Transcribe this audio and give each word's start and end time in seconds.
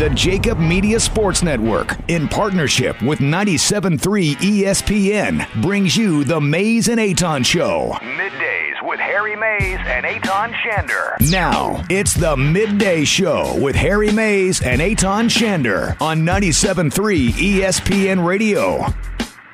The 0.00 0.08
Jacob 0.08 0.58
Media 0.58 0.98
Sports 0.98 1.42
Network, 1.42 1.94
in 2.08 2.26
partnership 2.26 3.02
with 3.02 3.18
97.3 3.18 4.34
ESPN, 4.36 5.60
brings 5.60 5.94
you 5.94 6.24
the 6.24 6.40
Mayes 6.40 6.88
and 6.88 6.98
Eytan 6.98 7.44
Show. 7.44 7.90
Middays 8.00 8.82
with 8.82 8.98
Harry 8.98 9.36
Mayes 9.36 9.78
and 9.84 10.06
Eytan 10.06 10.54
Shander. 10.54 11.30
Now, 11.30 11.84
it's 11.90 12.14
the 12.14 12.34
Midday 12.34 13.04
Show 13.04 13.60
with 13.60 13.76
Harry 13.76 14.10
Mayes 14.10 14.62
and 14.62 14.80
Eytan 14.80 15.28
Shander 15.28 16.00
on 16.00 16.20
97.3 16.20 17.32
ESPN 17.32 18.24
Radio. 18.24 18.86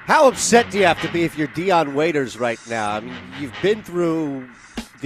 How 0.04 0.28
upset 0.28 0.70
do 0.70 0.78
you 0.78 0.86
have 0.86 1.02
to 1.02 1.10
be 1.10 1.24
if 1.24 1.36
you're 1.36 1.48
Dion 1.48 1.96
Waiters 1.96 2.38
right 2.38 2.60
now? 2.68 2.92
I 2.92 3.00
mean, 3.00 3.16
you've 3.40 3.52
been 3.62 3.82
through 3.82 4.48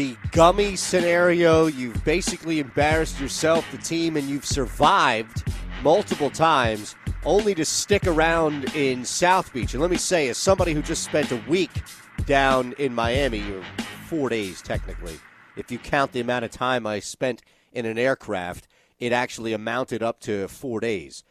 the 0.01 0.17
gummy 0.31 0.77
scenario. 0.77 1.67
You've 1.67 2.03
basically 2.07 2.59
embarrassed 2.59 3.21
yourself, 3.21 3.71
the 3.71 3.77
team, 3.77 4.17
and 4.17 4.27
you've 4.31 4.47
survived 4.47 5.47
multiple 5.83 6.31
times 6.31 6.95
only 7.27 7.55
to 7.55 7.67
stick 7.67 8.07
around 8.07 8.75
in 8.75 9.05
South 9.05 9.53
Beach. 9.53 9.75
And 9.75 9.83
let 9.83 9.91
me 9.91 9.99
say, 9.99 10.31
as 10.31 10.39
somebody 10.39 10.73
who 10.73 10.81
just 10.81 11.05
spent 11.05 11.31
a 11.33 11.43
week 11.47 11.83
down 12.25 12.73
in 12.79 12.95
Miami, 12.95 13.43
or 13.53 13.63
four 14.07 14.31
days 14.31 14.63
technically, 14.63 15.21
if 15.55 15.71
you 15.71 15.79
count 15.79 16.13
the 16.13 16.21
amount 16.21 16.47
of 16.47 16.51
time 16.51 16.87
I 16.87 17.01
spent 17.01 17.43
in 17.71 17.85
an 17.85 17.99
aircraft, 17.99 18.69
it 19.01 19.13
actually 19.13 19.53
amounted 19.53 20.03
up 20.03 20.19
to 20.21 20.49
four 20.49 20.81
days. 20.81 21.25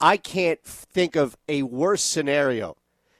I 0.00 0.16
can't 0.16 0.64
think 0.64 1.14
of 1.14 1.36
a 1.46 1.62
worse 1.62 2.00
scenario 2.00 2.78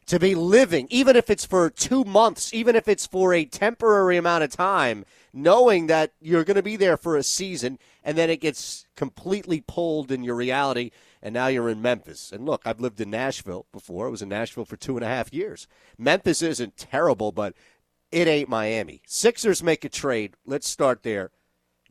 to 0.08 0.18
be 0.18 0.34
living, 0.34 0.88
even 0.90 1.16
if 1.16 1.28
it's 1.28 1.44
for 1.44 1.68
two 1.68 2.02
months, 2.02 2.52
even 2.54 2.74
if 2.74 2.88
it's 2.88 3.06
for 3.06 3.34
a 3.34 3.44
temporary 3.44 4.16
amount 4.16 4.42
of 4.42 4.50
time, 4.50 5.04
knowing 5.34 5.86
that 5.86 6.12
you're 6.20 6.44
going 6.44 6.56
to 6.56 6.62
be 6.62 6.76
there 6.76 6.96
for 6.96 7.16
a 7.16 7.22
season 7.22 7.78
and 8.02 8.16
then 8.16 8.30
it 8.30 8.40
gets 8.40 8.86
completely 8.96 9.60
pulled 9.60 10.10
in 10.10 10.24
your 10.24 10.34
reality 10.34 10.90
and 11.22 11.34
now 11.34 11.48
you're 11.48 11.68
in 11.68 11.82
Memphis. 11.82 12.32
And 12.32 12.46
look, 12.46 12.62
I've 12.64 12.80
lived 12.80 13.00
in 13.02 13.10
Nashville 13.10 13.66
before. 13.70 14.06
I 14.06 14.10
was 14.10 14.22
in 14.22 14.30
Nashville 14.30 14.64
for 14.64 14.76
two 14.76 14.96
and 14.96 15.04
a 15.04 15.08
half 15.08 15.32
years. 15.32 15.68
Memphis 15.98 16.40
isn't 16.40 16.78
terrible, 16.78 17.30
but 17.30 17.54
it 18.10 18.26
ain't 18.26 18.48
Miami. 18.48 19.02
Sixers 19.06 19.62
make 19.62 19.84
a 19.84 19.90
trade. 19.90 20.34
Let's 20.46 20.68
start 20.68 21.02
there. 21.02 21.30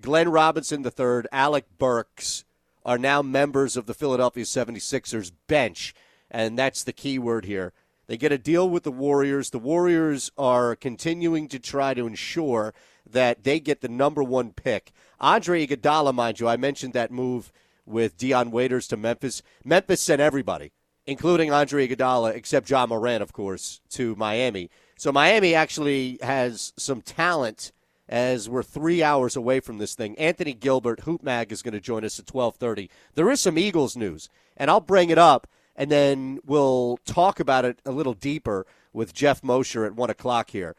Glenn 0.02 0.30
Robinson 0.30 0.84
III, 0.84 1.24
Alec 1.32 1.66
Burks 1.78 2.46
are 2.84 2.98
now 2.98 3.22
members 3.22 3.78
of 3.78 3.86
the 3.86 3.94
Philadelphia 3.94 4.44
76ers 4.44 5.32
bench, 5.48 5.94
and 6.32 6.58
that's 6.58 6.84
the 6.84 6.94
key 6.94 7.20
word 7.20 7.46
here. 7.46 7.74
They 8.08 8.18
get 8.18 8.32
a 8.32 8.38
deal 8.38 8.70
with 8.70 8.84
the 8.84 8.92
Warriors. 8.92 9.50
The 9.50 9.60
Warriors 9.60 10.32
are 10.38 10.76
continuing 10.76 11.48
to 11.50 11.60
try 11.60 11.94
to 11.94 12.08
ensure 12.08 12.74
that 13.10 13.44
they 13.44 13.60
get 13.60 13.82
the 13.82 13.90
number 13.90 14.24
one 14.24 14.52
pick. 14.52 14.92
Andre 15.20 15.66
Iguodala, 15.66 16.14
mind 16.14 16.40
you, 16.40 16.48
I 16.48 16.58
mentioned 16.58 16.94
that 16.94 17.12
move 17.12 17.52
with 17.86 18.18
Dion 18.18 18.52
Waiters 18.52 18.88
to 18.88 18.98
Memphis. 18.98 19.42
Memphis 19.64 20.02
sent 20.02 20.22
everybody, 20.22 20.72
including 21.06 21.52
Andre 21.52 21.88
Iguodala, 21.88 22.34
except 22.34 22.70
Ja 22.70 22.86
Morant, 22.86 23.22
of 23.22 23.34
course, 23.34 23.82
to 23.90 24.16
Miami. 24.16 24.70
So 24.98 25.12
Miami 25.12 25.54
actually 25.54 26.18
has 26.22 26.74
some 26.78 27.02
talent 27.02 27.72
as 28.10 28.48
we're 28.48 28.64
three 28.64 29.04
hours 29.04 29.36
away 29.36 29.60
from 29.60 29.80
this 29.80 29.96
thing. 29.96 30.18
Anthony 30.18 30.54
Gilbert, 30.54 31.02
Hoop 31.02 31.24
Mag, 31.24 31.52
is 31.52 31.62
going 31.62 31.74
to 31.74 31.82
join 31.82 32.06
us 32.06 32.20
at 32.20 32.34
1230. 32.34 32.90
There 33.16 33.30
is 33.30 33.42
some 33.42 33.58
Eagles 33.58 33.98
news, 33.98 34.30
and 34.56 34.72
I'll 34.72 34.80
bring 34.80 35.10
it 35.10 35.18
up 35.18 35.46
and 35.78 35.92
then 35.92 36.40
we'll 36.46 36.98
talk 37.06 37.40
about 37.40 37.64
it 37.64 37.80
a 37.86 37.92
little 37.92 38.14
deeper 38.14 38.66
with 38.92 39.14
Jeff 39.14 39.44
Mosher 39.44 39.86
at 39.86 39.96
one 39.96 40.10
o'clock 40.10 40.50
here. 40.50 40.76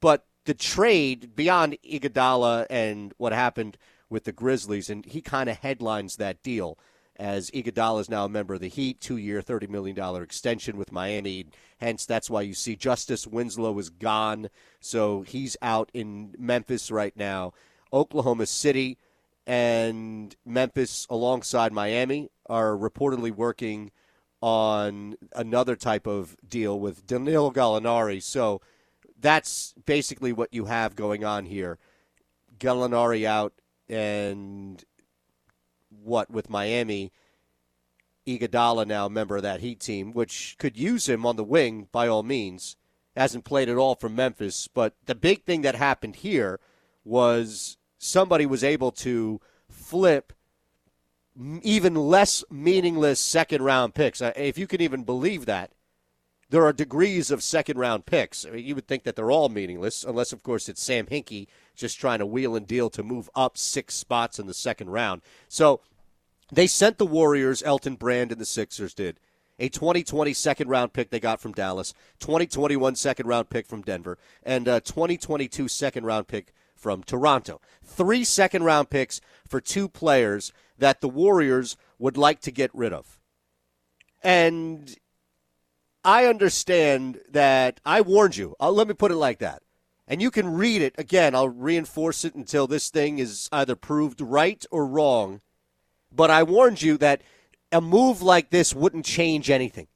But 0.00 0.24
the 0.44 0.54
trade 0.54 1.34
beyond 1.34 1.76
Iguodala 1.84 2.66
and 2.70 3.12
what 3.18 3.32
happened 3.32 3.76
with 4.08 4.24
the 4.24 4.32
Grizzlies, 4.32 4.88
and 4.88 5.04
he 5.04 5.20
kind 5.20 5.50
of 5.50 5.58
headlines 5.58 6.16
that 6.16 6.42
deal 6.42 6.78
as 7.16 7.50
Iguodala 7.50 8.02
is 8.02 8.10
now 8.10 8.26
a 8.26 8.28
member 8.28 8.54
of 8.54 8.60
the 8.60 8.68
Heat, 8.68 9.00
two-year, 9.00 9.42
thirty 9.42 9.66
million 9.66 9.96
dollar 9.96 10.22
extension 10.22 10.76
with 10.76 10.92
Miami. 10.92 11.46
Hence, 11.78 12.06
that's 12.06 12.30
why 12.30 12.42
you 12.42 12.54
see 12.54 12.76
Justice 12.76 13.26
Winslow 13.26 13.76
is 13.78 13.90
gone, 13.90 14.48
so 14.80 15.22
he's 15.22 15.56
out 15.60 15.90
in 15.92 16.34
Memphis 16.38 16.90
right 16.90 17.16
now. 17.16 17.52
Oklahoma 17.92 18.46
City 18.46 18.98
and 19.46 20.36
Memphis, 20.44 21.06
alongside 21.08 21.72
Miami, 21.72 22.30
are 22.46 22.76
reportedly 22.76 23.30
working 23.30 23.90
on 24.46 25.16
another 25.34 25.74
type 25.74 26.06
of 26.06 26.36
deal 26.48 26.78
with 26.78 27.04
Danilo 27.04 27.50
Gallinari. 27.50 28.22
So 28.22 28.60
that's 29.20 29.74
basically 29.86 30.32
what 30.32 30.54
you 30.54 30.66
have 30.66 30.94
going 30.94 31.24
on 31.24 31.46
here. 31.46 31.80
Gallinari 32.60 33.24
out 33.24 33.54
and 33.88 34.84
what 35.90 36.30
with 36.30 36.48
Miami. 36.48 37.10
Iguodala 38.24 38.86
now 38.86 39.08
member 39.08 39.36
of 39.36 39.42
that 39.42 39.58
Heat 39.58 39.80
team, 39.80 40.12
which 40.12 40.54
could 40.60 40.76
use 40.76 41.08
him 41.08 41.26
on 41.26 41.34
the 41.34 41.42
wing 41.42 41.88
by 41.90 42.06
all 42.06 42.22
means. 42.22 42.76
Hasn't 43.16 43.44
played 43.44 43.68
at 43.68 43.76
all 43.76 43.96
for 43.96 44.08
Memphis, 44.08 44.68
but 44.68 44.94
the 45.06 45.16
big 45.16 45.42
thing 45.42 45.62
that 45.62 45.74
happened 45.74 46.16
here 46.16 46.60
was 47.04 47.78
somebody 47.98 48.46
was 48.46 48.62
able 48.62 48.92
to 48.92 49.40
flip 49.68 50.32
even 51.62 51.94
less 51.94 52.44
meaningless 52.50 53.20
second 53.20 53.62
round 53.62 53.94
picks. 53.94 54.22
Uh, 54.22 54.32
if 54.36 54.56
you 54.58 54.66
can 54.66 54.80
even 54.80 55.04
believe 55.04 55.46
that, 55.46 55.72
there 56.48 56.64
are 56.64 56.72
degrees 56.72 57.30
of 57.30 57.42
second 57.42 57.78
round 57.78 58.06
picks. 58.06 58.46
I 58.46 58.50
mean, 58.50 58.64
you 58.64 58.74
would 58.74 58.86
think 58.86 59.02
that 59.04 59.16
they're 59.16 59.30
all 59.30 59.48
meaningless, 59.48 60.04
unless, 60.04 60.32
of 60.32 60.42
course, 60.42 60.68
it's 60.68 60.82
Sam 60.82 61.06
Hinkie 61.06 61.48
just 61.74 61.98
trying 61.98 62.20
to 62.20 62.26
wheel 62.26 62.54
and 62.54 62.66
deal 62.66 62.88
to 62.90 63.02
move 63.02 63.28
up 63.34 63.58
six 63.58 63.94
spots 63.94 64.38
in 64.38 64.46
the 64.46 64.54
second 64.54 64.90
round. 64.90 65.22
So 65.48 65.80
they 66.52 66.66
sent 66.66 66.98
the 66.98 67.06
Warriors, 67.06 67.62
Elton 67.64 67.96
Brand 67.96 68.30
and 68.30 68.40
the 68.40 68.46
Sixers 68.46 68.94
did. 68.94 69.18
A 69.58 69.68
2020 69.68 70.32
second 70.34 70.68
round 70.68 70.92
pick 70.92 71.10
they 71.10 71.18
got 71.18 71.40
from 71.40 71.52
Dallas, 71.52 71.94
2021 72.20 72.94
second 72.94 73.26
round 73.26 73.50
pick 73.50 73.66
from 73.66 73.82
Denver, 73.82 74.18
and 74.42 74.68
a 74.68 74.80
2022 74.80 75.66
second 75.66 76.04
round 76.04 76.28
pick 76.28 76.52
from 76.76 77.02
Toronto. 77.02 77.60
Three 77.82 78.22
second 78.22 78.64
round 78.64 78.90
picks 78.90 79.20
for 79.48 79.60
two 79.60 79.88
players 79.88 80.52
that 80.78 81.00
the 81.00 81.08
Warriors 81.08 81.76
would 81.98 82.16
like 82.16 82.40
to 82.42 82.50
get 82.50 82.70
rid 82.74 82.92
of. 82.92 83.18
And 84.22 84.94
I 86.04 86.26
understand 86.26 87.20
that 87.30 87.80
I 87.84 88.00
warned 88.00 88.36
you. 88.36 88.54
Uh, 88.60 88.70
let 88.70 88.88
me 88.88 88.94
put 88.94 89.10
it 89.10 89.16
like 89.16 89.38
that. 89.38 89.62
And 90.08 90.22
you 90.22 90.30
can 90.30 90.54
read 90.54 90.82
it. 90.82 90.94
Again, 90.98 91.34
I'll 91.34 91.48
reinforce 91.48 92.24
it 92.24 92.34
until 92.34 92.66
this 92.66 92.90
thing 92.90 93.18
is 93.18 93.48
either 93.50 93.74
proved 93.74 94.20
right 94.20 94.64
or 94.70 94.86
wrong. 94.86 95.40
But 96.12 96.30
I 96.30 96.44
warned 96.44 96.80
you 96.80 96.96
that 96.98 97.22
a 97.72 97.80
move 97.80 98.22
like 98.22 98.50
this 98.50 98.74
wouldn't 98.74 99.04
change 99.04 99.50
anything. 99.50 99.88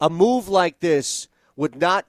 A 0.00 0.10
move 0.10 0.48
like 0.48 0.80
this 0.80 1.28
would 1.56 1.76
not 1.76 2.06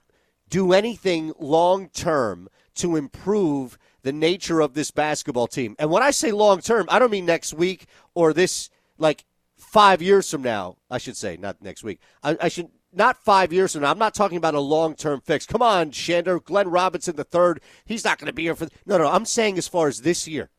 do 0.48 0.72
anything 0.72 1.32
long 1.38 1.88
term 1.88 2.48
to 2.74 2.96
improve 2.96 3.78
the 4.06 4.12
nature 4.12 4.60
of 4.60 4.72
this 4.74 4.92
basketball 4.92 5.48
team. 5.48 5.74
And 5.80 5.90
when 5.90 6.00
I 6.00 6.12
say 6.12 6.30
long 6.30 6.60
term, 6.60 6.86
I 6.88 7.00
don't 7.00 7.10
mean 7.10 7.26
next 7.26 7.52
week 7.52 7.86
or 8.14 8.32
this, 8.32 8.70
like 8.98 9.24
five 9.56 10.00
years 10.00 10.30
from 10.30 10.42
now, 10.42 10.76
I 10.88 10.98
should 10.98 11.16
say, 11.16 11.36
not 11.36 11.60
next 11.60 11.82
week. 11.82 11.98
I, 12.22 12.36
I 12.42 12.48
should 12.48 12.68
not 12.92 13.18
five 13.18 13.52
years 13.52 13.72
from 13.72 13.82
now. 13.82 13.90
I'm 13.90 13.98
not 13.98 14.14
talking 14.14 14.36
about 14.36 14.54
a 14.54 14.60
long 14.60 14.94
term 14.94 15.20
fix. 15.20 15.44
Come 15.44 15.60
on, 15.60 15.90
Shander, 15.90 16.42
Glenn 16.42 16.70
Robinson 16.70 17.16
the 17.16 17.24
third. 17.24 17.60
He's 17.84 18.04
not 18.04 18.18
going 18.18 18.28
to 18.28 18.32
be 18.32 18.44
here 18.44 18.54
for. 18.54 18.68
No, 18.86 18.96
no. 18.96 19.08
I'm 19.08 19.24
saying 19.24 19.58
as 19.58 19.66
far 19.66 19.88
as 19.88 20.02
this 20.02 20.28
year. 20.28 20.50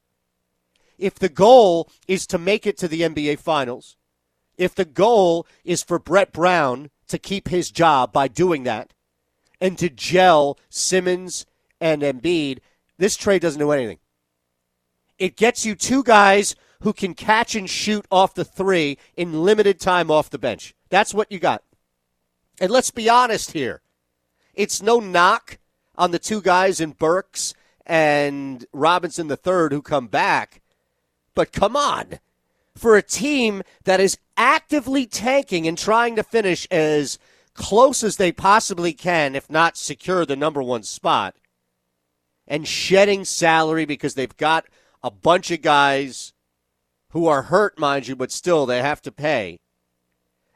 If 0.97 1.15
the 1.15 1.29
goal 1.29 1.89
is 2.05 2.27
to 2.27 2.37
make 2.37 2.67
it 2.67 2.77
to 2.79 2.89
the 2.89 3.01
NBA 3.01 3.39
Finals, 3.39 3.95
if 4.57 4.75
the 4.75 4.83
goal 4.83 5.47
is 5.63 5.83
for 5.83 5.99
Brett 5.99 6.33
Brown 6.33 6.89
to 7.07 7.17
keep 7.17 7.47
his 7.47 7.71
job 7.71 8.11
by 8.11 8.27
doing 8.27 8.63
that, 8.63 8.91
and 9.61 9.77
to 9.77 9.89
gel 9.89 10.59
Simmons 10.69 11.45
and 11.79 12.01
Embiid, 12.01 12.59
this 12.97 13.15
trade 13.15 13.41
doesn't 13.41 13.59
do 13.59 13.71
anything. 13.71 13.99
It 15.17 15.35
gets 15.35 15.65
you 15.65 15.75
two 15.75 16.03
guys 16.03 16.55
who 16.81 16.93
can 16.93 17.13
catch 17.13 17.55
and 17.55 17.69
shoot 17.69 18.05
off 18.11 18.35
the 18.35 18.45
three 18.45 18.97
in 19.15 19.43
limited 19.43 19.79
time 19.79 20.11
off 20.11 20.29
the 20.29 20.37
bench. 20.37 20.75
That's 20.89 21.13
what 21.13 21.31
you 21.31 21.39
got. 21.39 21.63
And 22.59 22.71
let's 22.71 22.91
be 22.91 23.09
honest 23.09 23.51
here. 23.51 23.81
It's 24.53 24.81
no 24.81 24.99
knock 24.99 25.57
on 25.95 26.11
the 26.11 26.19
two 26.19 26.41
guys 26.41 26.79
in 26.79 26.91
Burks 26.91 27.53
and 27.85 28.65
Robinson 28.73 29.27
the 29.27 29.37
third 29.37 29.71
who 29.71 29.81
come 29.81 30.07
back. 30.07 30.61
But 31.33 31.51
come 31.51 31.75
on. 31.75 32.19
For 32.75 32.95
a 32.95 33.01
team 33.01 33.63
that 33.85 33.99
is 33.99 34.17
actively 34.35 35.07
tanking 35.07 35.67
and 35.67 35.77
trying 35.77 36.15
to 36.15 36.23
finish 36.23 36.67
as 36.69 37.17
close 37.55 38.03
as 38.03 38.17
they 38.17 38.31
possibly 38.31 38.93
can, 38.93 39.35
if 39.35 39.49
not 39.49 39.77
secure 39.77 40.25
the 40.25 40.35
number 40.35 40.61
one 40.61 40.83
spot, 40.83 41.35
and 42.47 42.67
shedding 42.67 43.25
salary 43.25 43.85
because 43.85 44.15
they've 44.15 44.37
got 44.37 44.65
a 45.03 45.11
bunch 45.11 45.51
of 45.51 45.61
guys 45.61 46.33
who 47.11 47.27
are 47.27 47.43
hurt, 47.43 47.79
mind 47.79 48.07
you, 48.07 48.15
but 48.15 48.31
still 48.31 48.65
they 48.65 48.81
have 48.81 49.01
to 49.01 49.11
pay. 49.11 49.59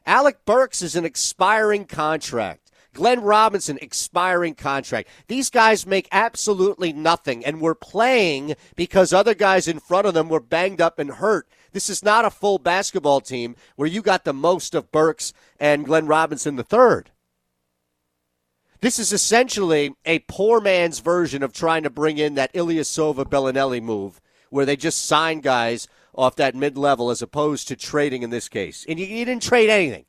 Alec 0.05 0.45
Burks 0.45 0.81
is 0.81 0.95
an 0.95 1.05
expiring 1.05 1.85
contract. 1.85 2.71
Glenn 2.93 3.21
Robinson, 3.21 3.79
expiring 3.81 4.53
contract. 4.53 5.07
These 5.27 5.49
guys 5.49 5.87
make 5.87 6.09
absolutely 6.11 6.91
nothing, 6.91 7.45
and 7.45 7.61
we're 7.61 7.75
playing 7.75 8.55
because 8.75 9.13
other 9.13 9.33
guys 9.33 9.67
in 9.67 9.79
front 9.79 10.07
of 10.07 10.13
them 10.13 10.27
were 10.27 10.41
banged 10.41 10.81
up 10.81 10.99
and 10.99 11.11
hurt. 11.11 11.47
This 11.71 11.89
is 11.89 12.03
not 12.03 12.25
a 12.25 12.29
full 12.29 12.57
basketball 12.57 13.21
team 13.21 13.55
where 13.77 13.87
you 13.87 14.01
got 14.01 14.25
the 14.25 14.33
most 14.33 14.75
of 14.75 14.91
Burks 14.91 15.31
and 15.57 15.85
Glenn 15.85 16.05
Robinson 16.05 16.57
the 16.57 16.63
third. 16.63 17.11
This 18.81 18.97
is 18.97 19.13
essentially 19.13 19.93
a 20.05 20.19
poor 20.19 20.59
man's 20.59 20.99
version 20.99 21.43
of 21.43 21.53
trying 21.53 21.83
to 21.83 21.89
bring 21.89 22.17
in 22.17 22.33
that 22.35 22.53
Ilyasova 22.53 23.25
Belinelli 23.25 23.81
move, 23.81 24.19
where 24.49 24.65
they 24.65 24.75
just 24.75 25.05
sign 25.05 25.39
guys 25.39 25.87
off 26.15 26.35
that 26.37 26.55
mid 26.55 26.77
level 26.77 27.11
as 27.11 27.21
opposed 27.21 27.67
to 27.67 27.75
trading 27.75 28.23
in 28.23 28.31
this 28.31 28.49
case. 28.49 28.85
And 28.89 28.99
you, 28.99 29.05
you 29.05 29.23
didn't 29.23 29.43
trade 29.43 29.69
anything. 29.69 30.05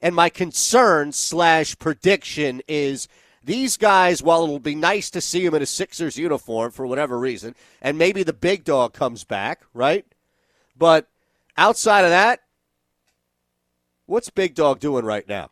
And 0.00 0.14
my 0.14 0.28
concern 0.28 1.12
slash 1.12 1.78
prediction 1.78 2.62
is 2.68 3.08
these 3.44 3.76
guys, 3.76 4.22
while 4.22 4.44
it'll 4.44 4.60
be 4.60 4.74
nice 4.74 5.10
to 5.10 5.20
see 5.20 5.44
them 5.44 5.54
in 5.54 5.62
a 5.62 5.66
Sixers 5.66 6.16
uniform 6.16 6.70
for 6.70 6.86
whatever 6.86 7.18
reason, 7.18 7.56
and 7.80 7.98
maybe 7.98 8.22
the 8.22 8.32
big 8.32 8.64
dog 8.64 8.92
comes 8.92 9.24
back, 9.24 9.62
right? 9.74 10.06
But 10.76 11.08
outside 11.56 12.04
of 12.04 12.10
that, 12.10 12.40
what's 14.06 14.30
Big 14.30 14.54
Dog 14.54 14.78
doing 14.78 15.04
right 15.04 15.26
now? 15.28 15.50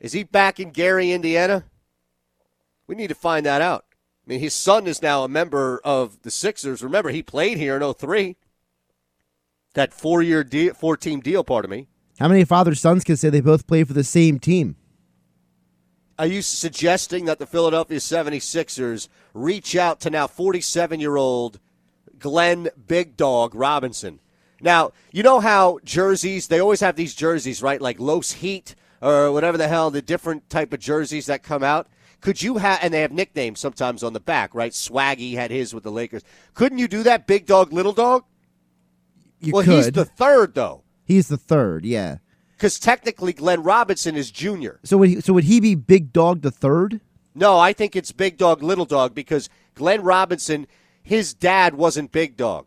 Is 0.00 0.12
he 0.12 0.22
back 0.22 0.60
in 0.60 0.70
Gary, 0.70 1.10
Indiana? 1.10 1.64
We 2.86 2.94
need 2.94 3.08
to 3.08 3.14
find 3.14 3.44
that 3.46 3.60
out. 3.60 3.84
I 3.90 4.30
mean, 4.32 4.40
his 4.40 4.54
son 4.54 4.86
is 4.86 5.02
now 5.02 5.24
a 5.24 5.28
member 5.28 5.80
of 5.84 6.22
the 6.22 6.30
Sixers. 6.30 6.82
Remember, 6.82 7.10
he 7.10 7.22
played 7.22 7.58
here 7.58 7.76
in 7.76 7.94
03. 7.94 8.36
That 9.74 9.92
four 9.92 10.22
year 10.22 10.44
deal, 10.44 10.74
four 10.74 10.96
team 10.96 11.20
deal, 11.20 11.44
pardon 11.44 11.70
me. 11.70 11.88
How 12.18 12.28
many 12.28 12.44
father 12.44 12.74
sons 12.74 13.04
can 13.04 13.16
say 13.16 13.30
they 13.30 13.40
both 13.40 13.66
play 13.66 13.84
for 13.84 13.92
the 13.92 14.04
same 14.04 14.38
team? 14.38 14.76
Are 16.18 16.26
you 16.26 16.42
suggesting 16.42 17.26
that 17.26 17.38
the 17.38 17.46
Philadelphia 17.46 17.98
76ers 17.98 19.08
reach 19.34 19.76
out 19.76 20.00
to 20.00 20.10
now 20.10 20.26
47 20.26 20.98
year 20.98 21.16
old 21.16 21.60
Glenn 22.18 22.68
Big 22.86 23.16
Dog 23.16 23.54
Robinson? 23.54 24.18
Now, 24.60 24.90
you 25.12 25.22
know 25.22 25.38
how 25.38 25.78
jerseys, 25.84 26.48
they 26.48 26.60
always 26.60 26.80
have 26.80 26.96
these 26.96 27.14
jerseys, 27.14 27.62
right? 27.62 27.80
Like 27.80 28.00
Los 28.00 28.32
Heat 28.32 28.74
or 29.00 29.32
whatever 29.32 29.58
the 29.58 29.68
hell, 29.68 29.90
the 29.90 30.02
different 30.02 30.48
type 30.50 30.72
of 30.72 30.80
jerseys 30.80 31.26
that 31.26 31.42
come 31.42 31.62
out. 31.62 31.88
Could 32.20 32.42
you 32.42 32.56
have, 32.56 32.80
and 32.82 32.92
they 32.92 33.02
have 33.02 33.12
nicknames 33.12 33.60
sometimes 33.60 34.02
on 34.02 34.12
the 34.12 34.20
back, 34.20 34.54
right? 34.54 34.72
Swaggy 34.72 35.34
had 35.34 35.50
his 35.50 35.72
with 35.72 35.84
the 35.84 35.92
Lakers. 35.92 36.22
Couldn't 36.54 36.78
you 36.78 36.88
do 36.88 37.02
that, 37.04 37.26
Big 37.26 37.46
Dog, 37.46 37.72
Little 37.72 37.92
Dog? 37.92 38.24
You 39.40 39.52
well, 39.52 39.62
could. 39.62 39.74
he's 39.74 39.92
the 39.92 40.04
third, 40.04 40.54
though. 40.54 40.82
He's 41.04 41.28
the 41.28 41.36
third, 41.36 41.84
yeah. 41.84 42.18
Because 42.56 42.80
technically, 42.80 43.32
Glenn 43.32 43.62
Robinson 43.62 44.16
is 44.16 44.32
junior. 44.32 44.80
So 44.82 44.96
would 44.98 45.08
he, 45.08 45.20
so 45.20 45.32
would 45.32 45.44
he 45.44 45.60
be 45.60 45.76
Big 45.76 46.12
Dog 46.12 46.42
the 46.42 46.50
third? 46.50 47.00
No, 47.36 47.56
I 47.56 47.72
think 47.72 47.94
it's 47.94 48.10
Big 48.10 48.36
Dog, 48.36 48.64
Little 48.64 48.84
Dog 48.84 49.14
because 49.14 49.48
Glenn 49.76 50.02
Robinson, 50.02 50.66
his 51.00 51.34
dad 51.34 51.76
wasn't 51.76 52.10
Big 52.10 52.36
Dog. 52.36 52.66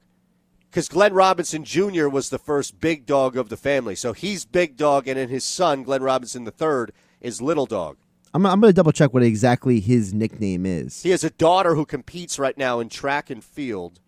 Because 0.72 0.88
Glenn 0.88 1.14
Robinson 1.14 1.66
Jr. 1.66 2.08
was 2.08 2.30
the 2.30 2.40
first 2.40 2.80
big 2.80 3.06
dog 3.06 3.36
of 3.36 3.50
the 3.50 3.58
family. 3.58 3.94
So 3.94 4.14
he's 4.14 4.46
Big 4.46 4.78
Dog, 4.78 5.06
and 5.06 5.18
then 5.18 5.28
his 5.28 5.44
son, 5.44 5.84
Glenn 5.84 6.02
Robinson 6.02 6.48
III, 6.48 6.94
is 7.20 7.42
Little 7.42 7.66
Dog. 7.66 7.98
I'm, 8.34 8.46
I'm 8.46 8.62
going 8.62 8.72
to 8.72 8.76
double 8.76 8.94
check 8.94 9.14
what 9.14 9.22
exactly 9.22 9.82
his 9.82 10.14
nickname 10.14 10.66
is. 10.66 11.04
He 11.04 11.10
has 11.10 11.26
a 11.26 11.30
daughter 11.30 11.76
who 11.76 11.86
competes 11.86 12.40
right 12.40 12.58
now 12.58 12.80
in 12.80 12.88
track 12.88 13.30
and 13.30 13.44
field. 13.44 14.00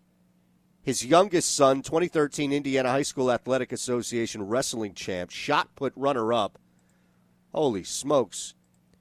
His 0.82 1.04
youngest 1.04 1.54
son, 1.54 1.82
2013 1.82 2.50
Indiana 2.50 2.88
High 2.90 3.02
School 3.02 3.30
Athletic 3.30 3.70
Association 3.70 4.48
wrestling 4.48 4.94
champ, 4.94 5.30
shot 5.30 5.68
put 5.76 5.92
runner 5.94 6.32
up. 6.32 6.58
Holy 7.52 7.84
smokes. 7.84 8.54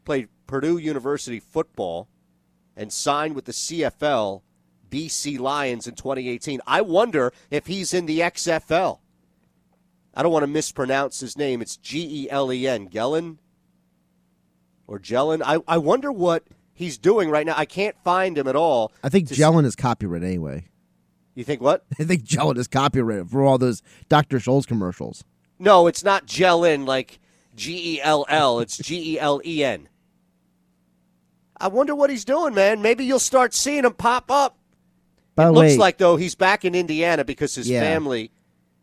Played 0.03 0.27
Purdue 0.47 0.77
University 0.77 1.39
football 1.39 2.09
and 2.75 2.91
signed 2.91 3.35
with 3.35 3.45
the 3.45 3.53
CFL 3.53 4.41
BC 4.93 5.39
Lions 5.39 5.87
in 5.87 5.95
2018. 5.95 6.61
I 6.67 6.81
wonder 6.81 7.33
if 7.49 7.65
he's 7.65 7.95
in 7.95 8.05
the 8.05 8.19
XFL. 8.19 8.99
I 10.13 10.21
don't 10.21 10.31
want 10.31 10.43
to 10.43 10.47
mispronounce 10.47 11.19
his 11.19 11.35
name. 11.35 11.63
It's 11.63 11.77
G 11.77 12.25
E 12.25 12.29
L 12.29 12.53
E 12.53 12.67
N. 12.67 12.87
Gellen? 12.87 13.37
Or 14.85 14.99
Jellen? 14.99 15.41
I, 15.43 15.57
I 15.67 15.79
wonder 15.79 16.11
what 16.11 16.43
he's 16.75 16.99
doing 16.99 17.31
right 17.31 17.45
now. 17.45 17.55
I 17.57 17.65
can't 17.65 17.95
find 18.03 18.37
him 18.37 18.47
at 18.47 18.55
all. 18.55 18.91
I 19.03 19.09
think 19.09 19.29
to- 19.29 19.33
Jellen 19.33 19.65
is 19.65 19.75
copyright 19.75 20.23
anyway. 20.23 20.65
You 21.33 21.43
think 21.43 21.61
what? 21.61 21.83
I 21.99 22.03
think 22.03 22.23
Jellen 22.23 22.57
is 22.57 22.67
copyrighted 22.67 23.31
for 23.31 23.41
all 23.41 23.57
those 23.57 23.81
Dr. 24.09 24.37
Scholl's 24.37 24.67
commercials. 24.67 25.23
No, 25.57 25.87
it's 25.87 26.03
not 26.03 26.27
Gellin 26.27 26.85
like 26.85 27.19
G 27.55 27.95
E 27.95 28.01
L 28.03 28.27
L. 28.29 28.59
It's 28.59 28.77
G 28.77 29.13
E 29.13 29.19
L 29.19 29.41
E 29.43 29.63
N. 29.63 29.89
I 31.57 31.67
wonder 31.69 31.95
what 31.95 32.11
he's 32.11 32.25
doing, 32.25 32.53
man. 32.53 32.83
Maybe 32.83 33.05
you'll 33.05 33.17
start 33.17 33.55
seeing 33.55 33.85
him 33.85 33.93
pop 33.93 34.29
up. 34.29 34.57
By 35.35 35.47
it 35.47 35.51
looks 35.51 35.71
way, 35.71 35.77
like 35.77 35.97
though 35.97 36.15
he's 36.15 36.35
back 36.35 36.63
in 36.65 36.75
Indiana 36.75 37.23
because 37.25 37.55
his 37.55 37.69
Yeah. 37.69 37.81
family, 37.81 38.31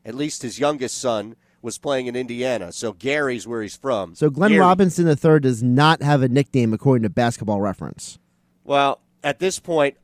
at 0.05 0.15
least 0.15 0.43
his 0.43 0.59
youngest 0.59 0.99
son, 0.99 1.37
was 1.63 1.79
playing 1.79 2.07
in 2.07 2.17
Indiana. 2.17 2.73
So 2.73 2.93
Gary's 2.93 3.47
where 3.47 3.63
he's 3.63 3.77
from. 3.77 4.15
so 4.15 4.31
Glenn 4.31 4.51
Gary. 4.51 4.61
Robinson 4.61 5.07
III 5.07 5.41
does 5.41 5.63
not 5.63 6.03
have 6.03 6.23
a 6.23 6.29
nickname 6.29 6.73
according 6.73 7.03
to 7.03 7.11
Basketball 7.11 7.61
Reference. 7.61 8.19
Well, 8.65 9.01
at 9.23 9.39
this 9.39 9.59
point, 9.59 9.97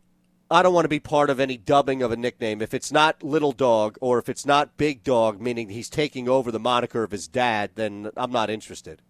I 0.51 0.63
don't 0.63 0.75
want 0.75 0.85
to 0.85 0.89
be 0.91 1.01
part 1.01 1.31
of 1.31 1.41
any 1.41 1.57
dubbing 1.57 2.03
of 2.03 2.13
a 2.13 2.17
nickname. 2.17 2.63
If 2.63 2.73
it's 2.75 2.93
not 2.93 3.23
Little 3.25 3.51
Dog 3.53 3.97
or 4.01 4.19
if 4.21 4.29
it's 4.29 4.47
not 4.47 4.77
Big 4.77 5.03
Dog, 5.03 5.41
meaning 5.41 5.71
he's 5.71 5.89
taking 5.91 6.29
over 6.29 6.53
the 6.53 6.61
moniker 6.61 7.03
of 7.03 7.11
his 7.11 7.27
dad, 7.27 7.71
then 7.75 8.11
I'm 8.17 8.31
not 8.31 8.51
interested. 8.51 9.03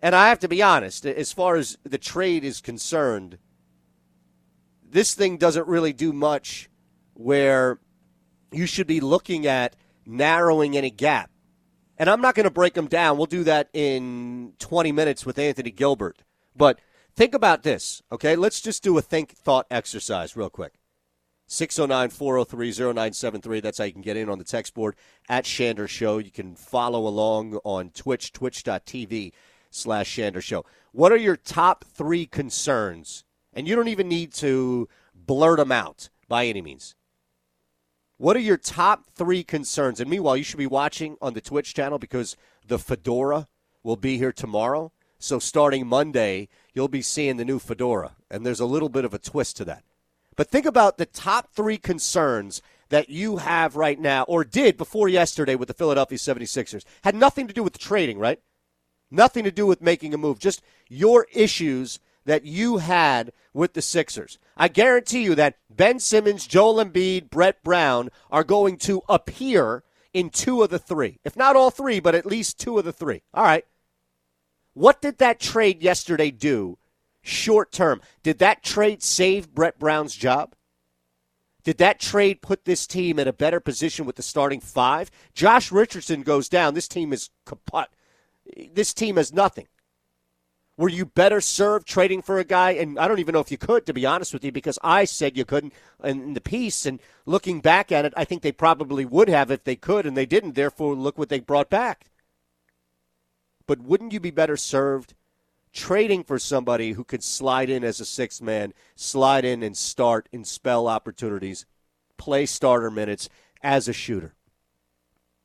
And 0.00 0.14
I 0.14 0.28
have 0.30 0.38
to 0.38 0.48
be 0.48 0.62
honest, 0.62 1.04
as 1.04 1.32
far 1.32 1.56
as 1.56 1.76
the 1.84 1.98
trade 1.98 2.44
is 2.44 2.62
concerned, 2.62 3.36
this 4.88 5.12
thing 5.14 5.36
doesn't 5.36 5.66
really 5.68 5.92
do 5.92 6.12
much 6.12 6.69
where 7.20 7.78
you 8.50 8.66
should 8.66 8.86
be 8.86 9.00
looking 9.00 9.46
at 9.46 9.76
narrowing 10.06 10.76
any 10.76 10.90
gap. 10.90 11.30
And 11.98 12.08
I'm 12.08 12.22
not 12.22 12.34
going 12.34 12.44
to 12.44 12.50
break 12.50 12.72
them 12.72 12.86
down. 12.86 13.18
We'll 13.18 13.26
do 13.26 13.44
that 13.44 13.68
in 13.74 14.54
20 14.58 14.90
minutes 14.90 15.26
with 15.26 15.38
Anthony 15.38 15.70
Gilbert. 15.70 16.22
But 16.56 16.80
think 17.14 17.34
about 17.34 17.62
this, 17.62 18.02
okay? 18.10 18.36
Let's 18.36 18.62
just 18.62 18.82
do 18.82 18.96
a 18.96 19.02
think 19.02 19.32
thought 19.32 19.66
exercise 19.70 20.34
real 20.34 20.48
quick. 20.48 20.74
609 21.46 22.08
403 22.10 22.70
0973. 22.70 23.60
That's 23.60 23.78
how 23.78 23.84
you 23.84 23.92
can 23.92 24.02
get 24.02 24.16
in 24.16 24.30
on 24.30 24.38
the 24.38 24.44
text 24.44 24.72
board 24.72 24.96
at 25.28 25.44
Shander 25.44 25.88
Show. 25.88 26.18
You 26.18 26.30
can 26.30 26.54
follow 26.54 27.06
along 27.06 27.58
on 27.64 27.90
Twitch, 27.90 28.32
twitch.tv 28.32 29.32
slash 29.70 30.16
Shander 30.16 30.42
Show. 30.42 30.64
What 30.92 31.12
are 31.12 31.16
your 31.16 31.36
top 31.36 31.84
three 31.84 32.24
concerns? 32.24 33.24
And 33.52 33.68
you 33.68 33.76
don't 33.76 33.88
even 33.88 34.08
need 34.08 34.32
to 34.34 34.88
blurt 35.14 35.58
them 35.58 35.72
out 35.72 36.08
by 36.28 36.46
any 36.46 36.62
means. 36.62 36.94
What 38.20 38.36
are 38.36 38.40
your 38.40 38.58
top 38.58 39.06
three 39.14 39.42
concerns? 39.42 39.98
And 39.98 40.10
meanwhile, 40.10 40.36
you 40.36 40.44
should 40.44 40.58
be 40.58 40.66
watching 40.66 41.16
on 41.22 41.32
the 41.32 41.40
Twitch 41.40 41.72
channel 41.72 41.98
because 41.98 42.36
the 42.68 42.78
Fedora 42.78 43.48
will 43.82 43.96
be 43.96 44.18
here 44.18 44.30
tomorrow. 44.30 44.92
So 45.18 45.38
starting 45.38 45.86
Monday, 45.86 46.50
you'll 46.74 46.88
be 46.88 47.00
seeing 47.00 47.38
the 47.38 47.46
new 47.46 47.58
Fedora. 47.58 48.16
And 48.30 48.44
there's 48.44 48.60
a 48.60 48.66
little 48.66 48.90
bit 48.90 49.06
of 49.06 49.14
a 49.14 49.18
twist 49.18 49.56
to 49.56 49.64
that. 49.64 49.84
But 50.36 50.50
think 50.50 50.66
about 50.66 50.98
the 50.98 51.06
top 51.06 51.54
three 51.54 51.78
concerns 51.78 52.60
that 52.90 53.08
you 53.08 53.38
have 53.38 53.74
right 53.74 53.98
now, 53.98 54.24
or 54.24 54.44
did 54.44 54.76
before 54.76 55.08
yesterday 55.08 55.54
with 55.54 55.68
the 55.68 55.74
Philadelphia 55.74 56.18
76ers. 56.18 56.84
Had 57.02 57.14
nothing 57.14 57.48
to 57.48 57.54
do 57.54 57.62
with 57.62 57.78
trading, 57.78 58.18
right? 58.18 58.38
Nothing 59.10 59.44
to 59.44 59.50
do 59.50 59.66
with 59.66 59.80
making 59.80 60.12
a 60.12 60.18
move. 60.18 60.38
Just 60.38 60.60
your 60.90 61.26
issues 61.32 62.00
that 62.24 62.44
you 62.44 62.78
had 62.78 63.32
with 63.52 63.72
the 63.72 63.82
Sixers. 63.82 64.38
I 64.56 64.68
guarantee 64.68 65.22
you 65.22 65.34
that 65.34 65.58
Ben 65.68 65.98
Simmons, 65.98 66.46
Joel 66.46 66.84
Embiid, 66.84 67.30
Brett 67.30 67.62
Brown 67.62 68.10
are 68.30 68.44
going 68.44 68.76
to 68.78 69.02
appear 69.08 69.82
in 70.12 70.30
two 70.30 70.62
of 70.62 70.70
the 70.70 70.78
three. 70.78 71.18
If 71.24 71.36
not 71.36 71.56
all 71.56 71.70
three, 71.70 72.00
but 72.00 72.14
at 72.14 72.26
least 72.26 72.58
two 72.58 72.78
of 72.78 72.84
the 72.84 72.92
three. 72.92 73.22
All 73.32 73.44
right. 73.44 73.64
What 74.74 75.00
did 75.00 75.18
that 75.18 75.40
trade 75.40 75.82
yesterday 75.82 76.30
do 76.30 76.78
short 77.22 77.72
term? 77.72 78.00
Did 78.22 78.38
that 78.38 78.62
trade 78.62 79.02
save 79.02 79.54
Brett 79.54 79.78
Brown's 79.78 80.14
job? 80.14 80.54
Did 81.62 81.78
that 81.78 82.00
trade 82.00 82.40
put 82.40 82.64
this 82.64 82.86
team 82.86 83.18
in 83.18 83.28
a 83.28 83.32
better 83.32 83.60
position 83.60 84.06
with 84.06 84.16
the 84.16 84.22
starting 84.22 84.60
five? 84.60 85.10
Josh 85.34 85.70
Richardson 85.70 86.22
goes 86.22 86.48
down. 86.48 86.74
This 86.74 86.88
team 86.88 87.12
is 87.12 87.30
kaput. 87.44 87.88
This 88.72 88.94
team 88.94 89.16
has 89.16 89.32
nothing. 89.32 89.68
Were 90.76 90.88
you 90.88 91.04
better 91.04 91.40
served 91.40 91.86
trading 91.86 92.22
for 92.22 92.38
a 92.38 92.44
guy? 92.44 92.70
And 92.70 92.98
I 92.98 93.06
don't 93.06 93.18
even 93.18 93.34
know 93.34 93.40
if 93.40 93.50
you 93.50 93.58
could, 93.58 93.84
to 93.86 93.92
be 93.92 94.06
honest 94.06 94.32
with 94.32 94.44
you, 94.44 94.50
because 94.50 94.78
I 94.82 95.04
said 95.04 95.36
you 95.36 95.44
couldn't 95.44 95.74
in 96.02 96.32
the 96.32 96.40
piece. 96.40 96.86
And 96.86 97.00
looking 97.26 97.60
back 97.60 97.92
at 97.92 98.06
it, 98.06 98.14
I 98.16 98.24
think 98.24 98.40
they 98.40 98.52
probably 98.52 99.04
would 99.04 99.28
have 99.28 99.50
if 99.50 99.64
they 99.64 99.76
could, 99.76 100.06
and 100.06 100.16
they 100.16 100.26
didn't. 100.26 100.54
Therefore, 100.54 100.94
look 100.94 101.18
what 101.18 101.28
they 101.28 101.40
brought 101.40 101.68
back. 101.68 102.06
But 103.66 103.80
wouldn't 103.80 104.12
you 104.12 104.20
be 104.20 104.30
better 104.30 104.56
served 104.56 105.14
trading 105.72 106.24
for 106.24 106.38
somebody 106.38 106.92
who 106.92 107.04
could 107.04 107.22
slide 107.22 107.70
in 107.70 107.84
as 107.84 108.00
a 108.00 108.04
sixth 108.04 108.42
man, 108.42 108.72
slide 108.96 109.44
in 109.44 109.62
and 109.62 109.76
start 109.76 110.28
and 110.32 110.46
spell 110.46 110.88
opportunities, 110.88 111.66
play 112.16 112.46
starter 112.46 112.90
minutes 112.90 113.28
as 113.62 113.86
a 113.86 113.92
shooter? 113.92 114.34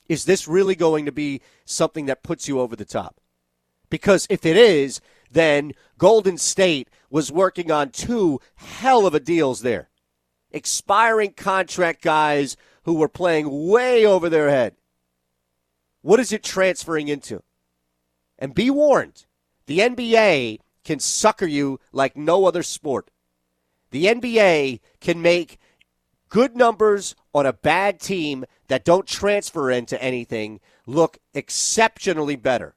Is 0.07 0.25
this 0.25 0.47
really 0.47 0.75
going 0.75 1.05
to 1.05 1.11
be 1.11 1.41
something 1.65 2.05
that 2.05 2.23
puts 2.23 2.47
you 2.47 2.59
over 2.59 2.75
the 2.75 2.85
top? 2.85 3.19
Because 3.89 4.27
if 4.29 4.45
it 4.45 4.57
is, 4.57 5.01
then 5.35 5.73
Golden 5.97 6.37
State 6.37 6.89
was 7.09 7.31
working 7.31 7.69
on 7.69 7.89
two 7.89 8.39
hell 8.55 9.05
of 9.05 9.13
a 9.13 9.19
deals 9.19 9.61
there. 9.61 9.89
Expiring 10.49 11.33
contract 11.33 12.01
guys 12.01 12.55
who 12.83 12.93
were 12.93 13.09
playing 13.09 13.67
way 13.67 14.05
over 14.05 14.29
their 14.29 14.49
head. 14.49 14.75
What 16.01 16.19
is 16.19 16.31
it 16.31 16.41
transferring 16.41 17.09
into? 17.09 17.43
And 18.39 18.55
be 18.55 18.69
warned 18.69 19.25
the 19.65 19.79
NBA 19.79 20.59
can 20.83 20.99
sucker 20.99 21.47
you 21.47 21.79
like 21.91 22.15
no 22.15 22.45
other 22.45 22.63
sport. 22.63 23.11
The 23.91 24.05
NBA 24.05 24.79
can 25.01 25.21
make 25.21 25.59
good 26.29 26.55
numbers 26.55 27.15
on 27.33 27.45
a 27.45 27.53
bad 27.53 27.99
team 27.99 28.45
that 28.67 28.85
don't 28.85 29.07
transfer 29.07 29.69
into 29.69 30.01
anything 30.01 30.61
look 30.85 31.17
exceptionally 31.33 32.35
better. 32.35 32.74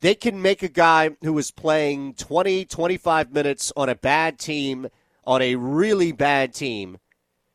They 0.00 0.14
can 0.14 0.42
make 0.42 0.62
a 0.62 0.68
guy 0.68 1.10
who 1.22 1.36
is 1.38 1.50
playing 1.50 2.14
20, 2.14 2.64
25 2.66 3.32
minutes 3.32 3.72
on 3.76 3.88
a 3.88 3.94
bad 3.94 4.38
team, 4.38 4.88
on 5.24 5.40
a 5.40 5.56
really 5.56 6.12
bad 6.12 6.52
team, 6.52 6.98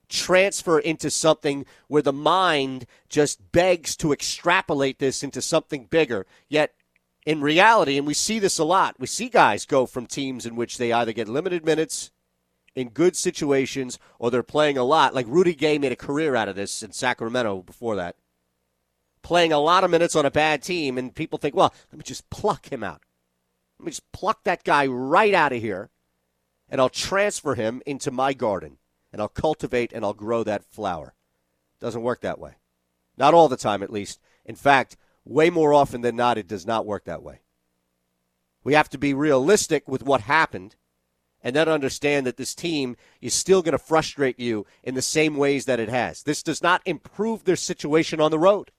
transfer 0.10 0.80
into 0.80 1.10
something 1.10 1.66
where 1.88 2.02
the 2.02 2.14
mind 2.14 2.86
just 3.10 3.52
begs 3.52 3.96
to 3.98 4.12
extrapolate 4.12 5.00
this 5.00 5.24
into 5.24 5.42
something 5.42 5.86
bigger. 5.86 6.26
Yet, 6.50 6.74
in 7.26 7.42
reality, 7.42 7.98
and 7.98 8.08
we 8.08 8.16
see 8.16 8.40
this 8.40 8.58
a 8.58 8.64
lot, 8.64 9.00
we 9.00 9.08
see 9.08 9.30
guys 9.30 9.66
go 9.66 9.86
from 9.86 10.08
teams 10.08 10.46
in 10.46 10.56
which 10.56 10.78
they 10.78 10.92
either 10.92 11.14
get 11.14 11.28
limited 11.28 11.64
minutes 11.64 12.12
in 12.76 12.90
good 12.90 13.16
situations 13.16 14.00
or 14.18 14.32
they're 14.32 14.44
playing 14.44 14.78
a 14.78 14.84
lot. 14.84 15.14
Like 15.14 15.28
Rudy 15.30 15.54
Gay 15.54 15.78
made 15.78 15.92
a 15.92 15.98
career 15.98 16.36
out 16.36 16.50
of 16.50 16.56
this 16.56 16.82
in 16.82 16.92
Sacramento 16.92 17.62
before 17.62 17.96
that. 17.98 18.16
Playing 19.24 19.54
a 19.54 19.60
lot 19.60 19.84
of 19.84 19.92
minutes 19.92 20.16
on 20.16 20.26
a 20.26 20.32
bad 20.32 20.64
team, 20.64 20.98
and 20.98 21.14
people 21.14 21.38
think, 21.38 21.56
well, 21.56 21.74
let 21.92 21.98
me 21.98 22.04
just 22.04 22.30
pluck 22.30 22.72
him 22.72 22.84
out. 22.84 23.02
Let 23.80 23.86
me 23.86 23.92
just 23.92 24.12
pluck 24.12 24.44
that 24.44 24.64
guy 24.64 24.88
right 24.88 25.34
out 25.34 25.54
of 25.54 25.62
here, 25.62 25.90
and 26.70 26.82
I'll 26.82 26.90
transfer 26.90 27.56
him 27.56 27.82
into 27.86 28.12
my 28.12 28.34
garden 28.34 28.78
and 29.12 29.22
I'll 29.22 29.28
cultivate 29.28 29.92
and 29.94 30.04
I'll 30.06 30.14
grow 30.14 30.44
that 30.44 30.64
flower. 30.64 31.14
Doesn't 31.80 32.02
work 32.02 32.22
that 32.22 32.40
way. 32.40 32.54
Not 33.18 33.34
all 33.34 33.50
the 33.50 33.58
time, 33.58 33.84
at 33.84 33.92
least. 33.92 34.20
In 34.46 34.56
fact, 34.56 34.98
way 35.26 35.50
more 35.50 35.74
often 35.74 36.02
than 36.02 36.16
not, 36.16 36.38
it 36.38 36.48
does 36.48 36.66
not 36.66 36.86
work 36.86 37.06
that 37.06 37.24
way. 37.24 37.42
We 38.64 38.74
have 38.74 38.90
to 38.90 38.98
be 38.98 39.14
realistic 39.14 39.88
with 39.88 40.04
what 40.04 40.22
happened 40.22 40.76
and 41.44 41.56
then 41.56 41.68
understand 41.68 42.26
that 42.28 42.38
this 42.38 42.54
team 42.54 42.96
is 43.20 43.34
still 43.34 43.64
going 43.64 43.72
to 43.72 43.80
frustrate 43.80 44.40
you 44.40 44.66
in 44.84 44.94
the 44.94 45.02
same 45.02 45.36
ways 45.36 45.66
that 45.66 45.80
it 45.80 45.90
has. 45.90 46.24
This 46.24 46.44
does 46.44 46.62
not 46.62 46.82
improve 46.86 47.44
their 47.44 47.56
situation 47.56 48.22
on 48.22 48.32
the 48.32 48.40
road. 48.40 48.72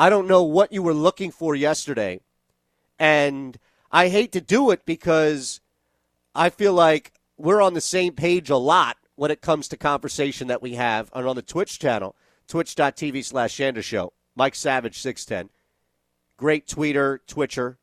I 0.00 0.08
don't 0.08 0.26
know 0.26 0.42
what 0.42 0.72
you 0.72 0.82
were 0.82 0.94
looking 0.94 1.30
for 1.30 1.54
yesterday, 1.54 2.20
and 2.98 3.58
I 3.92 4.08
hate 4.08 4.32
to 4.32 4.40
do 4.40 4.70
it 4.70 4.86
because 4.86 5.60
I 6.34 6.48
feel 6.48 6.72
like 6.72 7.12
we're 7.36 7.60
on 7.60 7.74
the 7.74 7.82
same 7.82 8.14
page 8.14 8.48
a 8.48 8.56
lot 8.56 8.96
when 9.16 9.30
it 9.30 9.42
comes 9.42 9.68
to 9.68 9.76
conversation 9.76 10.48
that 10.48 10.62
we 10.62 10.76
have 10.76 11.10
and 11.14 11.28
on 11.28 11.36
the 11.36 11.42
Twitch 11.42 11.78
channel, 11.78 12.16
twitch.tv 12.48 13.22
slash 13.22 13.54
Shander 13.54 13.82
Show. 13.82 14.14
Mike 14.34 14.54
Savage, 14.54 14.98
610. 14.98 15.50
Great 16.38 16.66
tweeter, 16.66 17.18
twitcher. 17.26 17.76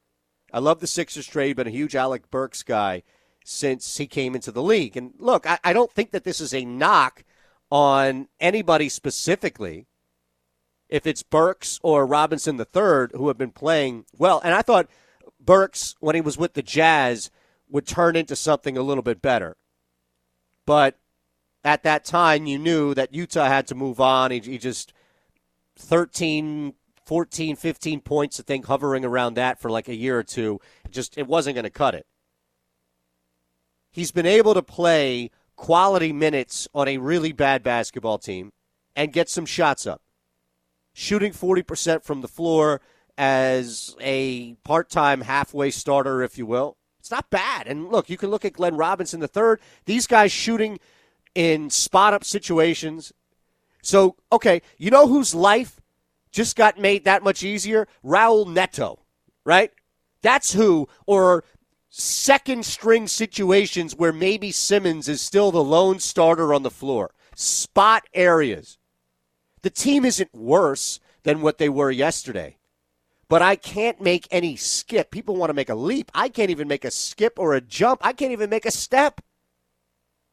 I 0.52 0.58
love 0.58 0.80
the 0.80 0.88
Sixers 0.88 1.28
trade, 1.28 1.58
been 1.58 1.68
a 1.68 1.70
huge 1.70 1.96
Alec 1.96 2.32
Burks 2.32 2.64
guy 2.64 3.04
since 3.46 3.98
he 3.98 4.08
came 4.08 4.34
into 4.34 4.52
the 4.52 4.64
league. 4.64 4.98
And 4.98 5.14
look, 5.20 5.46
I, 5.46 5.60
I 5.64 5.72
don't 5.72 5.92
think 5.92 6.10
that 6.14 6.24
this 6.24 6.42
is 6.42 6.52
a 6.52 6.66
knock 6.66 7.24
on 7.70 8.28
anybody 8.40 8.90
specifically. 8.90 9.86
If 10.90 11.06
it's 11.06 11.24
Burks 11.24 11.80
or 11.84 12.06
Robinson 12.06 12.58
III 12.58 13.08
who 13.14 13.28
have 13.28 13.38
been 13.38 13.52
playing 13.52 14.06
well, 14.18 14.42
and 14.44 14.54
I 14.54 14.62
thought 14.62 14.90
Burks, 15.40 15.96
when 16.00 16.16
he 16.16 16.22
was 16.22 16.38
with 16.38 16.54
the 16.54 16.62
Jazz, 16.62 17.30
would 17.70 17.86
turn 17.86 18.16
into 18.16 18.36
something 18.36 18.78
a 18.78 18.82
little 18.82 19.04
bit 19.04 19.22
better. 19.22 19.58
But 20.66 20.98
at 21.64 21.84
that 21.84 22.06
time, 22.06 22.46
you 22.46 22.58
knew 22.58 22.94
that 22.94 23.14
Utah 23.14 23.48
had 23.48 23.68
to 23.68 23.76
move 23.76 24.00
on. 24.00 24.32
He, 24.32 24.40
he 24.40 24.58
just 24.58 24.94
13, 25.78 26.74
14, 27.06 27.56
15 27.56 28.02
points, 28.02 28.40
I 28.40 28.44
think, 28.44 28.66
hovering 28.66 29.06
around 29.06 29.36
that 29.36 29.60
for 29.62 29.70
like 29.70 29.88
a 29.88 29.96
year 29.96 30.18
or 30.18 30.24
two. 30.24 30.60
Just 30.90 31.18
it 31.18 31.28
wasn't 31.28 31.56
going 31.56 31.64
to 31.64 31.70
cut 31.70 31.96
it. 31.96 32.06
He's 33.92 34.12
been 34.12 34.26
able 34.26 34.54
to 34.54 34.62
play 34.62 35.32
quality 35.56 36.14
minutes 36.14 36.68
on 36.74 36.88
a 36.88 36.98
really 36.98 37.32
bad 37.32 37.64
basketball 37.64 38.18
team 38.18 38.52
and 38.96 39.14
get 39.14 39.30
some 39.30 39.46
shots 39.46 39.88
up. 39.88 40.02
Shooting 41.00 41.32
40% 41.32 42.02
from 42.02 42.22
the 42.22 42.28
floor 42.28 42.82
as 43.20 43.96
a 44.02 44.56
part 44.64 44.90
time 44.90 45.22
halfway 45.22 45.70
starter, 45.70 46.24
if 46.24 46.40
you 46.40 46.48
will. 46.48 46.76
It's 46.98 47.12
not 47.12 47.30
bad. 47.30 47.68
And 47.68 47.90
look, 47.90 48.10
you 48.10 48.18
can 48.18 48.32
look 48.32 48.44
at 48.44 48.54
Glenn 48.54 48.78
Robinson 48.78 49.20
the 49.20 49.28
third. 49.28 49.60
These 49.86 50.08
guys 50.08 50.32
shooting 50.32 50.80
in 51.36 51.70
spot 51.70 52.16
up 52.16 52.24
situations. 52.24 53.14
So, 53.84 54.16
okay, 54.32 54.64
you 54.80 54.90
know 54.90 55.06
whose 55.06 55.36
life 55.36 55.80
just 56.32 56.56
got 56.56 56.80
made 56.80 57.06
that 57.06 57.22
much 57.22 57.44
easier? 57.44 57.88
Raul 58.04 58.52
Neto, 58.52 58.98
right? 59.46 59.72
That's 60.24 60.54
who, 60.54 60.90
or 61.06 61.44
second 61.90 62.66
string 62.66 63.06
situations 63.06 63.96
where 63.96 64.12
maybe 64.12 64.52
Simmons 64.52 65.08
is 65.08 65.22
still 65.22 65.52
the 65.52 65.64
lone 65.64 66.00
starter 66.00 66.56
on 66.56 66.64
the 66.64 66.72
floor. 66.72 67.12
Spot 67.36 68.04
areas. 68.16 68.77
The 69.62 69.70
team 69.70 70.06
isn't 70.06 70.34
worse 70.34 71.00
than 71.24 71.42
what 71.42 71.58
they 71.58 71.70
were 71.70 71.92
yesterday 71.92 72.58
but 73.30 73.42
I 73.42 73.56
can't 73.56 74.00
make 74.00 74.28
any 74.32 74.56
skip. 74.56 75.12
People 75.12 75.36
want 75.36 75.50
to 75.50 75.54
make 75.54 75.70
a 75.70 75.76
leap. 75.76 76.12
I 76.14 76.30
can't 76.30 76.50
even 76.50 76.68
make 76.68 76.86
a 76.86 76.92
skip 76.92 77.38
or 77.38 77.54
a 77.54 77.62
jump. 77.62 78.00
I 78.04 78.14
can't 78.14 78.32
even 78.32 78.50
make 78.50 78.66
a 78.66 78.72
step. 78.72 79.22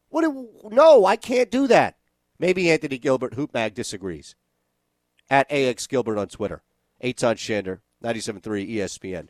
What? 0.09 0.21
Do, 0.21 0.49
no, 0.71 1.05
I 1.05 1.17
can't 1.17 1.51
do 1.51 1.67
that. 1.67 1.97
Maybe 2.39 2.71
Anthony 2.71 2.97
Gilbert, 2.97 3.35
Hoopmag, 3.35 3.73
disagrees. 3.73 4.35
At 5.29 5.51
AX 5.51 5.87
Gilbert 5.87 6.17
on 6.17 6.27
Twitter. 6.27 6.63
Eytan 7.03 7.35
Shander, 7.35 7.79
97.3 8.03 8.75
ESPN. 8.75 9.27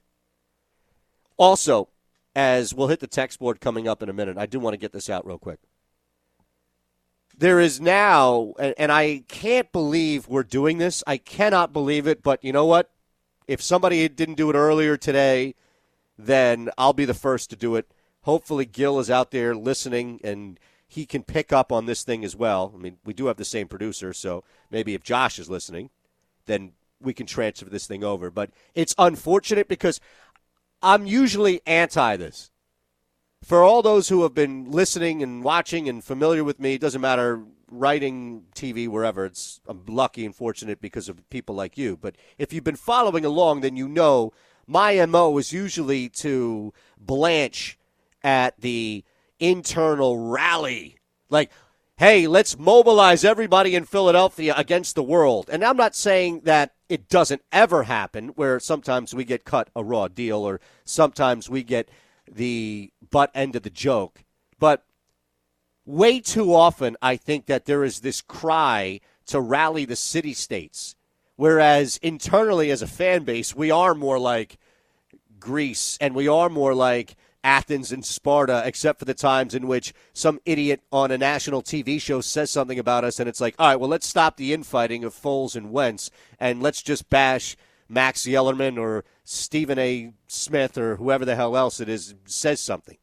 Also, 1.37 1.89
as 2.35 2.73
we'll 2.73 2.87
hit 2.87 2.99
the 2.99 3.07
text 3.07 3.39
board 3.39 3.59
coming 3.59 3.87
up 3.87 4.03
in 4.03 4.09
a 4.09 4.13
minute, 4.13 4.37
I 4.37 4.45
do 4.45 4.59
want 4.59 4.73
to 4.73 4.79
get 4.79 4.91
this 4.91 5.09
out 5.09 5.25
real 5.25 5.39
quick. 5.39 5.59
There 7.37 7.59
is 7.59 7.81
now, 7.81 8.53
and 8.57 8.91
I 8.91 9.23
can't 9.27 9.71
believe 9.71 10.27
we're 10.27 10.43
doing 10.43 10.77
this. 10.77 11.03
I 11.05 11.17
cannot 11.17 11.73
believe 11.73 12.07
it, 12.07 12.23
but 12.23 12.43
you 12.43 12.53
know 12.53 12.65
what? 12.65 12.89
if 13.47 13.61
somebody 13.61 14.07
didn't 14.09 14.35
do 14.35 14.49
it 14.49 14.55
earlier 14.55 14.97
today, 14.97 15.55
then 16.17 16.69
I'll 16.77 16.93
be 16.93 17.05
the 17.05 17.13
first 17.13 17.49
to 17.51 17.55
do 17.55 17.75
it. 17.75 17.91
Hopefully, 18.21 18.65
Gil 18.65 18.99
is 18.99 19.09
out 19.09 19.31
there 19.31 19.55
listening 19.55 20.19
and 20.23 20.59
he 20.87 21.05
can 21.05 21.23
pick 21.23 21.51
up 21.53 21.71
on 21.71 21.85
this 21.85 22.03
thing 22.03 22.23
as 22.23 22.35
well. 22.35 22.71
I 22.73 22.77
mean, 22.77 22.97
we 23.05 23.13
do 23.13 23.27
have 23.27 23.37
the 23.37 23.45
same 23.45 23.67
producer, 23.67 24.13
so 24.13 24.43
maybe 24.71 24.93
if 24.93 25.03
Josh 25.03 25.37
is 25.37 25.49
listening, 25.49 25.89
then 26.45 26.71
we 27.01 27.13
can 27.13 27.25
transfer 27.27 27.65
this 27.65 27.87
thing 27.87 28.03
over. 28.03 28.31
But 28.31 28.51
it's 28.73 28.95
unfortunate 28.97 29.67
because 29.67 29.99
I'm 30.81 31.05
usually 31.05 31.61
anti 31.65 32.17
this. 32.17 32.51
For 33.43 33.63
all 33.63 33.81
those 33.81 34.09
who 34.09 34.23
have 34.23 34.33
been 34.33 34.71
listening 34.71 35.21
and 35.21 35.43
watching 35.43 35.87
and 35.87 36.03
familiar 36.03 36.43
with 36.43 36.59
me, 36.59 36.75
it 36.75 36.81
doesn't 36.81 37.01
matter 37.01 37.43
writing 37.69 38.43
TV 38.55 38.87
wherever. 38.87 39.25
It's 39.25 39.59
I'm 39.67 39.85
lucky 39.87 40.25
and 40.25 40.35
fortunate 40.35 40.81
because 40.81 41.09
of 41.09 41.29
people 41.29 41.55
like 41.55 41.77
you. 41.77 41.97
But 41.97 42.15
if 42.37 42.53
you've 42.53 42.63
been 42.63 42.75
following 42.75 43.25
along, 43.25 43.61
then 43.61 43.75
you 43.75 43.87
know 43.87 44.33
my 44.67 45.03
mo 45.05 45.37
is 45.37 45.53
usually 45.53 46.09
to 46.09 46.73
blanch 46.97 47.77
at 48.23 48.59
the 48.59 49.03
internal 49.39 50.17
rally, 50.17 50.97
like. 51.29 51.51
Hey, 51.97 52.27
let's 52.27 52.59
mobilize 52.59 53.23
everybody 53.23 53.73
in 53.73 53.85
Philadelphia 53.85 54.53
against 54.57 54.95
the 54.95 55.03
world. 55.03 55.49
And 55.49 55.63
I'm 55.63 55.77
not 55.77 55.95
saying 55.95 56.41
that 56.41 56.73
it 56.89 57.07
doesn't 57.07 57.41
ever 57.53 57.83
happen 57.83 58.29
where 58.29 58.59
sometimes 58.59 59.15
we 59.15 59.23
get 59.23 59.45
cut 59.45 59.69
a 59.77 59.81
raw 59.81 60.09
deal 60.09 60.39
or 60.39 60.59
sometimes 60.83 61.49
we 61.49 61.63
get 61.63 61.87
the 62.31 62.91
butt 63.11 63.31
end 63.33 63.55
of 63.55 63.63
the 63.63 63.69
joke. 63.69 64.23
But 64.59 64.83
way 65.85 66.19
too 66.19 66.53
often, 66.53 66.97
I 67.01 67.15
think 67.15 67.45
that 67.45 67.65
there 67.65 67.83
is 67.83 67.99
this 67.99 68.21
cry 68.21 68.99
to 69.27 69.41
rally 69.41 69.85
the 69.85 69.95
city 69.95 70.33
states, 70.33 70.95
whereas 71.35 71.97
internally 71.97 72.71
as 72.71 72.81
a 72.81 72.87
fan 72.87 73.23
base, 73.23 73.55
we 73.55 73.71
are 73.71 73.95
more 73.95 74.19
like 74.19 74.57
Greece 75.39 75.97
and 75.99 76.15
we 76.15 76.27
are 76.27 76.49
more 76.49 76.73
like 76.73 77.15
Athens 77.43 77.91
and 77.91 78.03
Sparta, 78.03 78.63
except 78.65 78.97
for 78.97 79.05
the 79.05 79.13
times 79.13 79.53
in 79.53 79.67
which 79.67 79.93
some 80.13 80.39
idiot 80.45 80.81
on 80.91 81.11
a 81.11 81.17
national 81.17 81.61
TV 81.61 82.01
show 82.01 82.19
says 82.19 82.49
something 82.49 82.79
about 82.79 83.03
us, 83.03 83.19
and 83.19 83.29
it's 83.29 83.39
like, 83.39 83.53
all 83.59 83.67
right, 83.67 83.79
well, 83.79 83.89
let's 83.89 84.07
stop 84.07 84.35
the 84.35 84.51
infighting 84.51 85.03
of 85.03 85.13
Foles 85.13 85.55
and 85.55 85.71
Wentz, 85.71 86.09
and 86.39 86.63
let's 86.63 86.81
just 86.81 87.07
bash 87.07 87.55
Max 87.87 88.25
Kellerman 88.25 88.77
or 88.77 89.03
Stephen 89.23 89.77
A. 89.79 90.11
Smith 90.27 90.77
or 90.77 90.95
whoever 90.95 91.25
the 91.25 91.35
hell 91.35 91.55
else 91.55 91.79
it 91.79 91.89
is 91.89 92.15
says 92.25 92.59
something. 92.59 92.97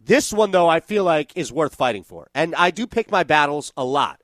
This 0.00 0.32
one, 0.32 0.52
though, 0.52 0.68
I 0.68 0.80
feel 0.80 1.04
like 1.04 1.36
is 1.36 1.52
worth 1.52 1.74
fighting 1.74 2.04
for. 2.04 2.28
And 2.34 2.54
I 2.54 2.70
do 2.70 2.86
pick 2.86 3.10
my 3.10 3.24
battles 3.24 3.72
a 3.76 3.84
lot. 3.84 4.20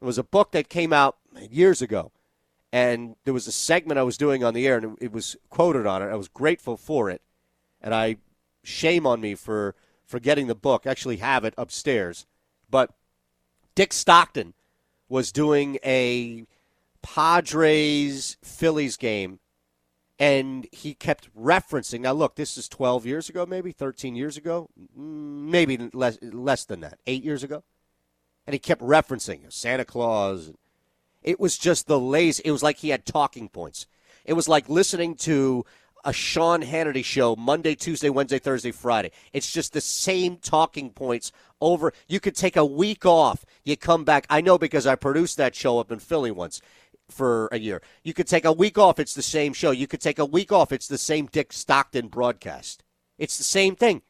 It 0.00 0.04
was 0.04 0.18
a 0.18 0.24
book 0.24 0.52
that 0.52 0.68
came 0.68 0.92
out 0.92 1.16
years 1.50 1.80
ago, 1.80 2.12
and 2.72 3.16
there 3.24 3.32
was 3.32 3.46
a 3.46 3.52
segment 3.52 3.98
I 3.98 4.02
was 4.02 4.18
doing 4.18 4.44
on 4.44 4.52
the 4.52 4.66
air, 4.66 4.76
and 4.76 4.98
it 5.00 5.12
was 5.12 5.36
quoted 5.48 5.86
on 5.86 6.02
it. 6.02 6.06
I 6.06 6.14
was 6.14 6.28
grateful 6.28 6.76
for 6.76 7.08
it, 7.08 7.22
and 7.80 7.94
I 7.94 8.16
shame 8.62 9.06
on 9.06 9.20
me 9.20 9.34
for 9.34 9.74
forgetting 10.04 10.46
the 10.46 10.54
book. 10.54 10.86
I 10.86 10.90
actually 10.90 11.16
have 11.18 11.44
it 11.44 11.54
upstairs, 11.56 12.26
but 12.68 12.90
Dick 13.74 13.92
Stockton 13.92 14.52
was 15.08 15.32
doing 15.32 15.78
a 15.84 16.44
Padres 17.14 18.36
Phillies 18.42 18.96
game, 18.96 19.38
and 20.18 20.66
he 20.72 20.92
kept 20.92 21.32
referencing. 21.36 22.00
Now, 22.00 22.12
look, 22.12 22.34
this 22.34 22.58
is 22.58 22.68
12 22.68 23.06
years 23.06 23.28
ago, 23.28 23.46
maybe 23.46 23.70
13 23.70 24.16
years 24.16 24.36
ago, 24.36 24.68
Mm, 24.98 25.48
maybe 25.48 25.88
less 25.92 26.18
less 26.20 26.64
than 26.64 26.80
that, 26.80 26.98
eight 27.06 27.22
years 27.22 27.44
ago, 27.44 27.62
and 28.44 28.54
he 28.54 28.58
kept 28.58 28.82
referencing 28.82 29.40
Santa 29.52 29.84
Claus. 29.84 30.52
It 31.22 31.38
was 31.38 31.56
just 31.56 31.86
the 31.86 31.98
lazy. 31.98 32.42
It 32.44 32.50
was 32.50 32.62
like 32.62 32.78
he 32.78 32.88
had 32.88 33.06
talking 33.06 33.48
points. 33.48 33.86
It 34.24 34.32
was 34.32 34.48
like 34.48 34.68
listening 34.68 35.14
to 35.16 35.64
a 36.04 36.12
Sean 36.12 36.62
Hannity 36.62 37.04
show 37.04 37.34
Monday, 37.36 37.74
Tuesday, 37.74 38.10
Wednesday, 38.10 38.38
Thursday, 38.38 38.70
Friday. 38.70 39.10
It's 39.32 39.52
just 39.52 39.72
the 39.72 39.80
same 39.80 40.36
talking 40.36 40.90
points 40.90 41.32
over. 41.60 41.92
You 42.08 42.20
could 42.20 42.36
take 42.36 42.56
a 42.56 42.64
week 42.64 43.04
off. 43.04 43.44
You 43.64 43.76
come 43.76 44.04
back. 44.04 44.26
I 44.30 44.40
know 44.40 44.56
because 44.56 44.86
I 44.86 44.94
produced 44.94 45.36
that 45.36 45.54
show 45.54 45.78
up 45.78 45.90
in 45.90 45.98
Philly 45.98 46.30
once 46.30 46.60
for 47.08 47.48
a 47.52 47.58
year. 47.58 47.82
You 48.02 48.14
could 48.14 48.26
take 48.26 48.44
a 48.44 48.52
week 48.52 48.78
off. 48.78 48.98
It's 48.98 49.14
the 49.14 49.22
same 49.22 49.52
show. 49.52 49.70
You 49.70 49.86
could 49.86 50.00
take 50.00 50.18
a 50.18 50.24
week 50.24 50.52
off. 50.52 50.72
It's 50.72 50.88
the 50.88 50.98
same 50.98 51.26
Dick 51.26 51.52
Stockton 51.52 52.08
broadcast. 52.08 52.82
It's 53.18 53.38
the 53.38 53.44
same 53.44 53.76
thing. 53.76 54.02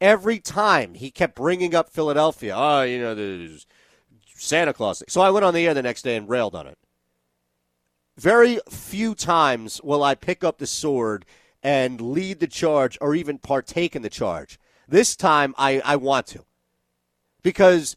Every 0.00 0.38
time 0.38 0.94
he 0.94 1.10
kept 1.10 1.36
bringing 1.36 1.74
up 1.74 1.88
Philadelphia. 1.88 2.54
Oh, 2.56 2.82
you 2.82 2.98
know, 2.98 3.14
there's 3.14 3.66
Santa 4.34 4.72
Claus. 4.72 5.02
So 5.08 5.20
I 5.20 5.30
went 5.30 5.44
on 5.44 5.54
the 5.54 5.66
air 5.66 5.74
the 5.74 5.82
next 5.82 6.02
day 6.02 6.16
and 6.16 6.28
railed 6.28 6.54
on 6.54 6.66
it. 6.66 6.78
Very 8.16 8.58
few 8.68 9.14
times 9.14 9.80
will 9.82 10.02
I 10.02 10.14
pick 10.14 10.44
up 10.44 10.58
the 10.58 10.66
sword 10.66 11.24
and 11.62 12.00
lead 12.00 12.40
the 12.40 12.46
charge 12.46 12.98
or 13.00 13.14
even 13.14 13.38
partake 13.38 13.96
in 13.96 14.02
the 14.02 14.10
charge. 14.10 14.58
This 14.86 15.16
time 15.16 15.54
I, 15.56 15.80
I 15.84 15.96
want 15.96 16.26
to. 16.28 16.44
Because 17.42 17.96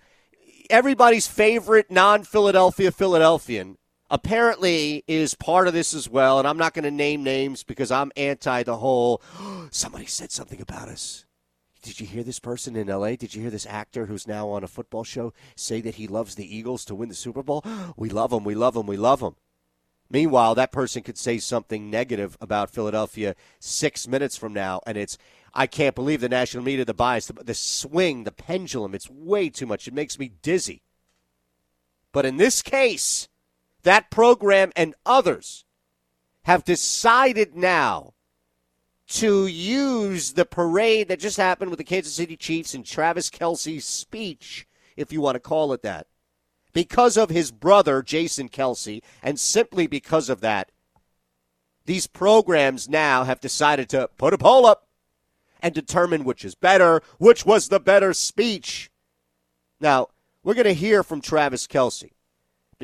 everybody's 0.70 1.28
favorite 1.28 1.92
non 1.92 2.24
Philadelphia 2.24 2.92
Philadelphian 2.92 3.78
apparently 4.10 5.04
is 5.08 5.36
part 5.36 5.68
of 5.68 5.74
this 5.74 5.94
as 5.94 6.10
well. 6.10 6.40
And 6.40 6.48
I'm 6.48 6.58
not 6.58 6.74
going 6.74 6.84
to 6.84 6.92
name 6.92 7.24
names 7.24 7.64
because 7.64 7.92
I'm 7.92 8.12
anti 8.16 8.64
the 8.64 8.78
whole 8.78 9.22
somebody 9.72 10.06
said 10.06 10.32
something 10.32 10.62
about 10.62 10.90
us. 10.90 11.26
Did 11.82 12.00
you 12.00 12.08
hear 12.08 12.24
this 12.24 12.40
person 12.40 12.76
in 12.76 12.88
LA? 12.88 13.16
Did 13.16 13.34
you 13.34 13.42
hear 13.42 13.52
this 13.52 13.66
actor 13.66 14.08
who's 14.08 14.28
now 14.28 14.50
on 14.50 14.64
a 14.64 14.68
football 14.68 15.04
show 15.04 15.34
say 15.56 15.80
that 15.82 15.96
he 15.96 16.08
loves 16.08 16.36
the 16.36 16.56
Eagles 16.56 16.84
to 16.86 16.96
win 16.96 17.10
the 17.10 17.16
Super 17.16 17.44
Bowl? 17.44 17.64
We 17.96 18.10
love 18.10 18.34
him. 18.34 18.44
We 18.44 18.56
love 18.56 18.76
him. 18.76 18.88
We 18.88 18.98
love 18.98 19.22
him. 19.22 19.36
Meanwhile, 20.10 20.56
that 20.56 20.72
person 20.72 21.04
could 21.04 21.18
say 21.18 21.38
something 21.38 21.90
negative 21.90 22.38
about 22.40 22.70
Philadelphia 22.72 23.36
six 23.60 24.08
minutes 24.08 24.38
from 24.38 24.54
now, 24.54 24.82
and 24.88 24.98
it's, 24.98 25.18
I 25.54 25.68
can't 25.68 25.96
believe 25.96 26.22
the 26.22 26.30
national 26.30 26.64
media, 26.64 26.86
the 26.86 26.94
bias, 26.94 27.28
the, 27.28 27.44
the 27.44 27.54
swing, 27.54 28.24
the 28.24 28.32
pendulum. 28.32 28.96
It's 28.96 29.10
way 29.10 29.50
too 29.50 29.66
much. 29.66 29.88
It 29.88 29.94
makes 29.94 30.18
me 30.18 30.32
dizzy. 30.42 30.82
But 32.14 32.26
in 32.26 32.38
this 32.38 32.62
case, 32.62 33.28
that 33.88 34.12
program 34.12 34.74
and 34.76 34.94
others 35.06 35.64
have 36.44 36.66
decided 36.66 37.56
now 37.56 38.14
to 39.08 39.48
use 39.48 40.34
the 40.34 40.44
parade 40.44 41.08
that 41.08 41.22
just 41.22 41.38
happened 41.38 41.70
with 41.70 41.78
the 41.78 41.86
Kansas 41.86 42.14
City 42.14 42.36
Chiefs 42.36 42.74
and 42.74 42.86
Travis 42.86 43.30
Kelce's 43.30 43.86
speech, 43.86 44.68
if 44.98 45.14
you 45.14 45.22
want 45.22 45.36
to 45.36 45.40
call 45.40 45.72
it 45.72 45.84
that, 45.84 46.08
because 46.74 47.16
of 47.16 47.30
his 47.30 47.50
brother, 47.50 48.02
Jason 48.02 48.50
Kelce, 48.50 49.02
and 49.24 49.40
simply 49.40 49.88
because 49.88 50.28
of 50.28 50.42
that, 50.42 50.70
these 51.86 52.08
programs 52.08 52.90
now 52.90 53.24
have 53.24 53.40
decided 53.40 53.88
to 53.88 54.10
put 54.18 54.34
a 54.34 54.38
poll 54.38 54.66
up 54.66 54.90
and 55.62 55.74
determine 55.74 56.26
which 56.26 56.44
is 56.44 56.56
better, 56.56 57.02
which 57.20 57.46
was 57.46 57.70
the 57.70 57.80
better 57.80 58.14
speech. 58.14 58.92
Now, 59.80 60.08
we're 60.44 60.56
going 60.56 60.66
to 60.66 60.74
hear 60.74 61.04
from 61.04 61.22
Travis 61.22 61.68
Kelce. 61.68 62.12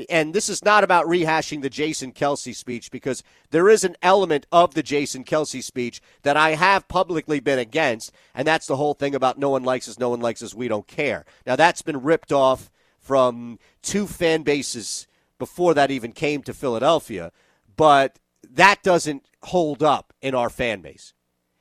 And 0.09 0.33
this 0.33 0.49
is 0.49 0.65
not 0.65 0.83
about 0.83 1.05
rehashing 1.05 1.61
the 1.61 1.69
Jason 1.69 2.13
Kelce 2.13 2.55
speech 2.55 2.89
because 2.89 3.21
there 3.51 3.69
is 3.69 3.83
an 3.83 3.95
element 4.01 4.47
of 4.51 4.73
the 4.73 4.81
Jason 4.81 5.23
Kelce 5.23 5.63
speech 5.63 6.01
that 6.23 6.35
I 6.35 6.55
have 6.55 6.87
publicly 6.87 7.39
been 7.39 7.59
against, 7.59 8.11
and 8.33 8.47
that's 8.47 8.65
the 8.65 8.75
whole 8.75 8.95
thing 8.95 9.13
about 9.13 9.37
no 9.37 9.49
one 9.49 9.63
likes 9.63 9.87
us, 9.87 9.99
no 9.99 10.09
one 10.09 10.19
likes 10.19 10.41
us, 10.41 10.55
we 10.55 10.67
don't 10.67 10.87
care. 10.87 11.25
Now, 11.45 11.55
that's 11.55 11.83
been 11.83 12.01
ripped 12.01 12.31
off 12.31 12.71
from 12.97 13.59
two 13.83 14.07
fan 14.07 14.41
bases 14.41 15.07
before 15.37 15.75
that 15.75 15.91
even 15.91 16.11
came 16.11 16.41
to 16.43 16.53
Philadelphia, 16.53 17.31
but 17.75 18.17
that 18.49 18.81
doesn't 18.81 19.27
hold 19.43 19.83
up 19.83 20.13
in 20.21 20.33
our 20.33 20.49
fan 20.49 20.81
base. 20.81 21.13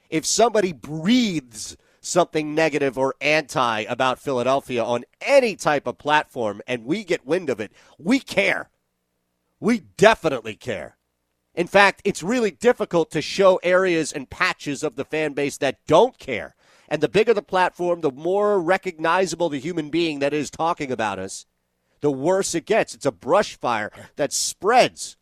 If 0.09 0.25
somebody 0.25 0.73
breathes 0.73 1.77
something 2.03 2.55
negative 2.55 2.99
or 2.99 3.15
anti 3.21 3.81
about 3.83 4.19
Philadelphia 4.19 4.85
on 4.85 5.05
any 5.23 5.57
type 5.57 5.87
of 5.87 5.97
platform 5.97 6.61
and 6.67 6.85
we 6.85 7.05
get 7.05 7.25
wind 7.25 7.49
of 7.49 7.61
it, 7.61 7.73
we 7.99 8.19
care. 8.19 8.69
We 9.61 9.85
definitely 9.97 10.57
care. 10.57 10.99
In 11.55 11.67
fact, 11.67 12.03
it's 12.05 12.23
really 12.23 12.51
difficult 12.51 13.11
to 13.13 13.23
show 13.23 13.61
areas 13.63 14.13
and 14.13 14.29
patches 14.29 14.83
of 14.83 14.97
the 14.97 15.05
fan 15.05 15.33
base 15.33 15.57
that 15.59 15.79
don't 15.87 16.19
care. 16.19 16.55
And 16.89 17.01
the 17.01 17.09
bigger 17.09 17.33
the 17.33 17.43
platform, 17.43 18.01
the 18.01 18.11
more 18.11 18.61
recognizable 18.61 19.49
the 19.49 19.61
human 19.61 19.89
being 19.89 20.19
that 20.19 20.35
is 20.35 20.51
talking 20.51 20.91
about 20.91 21.19
us, 21.19 21.47
the 22.01 22.11
worse 22.11 22.55
it 22.55 22.67
gets. 22.67 22.95
It's 22.95 23.07
a 23.07 23.13
brush 23.13 23.57
fire 23.57 23.93
that 24.17 24.33
spreads. 24.33 25.17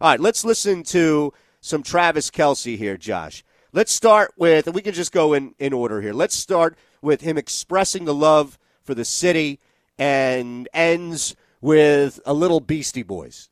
All 0.00 0.10
right, 0.10 0.20
let's 0.20 0.44
listen 0.44 0.82
to 0.84 1.32
some 1.60 1.82
Travis 1.82 2.30
Kelce 2.30 2.76
here, 2.76 2.96
Josh. 2.96 3.42
Let's 3.76 3.92
start 3.92 4.32
with, 4.38 4.66
and 4.66 4.74
we 4.74 4.80
can 4.80 4.94
just 4.94 5.12
go 5.12 5.34
in, 5.34 5.54
in 5.58 5.74
order 5.74 6.00
here. 6.00 6.14
Let's 6.14 6.34
start 6.34 6.78
with 7.02 7.20
him 7.20 7.36
expressing 7.36 8.06
the 8.06 8.14
love 8.14 8.58
for 8.82 8.94
the 8.94 9.04
city 9.04 9.60
and 9.98 10.66
ends 10.72 11.36
with 11.60 12.18
a 12.24 12.32
little 12.32 12.60
Beastie 12.60 13.02
Boys. 13.02 13.50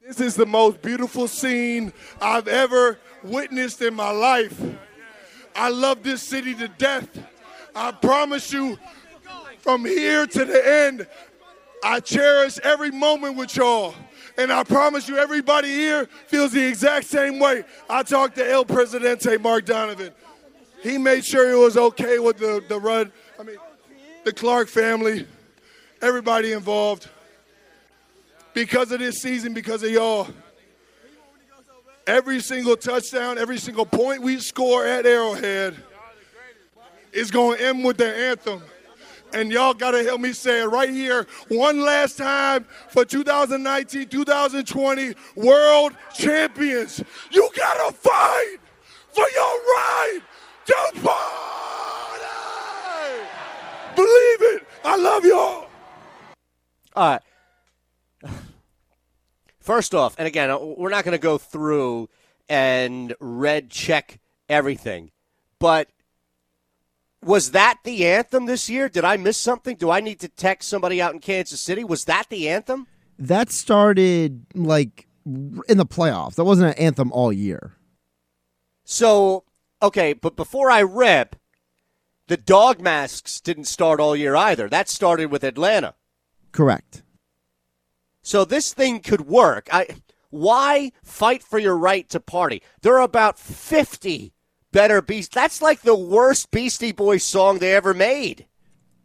This 0.00 0.20
is 0.20 0.36
the 0.36 0.46
most 0.46 0.80
beautiful 0.80 1.28
scene 1.28 1.92
I've 2.18 2.48
ever 2.48 2.98
witnessed 3.22 3.82
in 3.82 3.92
my 3.92 4.10
life. 4.10 4.58
I 5.54 5.68
love 5.68 6.02
this 6.02 6.22
city 6.22 6.54
to 6.54 6.68
death. 6.68 7.10
I 7.74 7.92
promise 7.92 8.54
you, 8.54 8.78
from 9.58 9.84
here 9.84 10.26
to 10.26 10.44
the 10.46 10.66
end, 10.66 11.06
I 11.84 12.00
cherish 12.00 12.58
every 12.60 12.90
moment 12.90 13.36
with 13.36 13.54
y'all. 13.54 13.94
And 14.38 14.52
I 14.52 14.64
promise 14.64 15.08
you, 15.08 15.16
everybody 15.16 15.68
here 15.68 16.06
feels 16.26 16.52
the 16.52 16.66
exact 16.66 17.06
same 17.06 17.38
way. 17.38 17.64
I 17.88 18.02
talked 18.02 18.36
to 18.36 18.50
El 18.50 18.64
Presidente, 18.64 19.38
Mark 19.38 19.64
Donovan. 19.64 20.12
He 20.82 20.98
made 20.98 21.24
sure 21.24 21.50
it 21.50 21.58
was 21.58 21.76
okay 21.76 22.18
with 22.18 22.38
the, 22.38 22.62
the 22.68 22.78
run. 22.78 23.10
I 23.40 23.42
mean, 23.42 23.56
the 24.24 24.32
Clark 24.32 24.68
family, 24.68 25.26
everybody 26.02 26.52
involved. 26.52 27.08
Because 28.52 28.90
of 28.92 29.00
this 29.00 29.20
season, 29.20 29.54
because 29.54 29.82
of 29.82 29.90
y'all. 29.90 30.28
Every 32.06 32.40
single 32.40 32.76
touchdown, 32.76 33.36
every 33.36 33.58
single 33.58 33.86
point 33.86 34.22
we 34.22 34.38
score 34.38 34.86
at 34.86 35.06
Arrowhead 35.06 35.76
is 37.12 37.30
going 37.30 37.58
to 37.58 37.64
end 37.64 37.84
with 37.84 37.96
the 37.96 38.14
anthem 38.14 38.62
and 39.32 39.50
y'all 39.50 39.74
got 39.74 39.92
to 39.92 40.02
help 40.02 40.20
me 40.20 40.32
say 40.32 40.62
it 40.62 40.66
right 40.66 40.90
here 40.90 41.26
one 41.48 41.80
last 41.80 42.18
time 42.18 42.66
for 42.88 43.04
2019 43.04 44.08
2020 44.08 45.14
world 45.34 45.92
champions. 46.14 47.02
You 47.30 47.48
got 47.56 47.88
to 47.88 47.96
fight 47.96 48.56
for 49.12 49.26
your 49.34 49.44
right 49.44 50.20
to 50.66 51.00
party. 51.02 51.36
Believe 53.94 54.54
it. 54.54 54.66
I 54.84 54.96
love 54.96 55.24
y'all. 55.24 55.68
All 56.94 57.10
right. 57.10 57.22
First 59.60 59.94
off, 59.94 60.14
and 60.18 60.28
again, 60.28 60.50
uh, 60.50 60.58
we're 60.58 60.90
not 60.90 61.04
going 61.04 61.12
to 61.12 61.22
go 61.22 61.38
through 61.38 62.08
and 62.48 63.14
red 63.18 63.68
check 63.68 64.20
everything, 64.48 65.10
but 65.58 65.88
was 67.22 67.52
that 67.52 67.78
the 67.84 68.06
anthem 68.06 68.46
this 68.46 68.68
year? 68.70 68.88
Did 68.88 69.04
I 69.04 69.16
miss 69.16 69.36
something? 69.36 69.76
Do 69.76 69.90
I 69.90 70.00
need 70.00 70.20
to 70.20 70.28
text 70.28 70.68
somebody 70.68 71.00
out 71.00 71.14
in 71.14 71.20
Kansas 71.20 71.60
City? 71.60 71.84
Was 71.84 72.04
that 72.04 72.26
the 72.28 72.48
anthem? 72.48 72.86
That 73.18 73.50
started 73.50 74.46
like 74.54 75.06
in 75.24 75.78
the 75.78 75.86
playoffs. 75.86 76.34
That 76.36 76.44
wasn't 76.44 76.76
an 76.76 76.82
anthem 76.82 77.12
all 77.12 77.32
year. 77.32 77.74
So, 78.84 79.44
okay, 79.82 80.12
but 80.12 80.36
before 80.36 80.70
I 80.70 80.80
rip, 80.80 81.36
the 82.28 82.36
dog 82.36 82.80
masks 82.80 83.40
didn't 83.40 83.64
start 83.64 84.00
all 84.00 84.14
year 84.14 84.36
either. 84.36 84.68
That 84.68 84.88
started 84.88 85.30
with 85.30 85.44
Atlanta. 85.44 85.94
Correct. 86.52 87.02
So 88.22 88.44
this 88.44 88.72
thing 88.74 89.00
could 89.00 89.22
work. 89.22 89.68
I 89.72 89.86
why 90.30 90.92
fight 91.02 91.42
for 91.42 91.58
your 91.58 91.76
right 91.76 92.08
to 92.10 92.20
party? 92.20 92.62
There 92.82 92.94
are 92.94 93.02
about 93.02 93.38
50 93.38 94.32
better 94.76 95.00
Beast. 95.00 95.32
That's 95.32 95.62
like 95.62 95.80
the 95.82 95.96
worst 95.96 96.50
Beastie 96.50 96.92
Boys 96.92 97.24
song 97.24 97.58
they 97.58 97.74
ever 97.74 97.94
made. 97.94 98.46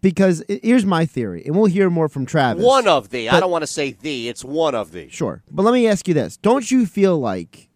Because 0.02 0.44
here's 0.48 0.86
my 0.86 1.06
theory, 1.06 1.44
and 1.46 1.56
we'll 1.56 1.68
hear 1.68 1.90
more 1.90 2.10
from 2.10 2.26
Travis. 2.26 2.64
One 2.64 2.88
of 2.88 3.10
the. 3.10 3.28
But, 3.28 3.36
I 3.36 3.40
don't 3.40 3.52
want 3.52 3.62
to 3.62 3.68
say 3.68 3.92
the. 3.92 4.30
It's 4.30 4.44
one 4.44 4.74
of 4.74 4.92
the. 4.92 5.08
Sure, 5.10 5.44
but 5.50 5.64
let 5.64 5.74
me 5.74 5.88
ask 5.88 6.08
you 6.08 6.14
this: 6.14 6.38
Don't 6.38 6.70
you 6.70 6.88
feel 6.88 7.20
like 7.20 7.70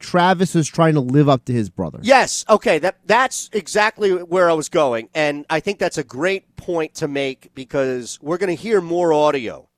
Travis 0.00 0.56
is 0.56 0.68
trying 0.68 0.94
to 0.94 1.00
live 1.00 1.28
up 1.28 1.44
to 1.44 1.52
his 1.52 1.70
brother. 1.70 2.00
Yes, 2.02 2.44
okay, 2.50 2.80
that 2.80 2.98
that's 3.06 3.48
exactly 3.52 4.10
where 4.10 4.50
I 4.50 4.54
was 4.54 4.68
going, 4.68 5.08
and 5.14 5.46
I 5.48 5.60
think 5.60 5.78
that's 5.78 5.98
a 5.98 6.04
great 6.04 6.56
point 6.56 6.94
to 6.96 7.06
make 7.06 7.54
because 7.54 8.18
we're 8.20 8.38
going 8.38 8.54
to 8.54 8.60
hear 8.60 8.80
more 8.80 9.12
audio, 9.12 9.68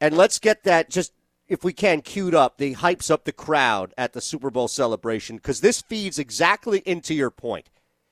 and 0.00 0.16
let's 0.16 0.40
get 0.40 0.64
that 0.64 0.90
just 0.90 1.12
if 1.50 1.64
we 1.64 1.74
can 1.74 2.00
queued 2.00 2.34
up. 2.34 2.56
The 2.56 2.76
hypes 2.76 3.10
up 3.10 3.24
the 3.24 3.32
crowd 3.32 3.92
at 3.98 4.14
the 4.14 4.22
Super 4.22 4.50
Bowl 4.50 4.68
celebration 4.68 5.36
because 5.36 5.60
this 5.60 5.82
feeds 5.82 6.18
exactly 6.18 6.78
into 6.86 7.12
your 7.12 7.30
point. 7.30 7.68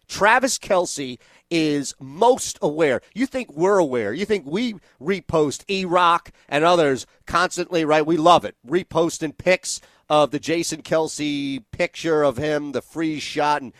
Travis 0.08 0.58
Kelce 0.58 1.18
is 1.50 1.94
most 2.00 2.58
aware. 2.60 3.00
You 3.14 3.26
think 3.26 3.52
we're 3.52 3.78
aware. 3.78 4.12
You 4.12 4.24
think 4.24 4.44
we 4.46 4.74
repost 5.00 5.64
E 5.70 5.84
Rock 5.84 6.32
and 6.48 6.64
others 6.64 7.06
constantly, 7.26 7.84
right? 7.84 8.04
We 8.04 8.16
love 8.16 8.44
it. 8.44 8.56
Reposting 8.66 9.38
pics 9.38 9.80
of 10.08 10.30
the 10.30 10.40
Jason 10.40 10.82
Kelce 10.82 11.62
picture 11.70 12.22
of 12.22 12.38
him, 12.38 12.72
the 12.72 12.82
freeze 12.82 13.22
shot, 13.22 13.62
and 13.62 13.72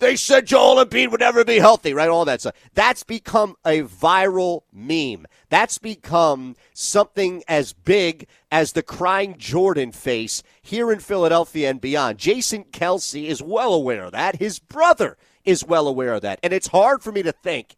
they 0.00 0.16
said 0.16 0.46
Joel 0.46 0.84
Embiid 0.84 1.10
would 1.10 1.20
never 1.20 1.44
be 1.44 1.58
healthy, 1.58 1.94
right? 1.94 2.08
All 2.08 2.24
that 2.24 2.40
stuff. 2.40 2.56
That's 2.74 3.04
become 3.04 3.56
a 3.64 3.82
viral 3.82 4.62
meme. 4.72 5.26
That's 5.48 5.78
become 5.78 6.56
something 6.72 7.42
as 7.46 7.72
big 7.72 8.26
as 8.50 8.72
the 8.72 8.82
crying 8.82 9.36
Jordan 9.38 9.92
face 9.92 10.42
here 10.62 10.90
in 10.90 10.98
Philadelphia 10.98 11.70
and 11.70 11.80
beyond. 11.80 12.18
Jason 12.18 12.64
Kelce 12.64 13.26
is 13.26 13.42
well 13.42 13.74
aware 13.74 14.04
of 14.04 14.12
that. 14.12 14.36
His 14.36 14.58
brother 14.58 15.16
is 15.44 15.64
well 15.64 15.86
aware 15.86 16.14
of 16.14 16.22
that. 16.22 16.40
And 16.42 16.52
it's 16.52 16.68
hard 16.68 17.02
for 17.02 17.12
me 17.12 17.22
to 17.22 17.32
think 17.32 17.76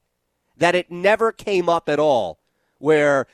that 0.57 0.75
it 0.75 0.91
never 0.91 1.33
came 1.33 1.69
up 1.69 1.89
at 1.89 1.99
all 1.99 2.39
where, 2.79 3.27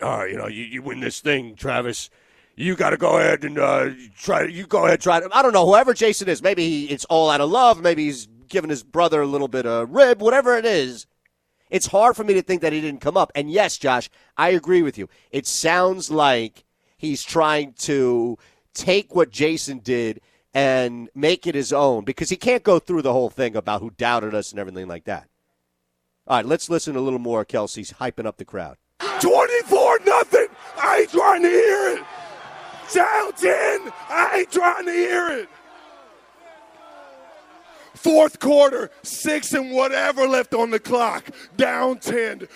uh, 0.00 0.24
you 0.24 0.36
know, 0.36 0.46
you, 0.46 0.64
you 0.64 0.82
win 0.82 1.00
this 1.00 1.20
thing, 1.20 1.54
Travis. 1.56 2.10
You 2.54 2.74
got 2.74 2.90
to 2.90 2.96
go 2.96 3.18
ahead 3.18 3.44
and 3.44 3.58
uh, 3.58 3.90
try. 4.18 4.44
You 4.44 4.66
go 4.66 4.86
ahead, 4.86 5.00
try. 5.00 5.20
I 5.32 5.42
don't 5.42 5.52
know. 5.52 5.66
Whoever 5.66 5.92
Jason 5.92 6.28
is, 6.28 6.42
maybe 6.42 6.68
he, 6.68 6.84
it's 6.86 7.04
all 7.06 7.28
out 7.28 7.42
of 7.42 7.50
love. 7.50 7.82
Maybe 7.82 8.06
he's 8.06 8.28
giving 8.48 8.70
his 8.70 8.82
brother 8.82 9.22
a 9.22 9.26
little 9.26 9.48
bit 9.48 9.66
of 9.66 9.90
rib. 9.90 10.20
Whatever 10.20 10.56
it 10.56 10.64
is, 10.64 11.06
it's 11.70 11.86
hard 11.86 12.16
for 12.16 12.24
me 12.24 12.34
to 12.34 12.42
think 12.42 12.62
that 12.62 12.72
he 12.72 12.80
didn't 12.80 13.00
come 13.00 13.16
up. 13.16 13.32
And 13.34 13.50
yes, 13.50 13.76
Josh, 13.78 14.08
I 14.36 14.50
agree 14.50 14.82
with 14.82 14.98
you. 14.98 15.08
It 15.30 15.46
sounds 15.46 16.10
like 16.10 16.64
he's 16.96 17.22
trying 17.22 17.72
to 17.80 18.38
take 18.74 19.14
what 19.14 19.30
Jason 19.30 19.78
did 19.78 20.20
and 20.54 21.10
make 21.14 21.46
it 21.46 21.54
his 21.54 21.72
own 21.72 22.04
because 22.04 22.30
he 22.30 22.36
can't 22.36 22.62
go 22.62 22.78
through 22.78 23.02
the 23.02 23.12
whole 23.12 23.30
thing 23.30 23.56
about 23.56 23.82
who 23.82 23.90
doubted 23.90 24.34
us 24.34 24.52
and 24.52 24.60
everything 24.60 24.88
like 24.88 25.04
that. 25.04 25.28
All 26.26 26.38
right, 26.38 26.46
let's 26.46 26.70
listen 26.70 26.96
a 26.96 27.00
little 27.00 27.18
more. 27.18 27.44
Kelce's 27.44 27.92
hyping 27.92 28.26
up 28.26 28.36
the 28.36 28.44
crowd. 28.44 28.76
24 29.20 30.00
nothing. 30.06 30.46
I 30.76 31.00
ain't 31.00 31.10
trying 31.10 31.42
to 31.42 31.48
hear 31.48 31.96
it. 31.96 32.04
Down 32.94 33.32
10. 33.32 33.92
I 34.08 34.38
ain't 34.38 34.50
trying 34.50 34.86
to 34.86 34.92
hear 34.92 35.28
it. 35.28 35.48
Fourth 37.96 38.38
quarter, 38.38 38.90
six 39.02 39.52
and 39.52 39.72
whatever 39.72 40.28
left 40.28 40.54
on 40.54 40.70
the 40.70 40.78
clock. 40.78 41.24
Down 41.56 41.98
10. 41.98 42.46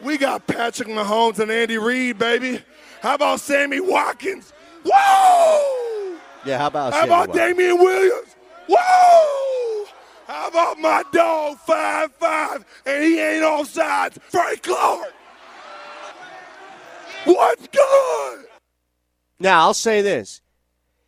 We 0.00 0.18
got 0.18 0.46
Patrick 0.46 0.88
Mahomes 0.88 1.38
and 1.38 1.50
Andy 1.50 1.78
Reid, 1.78 2.18
baby. 2.18 2.62
How 3.02 3.14
about 3.14 3.40
Sammy 3.40 3.80
Watkins? 3.80 4.52
Whoa! 4.84 6.18
Yeah, 6.44 6.58
how 6.58 6.68
about 6.68 6.92
Sammy? 6.92 7.08
How 7.08 7.24
Sammy 7.24 7.24
about 7.24 7.28
Watkins? 7.28 7.56
Damien 7.56 7.78
Williams? 7.84 8.36
Whoa! 8.68 9.84
How 10.26 10.48
about 10.48 10.78
my 10.78 11.02
dog, 11.12 11.58
five 11.58 12.12
five, 12.12 12.64
and 12.84 13.04
he 13.04 13.20
ain't 13.20 13.44
offsides, 13.44 14.20
Frank 14.30 14.62
Clark? 14.62 15.12
What's 17.26 17.66
good? 17.66 18.46
Now, 19.40 19.60
I'll 19.60 19.74
say 19.74 20.00
this. 20.00 20.40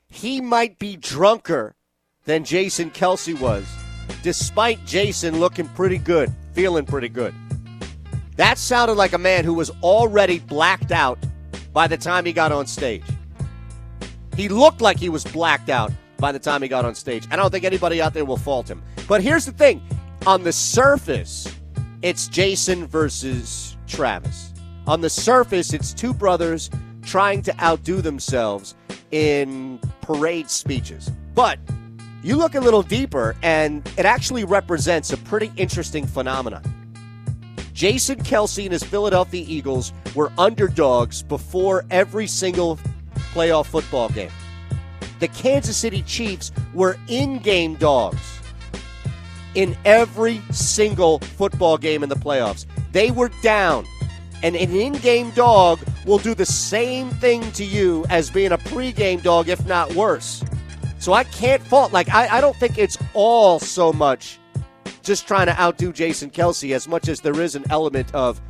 He 0.09 0.41
might 0.41 0.79
be 0.79 0.97
drunker 0.97 1.77
than 2.25 2.45
Jason 2.45 2.91
Kelce 2.91 3.39
was, 3.39 3.65
despite 4.23 4.85
Jason 4.85 5.39
looking 5.39 5.69
pretty 5.69 5.99
good, 5.99 6.33
feeling 6.55 6.85
pretty 6.85 7.09
good. 7.09 7.35
That 8.37 8.59
sounded 8.59 8.95
like 8.95 9.13
a 9.13 9.19
man 9.19 9.45
who 9.45 9.55
was 9.55 9.71
already 9.83 10.41
blacked 10.41 10.91
out 10.91 11.19
by 11.73 11.87
the 11.87 11.97
time 11.97 12.25
he 12.25 12.33
got 12.33 12.51
on 12.51 12.67
stage. 12.67 13.05
He 14.37 14.49
looked 14.49 14.81
like 14.81 14.99
he 14.99 15.09
was 15.09 15.25
blacked 15.25 15.71
out 15.71 15.93
by 16.19 16.33
the 16.33 16.39
time 16.41 16.63
he 16.63 16.69
got 16.69 16.85
on 16.85 16.97
stage. 16.97 17.29
I 17.31 17.37
don't 17.37 17.51
think 17.51 17.65
anybody 17.65 18.03
out 18.03 18.13
there 18.13 18.25
will 18.25 18.37
fault 18.37 18.69
him. 18.69 18.83
But 19.07 19.23
here's 19.23 19.47
the 19.47 19.53
thing 19.53 19.81
on 20.27 20.43
the 20.43 20.53
surface, 20.53 21.47
it's 22.03 22.27
Jason 22.27 22.87
versus 22.89 23.77
Travis. 23.87 24.53
On 24.89 25.03
the 25.03 25.11
surface, 25.11 25.75
it's 25.75 25.93
two 25.93 26.15
brothers 26.15 26.71
trying 27.03 27.43
to 27.43 27.63
outdo 27.63 28.01
themselves 28.01 28.75
in 29.11 29.79
parade 30.01 30.49
speeches. 30.49 31.11
But 31.35 31.59
you 32.23 32.37
look 32.37 32.55
a 32.55 32.61
little 32.61 32.83
deeper, 32.83 33.37
and 33.43 33.87
it 33.99 34.07
actually 34.07 34.45
represents 34.45 35.13
a 35.13 35.19
pretty 35.19 35.53
interesting 35.59 36.07
phenomenon. 36.07 36.63
Jason 37.75 38.19
Kelce 38.21 38.65
and 38.65 38.73
his 38.73 38.83
Philadelphia 38.83 39.45
Eagles 39.47 39.93
were 40.15 40.33
underdogs 40.39 41.23
before 41.23 41.85
every 41.91 42.27
single 42.27 42.79
playoff 43.35 43.67
football 43.67 44.09
game. 44.09 44.31
The 45.21 45.29
Kansas 45.29 45.77
City 45.77 46.01
Chiefs 46.01 46.51
were 46.73 46.97
in 47.09 47.41
game 47.41 47.75
dogs 47.75 48.41
in 49.55 49.77
every 49.85 50.41
single 50.51 51.19
football 51.19 51.77
game 51.77 52.03
in 52.03 52.09
the 52.09 52.17
playoffs. 52.17 52.65
They 52.93 53.11
were 53.11 53.31
down. 53.43 53.85
And 54.43 54.55
an 54.55 54.75
in 54.75 54.93
game 54.95 55.31
dog 55.31 55.81
will 56.07 56.19
do 56.19 56.35
the 56.35 56.47
same 56.47 57.11
thing 57.11 57.51
to 57.53 57.65
you 57.65 58.05
as 58.09 58.31
being 58.31 58.53
a 58.53 58.59
pregame 58.59 59.23
dog, 59.23 59.49
if 59.49 59.65
not 59.67 59.93
worse. 59.95 60.45
So 60.99 61.13
I 61.13 61.25
can't 61.25 61.63
fault. 61.63 61.93
Like, 61.93 62.09
I, 62.11 62.39
I 62.39 62.41
don't 62.41 62.57
think 62.57 62.79
it's 62.79 62.99
all 63.15 63.59
so 63.59 63.93
much 63.93 64.39
just 65.03 65.27
trying 65.27 65.47
to 65.47 65.59
outdo 65.59 65.93
Jason 65.93 66.31
Kelce 66.31 66.75
as 66.75 66.87
much 66.87 67.09
as 67.09 67.21
there 67.21 67.41
is 67.41 67.55
an 67.55 67.65
element 67.71 68.15
of 68.15 68.41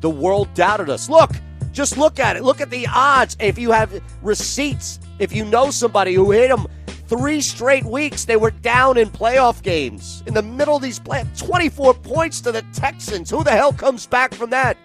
the 0.00 0.10
world 0.10 0.52
doubted 0.52 0.90
us. 0.90 1.08
Look, 1.08 1.30
just 1.72 1.96
look 1.96 2.18
at 2.18 2.36
it. 2.36 2.42
Look 2.42 2.60
at 2.60 2.70
the 2.70 2.86
odds. 2.92 3.36
If 3.38 3.58
you 3.58 3.70
have 3.70 4.02
receipts, 4.20 4.98
if 5.18 5.32
you 5.32 5.44
know 5.44 5.70
somebody 5.70 6.14
who 6.14 6.30
hit 6.32 6.48
them 6.48 6.66
three 7.06 7.40
straight 7.40 7.84
weeks, 7.84 8.24
they 8.24 8.36
were 8.36 8.50
down 8.50 8.98
in 8.98 9.08
playoff 9.08 9.62
games 9.62 10.22
in 10.26 10.34
the 10.34 10.42
middle 10.42 10.76
of 10.76 10.82
these 10.82 10.98
play 10.98 11.24
24 11.36 11.94
points 11.94 12.40
to 12.40 12.52
the 12.52 12.62
Texans. 12.72 13.30
Who 13.30 13.44
the 13.44 13.52
hell 13.52 13.72
comes 13.72 14.06
back 14.06 14.34
from 14.34 14.50
that? 14.50 14.76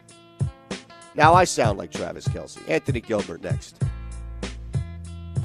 Now 1.15 1.33
I 1.33 1.43
sound 1.43 1.77
like 1.77 1.91
Travis 1.91 2.27
Kelce. 2.27 2.57
Anthony 2.69 3.01
Gilbert 3.01 3.43
next. 3.43 3.81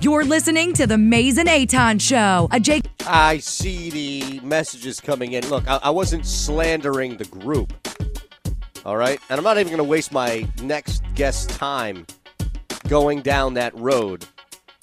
You're 0.00 0.24
listening 0.24 0.74
to 0.74 0.86
the 0.86 0.98
Mayes 0.98 1.38
and 1.38 1.48
Eytan 1.48 2.00
Show. 2.00 2.48
A 2.50 2.60
Jake 2.60 2.84
I 3.06 3.38
see 3.38 3.90
the 3.90 4.40
messages 4.40 5.00
coming 5.00 5.32
in. 5.32 5.48
Look, 5.48 5.68
I, 5.68 5.80
I 5.84 5.90
wasn't 5.90 6.26
slandering 6.26 7.16
the 7.16 7.24
group. 7.24 7.72
All 8.84 8.96
right? 8.96 9.18
And 9.28 9.38
I'm 9.38 9.44
not 9.44 9.56
even 9.58 9.68
going 9.68 9.78
to 9.78 9.84
waste 9.84 10.12
my 10.12 10.48
next 10.62 11.02
guest 11.14 11.50
time 11.50 12.06
going 12.88 13.22
down 13.22 13.54
that 13.54 13.74
road 13.78 14.26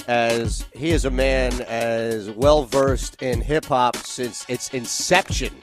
as 0.08 0.66
he 0.74 0.90
is 0.90 1.06
a 1.06 1.12
man 1.12 1.54
as 1.62 2.30
well 2.32 2.64
versed 2.64 3.22
in 3.22 3.42
hip 3.42 3.66
hop 3.66 3.96
since 3.98 4.46
its 4.50 4.70
inception 4.74 5.54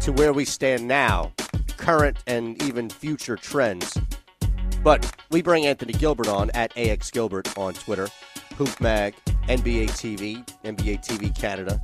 to 0.00 0.12
where 0.12 0.32
we 0.32 0.44
stand 0.44 0.86
now, 0.86 1.32
current 1.76 2.18
and 2.26 2.60
even 2.62 2.88
future 2.88 3.36
trends. 3.36 3.98
But 4.82 5.14
we 5.30 5.42
bring 5.42 5.66
Anthony 5.66 5.92
Gilbert 5.92 6.26
on 6.26 6.50
at 6.50 6.76
AX 6.76 7.10
Gilbert 7.10 7.56
on 7.56 7.72
Twitter, 7.74 8.08
Hoop 8.56 8.80
Mag, 8.80 9.14
NBA 9.48 9.90
TV, 9.90 10.44
NBA 10.64 11.04
TV 11.06 11.34
Canada, 11.38 11.80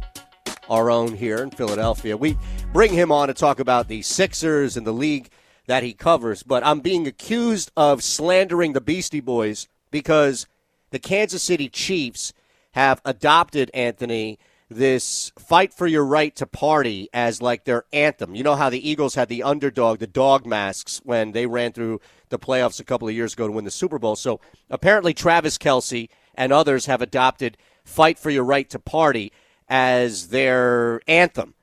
our 0.69 0.91
own 0.91 1.15
here 1.15 1.39
in 1.39 1.51
Philadelphia. 1.51 2.17
We 2.17 2.37
bring 2.73 2.93
him 2.93 3.13
on 3.13 3.29
to 3.29 3.35
talk 3.35 3.61
about 3.61 3.87
the 3.87 4.03
Sixers 4.03 4.77
and 4.77 4.85
the 4.85 4.93
league 4.93 5.31
that 5.67 5.85
he 5.85 5.93
covers. 5.93 6.43
But 6.43 6.67
I'm 6.67 6.81
being 6.81 7.07
accused 7.07 7.71
of 7.77 8.03
slandering 8.03 8.73
the 8.73 8.81
Beastie 8.81 9.21
Boys 9.21 9.69
because 9.93 10.49
the 10.91 10.99
Kansas 10.99 11.43
City 11.43 11.69
Chiefs 11.69 12.33
have 12.73 13.01
adopted 13.05 13.71
Anthony 13.75 14.41
this 14.69 15.33
fight 15.39 15.73
for 15.73 15.87
your 15.87 16.05
right 16.05 16.35
to 16.37 16.47
party 16.47 17.09
as 17.13 17.41
like 17.41 17.65
their 17.65 17.85
anthem. 17.93 18.35
You 18.35 18.43
know 18.43 18.55
how 18.55 18.69
the 18.69 18.89
Eagles 18.89 19.15
had 19.15 19.29
the 19.29 19.43
underdog, 19.43 19.99
the 19.99 20.07
dog 20.07 20.47
masks 20.47 21.01
when 21.05 21.33
they 21.33 21.47
ran 21.47 21.73
through 21.73 22.01
the 22.29 22.39
playoffs 22.39 22.81
a 22.81 22.85
couple 22.85 23.09
of 23.09 23.15
years 23.15 23.33
ago 23.33 23.47
to 23.47 23.53
win 23.53 23.65
the 23.65 23.71
Super 23.71 23.99
Bowl. 23.99 24.17
So 24.17 24.41
apparently 24.69 25.15
Travis 25.15 25.57
Kelce 25.57 26.09
and 26.35 26.53
others 26.53 26.87
have 26.87 27.01
adopted 27.01 27.57
fight 27.85 28.19
for 28.19 28.31
your 28.31 28.45
right 28.45 28.69
to 28.71 28.79
party 28.79 29.33
as 29.69 30.29
their 30.29 31.01
anthem. 31.09 31.55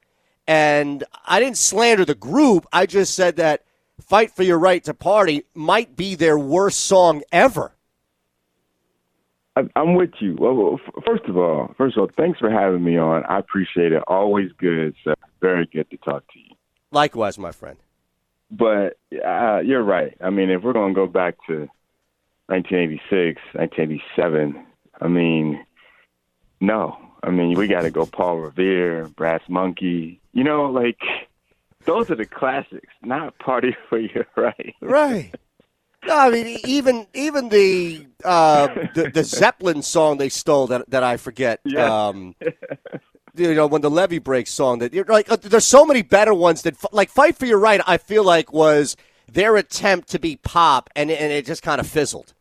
And 0.47 1.03
I 1.25 1.39
didn't 1.39 1.57
slander 1.57 2.05
the 2.05 2.15
group. 2.15 2.65
I 2.73 2.85
just 2.85 3.13
said 3.13 3.35
that 3.37 3.63
fight 4.01 4.31
for 4.31 4.43
your 4.43 4.59
right 4.59 4.83
to 4.83 4.93
party 4.93 5.43
might 5.53 5.95
be 5.95 6.15
their 6.15 6.37
worst 6.37 6.81
song 6.81 7.21
ever. 7.31 7.74
I- 9.55 9.69
I'm 9.75 9.95
with 9.95 10.11
you. 10.19 10.35
Well, 10.37 10.79
first 11.05 11.25
of 11.25 11.37
all, 11.37 11.73
first 11.77 11.95
of 11.97 12.01
all, 12.01 12.09
thanks 12.17 12.39
for 12.39 12.49
having 12.49 12.83
me 12.83 12.97
on. 12.97 13.23
I 13.25 13.39
appreciate 13.39 13.91
it. 13.93 14.03
Always 14.07 14.51
good. 14.57 14.95
So 15.03 15.13
very 15.41 15.65
good 15.65 15.89
to 15.91 15.97
talk 15.97 16.23
to 16.33 16.39
you. 16.39 16.55
Likewise, 16.91 17.37
my 17.37 17.51
friend. 17.51 17.77
but 18.51 18.97
uh, 19.25 19.59
you're 19.63 19.83
right. 19.83 20.15
I 20.21 20.29
mean, 20.29 20.49
if 20.49 20.61
we're 20.63 20.73
going 20.73 20.93
to 20.93 20.95
go 20.95 21.07
back 21.07 21.35
to 21.47 21.67
1986, 22.47 23.41
1987, 23.53 24.65
I 25.01 25.07
mean, 25.07 25.65
no. 26.61 26.97
I 27.23 27.31
mean, 27.31 27.57
we 27.57 27.67
got 27.67 27.81
to 27.81 27.91
go 27.91 28.05
Paul 28.05 28.37
Revere, 28.39 29.07
Brass 29.07 29.41
Monkey. 29.49 30.21
You 30.33 30.43
know, 30.43 30.65
like 30.69 30.99
those 31.85 32.11
are 32.11 32.15
the 32.15 32.25
classics, 32.25 32.93
not 33.01 33.37
Party 33.39 33.75
for 33.89 33.97
Your 33.97 34.27
Right. 34.35 34.75
Right. 34.79 35.33
No, 36.07 36.17
I 36.17 36.29
mean 36.29 36.59
even 36.65 37.07
even 37.13 37.49
the 37.49 38.07
uh, 38.23 38.67
the, 38.93 39.09
the 39.13 39.23
Zeppelin 39.23 39.81
song 39.81 40.17
they 40.17 40.29
stole 40.29 40.67
that 40.67 40.89
that 40.89 41.03
I 41.03 41.17
forget. 41.17 41.59
Yeah. 41.65 42.07
Um, 42.07 42.35
you 43.35 43.53
know 43.53 43.67
when 43.67 43.81
the 43.81 43.89
levee 43.89 44.19
breaks 44.19 44.51
song 44.51 44.79
that 44.79 44.93
you're 44.93 45.05
like 45.05 45.31
uh, 45.31 45.35
there's 45.41 45.65
so 45.65 45.85
many 45.85 46.01
better 46.01 46.33
ones 46.33 46.61
that 46.61 46.75
like 46.93 47.09
fight 47.09 47.35
for 47.37 47.45
your 47.45 47.59
right. 47.59 47.81
I 47.87 47.97
feel 47.97 48.23
like 48.23 48.53
was 48.53 48.95
their 49.31 49.55
attempt 49.57 50.09
to 50.09 50.19
be 50.19 50.35
pop 50.37 50.89
and 50.95 51.09
and 51.11 51.31
it 51.33 51.45
just 51.45 51.61
kind 51.63 51.79
of 51.81 51.87
fizzled. 51.87 52.33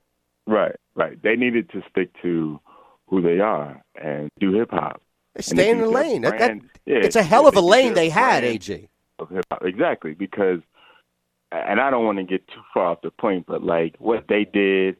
Right, 0.46 0.76
right. 0.94 1.20
They 1.22 1.36
needed 1.36 1.70
to 1.70 1.82
stick 1.90 2.10
to 2.22 2.60
who 3.06 3.22
they 3.22 3.40
are 3.40 3.82
and 4.00 4.28
do 4.40 4.52
hip 4.52 4.70
hop. 4.70 5.00
Stay 5.40 5.70
in 5.70 5.78
the 5.78 5.84
And 5.88 5.94
if 5.94 6.06
you 6.06 6.12
lane. 6.12 6.22
get 6.22 6.38
That, 6.38 6.38
that, 6.38 6.58
yeah, 6.86 6.96
it's 6.96 7.16
a 7.16 7.22
hell 7.22 7.46
of 7.48 7.56
a 7.56 7.60
lane 7.60 7.94
they 7.94 8.10
had, 8.10 8.40
brand 8.42 8.60
AJ. 8.60 8.88
of 9.18 9.30
hip 9.30 9.44
hop. 9.50 9.62
Exactly, 9.64 10.14
because, 10.14 10.60
and 11.66 11.80
I 11.80 11.90
don't 11.90 12.04
want 12.04 12.18
to 12.18 12.24
get 12.24 12.46
too 12.48 12.62
far 12.72 12.86
off 12.86 13.02
the 13.02 13.10
point, 13.10 13.46
but 13.46 13.62
like 13.62 13.96
what 13.98 14.24
they 14.28 14.44
did 14.44 14.96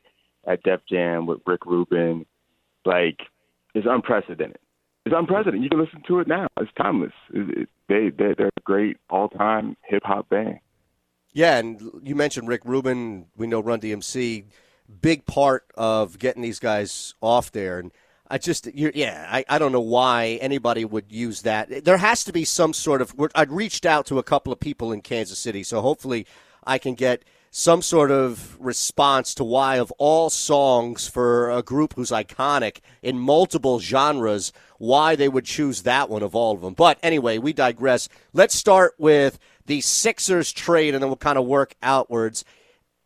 at 0.47 0.62
Def 0.62 0.81
Jam 0.88 1.27
with 1.27 1.40
Rick 1.47 1.67
Rubin, 1.67 2.27
like, 2.85 3.21
is 3.75 3.85
unprecedented. 3.88 4.59
It's 5.07 5.14
unprecedented. 5.17 5.62
You 5.62 5.69
can 5.69 5.81
listen 5.81 6.03
to 6.07 6.21
it 6.21 6.29
now. 6.29 6.47
It's 6.59 6.71
timeless. 6.77 7.12
It, 7.33 7.59
it, 7.62 7.69
they 7.88 8.11
they 8.11 8.35
they're 8.37 8.47
a 8.47 8.61
great 8.62 8.97
all 9.11 9.29
time 9.29 9.77
hip 9.83 10.03
hop 10.05 10.29
band. 10.29 10.61
Yeah, 11.33 11.59
and 11.59 11.83
you 12.03 12.14
mentioned 12.14 12.49
Rick 12.49 12.62
Rubin. 12.64 13.27
We 13.37 13.47
know 13.47 13.61
Run 13.61 13.81
DMC, 13.81 14.45
big 15.03 15.27
part 15.27 15.67
of 15.75 16.19
getting 16.19 16.43
these 16.43 16.59
guys 16.59 17.14
off 17.21 17.51
there. 17.53 17.79
And 17.81 17.90
I 18.28 18.38
just, 18.38 18.66
you're, 18.74 18.92
yeah, 18.94 19.28
I, 19.30 19.44
I 19.48 19.58
don't 19.58 19.72
know 19.72 19.80
why 19.80 20.38
anybody 20.40 20.84
would 20.84 21.12
use 21.12 21.42
that. 21.42 21.84
There 21.84 21.98
has 21.98 22.24
to 22.24 22.32
be 22.32 22.44
some 22.44 22.72
sort 22.72 23.02
of. 23.02 23.14
I'd 23.34 23.52
reached 23.52 23.84
out 23.84 24.06
to 24.06 24.18
a 24.18 24.22
couple 24.22 24.52
of 24.52 24.60
people 24.60 24.92
in 24.92 25.02
Kansas 25.02 25.38
City, 25.38 25.62
so 25.62 25.82
hopefully 25.82 26.26
I 26.64 26.78
can 26.78 26.94
get 26.94 27.24
some 27.50 27.82
sort 27.82 28.10
of 28.10 28.56
response 28.58 29.34
to 29.34 29.44
why, 29.44 29.76
of 29.76 29.92
all 29.98 30.28
songs 30.28 31.06
for 31.06 31.50
a 31.50 31.62
group 31.62 31.94
who's 31.94 32.10
iconic 32.10 32.78
in 33.00 33.16
multiple 33.18 33.78
genres, 33.78 34.52
why 34.78 35.14
they 35.14 35.28
would 35.28 35.44
choose 35.44 35.82
that 35.82 36.08
one 36.10 36.22
of 36.22 36.34
all 36.34 36.54
of 36.54 36.62
them. 36.62 36.74
But 36.74 36.98
anyway, 37.02 37.38
we 37.38 37.52
digress. 37.52 38.08
Let's 38.32 38.56
start 38.56 38.94
with 38.98 39.38
the 39.66 39.82
Sixers 39.82 40.50
trade, 40.50 40.94
and 40.94 41.02
then 41.02 41.10
we'll 41.10 41.16
kind 41.16 41.38
of 41.38 41.44
work 41.44 41.74
outwards. 41.82 42.44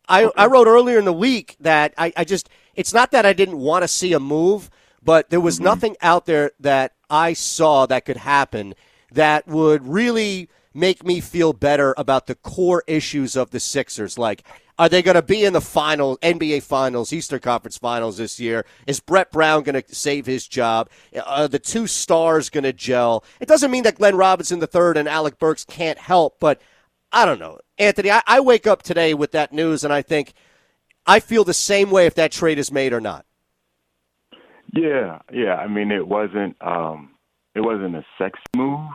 I, 0.07 0.31
I 0.35 0.47
wrote 0.47 0.65
earlier 0.65 0.97
in 0.97 1.05
the 1.05 1.13
week 1.13 1.55
that 1.59 1.93
I, 1.97 2.11
I 2.17 2.23
just 2.23 2.49
it's 2.73 2.93
not 2.93 3.11
that 3.11 3.25
I 3.25 3.33
didn't 3.33 3.59
want 3.59 3.83
to 3.83 3.87
see 3.87 4.13
a 4.13 4.19
move, 4.19 4.69
but 5.03 5.29
there 5.29 5.41
was 5.41 5.59
nothing 5.59 5.95
out 6.01 6.25
there 6.25 6.51
that 6.59 6.93
I 7.09 7.33
saw 7.33 7.85
that 7.85 8.05
could 8.05 8.17
happen 8.17 8.75
that 9.11 9.47
would 9.47 9.87
really 9.87 10.49
make 10.73 11.03
me 11.03 11.19
feel 11.19 11.53
better 11.53 11.93
about 11.97 12.27
the 12.27 12.35
core 12.35 12.83
issues 12.87 13.35
of 13.35 13.51
the 13.51 13.59
Sixers. 13.59 14.17
Like, 14.17 14.43
are 14.77 14.87
they 14.87 15.01
going 15.01 15.15
to 15.15 15.21
be 15.21 15.43
in 15.43 15.53
the 15.53 15.61
final 15.61 16.17
NBA 16.19 16.63
Finals, 16.63 17.11
Eastern 17.11 17.39
Conference 17.39 17.77
Finals 17.77 18.17
this 18.17 18.39
year? 18.39 18.65
Is 18.87 18.99
Brett 18.99 19.31
Brown 19.31 19.63
going 19.63 19.81
to 19.81 19.95
save 19.95 20.25
his 20.25 20.47
job? 20.47 20.89
Are 21.25 21.49
the 21.49 21.59
two 21.59 21.85
stars 21.85 22.49
going 22.49 22.63
to 22.63 22.71
gel? 22.71 23.25
It 23.41 23.47
doesn't 23.47 23.71
mean 23.71 23.83
that 23.83 23.95
Glenn 23.95 24.15
Robinson 24.15 24.61
III 24.61 24.93
and 24.95 25.09
Alec 25.09 25.37
Burks 25.37 25.65
can't 25.65 25.97
help, 25.97 26.39
but 26.39 26.61
I 27.11 27.25
don't 27.25 27.39
know. 27.39 27.59
Anthony, 27.77 28.11
I, 28.11 28.21
I 28.25 28.39
wake 28.39 28.67
up 28.67 28.83
today 28.83 29.13
with 29.13 29.31
that 29.31 29.51
news 29.51 29.83
and 29.83 29.91
I 29.91 30.01
think 30.01 30.33
I 31.05 31.19
feel 31.19 31.43
the 31.43 31.53
same 31.53 31.89
way 31.89 32.05
if 32.05 32.15
that 32.15 32.31
trade 32.31 32.59
is 32.59 32.71
made 32.71 32.93
or 32.93 33.01
not. 33.01 33.25
Yeah, 34.73 35.19
yeah. 35.31 35.55
I 35.55 35.67
mean, 35.67 35.91
it 35.91 36.07
wasn't 36.07 36.55
um, 36.61 37.11
it 37.55 37.61
wasn't 37.61 37.95
a 37.95 38.05
sex 38.17 38.39
move, 38.55 38.89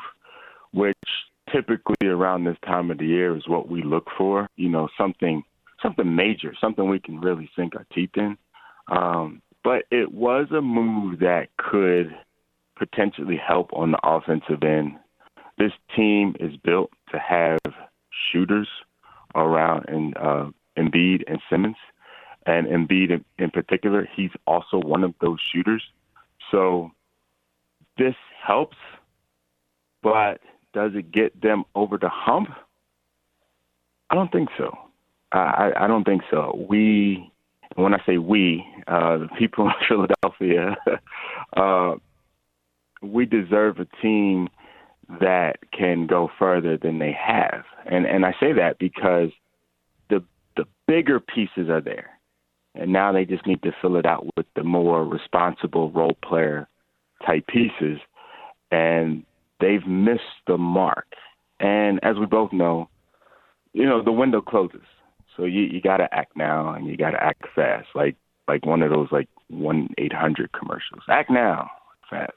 which 0.72 0.96
typically 1.52 2.08
around 2.08 2.44
this 2.44 2.56
time 2.64 2.90
of 2.90 2.98
the 2.98 3.06
year 3.06 3.36
is 3.36 3.48
what 3.48 3.68
we 3.68 3.82
look 3.82 4.06
for. 4.16 4.48
You 4.56 4.68
know, 4.68 4.88
something 4.98 5.42
something 5.82 6.14
major, 6.14 6.54
something 6.60 6.88
we 6.88 7.00
can 7.00 7.20
really 7.20 7.50
sink 7.56 7.74
our 7.76 7.86
teeth 7.92 8.16
in. 8.16 8.36
Um, 8.90 9.42
but 9.62 9.84
it 9.90 10.12
was 10.12 10.46
a 10.50 10.60
move 10.60 11.20
that 11.20 11.48
could 11.56 12.14
potentially 12.76 13.36
help 13.36 13.70
on 13.72 13.92
the 13.92 14.00
offensive 14.02 14.62
end. 14.62 14.92
This 15.58 15.72
team 15.96 16.34
is 16.40 16.56
built 16.56 16.90
to 17.10 17.18
have 17.18 17.58
shooters 18.32 18.68
around 19.34 19.84
and 19.88 20.16
uh, 20.16 20.50
Embiid 20.78 21.22
and 21.26 21.38
Simmons 21.50 21.76
and 22.46 22.66
Embiid 22.66 23.10
in, 23.10 23.24
in 23.38 23.50
particular, 23.50 24.08
he's 24.14 24.30
also 24.46 24.78
one 24.78 25.04
of 25.04 25.14
those 25.20 25.38
shooters. 25.52 25.82
So 26.50 26.90
this 27.98 28.14
helps, 28.46 28.76
but 30.02 30.40
does 30.72 30.92
it 30.94 31.12
get 31.12 31.40
them 31.40 31.64
over 31.74 31.96
the 31.96 32.10
hump? 32.10 32.48
I 34.10 34.14
don't 34.14 34.30
think 34.30 34.50
so. 34.58 34.76
I, 35.32 35.72
I, 35.76 35.86
don't 35.88 36.04
think 36.04 36.22
so. 36.30 36.64
We, 36.68 37.32
when 37.74 37.94
I 37.94 37.98
say 38.06 38.18
we, 38.18 38.64
uh, 38.86 39.18
the 39.18 39.28
people 39.38 39.66
in 39.68 39.74
Philadelphia, 39.88 40.76
uh, 41.56 41.94
we 43.02 43.26
deserve 43.26 43.78
a 43.80 43.86
team 44.00 44.48
that 45.20 45.58
can 45.72 46.06
go 46.06 46.30
further 46.38 46.76
than 46.76 46.98
they 46.98 47.12
have, 47.12 47.64
and 47.84 48.06
and 48.06 48.24
I 48.24 48.32
say 48.40 48.54
that 48.54 48.78
because 48.78 49.30
the 50.08 50.24
the 50.56 50.64
bigger 50.86 51.20
pieces 51.20 51.68
are 51.68 51.82
there 51.82 52.13
and 52.74 52.92
now 52.92 53.12
they 53.12 53.24
just 53.24 53.46
need 53.46 53.62
to 53.62 53.72
fill 53.80 53.96
it 53.96 54.06
out 54.06 54.26
with 54.36 54.46
the 54.56 54.64
more 54.64 55.04
responsible 55.04 55.90
role 55.90 56.16
player 56.22 56.68
type 57.24 57.46
pieces. 57.46 57.98
And 58.70 59.24
they've 59.60 59.86
missed 59.86 60.22
the 60.46 60.58
mark. 60.58 61.06
And 61.60 62.00
as 62.02 62.16
we 62.18 62.26
both 62.26 62.52
know 62.52 62.88
you 63.74 63.84
know 63.84 64.02
the 64.02 64.12
window 64.12 64.40
closes. 64.40 64.86
So 65.36 65.44
you 65.44 65.62
you 65.62 65.82
got 65.82 65.98
to 65.98 66.08
act 66.12 66.36
now 66.36 66.72
and 66.72 66.86
you 66.86 66.96
got 66.96 67.10
to 67.10 67.22
act 67.22 67.44
fast. 67.54 67.88
Like 67.94 68.16
like 68.48 68.64
one 68.64 68.82
of 68.82 68.90
those 68.90 69.08
like 69.10 69.28
1-800 69.52 70.52
commercials. 70.52 71.02
Act 71.08 71.30
now 71.30 71.70
fast. 72.08 72.32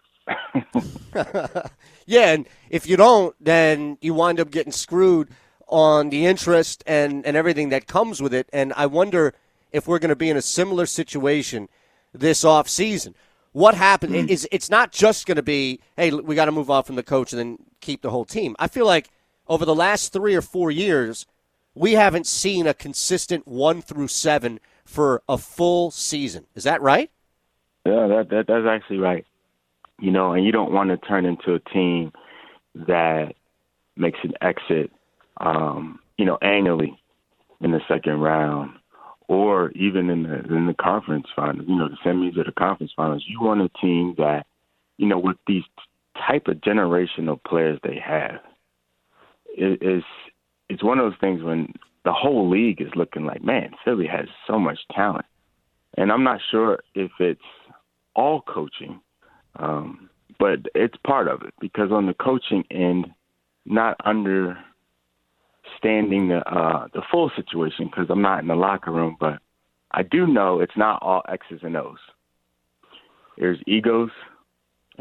Yeah, 2.10 2.32
and 2.32 2.48
if 2.70 2.88
you 2.88 2.96
don't, 2.96 3.36
then 3.42 3.98
you 4.00 4.14
wind 4.14 4.40
up 4.40 4.50
getting 4.50 4.72
screwed 4.72 5.28
on 5.68 6.10
the 6.10 6.26
interest 6.26 6.82
and, 6.88 7.26
and 7.26 7.36
everything 7.36 7.68
that 7.70 7.86
comes 7.86 8.22
with 8.22 8.34
it. 8.34 8.50
And 8.54 8.72
I 8.78 8.86
wonder 8.86 9.34
if 9.78 9.88
we're 9.88 10.00
going 10.00 10.10
to 10.10 10.16
be 10.16 10.30
in 10.30 10.36
a 10.36 10.42
similar 10.42 10.86
situation 10.86 11.70
this 12.14 12.44
off 12.44 12.68
season. 12.68 13.16
What 13.54 13.76
happened 13.76 14.30
is 14.30 14.48
it's 14.52 14.70
not 14.70 14.92
just 14.92 15.26
going 15.26 15.38
to 15.38 15.44
be, 15.44 15.80
hey, 15.96 16.12
we 16.12 16.36
got 16.36 16.46
to 16.46 16.52
move 16.52 16.70
on 16.70 16.84
from 16.84 16.96
the 16.96 17.04
coach 17.04 17.32
and 17.32 17.40
then 17.40 17.58
keep 17.80 18.02
the 18.02 18.12
whole 18.12 18.26
team. 18.26 18.56
I 18.60 18.68
feel 18.68 18.86
like 18.86 19.10
over 19.48 19.66
the 19.66 19.74
last 19.74 20.14
three 20.14 20.36
or 20.36 20.42
four 20.42 20.70
years, 20.70 21.26
we 21.74 21.94
haven't 21.94 22.28
seen 22.28 22.68
a 22.68 22.74
consistent 22.74 23.48
one 23.48 23.82
through 23.82 24.10
seven 24.10 24.60
for 24.86 25.24
a 25.28 25.38
full 25.38 25.92
season. 25.92 26.46
Is 26.56 26.64
that 26.66 26.82
right? 26.82 27.10
Yeah, 27.86 28.08
that, 28.08 28.30
that 28.30 28.48
that's 28.48 28.68
actually 28.68 28.98
right. 28.98 29.26
You 30.00 30.12
know, 30.12 30.34
and 30.34 30.46
you 30.46 30.52
don't 30.52 30.72
want 30.72 30.90
to 30.90 30.98
turn 30.98 31.26
into 31.26 31.54
a 31.54 31.60
team 31.60 32.12
that 32.76 33.34
makes 33.96 34.20
an 34.24 34.34
exit, 34.42 34.92
um, 35.38 36.00
you 36.18 36.26
know, 36.26 36.38
annually 36.42 37.00
in 37.62 37.72
the 37.72 37.82
second 37.88 38.20
round, 38.20 38.72
or 39.28 39.72
even 39.72 40.10
in 40.10 40.24
the 40.24 40.56
in 40.56 40.68
the 40.68 40.74
conference 40.74 41.28
finals. 41.36 41.66
You 41.68 41.76
know, 41.76 41.90
the 41.90 41.98
semis 42.06 42.38
or 42.38 42.44
the 42.44 42.52
conference 42.52 42.94
finals. 42.96 43.26
You 43.28 43.42
want 43.42 43.62
a 43.62 43.70
team 43.80 44.16
that, 44.18 44.46
you 44.98 45.08
know, 45.08 45.20
with 45.20 45.38
these 45.48 45.64
type 46.28 46.48
of 46.48 46.58
generational 46.58 47.42
players 47.44 47.80
they 47.84 48.00
have, 48.04 48.40
it 49.50 49.82
is 49.82 50.04
it's 50.70 50.84
one 50.84 51.00
of 51.00 51.06
those 51.06 51.20
things 51.20 51.44
when 51.44 51.74
the 52.06 52.14
whole 52.14 52.50
league 52.50 52.82
is 52.82 52.92
looking 52.96 53.26
like, 53.26 53.44
man, 53.44 53.72
Philly 53.84 54.08
has 54.08 54.28
so 54.46 54.58
much 54.60 54.80
talent, 54.94 55.26
and 55.98 56.12
I'm 56.12 56.24
not 56.24 56.40
sure 56.52 56.80
if 56.96 57.12
it's 57.20 57.42
all 58.16 58.42
coaching, 58.42 59.00
um, 59.58 60.10
but 60.40 60.60
it's 60.74 60.96
part 61.06 61.28
of 61.28 61.42
it 61.42 61.54
because 61.60 61.92
on 61.92 62.06
the 62.06 62.14
coaching 62.14 62.64
end, 62.72 63.08
not 63.66 63.98
understanding 65.84 66.30
the 66.30 66.38
uh, 66.38 66.88
the 66.94 67.02
full 67.12 67.32
situation 67.36 67.86
because 67.86 68.08
I'm 68.10 68.22
not 68.22 68.40
in 68.40 68.48
the 68.48 68.56
locker 68.56 68.92
room, 68.92 69.18
but 69.20 69.40
I 69.92 70.04
do 70.04 70.28
know 70.28 70.60
it's 70.60 70.78
not 70.78 71.02
all 71.02 71.24
X's 71.30 71.60
and 71.64 71.76
O's. 71.78 71.98
There's 73.38 73.60
egos 73.68 74.10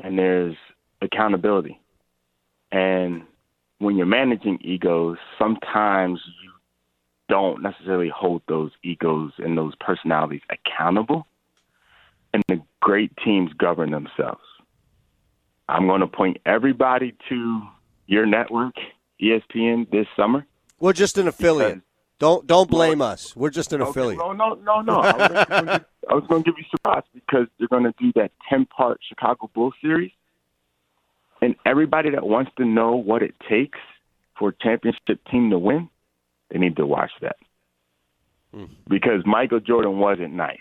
and 0.02 0.18
there's 0.18 0.56
accountability, 1.02 1.80
and 2.72 3.22
when 3.78 3.96
you're 3.96 4.06
managing 4.06 4.58
egos, 4.62 5.18
sometimes 5.38 6.20
you 6.42 6.50
don't 7.28 7.62
necessarily 7.62 8.10
hold 8.14 8.42
those 8.48 8.70
egos 8.82 9.32
and 9.38 9.56
those 9.58 9.74
personalities 9.80 10.42
accountable. 10.50 11.26
And 12.32 12.42
the 12.48 12.62
great 12.80 13.12
teams 13.24 13.52
govern 13.54 13.90
themselves. 13.90 14.42
I'm 15.68 15.86
going 15.86 16.00
to 16.00 16.06
point 16.06 16.36
everybody 16.44 17.14
to 17.28 17.62
your 18.06 18.26
network, 18.26 18.74
ESPN, 19.22 19.90
this 19.90 20.06
summer. 20.16 20.46
We're 20.78 20.92
just 20.92 21.18
an 21.18 21.28
affiliate. 21.28 21.80
Don't 22.18 22.46
don't 22.46 22.70
blame 22.70 23.02
us. 23.02 23.36
We're 23.36 23.50
just 23.50 23.72
an 23.72 23.82
Okay, 23.82 23.90
affiliate. 23.90 24.18
No, 24.18 24.32
no, 24.32 24.54
no, 24.54 24.80
no. 24.80 25.00
I 25.00 25.12
was 25.16 25.46
gonna 25.48 25.72
give- 25.72 25.84
I 26.08 26.14
was 26.14 26.24
going 26.28 26.44
you 26.46 26.54
surprise 26.70 27.02
because 27.12 27.48
they're 27.58 27.68
going 27.68 27.82
to 27.84 27.94
do 27.98 28.12
that 28.14 28.30
ten-part 28.48 29.00
Chicago 29.08 29.50
Bulls 29.52 29.74
series, 29.82 30.12
and 31.42 31.56
everybody 31.66 32.10
that 32.10 32.24
wants 32.26 32.52
to 32.58 32.64
know 32.64 32.94
what 32.94 33.22
it 33.22 33.34
takes 33.48 33.78
for 34.38 34.50
a 34.50 34.54
championship 34.62 35.18
team 35.30 35.50
to 35.50 35.58
win, 35.58 35.88
they 36.50 36.58
need 36.58 36.76
to 36.76 36.86
watch 36.86 37.10
that. 37.22 37.36
Hmm. 38.54 38.66
Because 38.88 39.22
Michael 39.26 39.60
Jordan 39.60 39.98
wasn't 39.98 40.32
nice. 40.34 40.58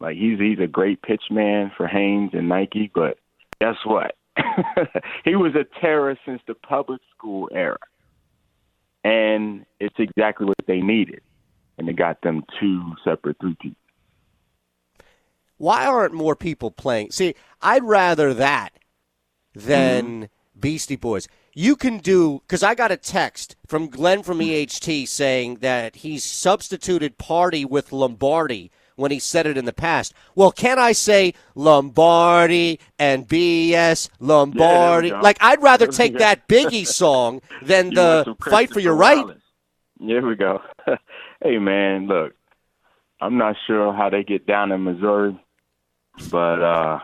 Like 0.00 0.16
he's 0.16 0.38
he's 0.38 0.58
a 0.58 0.66
great 0.66 1.00
pitch 1.02 1.22
man 1.30 1.70
for 1.76 1.86
Hanes 1.86 2.30
and 2.34 2.48
Nike, 2.48 2.90
but 2.92 3.18
guess 3.60 3.76
what? 3.84 4.16
he 5.24 5.36
was 5.36 5.54
a 5.54 5.64
terror 5.80 6.18
since 6.26 6.42
the 6.48 6.54
public 6.54 7.00
school 7.16 7.48
era. 7.54 7.78
And 9.04 9.66
it's 9.80 9.96
exactly 9.98 10.46
what 10.46 10.56
they 10.66 10.80
needed. 10.80 11.20
And 11.78 11.88
it 11.88 11.96
got 11.96 12.20
them 12.22 12.44
two 12.60 12.92
separate 13.04 13.36
three-peats. 13.40 13.76
Why 15.56 15.86
aren't 15.86 16.14
more 16.14 16.36
people 16.36 16.70
playing? 16.70 17.12
See, 17.12 17.34
I'd 17.60 17.84
rather 17.84 18.34
that 18.34 18.72
than 19.54 20.04
mm-hmm. 20.04 20.60
Beastie 20.60 20.96
Boys. 20.96 21.28
You 21.54 21.76
can 21.76 21.98
do 21.98 22.42
because 22.46 22.62
I 22.62 22.74
got 22.74 22.90
a 22.90 22.96
text 22.96 23.56
from 23.66 23.88
Glenn 23.88 24.22
from 24.22 24.38
EHT 24.38 25.06
saying 25.06 25.56
that 25.56 25.96
he's 25.96 26.24
substituted 26.24 27.18
"party" 27.18 27.64
with 27.64 27.92
Lombardi 27.92 28.70
when 28.96 29.10
he 29.10 29.18
said 29.18 29.46
it 29.46 29.56
in 29.58 29.64
the 29.64 29.72
past. 29.72 30.14
Well, 30.34 30.52
can 30.52 30.78
I 30.78 30.92
say 30.92 31.34
Lombardi 31.54 32.78
and 32.98 33.26
BS 33.28 34.08
Lombardi? 34.20 35.10
go. 35.10 35.20
like 35.20 35.38
I'd 35.40 35.62
rather 35.62 35.86
take 35.88 36.18
that 36.18 36.46
Biggie 36.48 36.86
song 36.86 37.40
than 37.62 37.90
You 37.90 37.94
the 37.96 38.36
fight 38.48 38.70
for 38.72 38.80
your 38.80 38.94
right. 38.94 39.24
Here 40.00 40.26
we 40.26 40.34
go. 40.34 40.60
hey, 41.42 41.58
man, 41.58 42.06
look, 42.08 42.34
I'm 43.20 43.38
not 43.38 43.56
sure 43.66 43.92
how 43.92 44.10
they 44.10 44.24
get 44.24 44.46
down 44.46 44.72
in 44.72 44.82
Missouri, 44.84 45.38
but 46.30 46.60
uh, 46.62 46.98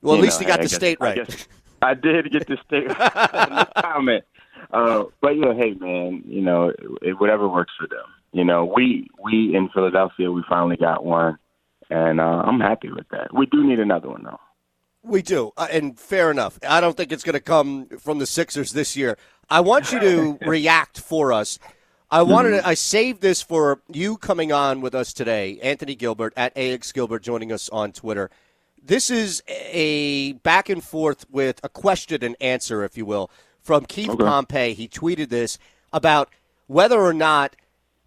Well, 0.00 0.14
at 0.16 0.20
least 0.22 0.40
know, 0.40 0.46
he 0.46 0.50
got 0.50 0.60
I 0.60 0.62
the 0.62 0.68
guess- 0.68 0.74
state 0.74 0.98
I 1.00 1.04
right. 1.04 1.16
guess 1.28 1.48
I 1.82 1.94
did 1.94 2.32
get 2.32 2.46
the 2.48 2.56
state 2.66 2.88
right. 2.98 3.50
no 3.50 3.82
comment. 3.82 4.24
Uh, 4.72 5.04
but 5.20 5.36
yeah, 5.36 5.54
hey 5.54 5.74
man, 5.74 6.22
you 6.26 6.40
know, 6.40 6.72
it, 7.02 7.20
whatever 7.20 7.48
works 7.48 7.72
for 7.78 7.86
them. 7.86 8.04
You 8.32 8.44
know, 8.44 8.64
we 8.64 9.08
we 9.22 9.54
in 9.54 9.68
Philadelphia, 9.72 10.30
we 10.30 10.42
finally 10.48 10.76
got 10.76 11.04
one, 11.04 11.38
and 11.90 12.20
uh, 12.20 12.42
I'm 12.46 12.60
happy 12.60 12.90
with 12.90 13.08
that. 13.10 13.32
We 13.34 13.46
do 13.46 13.64
need 13.64 13.80
another 13.80 14.08
one 14.08 14.22
though. 14.24 14.40
We 15.02 15.22
do, 15.22 15.52
uh, 15.56 15.68
and 15.70 15.98
fair 15.98 16.30
enough. 16.30 16.58
I 16.68 16.80
don't 16.80 16.96
think 16.96 17.12
it's 17.12 17.22
going 17.22 17.34
to 17.34 17.40
come 17.40 17.86
from 17.98 18.18
the 18.18 18.26
Sixers 18.26 18.72
this 18.72 18.96
year. 18.96 19.16
I 19.48 19.60
want 19.60 19.92
you 19.92 20.00
to 20.00 20.38
react 20.46 21.00
for 21.00 21.32
us. 21.32 21.58
I 22.10 22.22
wanted 22.22 22.50
to, 22.50 22.66
I 22.66 22.74
saved 22.74 23.20
this 23.20 23.42
for 23.42 23.82
you 23.88 24.16
coming 24.16 24.50
on 24.50 24.80
with 24.80 24.94
us 24.94 25.12
today, 25.12 25.58
Anthony 25.62 25.94
Gilbert 25.94 26.32
at 26.36 26.56
AX 26.56 26.90
Gilbert 26.90 27.22
joining 27.22 27.52
us 27.52 27.68
on 27.68 27.92
Twitter. 27.92 28.30
This 28.82 29.10
is 29.10 29.42
a 29.48 30.32
back 30.32 30.70
and 30.70 30.82
forth 30.82 31.26
with 31.30 31.60
a 31.62 31.68
question 31.68 32.24
and 32.24 32.34
answer, 32.40 32.82
if 32.82 32.96
you 32.96 33.04
will, 33.04 33.30
from 33.60 33.84
Keith 33.84 34.08
Okay. 34.08 34.24
Pompey. 34.24 34.72
He 34.72 34.88
tweeted 34.88 35.28
this 35.28 35.58
about 35.92 36.30
whether 36.66 36.98
or 36.98 37.12
not 37.12 37.54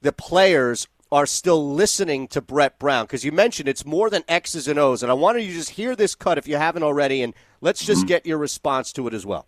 the 0.02 0.12
players 0.12 0.88
are 1.12 1.26
still 1.26 1.74
listening 1.74 2.28
to 2.30 2.42
Brett 2.42 2.80
Brown 2.80 3.06
because 3.06 3.26
you 3.26 3.32
mentioned 3.32 3.68
it's 3.68 3.86
more 3.86 4.10
than 4.10 4.24
X's 4.28 4.68
and 4.68 4.80
O's, 4.80 5.04
and 5.04 5.12
I 5.12 5.14
wanted 5.14 5.42
you 5.42 5.50
to 5.50 5.54
just 5.54 5.72
hear 5.72 5.96
this 5.96 6.16
cut 6.16 6.38
if 6.38 6.48
you 6.48 6.56
haven't 6.56 6.84
already, 6.84 7.22
and 7.22 7.34
let's 7.60 7.86
just 7.86 8.08
get 8.08 8.26
your 8.26 8.38
response 8.38 8.94
to 8.94 9.08
it 9.08 9.14
as 9.14 9.26
well. 9.26 9.48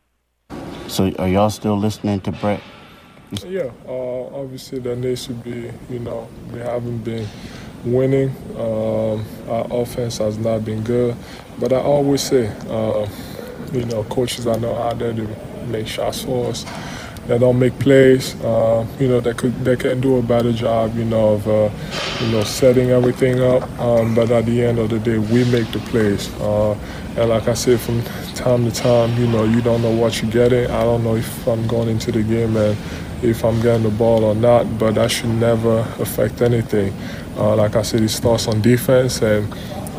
So 0.88 1.12
are 1.18 1.28
y'all 1.28 1.50
still 1.50 1.78
listening 1.78 2.20
to 2.22 2.32
Brett? 2.34 2.62
Yeah, 3.48 3.72
uh, 3.88 3.92
obviously 4.36 4.80
there 4.80 4.96
needs 4.96 5.26
to 5.28 5.34
be, 5.34 5.72
you 5.90 6.00
know, 6.00 6.28
we 6.52 6.60
haven't 6.60 7.00
been 7.00 7.28
winning. 7.86 8.30
Um, 8.58 9.26
our 9.50 9.66
offense 9.72 10.18
has 10.20 10.38
not 10.38 10.66
been 10.66 10.84
good, 10.84 11.16
but 11.60 11.74
I 11.74 11.78
always 11.78 12.22
say, 12.22 12.48
uh, 12.70 13.08
you 13.72 13.86
know, 13.86 14.04
coaches 14.04 14.46
I 14.46 14.58
know 14.58 14.76
out 14.76 15.00
there 15.00 15.14
to 15.14 15.28
make 15.68 15.88
shots 15.88 16.24
for 16.24 16.50
us. 16.50 16.66
They 17.28 17.40
don't 17.40 17.58
make 17.58 17.78
plays. 17.80 18.36
Uh, 18.44 18.86
you 19.00 19.08
know, 19.08 19.22
they 19.22 19.34
could 19.34 19.54
they 19.64 19.76
can 19.78 20.02
do 20.02 20.18
a 20.18 20.22
better 20.22 20.52
job. 20.52 20.96
You 20.98 21.06
know, 21.06 21.36
of 21.36 21.48
uh, 21.48 21.70
you 22.22 22.32
know 22.32 22.44
setting 22.44 22.90
everything 22.90 23.42
up. 23.42 23.64
Um, 23.80 24.14
but 24.14 24.30
at 24.32 24.46
the 24.46 24.62
end 24.62 24.80
of 24.80 24.90
the 24.90 25.00
day, 25.00 25.18
we 25.18 25.46
make 25.52 25.72
the 25.72 25.80
plays. 25.80 26.34
Uh, 26.42 26.78
and 27.16 27.30
like 27.30 27.48
I 27.48 27.54
said, 27.54 27.80
from 27.80 28.02
time 28.36 28.70
to 28.70 28.72
time, 28.72 29.18
you 29.18 29.28
know, 29.28 29.44
you 29.44 29.62
don't 29.62 29.82
know 29.82 29.92
what 29.92 30.22
you're 30.22 30.32
getting. 30.32 30.70
I 30.70 30.84
don't 30.84 31.04
know 31.04 31.16
if 31.16 31.48
I'm 31.48 31.66
going 31.68 31.90
into 31.90 32.12
the 32.12 32.24
game 32.24 32.58
and 32.58 32.78
if 33.24 33.46
I'm 33.46 33.62
getting 33.62 33.84
the 33.84 33.90
ball 33.90 34.24
or 34.24 34.36
not, 34.36 34.78
but 34.78 34.96
that 34.96 35.12
should 35.12 35.30
never 35.30 35.80
affect 36.00 36.42
anything. 36.42 36.94
Uh, 37.38 37.56
like 37.56 37.76
I 37.76 37.84
said, 37.84 38.02
it 38.02 38.10
starts 38.10 38.48
on 38.48 38.62
defense, 38.62 39.22
and 39.22 39.48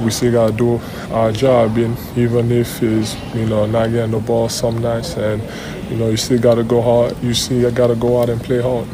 we 0.01 0.11
still 0.11 0.33
got 0.33 0.51
to 0.51 0.57
do 0.57 0.81
our 1.13 1.33
job, 1.33 1.77
and 1.77 1.97
even 2.17 2.51
if 2.51 2.83
it's 2.83 3.17
you 3.35 3.47
know 3.47 3.67
not 3.67 3.91
getting 3.91 4.11
the 4.11 4.21
ball 4.21 4.49
some 4.49 4.79
nights, 4.79 5.17
and 5.17 5.43
you 5.91 5.97
know 5.97 6.09
you 6.11 6.17
still 6.17 6.41
got 6.41 6.57
to 6.57 6.65
go 6.65 6.81
hard. 6.83 7.17
You 7.23 7.35
still 7.35 7.71
got 7.71 7.89
to 7.89 7.97
go 7.97 8.21
out 8.21 8.29
and 8.29 8.41
play 8.41 8.61
hard. 8.61 8.89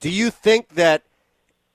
Do 0.00 0.10
you 0.10 0.30
think 0.30 0.74
that 0.74 1.02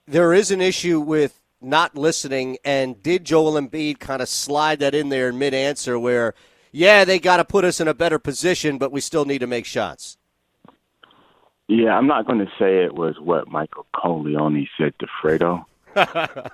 there 0.05 0.33
is 0.33 0.51
an 0.51 0.61
issue 0.61 0.99
with 0.99 1.41
not 1.61 1.95
listening, 1.95 2.57
and 2.63 3.01
did 3.01 3.25
Joel 3.25 3.59
Embiid 3.59 3.99
kind 3.99 4.21
of 4.21 4.29
slide 4.29 4.79
that 4.79 4.95
in 4.95 5.09
there 5.09 5.29
in 5.29 5.39
mid-answer 5.39 5.97
where, 5.99 6.33
yeah, 6.71 7.05
they 7.05 7.19
got 7.19 7.37
to 7.37 7.45
put 7.45 7.65
us 7.65 7.81
in 7.81 7.87
a 7.87 7.93
better 7.93 8.19
position, 8.19 8.77
but 8.77 8.91
we 8.91 9.01
still 9.01 9.25
need 9.25 9.39
to 9.39 9.47
make 9.47 9.65
shots? 9.65 10.17
Yeah, 11.67 11.97
I'm 11.97 12.07
not 12.07 12.25
going 12.25 12.39
to 12.39 12.51
say 12.57 12.83
it 12.83 12.95
was 12.95 13.19
what 13.19 13.47
Michael 13.47 13.85
Corleone 13.93 14.67
said 14.77 14.93
to 14.99 15.07
Fredo. 15.21 15.65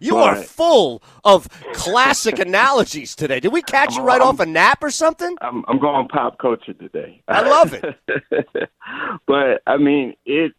You 0.00 0.16
are 0.16 0.36
full 0.36 1.02
of 1.24 1.48
classic 1.72 2.38
analogies 2.38 3.14
today. 3.14 3.40
Did 3.40 3.52
we 3.52 3.62
catch 3.62 3.96
you 3.96 4.02
right 4.02 4.20
off 4.20 4.40
a 4.40 4.46
nap 4.46 4.82
or 4.82 4.90
something? 4.90 5.36
I'm, 5.40 5.64
I'm 5.68 5.78
going 5.78 6.08
pop 6.08 6.38
culture 6.38 6.72
today. 6.74 7.22
I 7.28 7.42
love 7.42 7.74
it. 7.74 7.84
but 9.26 9.62
I 9.66 9.76
mean, 9.76 10.14
it. 10.24 10.52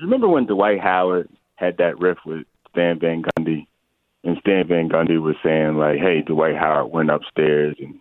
Remember 0.00 0.28
when 0.28 0.46
Dwight 0.46 0.80
Howard 0.80 1.28
had 1.56 1.76
that 1.76 1.98
riff 1.98 2.18
with 2.24 2.46
Stan 2.70 2.98
Van 2.98 3.22
Gundy, 3.22 3.66
and 4.24 4.36
Stan 4.40 4.66
Van 4.66 4.88
Gundy 4.88 5.20
was 5.20 5.36
saying 5.42 5.76
like, 5.76 5.98
"Hey, 5.98 6.22
Dwight 6.22 6.56
Howard 6.56 6.92
went 6.92 7.10
upstairs 7.10 7.76
and 7.78 7.98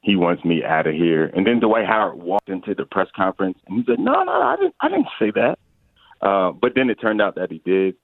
he 0.00 0.16
wants 0.16 0.44
me 0.44 0.62
out 0.64 0.86
of 0.86 0.94
here." 0.94 1.26
And 1.34 1.46
then 1.46 1.60
Dwight 1.60 1.86
Howard 1.86 2.16
walked 2.16 2.48
into 2.48 2.74
the 2.74 2.84
press 2.84 3.08
conference 3.16 3.58
and 3.66 3.78
he 3.78 3.84
said, 3.86 3.98
"No, 3.98 4.22
no, 4.24 4.32
I 4.32 4.56
didn't. 4.56 4.74
I 4.80 4.88
didn't 4.88 5.08
say 5.18 5.30
that." 5.32 5.58
Uh, 6.20 6.52
but 6.52 6.72
then 6.74 6.90
it 6.90 6.96
turned 7.00 7.22
out 7.22 7.36
that 7.36 7.50
he 7.50 7.62
did. 7.64 7.94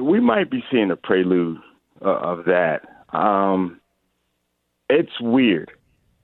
We 0.00 0.20
might 0.20 0.50
be 0.50 0.64
seeing 0.70 0.90
a 0.90 0.96
prelude 0.96 1.58
uh, 2.04 2.08
of 2.08 2.44
that. 2.46 2.80
Um, 3.12 3.80
it's 4.88 5.20
weird 5.20 5.70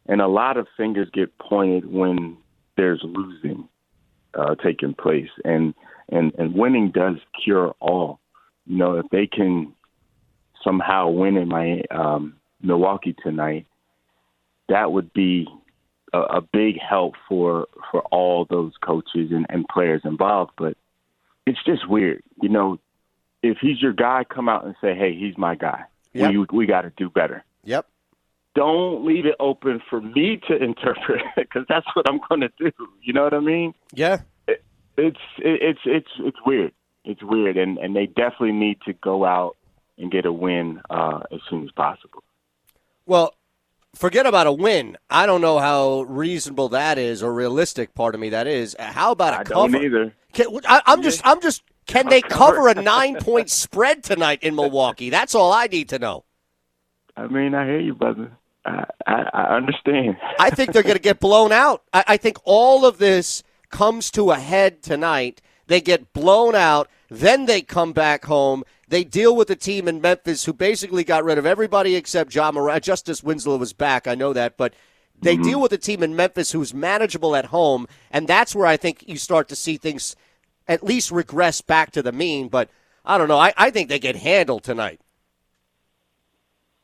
and 0.09 0.23
a 0.23 0.27
lot 0.27 0.57
of 0.57 0.67
fingers 0.77 1.09
get 1.13 1.37
pointed 1.39 1.91
when 1.91 2.37
there's 2.77 3.01
losing 3.05 3.69
uh, 4.35 4.55
taking 4.57 4.95
place, 4.95 5.29
and 5.45 5.75
and 6.09 6.33
and 6.39 6.55
winning 6.55 6.91
does 6.91 7.17
cure 7.45 7.75
all. 7.81 8.19
You 8.67 8.79
know, 8.79 8.99
if 8.99 9.07
they 9.11 9.27
can 9.27 9.73
somehow 10.65 11.11
win 11.11 11.37
in 11.37 11.49
my 11.49 11.83
um, 11.91 12.37
Milwaukee 12.63 13.15
tonight, 13.23 13.67
that 14.69 14.93
would 14.93 15.13
be 15.13 15.47
a, 16.13 16.19
a 16.19 16.41
big 16.41 16.77
help 16.81 17.15
for 17.29 17.67
for 17.91 18.01
all 18.11 18.47
those 18.49 18.73
coaches 18.83 19.31
and, 19.31 19.47
and 19.51 19.67
players 19.69 20.03
involved. 20.05 20.53
But 20.57 20.77
it's 21.47 21.63
just 21.65 21.89
weird, 21.89 22.23
you 22.41 22.49
know. 22.49 22.79
If 23.43 23.59
he's 23.61 23.81
your 23.81 23.93
guy, 23.93 24.25
come 24.29 24.49
out 24.49 24.65
and 24.65 24.75
say, 24.81 24.95
"Hey, 24.95 25.15
he's 25.15 25.37
my 25.39 25.55
guy. 25.55 25.85
Yep. 26.13 26.31
We 26.33 26.47
we 26.59 26.67
got 26.67 26.83
to 26.83 26.93
do 26.97 27.09
better." 27.11 27.45
Yep. 27.65 27.87
don't 28.55 29.05
leave 29.07 29.27
it 29.27 29.37
open 29.39 29.81
for 29.89 30.01
me 30.01 30.41
to 30.49 30.57
interpret 30.63 31.23
because 31.37 31.65
that's 31.69 31.87
what 31.95 32.09
I'm 32.09 32.21
going 32.29 32.41
to 32.41 32.51
do. 32.59 32.73
You 33.03 33.13
know 33.13 33.23
what 33.25 33.35
I 33.35 33.41
mean? 33.41 33.75
Yeah. 33.93 34.21
It, 34.49 34.65
it's 34.97 35.19
it, 35.39 35.63
it's 35.63 35.81
it's 35.85 36.09
it's 36.19 36.39
weird. 36.45 36.73
It's 37.05 37.23
weird, 37.23 37.57
and 37.57 37.79
and 37.79 37.95
they 37.95 38.07
definitely 38.07 38.53
need 38.53 38.79
to 38.87 38.93
go 38.95 39.25
out 39.25 39.57
and 39.99 40.11
get 40.11 40.27
a 40.27 40.33
win 40.33 40.81
uh, 40.91 41.21
as 41.33 41.41
soon 41.49 41.63
as 41.65 41.71
possible. 41.73 42.23
Well, 43.07 43.35
forget 43.95 44.27
about 44.27 44.47
a 44.47 44.53
win. 44.53 44.97
I 45.09 45.27
don't 45.27 45.41
know 45.41 45.59
how 45.59 46.03
reasonable 46.03 46.69
that 46.71 46.99
is 46.99 47.23
or 47.23 47.33
realistic. 47.33 47.95
Part 47.95 48.15
of 48.15 48.21
me 48.21 48.31
that 48.31 48.47
is. 48.47 48.77
How 48.79 49.13
about 49.13 49.35
a 49.35 49.39
I 49.41 49.45
cover? 49.45 49.73
don't 49.73 49.85
either. 49.85 50.13
Can, 50.33 50.47
I, 50.67 50.83
I'm 50.87 51.03
just. 51.03 51.21
I'm 51.25 51.41
just. 51.41 51.63
Can 51.89 52.09
they 52.09 52.21
cover 52.23 52.69
a 52.69 52.75
nine-point 52.75 53.51
spread 53.51 54.05
tonight 54.05 54.43
in 54.43 54.55
Milwaukee? 54.55 55.11
That's 55.11 55.35
all 55.35 55.53
I 55.53 55.67
need 55.67 55.89
to 55.89 55.99
know. 55.99 56.25
I 57.17 57.27
mean, 57.27 57.55
I 57.55 57.67
hear 57.67 57.81
you, 57.81 57.95
brother. 57.95 58.31
I 58.65 58.85
I, 59.07 59.23
I 59.33 59.57
understand. 59.57 60.19
I 60.39 60.51
think 60.51 60.73
they're 60.73 60.83
going 60.83 60.95
to 60.95 61.01
get 61.03 61.19
blown 61.19 61.51
out. 61.51 61.83
I, 61.93 62.05
I 62.09 62.17
think 62.19 62.37
all 62.45 62.85
of 62.85 62.99
this 62.99 63.43
comes 63.71 64.11
to 64.13 64.31
a 64.31 64.37
head 64.39 64.83
tonight. 64.83 65.41
They 65.67 65.81
get 65.81 66.13
blown 66.13 66.55
out, 66.55 66.89
then 67.11 67.47
they 67.47 67.61
come 67.63 67.93
back 67.93 68.25
home. 68.27 68.65
They 68.87 69.05
deal 69.05 69.35
with 69.37 69.49
the 69.49 69.57
team 69.57 69.89
in 69.89 70.01
Memphis 70.01 70.45
who 70.45 70.53
basically 70.55 71.05
got 71.05 71.25
rid 71.25 71.37
of 71.37 71.45
everybody 71.45 71.95
except 71.95 72.35
Ja 72.35 72.51
Morant. 72.53 72.85
Justice 72.85 73.23
Winslow 73.23 73.57
was 73.57 73.73
back, 73.75 74.07
I 74.07 74.15
know 74.15 74.33
that, 74.33 74.57
but 74.57 74.75
They 75.21 75.37
Mhm. 75.37 75.43
deal 75.43 75.61
with 75.61 75.73
a 75.73 75.79
team 75.79 76.05
in 76.05 76.15
Memphis 76.15 76.53
who's 76.53 76.73
manageable 76.73 77.35
at 77.35 77.47
home, 77.47 77.89
and 78.13 78.29
that's 78.29 78.55
where 78.55 78.69
I 78.69 78.77
think 78.77 79.03
you 79.09 79.17
start 79.17 79.49
to 79.49 79.57
see 79.57 79.77
things 79.77 80.15
at 80.69 80.85
least 80.85 81.11
regress 81.11 81.61
back 81.61 81.91
to 81.93 82.03
the 82.03 82.13
mean. 82.13 82.49
But 82.49 82.69
I 83.05 83.19
don't 83.19 83.29
know. 83.29 83.39
I, 83.39 83.53
I 83.57 83.71
think 83.71 83.89
they 83.89 83.99
get 83.99 84.17
handled 84.17 84.63
tonight. 84.63 85.01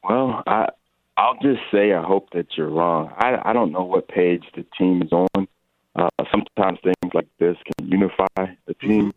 Well, 0.02 0.42
I 0.46 0.68
I'll 1.16 1.38
just 1.40 1.60
say 1.72 1.92
I 1.92 2.02
hope 2.02 2.30
that 2.32 2.46
you're 2.56 2.68
wrong. 2.68 3.12
I 3.16 3.50
I 3.50 3.52
don't 3.52 3.72
know 3.72 3.84
what 3.84 4.08
page 4.08 4.44
the 4.54 4.64
team 4.76 5.02
is 5.02 5.12
on. 5.12 5.48
Uh, 5.96 6.08
sometimes 6.32 6.78
things 6.82 7.14
like 7.14 7.28
this 7.38 7.56
can 7.78 7.88
unify 7.88 8.54
the 8.66 8.74
team, 8.74 9.12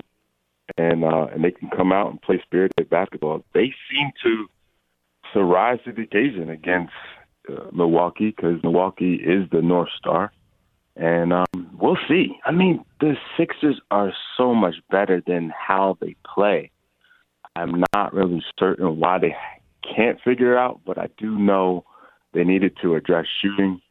and 0.78 1.04
uh, 1.04 1.28
and 1.34 1.44
they 1.44 1.52
can 1.52 1.70
come 1.70 1.92
out 1.92 2.12
and 2.12 2.22
play 2.22 2.40
spirited 2.44 2.90
basketball. 2.90 3.44
They 3.54 3.74
seem 3.90 4.12
to 4.24 4.48
to 5.34 5.44
rise 5.44 5.80
to 5.86 5.92
the 5.92 6.04
occasion 6.04 6.50
against 6.50 6.94
uh, 7.50 7.66
Milwaukee 7.72 8.34
because 8.36 8.62
Milwaukee 8.64 9.16
is 9.16 9.50
the 9.52 9.62
North 9.62 9.90
Star, 9.98 10.32
and 10.98 11.32
um, 11.32 11.46
we'll 11.80 11.98
see. 12.08 12.38
I 12.46 12.52
mean, 12.52 12.84
the 13.00 13.16
Sixers 13.38 13.80
are 13.92 14.12
so 14.36 14.54
much 14.54 14.76
better 14.90 15.22
than 15.26 15.54
how 15.58 15.98
they 16.02 16.16
play. 16.26 16.72
I'm 17.56 17.84
not 17.94 18.14
really 18.14 18.44
certain 18.60 19.00
why 19.00 19.20
they 19.20 19.36
can't 19.96 20.20
figure 20.22 20.58
out, 20.58 20.82
but 20.86 20.98
I 20.98 21.08
do 21.18 21.38
know 21.38 21.86
they 22.34 22.44
needed 22.44 22.78
to 22.82 22.96
address 22.96 23.26
shooting, 23.42 23.82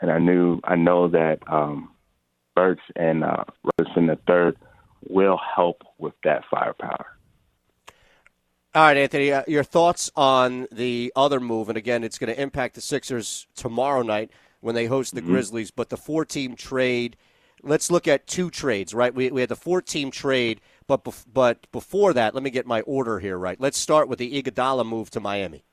and 0.00 0.10
I 0.10 0.18
knew 0.18 0.60
I 0.64 0.76
know 0.76 1.08
that 1.08 1.40
um, 1.46 1.90
Burks 2.54 2.82
and 2.96 3.22
uh, 3.22 3.44
Robinson 3.78 4.06
the 4.06 4.18
third 4.26 4.56
will 5.08 5.38
help 5.54 5.82
with 5.98 6.14
that 6.24 6.44
firepower. 6.50 7.06
All 8.72 8.82
right, 8.82 8.96
Anthony, 8.96 9.32
uh, 9.32 9.42
your 9.48 9.64
thoughts 9.64 10.10
on 10.14 10.68
the 10.70 11.12
other 11.16 11.40
move? 11.40 11.68
And 11.68 11.76
again, 11.76 12.04
it's 12.04 12.18
going 12.18 12.32
to 12.32 12.40
impact 12.40 12.76
the 12.76 12.80
Sixers 12.80 13.46
tomorrow 13.56 14.02
night 14.02 14.30
when 14.60 14.74
they 14.74 14.86
host 14.86 15.14
the 15.14 15.22
Mhm. 15.22 15.26
Grizzlies. 15.26 15.70
But 15.70 15.88
the 15.90 15.96
four 15.96 16.24
team 16.24 16.54
trade, 16.54 17.16
let's 17.62 17.90
look 17.90 18.06
at 18.08 18.26
two 18.26 18.50
trades, 18.50 18.94
right? 18.94 19.14
We, 19.14 19.30
we 19.30 19.40
had 19.40 19.50
the 19.50 19.56
four 19.56 19.80
team 19.82 20.10
trade, 20.10 20.60
but, 20.86 21.04
bef- 21.04 21.26
but 21.32 21.70
before 21.72 22.12
that, 22.12 22.34
let 22.34 22.42
me 22.42 22.50
get 22.50 22.66
my 22.66 22.80
order 22.82 23.18
here 23.20 23.38
right. 23.38 23.60
Let's 23.60 23.78
start 23.78 24.08
with 24.08 24.18
the 24.18 24.40
Iguodala 24.42 24.86
move 24.86 25.10
to 25.10 25.20
Miami. 25.20 25.64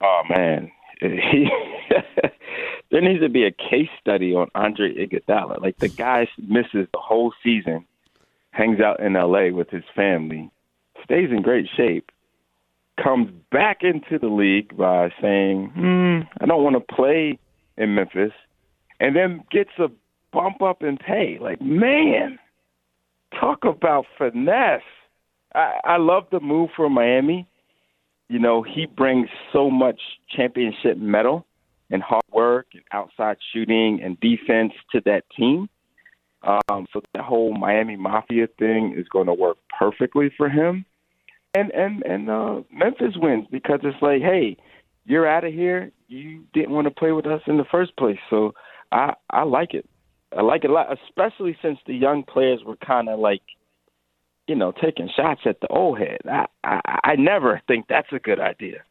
Oh 0.00 0.22
man, 0.28 0.70
he, 1.00 1.48
there 2.90 3.00
needs 3.00 3.20
to 3.22 3.28
be 3.28 3.44
a 3.44 3.50
case 3.50 3.88
study 4.00 4.34
on 4.34 4.48
Andre 4.54 4.92
Iguodala. 4.94 5.60
Like 5.62 5.78
the 5.78 5.88
guy 5.88 6.28
misses 6.38 6.88
the 6.92 6.98
whole 7.00 7.32
season, 7.42 7.86
hangs 8.50 8.80
out 8.80 9.00
in 9.00 9.16
L.A. 9.16 9.50
with 9.52 9.70
his 9.70 9.84
family, 9.94 10.50
stays 11.04 11.30
in 11.30 11.42
great 11.42 11.68
shape, 11.76 12.10
comes 13.02 13.30
back 13.50 13.82
into 13.82 14.18
the 14.18 14.28
league 14.28 14.76
by 14.76 15.10
saying, 15.22 15.70
"Hmm, 15.74 16.20
I 16.40 16.46
don't 16.46 16.62
want 16.64 16.76
to 16.76 16.94
play 16.94 17.38
in 17.76 17.94
Memphis," 17.94 18.32
and 19.00 19.14
then 19.14 19.44
gets 19.50 19.70
a 19.78 19.88
bump 20.32 20.62
up 20.62 20.82
in 20.82 20.96
pay. 20.96 21.38
Like 21.40 21.60
man, 21.60 22.38
talk 23.38 23.64
about 23.64 24.06
finesse. 24.18 24.82
I, 25.54 25.80
I 25.84 25.96
love 25.98 26.24
the 26.30 26.40
move 26.40 26.70
for 26.76 26.90
Miami 26.90 27.48
you 28.28 28.38
know, 28.38 28.62
he 28.62 28.86
brings 28.86 29.28
so 29.52 29.70
much 29.70 30.00
championship 30.34 30.96
metal 30.96 31.46
and 31.90 32.02
hard 32.02 32.24
work 32.32 32.68
and 32.72 32.82
outside 32.92 33.36
shooting 33.52 34.00
and 34.02 34.18
defense 34.20 34.72
to 34.92 35.00
that 35.04 35.22
team. 35.36 35.68
Um, 36.42 36.86
so 36.92 37.00
that 37.14 37.22
whole 37.22 37.54
Miami 37.54 37.96
Mafia 37.96 38.46
thing 38.58 38.94
is 38.96 39.06
going 39.08 39.26
to 39.26 39.34
work 39.34 39.56
perfectly 39.78 40.30
for 40.36 40.48
him. 40.48 40.84
And 41.54 41.70
and 41.70 42.02
and 42.02 42.28
uh, 42.28 42.62
Memphis 42.72 43.14
wins 43.16 43.46
because 43.50 43.80
it's 43.84 44.02
like, 44.02 44.20
hey, 44.20 44.56
you're 45.04 45.26
out 45.26 45.44
of 45.44 45.52
here. 45.52 45.90
You 46.08 46.44
didn't 46.52 46.70
want 46.70 46.86
to 46.86 46.90
play 46.90 47.12
with 47.12 47.26
us 47.26 47.42
in 47.46 47.56
the 47.56 47.64
first 47.64 47.96
place. 47.96 48.18
So 48.30 48.54
I 48.92 49.14
I 49.30 49.42
like 49.42 49.74
it. 49.74 49.88
I 50.36 50.42
like 50.42 50.64
it 50.64 50.70
a 50.70 50.72
lot, 50.72 50.96
especially 51.06 51.56
since 51.62 51.78
the 51.86 51.94
young 51.94 52.24
players 52.24 52.60
were 52.64 52.76
kind 52.76 53.08
of 53.08 53.18
like 53.18 53.42
you 54.46 54.54
know, 54.54 54.72
taking 54.72 55.08
shots 55.14 55.40
at 55.46 55.60
the 55.60 55.68
old 55.68 55.98
head. 55.98 56.18
I, 56.26 56.46
I 56.62 56.98
I 57.04 57.16
never 57.16 57.62
think 57.66 57.86
that's 57.88 58.12
a 58.12 58.18
good 58.18 58.40
idea. 58.40 58.82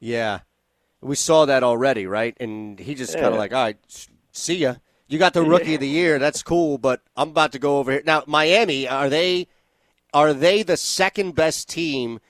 Yeah. 0.00 0.40
We 1.00 1.16
saw 1.16 1.44
that 1.44 1.62
already, 1.62 2.06
right? 2.06 2.36
And 2.40 2.78
he 2.78 2.94
just 2.94 3.14
kind 3.14 3.26
of 3.26 3.36
like, 3.36 3.52
all 3.52 3.62
right, 3.62 3.76
see 4.32 4.56
ya. 4.56 4.76
You 5.06 5.18
got 5.18 5.32
the 5.32 5.42
rookie 5.42 5.74
of 5.74 5.80
the 5.80 5.88
year. 5.88 6.18
That's 6.18 6.42
cool, 6.42 6.76
but 6.76 7.02
I'm 7.16 7.30
about 7.30 7.52
to 7.52 7.58
go 7.58 7.78
over 7.78 7.92
here. 7.92 8.02
Now, 8.04 8.24
Miami, 8.26 8.88
are 8.88 9.08
they 9.08 9.46
are 10.12 10.32
they 10.34 10.62
the 10.62 10.76
second 10.76 11.34
best 11.34 11.68
team 11.68 12.20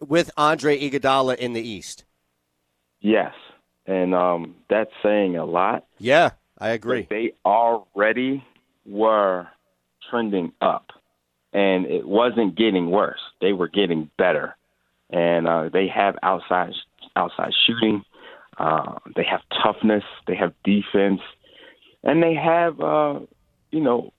with 0.00 0.30
Andre 0.36 0.78
Iguodala 0.78 1.36
in 1.36 1.52
the 1.52 1.66
East? 1.66 2.04
Yes, 3.04 3.34
and 3.86 4.14
um, 4.14 4.54
that's 4.70 4.90
saying 5.02 5.36
a 5.36 5.44
lot. 5.44 5.84
Yeah, 5.98 6.30
I 6.58 6.70
agree. 6.70 7.06
They 7.10 7.34
already 7.44 8.42
were 8.86 9.46
trending 10.08 10.52
up, 10.62 10.86
and 11.52 11.84
it 11.84 12.08
wasn't 12.08 12.56
getting 12.56 12.90
worse. 12.90 13.20
They 13.42 13.52
were 13.52 13.68
getting 13.68 14.10
better, 14.16 14.56
and 15.10 15.46
uh, 15.46 15.68
they 15.70 15.86
have 15.88 16.16
outside 16.22 16.72
outside 17.14 17.52
shooting. 17.66 18.04
Uh, 18.56 18.94
they 19.14 19.24
have 19.30 19.42
toughness. 19.62 20.04
They 20.26 20.36
have 20.36 20.54
defense, 20.64 21.20
and 22.04 22.22
they 22.22 22.32
have 22.32 22.80
uh, 22.80 23.20
you 23.70 23.80
know 23.80 24.14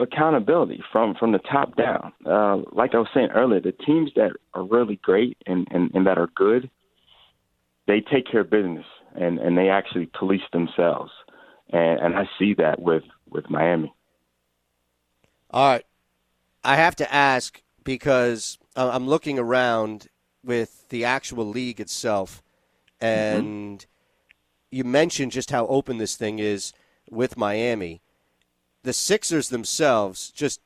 accountability 0.00 0.82
from 0.90 1.14
from 1.14 1.30
the 1.30 1.38
top 1.38 1.76
down. 1.76 2.12
Uh, 2.24 2.56
like 2.72 2.92
I 2.92 2.98
was 2.98 3.08
saying 3.14 3.28
earlier, 3.32 3.60
the 3.60 3.70
teams 3.70 4.10
that 4.16 4.32
are 4.52 4.64
really 4.64 4.96
great 4.96 5.38
and, 5.46 5.68
and, 5.70 5.92
and 5.94 6.08
that 6.08 6.18
are 6.18 6.28
good, 6.34 6.68
they 7.86 8.00
take 8.00 8.30
care 8.30 8.40
of 8.40 8.50
business 8.50 8.86
and, 9.14 9.38
and 9.38 9.56
they 9.56 9.68
actually 9.68 10.10
police 10.18 10.42
themselves. 10.52 11.10
And, 11.70 12.00
and 12.00 12.14
I 12.16 12.28
see 12.38 12.54
that 12.54 12.80
with, 12.80 13.04
with 13.28 13.48
Miami. 13.50 13.92
All 15.50 15.68
right. 15.68 15.84
I 16.64 16.76
have 16.76 16.96
to 16.96 17.14
ask 17.14 17.62
because 17.84 18.58
I'm 18.74 19.06
looking 19.06 19.38
around 19.38 20.08
with 20.44 20.88
the 20.88 21.04
actual 21.04 21.46
league 21.46 21.80
itself, 21.80 22.42
mm-hmm. 23.00 23.06
and 23.06 23.86
you 24.70 24.84
mentioned 24.84 25.32
just 25.32 25.50
how 25.50 25.66
open 25.68 25.98
this 25.98 26.16
thing 26.16 26.38
is 26.38 26.72
with 27.08 27.36
Miami. 27.36 28.02
The 28.82 28.92
Sixers 28.92 29.48
themselves, 29.48 30.30
just 30.30 30.60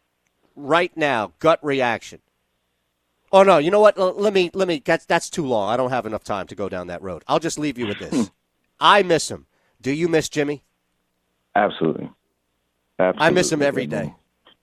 right 0.56 0.94
now, 0.96 1.32
gut 1.38 1.62
reaction. 1.62 2.20
Oh 3.33 3.43
no! 3.45 3.59
You 3.59 3.70
know 3.70 3.81
what? 3.81 3.97
Let 3.97 4.33
me 4.35 4.51
let 4.55 4.66
me. 4.68 4.83
That's 4.85 5.05
that's 5.07 5.31
too 5.31 5.47
long. 5.47 5.68
I 5.70 5.76
don't 5.76 5.91
have 5.91 6.07
enough 6.07 6.24
time 6.24 6.47
to 6.49 6.55
go 6.55 6.68
down 6.68 6.89
that 6.89 7.03
road. 7.03 7.22
I'll 7.28 7.39
just 7.39 7.59
leave 7.59 7.78
you 7.78 7.87
with 7.87 7.99
this. 7.99 8.31
I 8.81 9.03
miss 9.03 9.31
him. 9.31 9.47
Do 9.81 9.93
you 9.93 10.09
miss 10.09 10.28
Jimmy? 10.28 10.64
Absolutely. 11.55 12.11
Absolutely. 12.99 13.26
I 13.26 13.31
miss 13.31 13.51
him 13.53 13.62
every 13.62 13.87
day. 13.87 14.14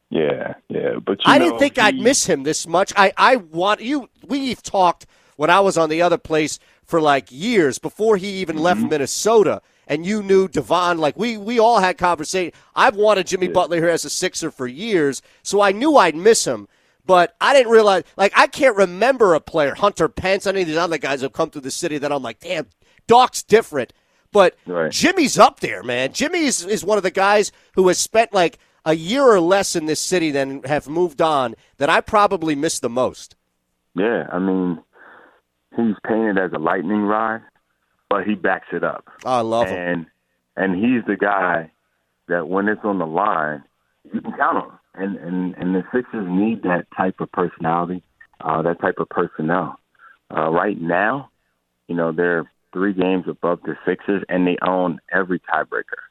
Yeah, 0.09 0.53
yeah. 0.69 0.95
But 1.05 1.19
you 1.19 1.23
I 1.25 1.37
know, 1.37 1.45
didn't 1.45 1.59
think 1.59 1.77
I'd 1.79 1.95
miss 1.97 2.25
him 2.25 2.43
this 2.43 2.67
much. 2.67 2.93
I, 2.95 3.11
I 3.17 3.35
want 3.37 3.81
you. 3.81 4.09
We've 4.25 4.61
talked 4.61 5.05
when 5.35 5.49
I 5.49 5.59
was 5.59 5.77
on 5.77 5.89
the 5.89 6.01
other 6.01 6.17
place 6.17 6.59
for 6.83 7.01
like 7.01 7.27
years 7.31 7.79
before 7.79 8.17
he 8.17 8.27
even 8.37 8.57
left 8.57 8.79
Mm-hmm. 8.79 8.89
Minnesota, 8.89 9.61
and 9.87 10.05
you 10.05 10.23
knew 10.23 10.47
Devon. 10.47 10.97
Like 10.97 11.17
we 11.17 11.37
we 11.37 11.59
all 11.59 11.79
had 11.79 11.97
conversation. 11.97 12.53
I've 12.75 12.95
wanted 12.95 13.27
Jimmy 13.27 13.47
Butler 13.49 13.77
here 13.77 13.89
as 13.89 14.05
a 14.05 14.09
Sixer 14.09 14.51
for 14.51 14.67
years, 14.67 15.21
so 15.43 15.61
I 15.61 15.71
knew 15.71 15.97
I'd 15.97 16.15
miss 16.15 16.45
him. 16.45 16.67
But 17.07 17.35
I 17.41 17.53
didn't 17.53 17.71
realize. 17.71 18.03
Like 18.17 18.33
I 18.35 18.45
can't 18.47 18.75
remember 18.75 19.33
a 19.33 19.39
player, 19.39 19.73
Hunter 19.73 20.07
Pence, 20.09 20.45
any 20.45 20.61
of 20.61 20.67
these 20.67 20.77
other 20.77 20.97
guys 20.97 21.21
have 21.21 21.33
come 21.33 21.49
through 21.49 21.61
the 21.61 21.71
city 21.71 21.97
that 21.97 22.11
I'm 22.11 22.21
like, 22.21 22.39
damn, 22.39 22.67
Doc's 23.07 23.41
different. 23.41 23.93
But 24.31 24.55
Right. 24.67 24.91
Jimmy's 24.91 25.39
up 25.39 25.61
there, 25.61 25.81
man. 25.83 26.11
Jimmy 26.13 26.39
is, 26.45 26.63
is 26.65 26.83
one 26.83 26.97
of 26.97 27.03
the 27.03 27.09
guys 27.11 27.51
who 27.75 27.87
has 27.87 27.97
spent 27.97 28.33
like 28.33 28.59
a 28.85 28.93
year 28.93 29.23
or 29.23 29.39
less 29.39 29.75
in 29.75 29.85
this 29.85 30.01
city 30.01 30.31
than 30.31 30.61
have 30.63 30.87
moved 30.87 31.21
on 31.21 31.55
that 31.77 31.89
I 31.89 32.01
probably 32.01 32.53
miss 32.53 32.79
the 32.79 32.89
most. 32.89 33.35
Yeah, 33.95 34.27
I 34.31 34.37
mean, 34.39 34.79
he's 35.75 35.95
painted 36.05 36.37
as 36.37 36.51
a 36.53 36.59
lightning 36.59 37.03
rod, 37.03 37.41
but 38.09 38.25
he 38.25 38.35
backs 38.35 38.67
it 38.73 38.83
up. 38.83 39.05
I 39.25 39.41
love 39.41 39.67
him. 39.69 39.77
and 39.77 40.05
and 40.57 40.75
he's 40.75 41.05
the 41.07 41.15
guy 41.15 41.71
that 42.27 42.47
when 42.49 42.67
it's 42.67 42.81
on 42.83 42.99
the 42.99 43.07
line, 43.07 43.63
you 44.13 44.19
can 44.21 44.33
count 44.33 44.57
on. 44.57 44.76
And 44.97 45.15
and 45.17 45.55
and 45.55 45.75
the 45.75 45.83
Sixers 45.93 46.27
need 46.27 46.63
that 46.63 46.87
type 46.95 47.19
of 47.19 47.31
personality, 47.31 48.03
uh, 48.41 48.61
that 48.63 48.81
type 48.81 48.95
of 48.99 49.09
personnel. 49.09 49.79
Uh, 50.35 50.49
right 50.49 50.79
now, 50.79 51.29
you 51.87 51.95
know 51.95 52.11
they're 52.11 52.51
three 52.73 52.93
games 52.93 53.25
above 53.27 53.59
the 53.63 53.75
Sixers, 53.85 54.23
and 54.29 54.45
they 54.45 54.57
own 54.61 54.99
every 55.11 55.39
tiebreaker. 55.39 56.03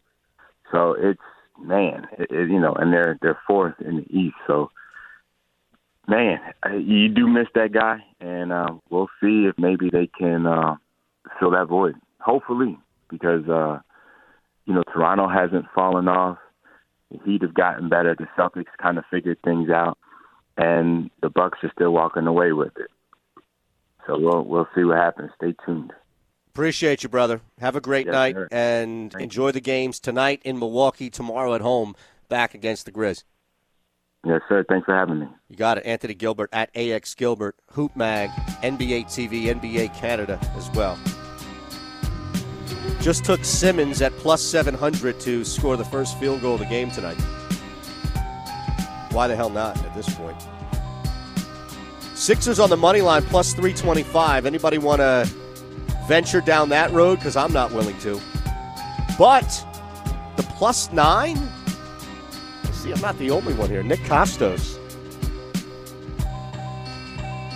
So 0.71 0.97
it's 0.99 1.21
man, 1.61 2.07
it, 2.19 2.31
it, 2.31 2.51
you 2.51 2.61
know, 2.61 2.75
and 2.75 2.93
they're 2.93 3.19
they're 3.21 3.39
fourth 3.47 3.75
in 3.81 3.97
the 3.97 4.17
East. 4.17 4.37
So 4.47 4.71
man, 6.09 6.41
you 6.81 7.09
do 7.09 7.27
miss 7.27 7.49
that 7.55 7.73
guy, 7.73 7.99
and 8.21 8.53
uh, 8.53 8.75
we'll 8.91 9.09
see 9.21 9.47
if 9.47 9.59
maybe 9.59 9.91
they 9.91 10.09
can 10.19 10.47
uh, 10.47 10.77
fill 11.39 11.51
that 11.53 11.69
void. 11.69 11.95
Hopefully, 12.21 12.79
because 13.11 13.49
uh, 13.49 13.79
you 14.65 14.75
know 14.75 14.83
Toronto 14.93 15.29
hasn't 15.29 15.67
fallen 15.75 16.09
off. 16.09 16.39
Heat 17.25 17.43
have 17.43 17.55
gotten 17.55 17.89
better. 17.89 18.15
The 18.15 18.27
Celtics 18.37 18.67
kind 18.83 18.99
of 18.99 19.05
figured 19.11 19.39
things 19.45 19.71
out, 19.71 19.97
and 20.57 21.11
the 21.23 21.31
Bucks 21.31 21.59
are 21.63 21.71
still 21.75 21.93
walking 21.93 22.27
away 22.27 22.53
with 22.53 22.77
it. 22.77 22.91
So 24.07 24.19
we'll 24.19 24.45
we'll 24.45 24.69
see 24.75 24.85
what 24.85 24.97
happens. 24.99 25.31
Stay 25.37 25.55
tuned. 25.65 25.93
Appreciate 26.49 27.03
you, 27.03 27.09
brother. 27.09 27.41
Have 27.61 27.77
a 27.77 27.81
great 27.81 28.07
Yes, 28.07 28.13
night 28.13 28.35
sir. 28.35 28.49
and 28.51 29.15
enjoy 29.21 29.53
the 29.53 29.61
games 29.61 30.01
tonight 30.01 30.41
in 30.45 30.59
Milwaukee, 30.59 31.11
tomorrow 31.11 31.55
at 31.55 31.61
home, 31.61 31.95
back 32.29 32.55
against 32.55 32.87
the 32.87 32.93
Grizz. 32.93 33.25
Yes, 34.25 34.41
sir. 34.49 34.65
Thanks 34.69 34.87
for 34.87 34.95
having 34.95 35.21
me. 35.21 35.27
You 35.49 35.57
got 35.57 35.79
it. 35.79 35.87
Anthony 35.87 36.15
Gilbert 36.15 36.49
at 36.53 36.75
AX 36.75 37.15
Gilbert, 37.15 37.57
Hoop 37.73 37.95
Mag, 37.95 38.31
NBA 38.63 39.05
TV, 39.05 39.45
NBA 39.55 39.95
Canada 39.95 40.41
as 40.57 40.69
well. 40.71 40.99
Just 43.07 43.25
took 43.25 43.45
Simmons 43.45 44.03
at 44.03 44.11
plus 44.17 44.43
700 44.43 45.21
to 45.21 45.45
score 45.45 45.77
the 45.77 45.85
first 45.85 46.19
field 46.19 46.41
goal 46.41 46.55
of 46.55 46.59
the 46.59 46.67
game 46.67 46.91
tonight. 46.91 47.15
Why 49.13 49.29
the 49.29 49.37
hell 49.37 49.49
not 49.49 49.81
at 49.85 49.95
this 49.95 50.13
point? 50.13 50.37
Sixers 52.17 52.59
on 52.59 52.69
the 52.69 52.77
money 52.77 53.03
line 53.03 53.23
plus 53.23 53.53
325. 53.53 54.45
Anybody 54.45 54.79
want 54.79 54.99
to 55.03 55.31
venture 56.09 56.41
down 56.41 56.69
that 56.71 56.91
road? 56.91 57.21
Because 57.21 57.37
I'm 57.37 57.53
not 57.53 57.71
willing 57.71 57.97
to. 58.01 58.21
But 59.17 59.65
the 60.35 60.43
plus 60.43 60.91
nine? 60.91 61.37
See, 62.73 62.91
I'm 62.91 63.01
not 63.01 63.17
the 63.21 63.31
only 63.31 63.55
one 63.55 63.71
here. 63.71 63.85
Nick 63.85 64.01
Costos. 64.01 64.81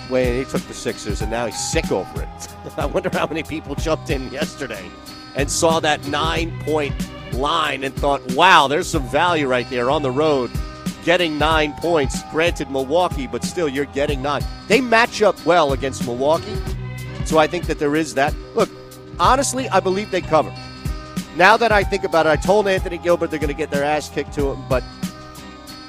Wait, 0.08 0.38
he 0.38 0.44
took 0.44 0.62
the 0.62 0.74
Sixers, 0.74 1.22
and 1.22 1.30
now 1.32 1.46
he's 1.46 1.58
sick 1.58 1.90
over 1.90 2.22
it. 2.22 2.48
I 2.78 2.86
wonder 2.86 3.10
how 3.12 3.26
many 3.26 3.42
people 3.42 3.74
jumped 3.74 4.10
in 4.10 4.30
yesterday 4.30 4.88
and 5.34 5.50
saw 5.50 5.80
that 5.80 6.06
nine 6.08 6.58
point 6.60 6.94
line 7.32 7.84
and 7.84 7.94
thought, 7.94 8.20
wow, 8.34 8.66
there's 8.68 8.88
some 8.88 9.08
value 9.08 9.46
right 9.46 9.68
there 9.70 9.90
on 9.90 10.02
the 10.02 10.10
road. 10.10 10.50
Getting 11.04 11.38
nine 11.38 11.72
points. 11.74 12.22
Granted, 12.30 12.70
Milwaukee, 12.70 13.26
but 13.26 13.42
still, 13.44 13.68
you're 13.68 13.86
getting 13.86 14.20
nine. 14.20 14.44
They 14.68 14.80
match 14.80 15.22
up 15.22 15.44
well 15.46 15.72
against 15.72 16.04
Milwaukee. 16.04 16.56
So 17.24 17.38
I 17.38 17.46
think 17.46 17.66
that 17.66 17.78
there 17.78 17.96
is 17.96 18.14
that. 18.14 18.34
Look, 18.54 18.68
honestly, 19.18 19.68
I 19.68 19.80
believe 19.80 20.10
they 20.10 20.20
cover. 20.20 20.52
Now 21.36 21.56
that 21.56 21.72
I 21.72 21.84
think 21.84 22.04
about 22.04 22.26
it, 22.26 22.30
I 22.30 22.36
told 22.36 22.68
Anthony 22.68 22.98
Gilbert 22.98 23.30
they're 23.30 23.38
going 23.38 23.48
to 23.48 23.54
get 23.56 23.70
their 23.70 23.84
ass 23.84 24.10
kicked 24.10 24.32
to 24.34 24.50
him, 24.50 24.62
but 24.68 24.82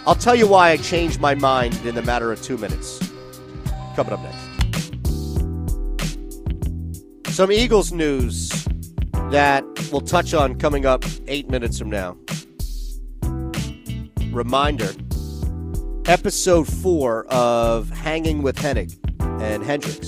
I'll 0.06 0.16
tell 0.16 0.36
you 0.36 0.48
why 0.48 0.70
I 0.70 0.78
changed 0.78 1.20
my 1.20 1.36
mind 1.36 1.76
in 1.86 1.96
the 1.96 2.02
matter 2.02 2.32
of 2.32 2.42
two 2.42 2.58
minutes. 2.58 3.00
Coming 3.96 4.14
up 4.14 4.22
next. 4.22 4.38
Some 7.36 7.52
Eagles 7.52 7.92
news 7.92 8.61
that 9.32 9.64
we'll 9.92 10.02
touch 10.02 10.34
on 10.34 10.60
coming 10.60 10.86
up 10.86 11.04
eight 11.28 11.50
minutes 11.50 11.80
from 11.80 11.90
now. 11.90 12.18
Reminder 14.32 14.92
episode 16.06 16.68
four 16.68 17.26
of 17.28 17.90
Hanging 17.90 18.42
with 18.42 18.58
Hennig 18.58 18.98
and 19.42 19.64
Hendricks. 19.64 20.08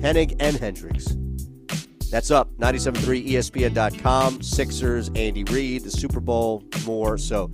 Hennig 0.00 0.36
and 0.40 0.56
Hendricks. 0.56 1.16
That's 2.10 2.30
up. 2.30 2.50
97.3 2.58 3.28
ESPN.com. 3.28 4.42
Sixers, 4.42 5.10
Andy 5.14 5.44
Reid, 5.44 5.84
the 5.84 5.90
Super 5.90 6.20
Bowl, 6.20 6.64
more. 6.84 7.18
So 7.18 7.50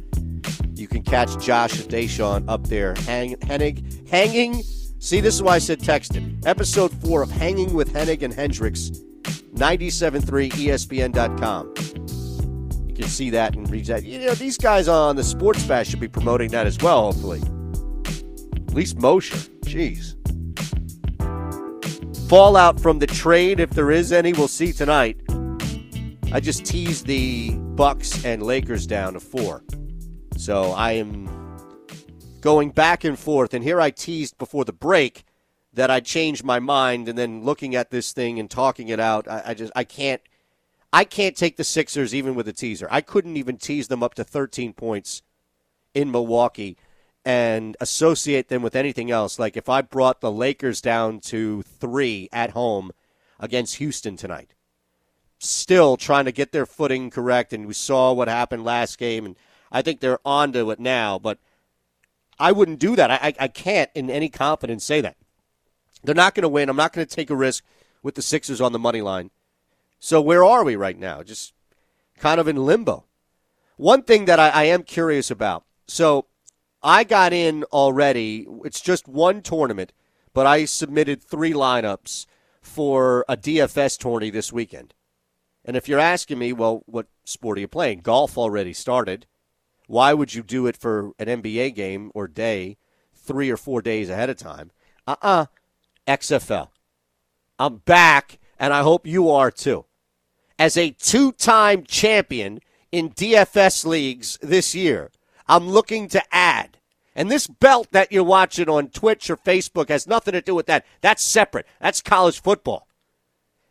you 0.75 0.87
can 0.87 1.03
catch 1.03 1.39
Josh 1.45 1.81
and 1.81 1.91
Deshaun 1.91 2.45
up 2.49 2.67
there. 2.67 2.95
Hang, 3.01 3.37
Hennig, 3.37 4.09
hanging. 4.09 4.63
See, 4.99 5.21
this 5.21 5.35
is 5.35 5.43
why 5.43 5.57
I 5.57 5.59
said 5.59 5.81
texted. 5.81 6.47
Episode 6.47 6.93
four 7.03 7.23
of 7.23 7.31
Hanging 7.31 7.75
with 7.75 7.93
Hennig 7.93 8.23
and 8.23 8.33
Hendricks. 8.33 8.91
97.3 9.55 10.51
ESPN.com. 10.53 11.75
You 12.89 12.95
can 12.95 13.09
see 13.09 13.31
that 13.31 13.55
and 13.55 13.71
read 13.71 13.87
that. 13.87 14.05
You 14.05 14.19
know, 14.21 14.35
these 14.35 14.59
guys 14.59 14.89
on 14.89 15.17
the 15.17 15.25
Sports 15.25 15.63
Bash 15.65 15.89
should 15.89 16.01
be 16.01 16.09
promoting 16.09 16.51
that 16.51 16.67
as 16.67 16.79
well, 16.79 17.13
hopefully. 17.13 17.41
At 18.57 18.75
least 18.75 18.99
Mosher. 18.99 19.37
Jeez. 19.65 20.17
Fallout 22.29 22.81
from 22.81 22.99
the 22.99 23.07
trade, 23.07 23.61
if 23.61 23.71
there 23.71 23.91
is 23.91 24.11
any, 24.13 24.33
we'll 24.33 24.49
see 24.49 24.73
tonight. 24.73 25.21
I 26.33 26.41
just 26.41 26.65
teased 26.65 27.07
the 27.07 27.51
Bucks 27.75 28.25
and 28.25 28.43
Lakers 28.43 28.87
down 28.87 29.13
to 29.13 29.21
four. 29.21 29.63
So 30.39 30.73
I 30.73 30.93
am 30.93 31.29
going 32.41 32.71
back 32.71 33.05
and 33.05 33.19
forth. 33.19 33.53
And 33.53 33.63
here 33.63 33.81
I 33.81 33.91
teased 33.91 34.39
before 34.39 34.65
the 34.65 34.73
break 34.73 35.25
that 35.75 35.91
I 35.91 36.01
changed 36.01 36.45
my 36.45 36.59
mind, 36.59 37.09
and 37.09 37.17
then 37.17 37.45
looking 37.45 37.75
at 37.75 37.91
this 37.91 38.13
thing 38.13 38.39
and 38.39 38.51
talking 38.51 38.89
it 38.89 39.01
out, 39.01 39.27
I, 39.29 39.43
I 39.47 39.55
just 39.55 39.73
I 39.75 39.85
can't 39.85 40.21
I 40.93 41.05
can't 41.05 41.37
take 41.37 41.57
the 41.57 41.65
Sixers 41.65 42.15
even 42.15 42.35
with 42.35 42.47
a 42.49 42.53
teaser. 42.53 42.87
I 42.91 43.01
couldn't 43.01 43.37
even 43.37 43.57
tease 43.57 43.89
them 43.89 44.03
up 44.03 44.15
to 44.15 44.25
13 44.25 44.75
points 44.75 45.23
in 45.95 46.11
Milwaukee 46.11 46.77
and 47.25 47.77
associate 47.81 48.49
them 48.49 48.63
with 48.63 48.77
anything 48.77 49.11
else. 49.11 49.39
Like 49.39 49.57
if 49.57 49.69
I 49.69 49.81
brought 49.81 50.21
the 50.21 50.31
Lakers 50.31 50.81
down 50.81 51.21
to 51.21 51.63
three 51.63 52.29
at 52.33 52.51
home 52.51 52.93
against 53.41 53.77
Houston 53.77 54.17
tonight, 54.17 54.55
still 55.39 55.97
trying 55.97 56.27
to 56.27 56.33
get 56.33 56.53
their 56.53 56.67
footing 56.67 57.11
correct, 57.11 57.53
and 57.53 57.67
we 57.67 57.75
saw 57.75 58.13
what 58.13 58.29
happened 58.29 58.65
last 58.65 58.99
game, 58.99 59.25
and 59.25 59.37
I 59.71 59.83
think 59.83 60.01
they're 60.01 60.19
onto 60.25 60.71
it 60.71 60.79
now. 60.81 61.19
But 61.19 61.39
I 62.39 62.53
wouldn't 62.53 62.79
do 62.79 62.97
that. 62.97 63.11
I, 63.11 63.19
I, 63.23 63.35
I 63.41 63.49
can't 63.49 63.91
in 63.95 64.11
any 64.11 64.29
confidence 64.29 64.85
say 64.85 65.01
that. 65.01 65.17
They're 66.05 66.15
not 66.15 66.35
going 66.35 66.43
to 66.43 66.49
win. 66.49 66.69
I'm 66.69 66.77
not 66.77 66.93
going 66.93 67.07
to 67.07 67.15
take 67.15 67.31
a 67.31 67.37
risk 67.37 67.65
with 68.03 68.15
the 68.15 68.23
Sixers 68.23 68.61
on 68.61 68.73
the 68.73 68.79
money 68.79 69.01
line. 69.01 69.31
So 69.99 70.21
where 70.21 70.45
are 70.45 70.65
we 70.65 70.75
right 70.75 70.99
now? 70.99 71.23
Just 71.23 71.55
kind 72.19 72.41
of 72.41 72.49
in 72.49 72.57
limbo. 72.57 73.05
One 73.77 74.03
thing 74.03 74.25
that 74.25 74.41
I, 74.41 74.49
I 74.49 74.65
am 74.65 74.83
curious 74.83 75.31
about. 75.31 75.65
So 75.87 76.27
I 76.83 77.05
got 77.05 77.33
in 77.33 77.65
already. 77.65 78.47
It's 78.65 78.81
just 78.81 79.07
one 79.07 79.43
tournament, 79.43 79.93
but 80.35 80.47
I 80.47 80.65
submitted 80.65 81.23
three 81.23 81.53
lineups 81.53 82.27
for 82.61 83.25
a 83.29 83.37
DFS 83.37 83.99
tourney 83.99 84.31
this 84.31 84.53
weekend. 84.53 84.95
And 85.65 85.77
if 85.77 85.89
you're 85.89 86.01
asking 86.01 86.39
me, 86.39 86.53
well, 86.53 86.83
what 86.87 87.07
sport 87.25 87.59
are 87.59 87.61
you 87.61 87.69
playing? 87.69 88.01
Golf 88.01 88.37
already 88.37 88.73
started. 88.73 89.27
Why 89.87 90.15
would 90.15 90.35
you 90.35 90.43
do 90.43 90.67
it 90.67 90.77
for 90.77 91.13
an 91.19 91.27
NBA 91.27 91.75
game 91.75 92.11
or 92.15 92.27
day 92.27 92.79
three 93.15 93.51
or 93.51 93.57
four 93.57 93.83
days 93.83 94.11
ahead 94.11 94.31
of 94.31 94.37
time? 94.37 94.73
Uh 95.07 95.17
uh 95.23 95.47
XFL. 96.07 96.69
I'm 97.59 97.77
back, 97.79 98.39
and 98.59 98.73
I 98.73 98.83
hope 98.83 99.07
you 99.07 99.31
are 99.31 99.51
too. 99.51 99.85
As 100.59 100.77
a 100.77 100.91
two 100.91 101.33
time 101.33 101.85
champion 101.85 102.61
in 102.91 103.11
DFS 103.11 103.85
leagues 103.85 104.39
this 104.43 104.75
year, 104.75 105.11
I'm 105.49 105.69
looking 105.69 106.09
to 106.09 106.23
add. 106.35 106.79
And 107.15 107.31
this 107.31 107.47
belt 107.47 107.89
that 107.93 108.11
you're 108.11 108.25
watching 108.25 108.69
on 108.69 108.89
Twitch 108.89 109.29
or 109.29 109.37
Facebook 109.37 109.89
has 109.91 110.07
nothing 110.07 110.33
to 110.33 110.41
do 110.41 110.55
with 110.55 110.67
that. 110.67 110.87
That's 111.03 111.23
separate. 111.23 111.67
That's 111.81 112.01
college 112.01 112.41
football. 112.41 112.89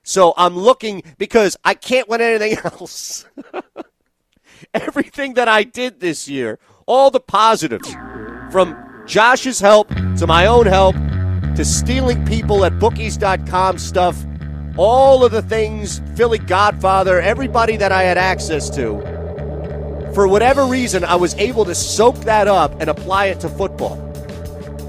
So 0.04 0.34
I'm 0.38 0.56
looking 0.56 1.04
because 1.18 1.58
I 1.64 1.74
can't 1.74 2.08
win 2.08 2.22
anything 2.22 2.58
else. 2.64 3.26
Everything 4.74 5.34
that 5.36 5.48
I 5.48 5.64
did 5.64 6.00
this 6.00 6.28
year, 6.28 6.60
all 6.86 7.10
the 7.10 7.20
positives, 7.20 7.92
from 8.52 8.78
Josh's 9.08 9.60
help 9.60 9.90
to 10.18 10.28
my 10.28 10.46
own 10.46 10.68
help 10.68 10.96
to 11.56 11.66
stealing 11.66 12.26
people 12.26 12.66
at 12.66 12.80
bookies.com 12.80 13.78
stuff, 13.78 14.26
all 14.78 15.24
of 15.24 15.32
the 15.32 15.42
things, 15.42 16.02
Philly 16.16 16.38
Godfather, 16.38 17.20
everybody 17.20 17.78
that 17.78 17.92
I 17.92 18.04
had 18.04 18.18
access 18.18 18.70
to, 18.72 19.00
for 20.14 20.28
whatever 20.28 20.66
reason, 20.66 21.04
I 21.04 21.16
was 21.16 21.36
able 21.36 21.66
to 21.66 21.76
soak 21.76 22.16
that 22.20 22.48
up 22.48 22.80
and 22.82 22.90
apply 22.90 23.28
it 23.28 23.40
to 23.42 23.50
football. 23.50 23.98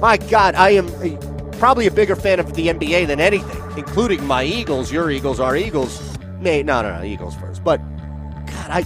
My 0.00 0.16
God, 0.16 0.54
I 0.54 0.70
am 0.70 0.88
a, 1.02 1.16
probably 1.58 1.86
a 1.86 1.90
bigger 1.90 2.16
fan 2.16 2.40
of 2.40 2.54
the 2.54 2.68
NBA 2.68 3.06
than 3.06 3.20
anything, 3.20 3.78
including 3.78 4.24
my 4.26 4.42
Eagles, 4.42 4.90
your 4.90 5.10
Eagles, 5.10 5.38
our 5.38 5.56
Eagles. 5.56 6.18
May, 6.40 6.62
no, 6.62 6.82
no, 6.82 6.98
no, 6.98 7.04
Eagles 7.04 7.36
first. 7.36 7.62
But, 7.62 7.78
God, 8.46 8.70
I 8.70 8.84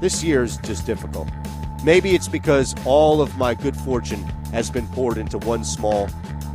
this 0.00 0.22
year 0.22 0.44
is 0.44 0.58
just 0.58 0.86
difficult. 0.86 1.28
Maybe 1.84 2.14
it's 2.14 2.28
because 2.28 2.74
all 2.84 3.20
of 3.20 3.36
my 3.36 3.54
good 3.54 3.76
fortune 3.76 4.22
has 4.52 4.70
been 4.70 4.86
poured 4.88 5.18
into 5.18 5.38
one 5.38 5.64
small, 5.64 6.08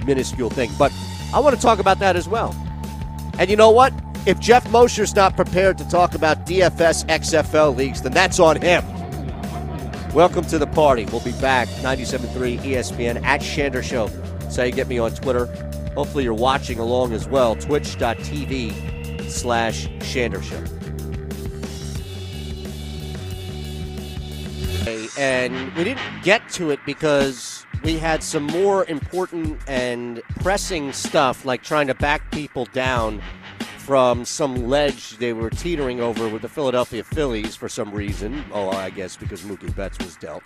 minuscule 0.05 0.49
thing. 0.49 0.71
But 0.77 0.93
I 1.33 1.39
want 1.39 1.55
to 1.55 1.61
talk 1.61 1.79
about 1.79 1.99
that 1.99 2.15
as 2.15 2.27
well. 2.27 2.55
And 3.39 3.49
you 3.49 3.55
know 3.55 3.71
what? 3.71 3.93
If 4.25 4.39
Jeff 4.39 4.69
Mosher's 4.71 5.15
not 5.15 5.35
prepared 5.35 5.77
to 5.79 5.89
talk 5.89 6.15
about 6.15 6.45
DFS 6.45 7.05
XFL 7.07 7.75
leagues, 7.75 8.01
then 8.01 8.13
that's 8.13 8.39
on 8.39 8.61
him. 8.61 8.83
Welcome 10.13 10.45
to 10.45 10.59
the 10.59 10.67
party. 10.67 11.05
We'll 11.05 11.21
be 11.21 11.31
back 11.33 11.67
97.3 11.67 12.59
ESPN 12.59 13.23
at 13.23 13.41
Shander 13.41 13.83
Show. 13.83 14.07
That's 14.07 14.55
how 14.55 14.63
you 14.63 14.71
get 14.71 14.87
me 14.87 14.99
on 14.99 15.11
Twitter. 15.11 15.47
Hopefully 15.95 16.23
you're 16.23 16.33
watching 16.33 16.79
along 16.79 17.13
as 17.13 17.27
well. 17.27 17.55
Twitch.tv 17.55 19.29
slash 19.29 19.87
Shander 19.87 20.41
Show. 20.41 20.63
And 25.17 25.73
we 25.75 25.83
didn't 25.83 26.23
get 26.23 26.49
to 26.53 26.71
it 26.71 26.79
because 26.85 27.65
we 27.83 27.97
had 27.97 28.23
some 28.23 28.43
more 28.43 28.85
important 28.85 29.59
and 29.67 30.21
pressing 30.41 30.93
stuff 30.93 31.45
like 31.45 31.63
trying 31.63 31.87
to 31.87 31.95
back 31.95 32.31
people 32.31 32.65
down 32.65 33.21
from 33.79 34.23
some 34.23 34.69
ledge 34.69 35.17
they 35.17 35.33
were 35.33 35.49
teetering 35.49 35.99
over 35.99 36.29
with 36.29 36.41
the 36.41 36.47
Philadelphia 36.47 37.03
Phillies 37.03 37.57
for 37.57 37.67
some 37.67 37.91
reason. 37.91 38.41
Oh, 38.53 38.69
I 38.69 38.89
guess 38.89 39.17
because 39.17 39.41
Mookie 39.41 39.75
Betts 39.75 39.99
was 39.99 40.15
dealt. 40.15 40.43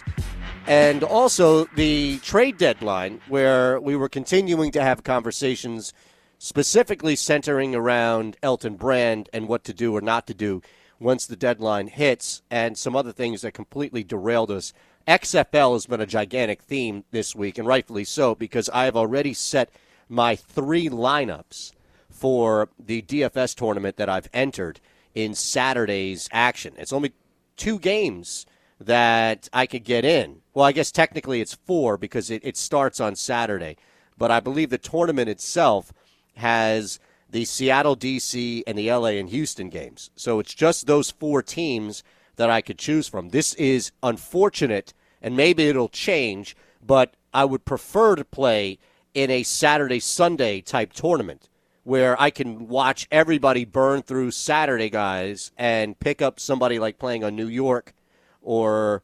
And 0.65 1.03
also 1.03 1.65
the 1.75 2.17
trade 2.19 2.57
deadline, 2.57 3.21
where 3.27 3.79
we 3.79 3.95
were 3.95 4.09
continuing 4.09 4.71
to 4.71 4.81
have 4.81 5.03
conversations 5.03 5.93
specifically 6.39 7.15
centering 7.15 7.75
around 7.75 8.38
Elton 8.41 8.75
Brand 8.75 9.29
and 9.31 9.47
what 9.47 9.63
to 9.65 9.73
do 9.73 9.95
or 9.95 10.01
not 10.01 10.25
to 10.27 10.33
do 10.33 10.63
once 10.99 11.27
the 11.27 11.35
deadline 11.35 11.88
hits, 11.88 12.41
and 12.49 12.75
some 12.75 12.95
other 12.95 13.11
things 13.11 13.41
that 13.41 13.53
completely 13.53 14.03
derailed 14.03 14.49
us. 14.49 14.73
XFL 15.08 15.74
has 15.74 15.86
been 15.86 16.01
a 16.01 16.05
gigantic 16.05 16.62
theme 16.62 17.05
this 17.12 17.34
week, 17.34 17.58
and 17.58 17.66
rightfully 17.66 18.03
so, 18.03 18.36
because 18.36 18.70
I 18.70 18.86
have 18.86 18.97
already 18.97 19.34
set 19.34 19.70
my 20.10 20.36
three 20.36 20.89
lineups 20.89 21.72
for 22.10 22.70
the 22.78 23.01
DFS 23.01 23.55
tournament 23.55 23.95
that 23.97 24.10
I've 24.10 24.30
entered 24.34 24.82
in 25.16 25.34
Saturday's 25.34 26.28
action. 26.32 26.74
It's 26.78 26.91
only 26.91 27.14
two 27.55 27.80
games 27.80 28.45
that 28.80 29.47
I 29.53 29.66
could 29.66 29.84
get 29.84 30.03
in. 30.03 30.41
Well, 30.53 30.66
I 30.66 30.72
guess 30.72 30.91
technically 30.91 31.41
it's 31.41 31.55
four 31.55 31.97
because 31.97 32.30
it, 32.30 32.43
it 32.43 32.58
starts 32.58 32.99
on 32.99 33.16
Saturday. 33.16 33.78
But 34.18 34.32
I 34.32 34.39
believe 34.39 34.70
the 34.70 34.78
tournament 34.78 35.30
itself 35.30 35.93
has 36.36 36.99
the 37.30 37.45
Seattle, 37.45 37.95
D.C., 37.95 38.64
and 38.68 38.78
the 38.78 38.89
L.A. 38.89 39.20
and 39.20 39.30
Houston 39.30 39.70
games. 39.70 40.12
So 40.16 40.39
it's 40.39 40.53
just 40.53 40.88
those 40.88 41.12
four 41.12 41.41
teams 41.41 42.03
that 42.38 42.49
I 42.49 42.62
could 42.62 42.78
choose 42.78 43.08
from. 43.08 43.30
This 43.30 43.53
is 43.55 43.91
unfortunate, 44.01 44.93
and 45.22 45.36
maybe 45.36 45.68
it'll 45.68 45.89
change, 45.89 46.55
but 46.86 47.15
I 47.34 47.45
would 47.45 47.65
prefer 47.65 48.15
to 48.15 48.26
play 48.26 48.80
in 49.13 49.32
a 49.32 49.43
Saturday 49.43 49.99
Sunday 49.99 50.61
type 50.61 50.93
tournament 50.93 51.49
where 51.84 52.22
I 52.22 52.30
can 52.30 52.68
watch 52.68 53.07
everybody 53.11 53.63
burn 53.63 54.01
through 54.01 54.32
Saturday 54.32 54.89
guys 54.89 55.51
and 55.57 55.97
pick 55.99 56.22
up 56.22 56.39
somebody 56.39 56.80
like 56.80 56.99
playing 56.99 57.24
on 57.24 57.36
New 57.36 57.47
York 57.47 57.93
or 58.41 59.03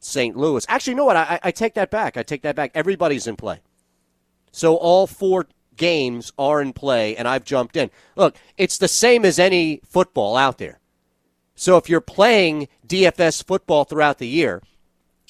St. 0.00 0.36
Louis. 0.36 0.64
Actually, 0.68 0.92
you 0.92 0.96
know 0.96 1.04
what? 1.04 1.16
I, 1.16 1.38
I 1.42 1.50
take 1.50 1.74
that 1.74 1.90
back. 1.90 2.16
I 2.16 2.22
take 2.22 2.42
that 2.42 2.56
back. 2.56 2.70
Everybody's 2.74 3.26
in 3.26 3.36
play. 3.36 3.60
So 4.52 4.76
all 4.76 5.06
four 5.06 5.48
games 5.76 6.32
are 6.38 6.62
in 6.62 6.72
play, 6.72 7.16
and 7.16 7.26
I've 7.26 7.44
jumped 7.44 7.76
in. 7.76 7.90
Look, 8.16 8.36
it's 8.56 8.78
the 8.78 8.88
same 8.88 9.24
as 9.24 9.38
any 9.38 9.80
football 9.86 10.36
out 10.36 10.58
there. 10.58 10.80
So 11.54 11.76
if 11.76 11.88
you're 11.88 12.00
playing 12.00 12.68
DFS 12.86 13.44
football 13.44 13.84
throughout 13.84 14.18
the 14.18 14.28
year, 14.28 14.62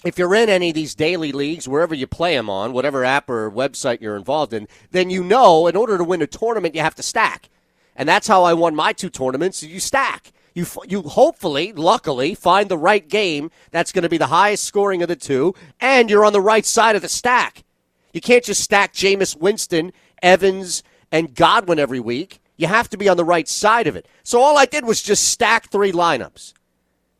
if 0.04 0.18
you're 0.18 0.34
in 0.34 0.48
any 0.48 0.68
of 0.68 0.74
these 0.74 0.94
daily 0.94 1.32
leagues, 1.32 1.66
wherever 1.66 1.94
you 1.94 2.06
play 2.06 2.36
them 2.36 2.50
on, 2.50 2.72
whatever 2.72 3.04
app 3.04 3.30
or 3.30 3.50
website 3.50 4.00
you're 4.00 4.16
involved 4.16 4.52
in, 4.52 4.68
then 4.90 5.10
you 5.10 5.24
know 5.24 5.66
in 5.66 5.76
order 5.76 5.96
to 5.96 6.04
win 6.04 6.22
a 6.22 6.26
tournament, 6.26 6.74
you 6.74 6.82
have 6.82 6.94
to 6.96 7.02
stack. 7.02 7.48
And 7.96 8.08
that's 8.08 8.28
how 8.28 8.44
I 8.44 8.54
won 8.54 8.74
my 8.74 8.92
two 8.92 9.10
tournaments. 9.10 9.62
You 9.62 9.80
stack. 9.80 10.32
You, 10.54 10.66
you 10.86 11.02
hopefully, 11.02 11.72
luckily, 11.72 12.34
find 12.34 12.68
the 12.68 12.78
right 12.78 13.08
game 13.08 13.50
that's 13.72 13.90
going 13.90 14.04
to 14.04 14.08
be 14.08 14.18
the 14.18 14.28
highest 14.28 14.64
scoring 14.64 15.02
of 15.02 15.08
the 15.08 15.16
two, 15.16 15.54
and 15.80 16.08
you're 16.08 16.24
on 16.24 16.32
the 16.32 16.40
right 16.40 16.64
side 16.64 16.94
of 16.94 17.02
the 17.02 17.08
stack. 17.08 17.64
You 18.12 18.20
can't 18.20 18.44
just 18.44 18.62
stack 18.62 18.92
Jameis 18.92 19.36
Winston, 19.36 19.92
Evans, 20.22 20.84
and 21.10 21.34
Godwin 21.34 21.80
every 21.80 21.98
week. 21.98 22.40
You 22.56 22.68
have 22.68 22.88
to 22.90 22.96
be 22.96 23.08
on 23.08 23.16
the 23.16 23.24
right 23.24 23.48
side 23.48 23.88
of 23.88 23.96
it. 23.96 24.06
So 24.22 24.40
all 24.40 24.56
I 24.56 24.66
did 24.66 24.84
was 24.84 25.02
just 25.02 25.24
stack 25.28 25.70
three 25.70 25.90
lineups. 25.90 26.52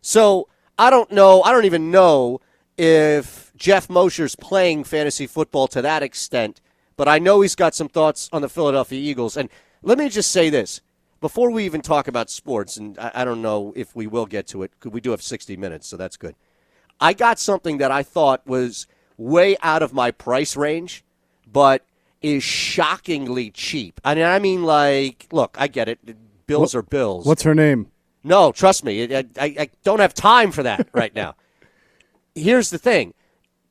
So 0.01 0.49
I 0.79 0.91
don't 0.91 1.11
know. 1.11 1.43
I 1.43 1.51
don't 1.51 1.65
even 1.65 1.91
know 1.91 2.41
if 2.77 3.53
Jeff 3.57 3.89
Mosher's 3.89 4.37
playing 4.37 4.85
fantasy 4.85 5.27
football 5.27 5.69
to 5.69 5.83
that 5.83 6.03
extent, 6.03 6.61
but 6.97 7.09
I 7.09 7.19
know 7.19 7.41
he's 7.41 7.55
got 7.55 7.75
some 7.75 7.89
thoughts 7.89 8.29
on 8.33 8.43
the 8.43 8.49
Philadelphia 8.49 9.01
Eagles. 9.01 9.37
And 9.37 9.49
let 9.83 9.99
me 9.99 10.09
just 10.09 10.31
say 10.31 10.51
this 10.51 10.81
before 11.21 11.51
we 11.51 11.65
even 11.65 11.81
talk 11.81 12.09
about 12.09 12.31
sports, 12.31 12.77
and 12.77 12.99
I, 12.99 13.11
I 13.15 13.25
don't 13.25 13.43
know 13.43 13.73
if 13.77 13.95
we 13.97 14.07
will 14.07 14.27
get 14.27 14.47
to 14.49 14.63
it, 14.63 14.73
because 14.73 14.93
we 14.93 15.01
do 15.01 15.11
have 15.11 15.23
60 15.23 15.57
minutes, 15.57 15.87
so 15.89 15.97
that's 15.97 16.17
good. 16.17 16.35
I 17.01 17.13
got 17.13 17.39
something 17.39 17.79
that 17.79 17.91
I 17.91 18.03
thought 18.03 18.47
was 18.47 18.87
way 19.17 19.57
out 19.63 19.83
of 19.83 19.93
my 19.93 20.11
price 20.11 20.57
range, 20.57 21.05
but 21.51 21.85
is 22.23 22.43
shockingly 22.43 23.51
cheap. 23.51 24.01
I 24.05 24.15
mean, 24.15 24.25
I 24.25 24.39
mean, 24.39 24.65
like, 24.65 25.27
look, 25.33 25.57
I 25.59 25.67
get 25.69 25.89
it. 25.89 25.99
Bills 26.47 26.75
What- 26.75 26.79
are 26.79 26.83
bills. 26.83 27.27
What's 27.27 27.43
her 27.43 27.55
name? 27.55 27.89
No, 28.27 28.53
trust 28.53 28.85
me, 28.85 29.15
I, 29.15 29.19
I, 29.39 29.45
I 29.59 29.71
don't 29.83 30.01
have 30.01 30.15
time 30.15 30.51
for 30.51 30.63
that 30.63 30.89
right 30.95 31.15
now. 31.15 31.35
Here's 32.35 32.71
the 32.71 32.79
thing: 32.79 33.15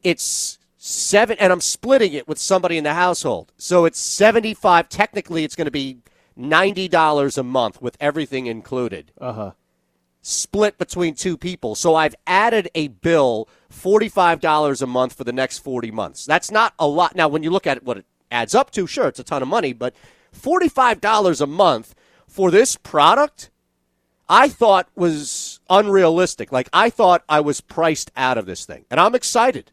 it's 0.03 0.57
seven, 0.77 1.37
and 1.39 1.51
I'm 1.51 1.61
splitting 1.61 2.13
it 2.13 2.27
with 2.27 2.37
somebody 2.39 2.77
in 2.77 2.83
the 2.83 2.93
household, 2.93 3.51
so 3.57 3.85
it's 3.85 3.99
seventy-five. 3.99 4.89
Technically, 4.89 5.43
it's 5.43 5.55
going 5.55 5.65
to 5.65 5.71
be 5.71 5.99
ninety 6.35 6.87
dollars 6.87 7.37
a 7.37 7.43
month 7.43 7.81
with 7.81 7.97
everything 7.99 8.47
included. 8.47 9.11
Uh 9.19 9.33
huh. 9.33 9.51
Split 10.21 10.77
between 10.77 11.15
two 11.15 11.37
people. 11.37 11.75
So 11.75 11.95
I've 11.95 12.15
added 12.25 12.69
a 12.73 12.87
bill 12.87 13.49
forty-five 13.69 14.39
dollars 14.39 14.81
a 14.81 14.87
month 14.87 15.13
for 15.13 15.25
the 15.25 15.33
next 15.33 15.59
forty 15.59 15.91
months. 15.91 16.25
That's 16.25 16.49
not 16.49 16.73
a 16.79 16.87
lot. 16.87 17.15
Now, 17.15 17.27
when 17.27 17.43
you 17.43 17.49
look 17.49 17.67
at 17.67 17.83
what 17.83 17.97
it 17.97 18.05
adds 18.31 18.55
up 18.55 18.71
to, 18.71 18.87
sure, 18.87 19.07
it's 19.07 19.19
a 19.19 19.23
ton 19.23 19.41
of 19.41 19.49
money, 19.49 19.73
but 19.73 19.93
forty-five 20.31 21.01
dollars 21.01 21.41
a 21.41 21.47
month 21.47 21.93
for 22.25 22.49
this 22.51 22.77
product. 22.77 23.49
I 24.29 24.47
thought 24.47 24.87
was 24.95 25.52
unrealistic. 25.69 26.51
Like 26.51 26.69
I 26.73 26.89
thought 26.89 27.23
I 27.27 27.39
was 27.41 27.61
priced 27.61 28.11
out 28.15 28.37
of 28.37 28.45
this 28.45 28.65
thing, 28.65 28.85
and 28.89 28.99
I'm 28.99 29.15
excited. 29.15 29.71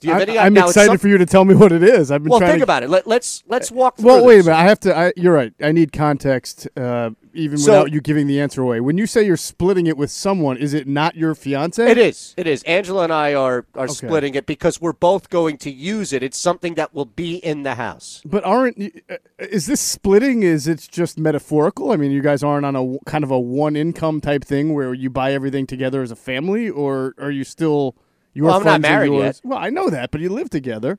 Do 0.00 0.08
you 0.08 0.14
have 0.14 0.22
I, 0.22 0.32
any? 0.32 0.38
I'm 0.38 0.54
now, 0.54 0.66
excited 0.68 0.88
some- 0.88 0.98
for 0.98 1.08
you 1.08 1.18
to 1.18 1.26
tell 1.26 1.44
me 1.44 1.54
what 1.54 1.72
it 1.72 1.82
is. 1.82 2.10
I've 2.10 2.22
been 2.22 2.30
Well, 2.30 2.40
trying 2.40 2.52
think 2.52 2.60
to, 2.60 2.64
about 2.64 2.82
it. 2.82 2.90
Let, 2.90 3.06
let's 3.06 3.42
let's 3.46 3.70
walk. 3.70 3.96
Through 3.96 4.06
Well, 4.06 4.24
wait 4.24 4.40
a 4.40 4.44
minute. 4.44 4.56
I 4.56 4.62
have 4.64 4.80
to. 4.80 4.96
I, 4.96 5.12
you're 5.16 5.34
right. 5.34 5.52
I 5.60 5.72
need 5.72 5.92
context, 5.92 6.66
uh, 6.76 7.10
even 7.34 7.58
So- 7.58 7.72
without 7.72 7.92
you 7.92 8.00
giving 8.00 8.26
the 8.26 8.40
answer 8.40 8.62
away. 8.62 8.80
When 8.80 8.98
you 8.98 9.06
say 9.06 9.24
you're 9.24 9.36
splitting 9.36 9.86
it 9.86 9.96
with 9.96 10.10
someone, 10.10 10.56
is 10.56 10.74
it 10.74 10.86
not 10.86 11.16
your 11.16 11.34
fiance? 11.34 11.84
It 11.84 11.98
is. 11.98 12.34
It 12.36 12.46
is. 12.46 12.62
Angela 12.64 13.04
and 13.04 13.12
I 13.12 13.34
are 13.34 13.66
are 13.74 13.88
splitting 13.88 14.34
it 14.34 14.46
because 14.46 14.80
we're 14.80 14.92
both 14.92 15.30
going 15.30 15.56
to 15.58 15.70
use 15.70 16.12
it. 16.12 16.22
It's 16.22 16.38
something 16.38 16.74
that 16.74 16.94
will 16.94 17.04
be 17.06 17.36
in 17.36 17.62
the 17.62 17.74
house. 17.76 18.22
But 18.24 18.44
aren't 18.44 18.78
uh, 19.10 19.16
is 19.38 19.66
this 19.66 19.80
splitting? 19.80 20.42
Is 20.42 20.66
it 20.66 20.88
just 20.90 21.18
metaphorical? 21.18 21.92
I 21.92 21.96
mean, 21.96 22.10
you 22.10 22.22
guys 22.22 22.42
aren't 22.42 22.66
on 22.66 22.76
a 22.76 22.98
kind 23.06 23.24
of 23.24 23.30
a 23.30 23.38
one 23.38 23.76
income 23.76 24.20
type 24.20 24.44
thing 24.44 24.74
where 24.74 24.94
you 24.94 25.10
buy 25.10 25.32
everything 25.32 25.66
together 25.66 26.02
as 26.02 26.10
a 26.10 26.16
family, 26.16 26.68
or 26.68 27.14
are 27.18 27.30
you 27.30 27.44
still 27.44 27.96
your 28.32 28.46
Well, 28.46 28.58
I'm 28.58 28.64
not 28.64 28.80
married 28.80 29.12
yet. 29.12 29.40
Well, 29.44 29.58
I 29.58 29.70
know 29.70 29.90
that, 29.90 30.10
but 30.10 30.20
you 30.20 30.28
live 30.28 30.50
together. 30.50 30.98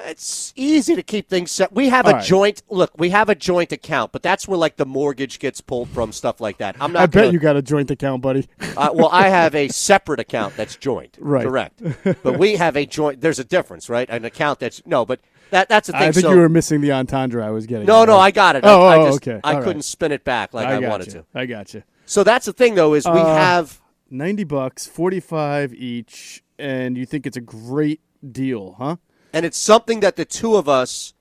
It's 0.00 0.52
easy 0.56 0.94
to 0.96 1.02
keep 1.02 1.28
things 1.28 1.50
set. 1.50 1.72
We 1.72 1.88
have 1.90 2.06
All 2.06 2.12
a 2.12 2.14
right. 2.16 2.24
joint. 2.24 2.62
Look, 2.70 2.92
we 2.98 3.10
have 3.10 3.28
a 3.28 3.34
joint 3.34 3.72
account, 3.72 4.12
but 4.12 4.22
that's 4.22 4.48
where 4.48 4.56
like 4.58 4.76
the 4.76 4.86
mortgage 4.86 5.38
gets 5.38 5.60
pulled 5.60 5.88
from, 5.90 6.12
stuff 6.12 6.40
like 6.40 6.58
that. 6.58 6.76
I'm 6.80 6.92
not. 6.92 7.02
I 7.02 7.06
bet 7.06 7.12
gonna- 7.24 7.32
you 7.32 7.38
got 7.38 7.56
a 7.56 7.62
joint 7.62 7.90
account, 7.90 8.22
buddy. 8.22 8.48
Uh, 8.74 8.88
well, 8.94 9.10
I 9.12 9.28
have 9.28 9.54
a 9.54 9.68
separate 9.68 10.18
account 10.18 10.56
that's 10.56 10.76
joint. 10.76 11.18
Right. 11.20 11.44
Correct. 11.46 11.82
But 12.22 12.38
we 12.38 12.56
have 12.56 12.74
a 12.76 12.86
joint. 12.86 13.20
There's 13.20 13.38
a 13.38 13.44
difference, 13.44 13.90
right? 13.90 14.08
An 14.08 14.24
account 14.24 14.60
that's 14.60 14.80
no, 14.86 15.04
but 15.04 15.20
that 15.50 15.68
that's 15.68 15.88
the 15.88 15.92
thing. 15.92 16.02
I 16.08 16.12
think 16.12 16.24
so, 16.24 16.32
you 16.32 16.38
were 16.38 16.48
missing 16.48 16.80
the 16.80 16.92
entendre 16.92 17.44
I 17.46 17.50
was 17.50 17.66
getting. 17.66 17.86
no, 17.86 18.02
at. 18.02 18.08
no, 18.08 18.16
I 18.18 18.30
got 18.30 18.56
it. 18.56 18.64
Oh, 18.64 18.82
I, 18.86 18.96
oh, 18.96 19.02
I 19.02 19.08
just, 19.10 19.28
okay. 19.28 19.40
I 19.44 19.60
couldn't 19.62 19.82
spin 19.82 20.10
it 20.10 20.24
back 20.24 20.54
like 20.54 20.66
I, 20.66 20.80
got 20.80 20.88
wanted 20.90 21.08
you. 21.08 21.12
to. 21.12 21.24
I 21.34 21.44
got 21.46 21.74
you. 21.74 21.82
So 22.06 22.24
that's 22.24 22.46
the 22.46 22.52
thing, 22.54 22.74
though, 22.76 22.94
is 22.94 23.04
we 23.04 23.12
Uh, 23.12 23.34
have. 23.36 23.78
ninety 24.10 24.44
bucks, 24.44 24.86
forty 24.86 25.20
five 25.20 25.74
each, 25.74 26.42
and 26.58 26.96
you 26.96 27.04
think 27.04 27.26
it's 27.26 27.36
a 27.36 27.40
great 27.42 28.00
deal, 28.30 28.76
huh? 28.78 28.96
And 29.32 29.46
it's 29.46 29.58
something 29.58 30.00
that 30.00 30.16
the 30.16 30.24
two 30.24 30.56
of 30.56 30.68
us 30.68 31.14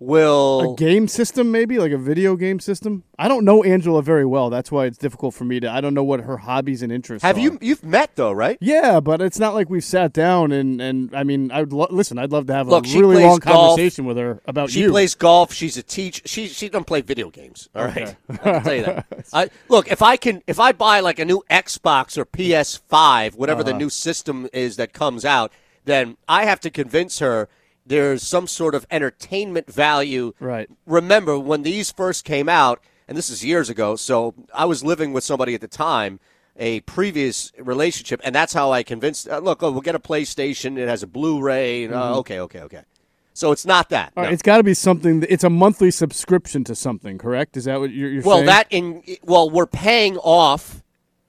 will. 0.00 0.74
A 0.74 0.76
game 0.76 1.08
system, 1.08 1.50
maybe 1.50 1.78
like 1.78 1.92
a 1.92 1.96
video 1.96 2.36
game 2.36 2.60
system. 2.60 3.04
I 3.18 3.26
don't 3.28 3.44
know 3.44 3.62
Angela 3.62 4.02
very 4.02 4.26
well. 4.26 4.50
That's 4.50 4.70
why 4.70 4.84
it's 4.86 4.98
difficult 4.98 5.34
for 5.34 5.44
me 5.44 5.60
to. 5.60 5.70
I 5.70 5.80
don't 5.80 5.94
know 5.94 6.02
what 6.04 6.20
her 6.20 6.36
hobbies 6.36 6.82
and 6.82 6.92
interests. 6.92 7.22
have 7.22 7.36
are. 7.36 7.40
you? 7.40 7.58
You've 7.62 7.84
met 7.84 8.10
though, 8.16 8.32
right? 8.32 8.58
Yeah, 8.60 9.00
but 9.00 9.22
it's 9.22 9.38
not 9.38 9.54
like 9.54 9.70
we've 9.70 9.84
sat 9.84 10.12
down 10.12 10.52
and 10.52 10.80
and 10.80 11.14
I 11.16 11.22
mean, 11.22 11.50
I'd 11.52 11.72
lo- 11.72 11.86
listen. 11.90 12.18
I'd 12.18 12.32
love 12.32 12.46
to 12.48 12.52
have 12.54 12.68
Look, 12.68 12.86
a 12.86 12.98
really 12.98 13.22
long 13.22 13.38
golf. 13.38 13.68
conversation 13.76 14.04
with 14.04 14.18
her 14.18 14.42
about 14.46 14.68
She 14.70 14.80
you. 14.80 14.90
plays 14.90 15.14
golf. 15.14 15.54
She's 15.54 15.76
a 15.78 15.82
teach. 15.82 16.22
She 16.28 16.48
she 16.48 16.68
doesn't 16.68 16.84
play 16.84 17.00
video 17.00 17.30
games. 17.30 17.68
All 17.74 17.84
right, 17.84 17.96
Okay. 17.96 18.16
I 18.30 18.36
can 18.36 18.62
tell 18.62 18.74
you 18.74 18.82
that. 18.84 19.06
I, 19.32 19.48
look, 19.68 19.90
if 19.90 20.02
I 20.02 20.16
can, 20.16 20.42
if 20.46 20.58
I 20.60 20.72
buy 20.72 21.00
like 21.00 21.18
a 21.20 21.24
new 21.24 21.42
Xbox 21.48 22.18
or 22.18 22.26
PS5, 22.26 23.36
whatever 23.36 23.62
the 23.62 23.70
Uh-huh. 23.70 23.78
new 23.78 23.90
system 23.90 24.48
is 24.52 24.76
that 24.76 24.92
comes 24.92 25.24
out, 25.24 25.52
then 25.84 26.16
I 26.28 26.44
have 26.44 26.60
to 26.60 26.70
convince 26.70 27.18
her 27.18 27.48
there's 27.86 28.22
some 28.22 28.46
sort 28.46 28.74
of 28.74 28.86
entertainment 28.90 29.70
value. 29.70 30.32
Right. 30.40 30.68
Remember 30.86 31.38
when 31.38 31.62
these 31.62 31.90
first 31.92 32.24
came 32.24 32.48
out, 32.48 32.82
and 33.06 33.16
this 33.16 33.28
is 33.28 33.44
years 33.44 33.68
ago. 33.68 33.96
So 33.96 34.34
I 34.54 34.64
was 34.64 34.82
living 34.82 35.12
with 35.12 35.24
somebody 35.24 35.54
at 35.54 35.60
the 35.60 35.68
time. 35.68 36.20
A 36.56 36.80
previous 36.82 37.50
relationship, 37.58 38.20
and 38.22 38.32
that's 38.32 38.52
how 38.52 38.70
I 38.70 38.84
convinced. 38.84 39.28
Uh, 39.28 39.38
look, 39.38 39.60
oh, 39.64 39.72
we'll 39.72 39.80
get 39.80 39.96
a 39.96 39.98
PlayStation. 39.98 40.78
It 40.78 40.86
has 40.86 41.02
a 41.02 41.06
Blu-ray. 41.08 41.82
And, 41.82 41.92
uh, 41.92 42.12
Mhm. 42.12 42.16
okay, 42.18 42.38
okay, 42.38 42.60
okay. 42.60 42.82
So 43.32 43.50
it's 43.50 43.66
not 43.66 43.88
that. 43.88 44.12
Right, 44.16 44.26
no. 44.26 44.30
It's 44.30 44.42
got 44.42 44.58
to 44.58 44.62
be 44.62 44.72
something. 44.74 45.26
It's 45.28 45.42
a 45.42 45.50
monthly 45.50 45.90
subscription 45.90 46.62
to 46.62 46.76
something, 46.76 47.18
correct? 47.18 47.56
Is 47.56 47.64
that 47.64 47.80
what 47.80 47.90
you're, 47.90 48.08
you're 48.08 48.22
well, 48.22 48.36
saying? 48.36 48.46
that 48.46 48.66
in 48.70 49.02
well, 49.24 49.50
we're 49.50 49.66
paying 49.66 50.16
off 50.18 50.83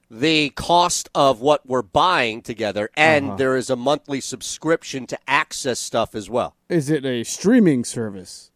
the 0.09 0.49
cost 0.51 1.09
of 1.15 1.41
what 1.41 1.65
we're 1.67 1.81
buying 1.81 2.41
together, 2.41 2.89
and 2.95 3.27
Uh-huh. 3.29 3.35
there 3.37 3.55
is 3.57 3.69
a 3.69 3.75
monthly 3.75 4.21
subscription 4.21 5.07
to 5.07 5.17
access 5.27 5.79
stuff 5.79 6.13
as 6.15 6.29
well. 6.29 6.55
is 6.69 6.89
it 6.89 7.05
a 7.05 7.23
streaming 7.23 7.83
service 7.83 8.51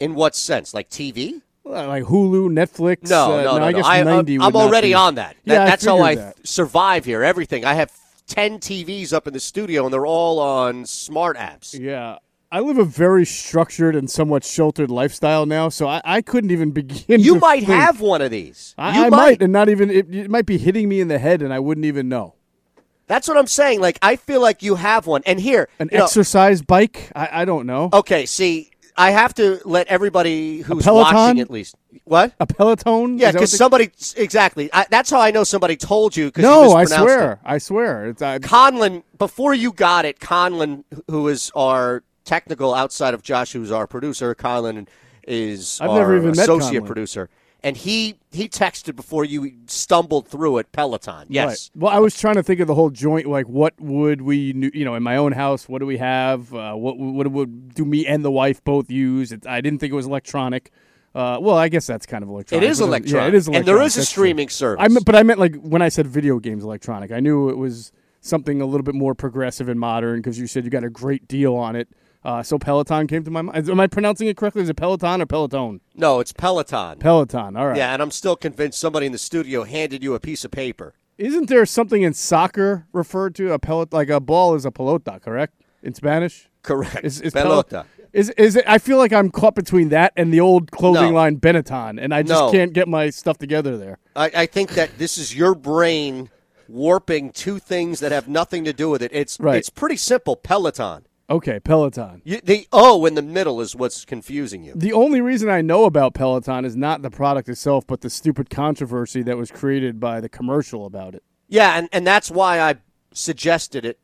In 0.00 0.14
what 0.14 0.34
sense? 0.34 0.74
Like 0.74 0.90
TV? 0.90 1.40
Like 1.64 2.04
Hulu, 2.04 2.50
Netflix? 2.50 3.08
No, 3.08 3.38
uh, 3.38 3.42
no, 3.42 3.58
no. 3.58 3.64
I 3.64 3.70
no. 3.70 3.76
guess 3.78 3.86
I, 3.86 4.02
ninety. 4.02 4.34
am 4.34 4.42
would 4.42 4.54
not 4.54 4.62
already 4.66 4.88
be. 4.88 4.94
on 4.94 5.14
that. 5.14 5.36
That- 5.44 5.52
Yeah, 5.54 5.64
that's 5.64 5.84
how 5.84 6.00
I 6.00 6.14
that. 6.16 6.46
survive 6.46 7.04
here. 7.04 7.22
Everything. 7.22 7.64
I 7.64 7.74
have 7.74 7.90
ten 8.26 8.58
TVs 8.58 9.12
up 9.12 9.26
in 9.26 9.32
the 9.32 9.40
studio, 9.40 9.84
and 9.84 9.92
they're 9.92 10.04
all 10.06 10.40
on 10.40 10.84
smart 10.84 11.36
apps. 11.38 11.78
Yeah. 11.78 12.18
I 12.54 12.60
live 12.60 12.78
a 12.78 12.84
very 12.84 13.26
structured 13.26 13.96
and 13.96 14.08
somewhat 14.08 14.44
sheltered 14.44 14.88
lifestyle 14.88 15.44
now, 15.44 15.68
so 15.70 15.88
I, 15.88 16.00
I 16.04 16.22
couldn't 16.22 16.52
even 16.52 16.70
begin. 16.70 17.18
You 17.18 17.34
might 17.40 17.64
think- 17.66 17.80
have 17.80 18.00
one 18.00 18.22
of 18.22 18.30
these. 18.30 18.76
I, 18.78 18.96
you 18.96 19.04
I 19.06 19.10
might, 19.10 19.42
and 19.42 19.52
not 19.52 19.68
even 19.68 19.90
it, 19.90 20.14
it 20.14 20.30
might 20.30 20.46
be 20.46 20.56
hitting 20.56 20.88
me 20.88 21.00
in 21.00 21.08
the 21.08 21.18
head, 21.18 21.42
and 21.42 21.52
I 21.52 21.58
wouldn't 21.58 21.84
even 21.84 22.08
know. 22.08 22.36
That's 23.08 23.26
what 23.26 23.36
I'm 23.36 23.48
saying. 23.48 23.80
Like 23.80 23.98
I 24.02 24.14
feel 24.14 24.40
like 24.40 24.62
you 24.62 24.76
have 24.76 25.08
one. 25.08 25.22
And 25.26 25.40
here, 25.40 25.68
An 25.80 25.88
you 25.90 25.98
know- 25.98 26.04
exercise 26.04 26.62
bike? 26.62 27.10
I, 27.16 27.42
I 27.42 27.44
don't 27.44 27.66
know. 27.66 27.90
Okay, 27.92 28.24
see, 28.24 28.70
I 28.96 29.10
have 29.10 29.34
to 29.34 29.60
let 29.64 29.88
everybody 29.88 30.58
who's 30.58 30.86
watching 30.86 31.40
at 31.40 31.50
least. 31.50 31.74
What? 32.04 32.34
A 32.38 32.46
Peloton? 32.46 33.18
Yeah, 33.18 33.32
because 33.32 33.50
somebody 33.50 33.90
exactly. 34.16 34.70
I, 34.72 34.86
that's 34.88 35.10
how 35.10 35.20
I 35.20 35.32
know 35.32 35.42
somebody 35.42 35.74
told 35.76 36.16
you. 36.16 36.26
Because 36.26 36.44
No, 36.44 36.68
you 36.68 36.74
I 36.74 36.84
swear. 36.84 37.32
It. 37.32 37.38
I 37.44 37.58
swear. 37.58 38.06
It's 38.10 38.22
I, 38.22 38.38
Conlon, 38.38 39.02
before 39.18 39.54
you 39.54 39.72
got 39.72 40.04
it, 40.04 40.20
Conlon, 40.20 40.84
who 41.10 41.26
is 41.26 41.50
our 41.56 42.04
technical 42.24 42.74
outside 42.74 43.14
of 43.14 43.22
Josh, 43.22 43.52
who's 43.52 43.70
our 43.70 43.86
producer, 43.86 44.34
Conlon 44.34 44.86
is 45.26 45.78
I've 45.80 45.90
our 45.90 45.98
never 45.98 46.16
even 46.16 46.30
met 46.30 46.38
associate 46.40 46.82
Conlon. 46.82 46.86
producer, 46.86 47.30
and 47.62 47.76
he 47.76 48.16
he 48.30 48.48
texted 48.48 48.94
before 48.96 49.24
you 49.24 49.52
stumbled 49.66 50.28
through 50.28 50.58
it. 50.58 50.70
Peloton, 50.72 51.26
yes. 51.30 51.70
Right. 51.74 51.82
Well, 51.82 51.92
I 51.94 51.98
was 51.98 52.18
trying 52.18 52.34
to 52.34 52.42
think 52.42 52.60
of 52.60 52.66
the 52.66 52.74
whole 52.74 52.90
joint. 52.90 53.26
Like, 53.26 53.46
what 53.46 53.74
would 53.80 54.22
we, 54.22 54.52
nu- 54.52 54.70
you 54.74 54.84
know, 54.84 54.94
in 54.94 55.02
my 55.02 55.16
own 55.16 55.32
house? 55.32 55.68
What 55.68 55.78
do 55.78 55.86
we 55.86 55.96
have? 55.98 56.52
Uh, 56.54 56.74
what 56.74 56.98
what 56.98 57.26
would 57.28 57.74
do 57.74 57.84
me 57.84 58.06
and 58.06 58.24
the 58.24 58.30
wife 58.30 58.62
both 58.64 58.90
use? 58.90 59.32
It, 59.32 59.46
I 59.46 59.60
didn't 59.60 59.78
think 59.78 59.92
it 59.92 59.96
was 59.96 60.06
electronic. 60.06 60.70
Uh, 61.14 61.38
well, 61.40 61.56
I 61.56 61.68
guess 61.68 61.86
that's 61.86 62.06
kind 62.06 62.24
of 62.24 62.28
electronic. 62.28 62.64
It 62.64 62.68
is 62.70 62.80
uh, 62.80 62.86
electronic, 62.86 63.12
Yeah, 63.22 63.28
it 63.28 63.34
is 63.34 63.46
and 63.46 63.64
there 63.64 63.80
is 63.80 63.94
a 63.96 64.00
That's 64.00 64.10
true. 64.10 64.24
streaming 64.24 64.48
service. 64.48 64.84
I 64.84 64.88
meant, 64.88 65.04
but 65.06 65.14
I 65.14 65.22
meant 65.22 65.38
like 65.38 65.54
when 65.56 65.80
I 65.80 65.88
said 65.88 66.08
video 66.08 66.40
games 66.40 66.64
electronic, 66.64 67.12
I 67.12 67.20
knew 67.20 67.48
it 67.50 67.56
was 67.56 67.92
something 68.20 68.60
a 68.60 68.66
little 68.66 68.82
bit 68.82 68.96
more 68.96 69.14
progressive 69.14 69.68
and 69.68 69.78
modern 69.78 70.18
because 70.18 70.40
you 70.40 70.48
said 70.48 70.64
you 70.64 70.70
got 70.70 70.82
a 70.82 70.90
great 70.90 71.28
deal 71.28 71.54
on 71.54 71.76
it. 71.76 71.88
Uh, 72.24 72.42
so 72.42 72.58
Peloton 72.58 73.06
came 73.06 73.22
to 73.22 73.30
my 73.30 73.42
mind. 73.42 73.68
Am 73.68 73.78
I 73.80 73.86
pronouncing 73.86 74.28
it 74.28 74.36
correctly? 74.36 74.62
Is 74.62 74.68
it 74.70 74.76
Peloton 74.76 75.20
or 75.20 75.26
Peloton? 75.26 75.80
No, 75.94 76.20
it's 76.20 76.32
Peloton. 76.32 76.98
Peloton. 76.98 77.56
All 77.56 77.68
right. 77.68 77.76
Yeah, 77.76 77.92
and 77.92 78.00
I'm 78.00 78.10
still 78.10 78.34
convinced 78.34 78.78
somebody 78.78 79.06
in 79.06 79.12
the 79.12 79.18
studio 79.18 79.64
handed 79.64 80.02
you 80.02 80.14
a 80.14 80.20
piece 80.20 80.44
of 80.44 80.50
paper. 80.50 80.94
Isn't 81.18 81.48
there 81.48 81.66
something 81.66 82.02
in 82.02 82.14
soccer 82.14 82.86
referred 82.92 83.34
to 83.36 83.52
a 83.52 83.58
pelot 83.58 83.92
like 83.92 84.08
a 84.08 84.20
ball 84.20 84.54
is 84.54 84.64
a 84.64 84.70
pelota, 84.70 85.20
correct? 85.20 85.54
In 85.82 85.92
Spanish? 85.94 86.48
Correct. 86.62 87.04
Is, 87.04 87.20
is 87.20 87.34
pel- 87.34 87.62
Pelota. 87.62 87.84
is 88.14 88.30
is 88.30 88.56
it 88.56 88.64
I 88.66 88.78
feel 88.78 88.96
like 88.96 89.12
I'm 89.12 89.30
caught 89.30 89.54
between 89.54 89.90
that 89.90 90.14
and 90.16 90.32
the 90.32 90.40
old 90.40 90.70
clothing 90.70 91.10
No. 91.10 91.16
line 91.16 91.36
Benetton 91.38 92.02
and 92.02 92.14
I 92.14 92.22
just 92.22 92.32
No. 92.40 92.50
can't 92.50 92.72
get 92.72 92.88
my 92.88 93.10
stuff 93.10 93.36
together 93.36 93.76
there. 93.76 93.98
I, 94.16 94.30
I 94.34 94.46
think 94.46 94.70
that 94.70 94.96
this 94.96 95.18
is 95.18 95.36
your 95.36 95.54
brain 95.54 96.30
warping 96.68 97.30
two 97.32 97.58
things 97.58 98.00
that 98.00 98.12
have 98.12 98.26
nothing 98.28 98.64
to 98.64 98.72
do 98.72 98.88
with 98.88 99.02
it. 99.02 99.10
It's 99.12 99.38
Right. 99.38 99.56
it's 99.58 99.68
pretty 99.68 99.98
simple. 99.98 100.36
Peloton. 100.36 101.04
Okay, 101.30 101.58
Peloton. 101.58 102.20
You, 102.24 102.40
the 102.42 102.68
O 102.72 103.06
in 103.06 103.14
the 103.14 103.22
middle 103.22 103.60
is 103.60 103.74
what's 103.74 104.04
confusing 104.04 104.62
you. 104.62 104.74
The 104.76 104.92
only 104.92 105.20
reason 105.20 105.48
I 105.48 105.62
know 105.62 105.84
about 105.84 106.12
Peloton 106.14 106.64
is 106.64 106.76
not 106.76 107.00
the 107.02 107.10
product 107.10 107.48
itself, 107.48 107.86
but 107.86 108.02
the 108.02 108.10
stupid 108.10 108.50
controversy 108.50 109.22
that 109.22 109.38
was 109.38 109.50
created 109.50 109.98
by 109.98 110.20
the 110.20 110.28
commercial 110.28 110.84
about 110.84 111.14
it. 111.14 111.22
Yeah, 111.48 111.78
and, 111.78 111.88
and 111.92 112.06
that's 112.06 112.30
why 112.30 112.60
I 112.60 112.76
suggested 113.12 113.84
it 113.84 113.98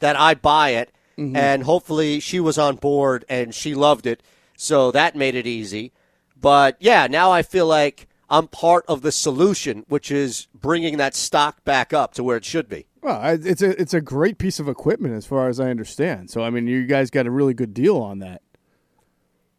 that 0.00 0.18
I 0.18 0.34
buy 0.34 0.70
it, 0.70 0.90
Mm-hmm. 1.16 1.36
and 1.36 1.62
hopefully 1.62 2.18
she 2.18 2.40
was 2.40 2.58
on 2.58 2.74
board 2.74 3.24
and 3.28 3.54
she 3.54 3.72
loved 3.72 4.04
it, 4.04 4.20
so 4.56 4.90
that 4.90 5.14
made 5.14 5.36
it 5.36 5.46
easy. 5.46 5.92
But 6.36 6.76
yeah, 6.80 7.06
now 7.06 7.30
I 7.30 7.42
feel 7.42 7.68
like 7.68 8.08
I'm 8.28 8.48
part 8.48 8.84
of 8.88 9.02
the 9.02 9.12
solution, 9.12 9.84
which 9.88 10.10
is 10.10 10.48
bringing 10.52 10.96
that 10.96 11.14
stock 11.14 11.62
back 11.64 11.92
up 11.92 12.14
to 12.14 12.24
where 12.24 12.36
it 12.36 12.44
should 12.44 12.68
be. 12.68 12.86
Well, 13.04 13.20
it's 13.44 13.60
a 13.60 13.78
it's 13.78 13.92
a 13.92 14.00
great 14.00 14.38
piece 14.38 14.58
of 14.58 14.66
equipment 14.66 15.14
as 15.14 15.26
far 15.26 15.50
as 15.50 15.60
I 15.60 15.68
understand. 15.68 16.30
So 16.30 16.42
I 16.42 16.48
mean, 16.48 16.66
you 16.66 16.86
guys 16.86 17.10
got 17.10 17.26
a 17.26 17.30
really 17.30 17.52
good 17.52 17.74
deal 17.74 17.98
on 17.98 18.20
that. 18.20 18.40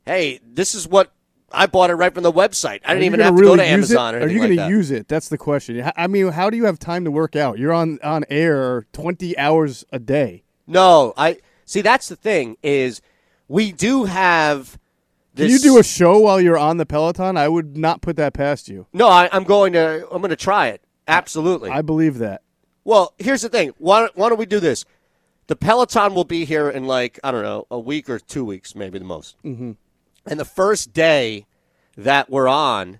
Hey, 0.03 0.39
this 0.43 0.73
is 0.73 0.87
what 0.87 1.11
I 1.51 1.67
bought 1.67 1.91
it 1.91 1.93
right 1.93 2.11
from 2.11 2.23
the 2.23 2.31
website. 2.31 2.79
I 2.83 2.95
didn't 2.95 3.03
even 3.03 3.19
have 3.19 3.35
to 3.35 3.41
go 3.43 3.55
to 3.55 3.61
use 3.61 3.69
it? 3.69 3.71
Amazon 3.71 4.15
or 4.15 4.19
Are 4.21 4.27
you 4.27 4.39
going 4.39 4.55
that. 4.55 4.67
to 4.67 4.73
use 4.73 4.89
it? 4.89 5.07
That's 5.07 5.29
the 5.29 5.37
question. 5.37 5.91
I 5.95 6.07
mean, 6.07 6.31
how 6.31 6.49
do 6.49 6.57
you 6.57 6.65
have 6.65 6.79
time 6.79 7.05
to 7.05 7.11
work 7.11 7.35
out? 7.35 7.59
You're 7.59 7.71
on 7.71 7.99
on 8.03 8.25
air 8.31 8.87
20 8.93 9.37
hours 9.37 9.85
a 9.91 9.99
day. 9.99 10.43
No, 10.65 11.13
I 11.15 11.37
see. 11.65 11.81
That's 11.81 12.07
the 12.09 12.15
thing 12.15 12.57
is, 12.63 12.99
we 13.47 13.71
do 13.71 14.05
have. 14.05 14.79
This, 15.35 15.47
Can 15.47 15.51
you 15.51 15.59
do 15.75 15.79
a 15.79 15.83
show 15.83 16.17
while 16.17 16.41
you're 16.41 16.57
on 16.57 16.77
the 16.77 16.85
Peloton? 16.87 17.37
I 17.37 17.47
would 17.47 17.77
not 17.77 18.01
put 18.01 18.15
that 18.15 18.33
past 18.33 18.69
you. 18.69 18.87
No, 18.91 19.07
I, 19.07 19.29
I'm 19.31 19.43
going 19.43 19.73
to. 19.73 20.07
I'm 20.09 20.21
going 20.21 20.29
to 20.29 20.35
try 20.35 20.69
it. 20.69 20.81
Absolutely. 21.07 21.69
I 21.69 21.83
believe 21.83 22.17
that. 22.17 22.41
Well, 22.85 23.13
here's 23.17 23.41
the 23.41 23.49
thing. 23.49 23.73
Why, 23.77 23.99
don't- 24.01 24.15
why 24.15 24.29
don't 24.29 24.37
we 24.39 24.45
do 24.45 24.61
this? 24.61 24.85
The 25.47 25.55
Peloton 25.55 26.13
will 26.15 26.23
be 26.23 26.45
here 26.45 26.69
in 26.69 26.85
like 26.87 27.19
I 27.23 27.31
don't 27.31 27.43
know 27.43 27.67
a 27.69 27.77
week 27.77 28.09
or 28.09 28.17
two 28.17 28.43
weeks, 28.45 28.73
maybe 28.73 28.97
the 28.97 29.05
most. 29.05 29.35
Mm-hmm. 29.43 29.73
And 30.25 30.39
the 30.39 30.45
first 30.45 30.91
day 30.93 31.45
that 31.97 32.29
we're 32.31 32.47
on 32.47 32.99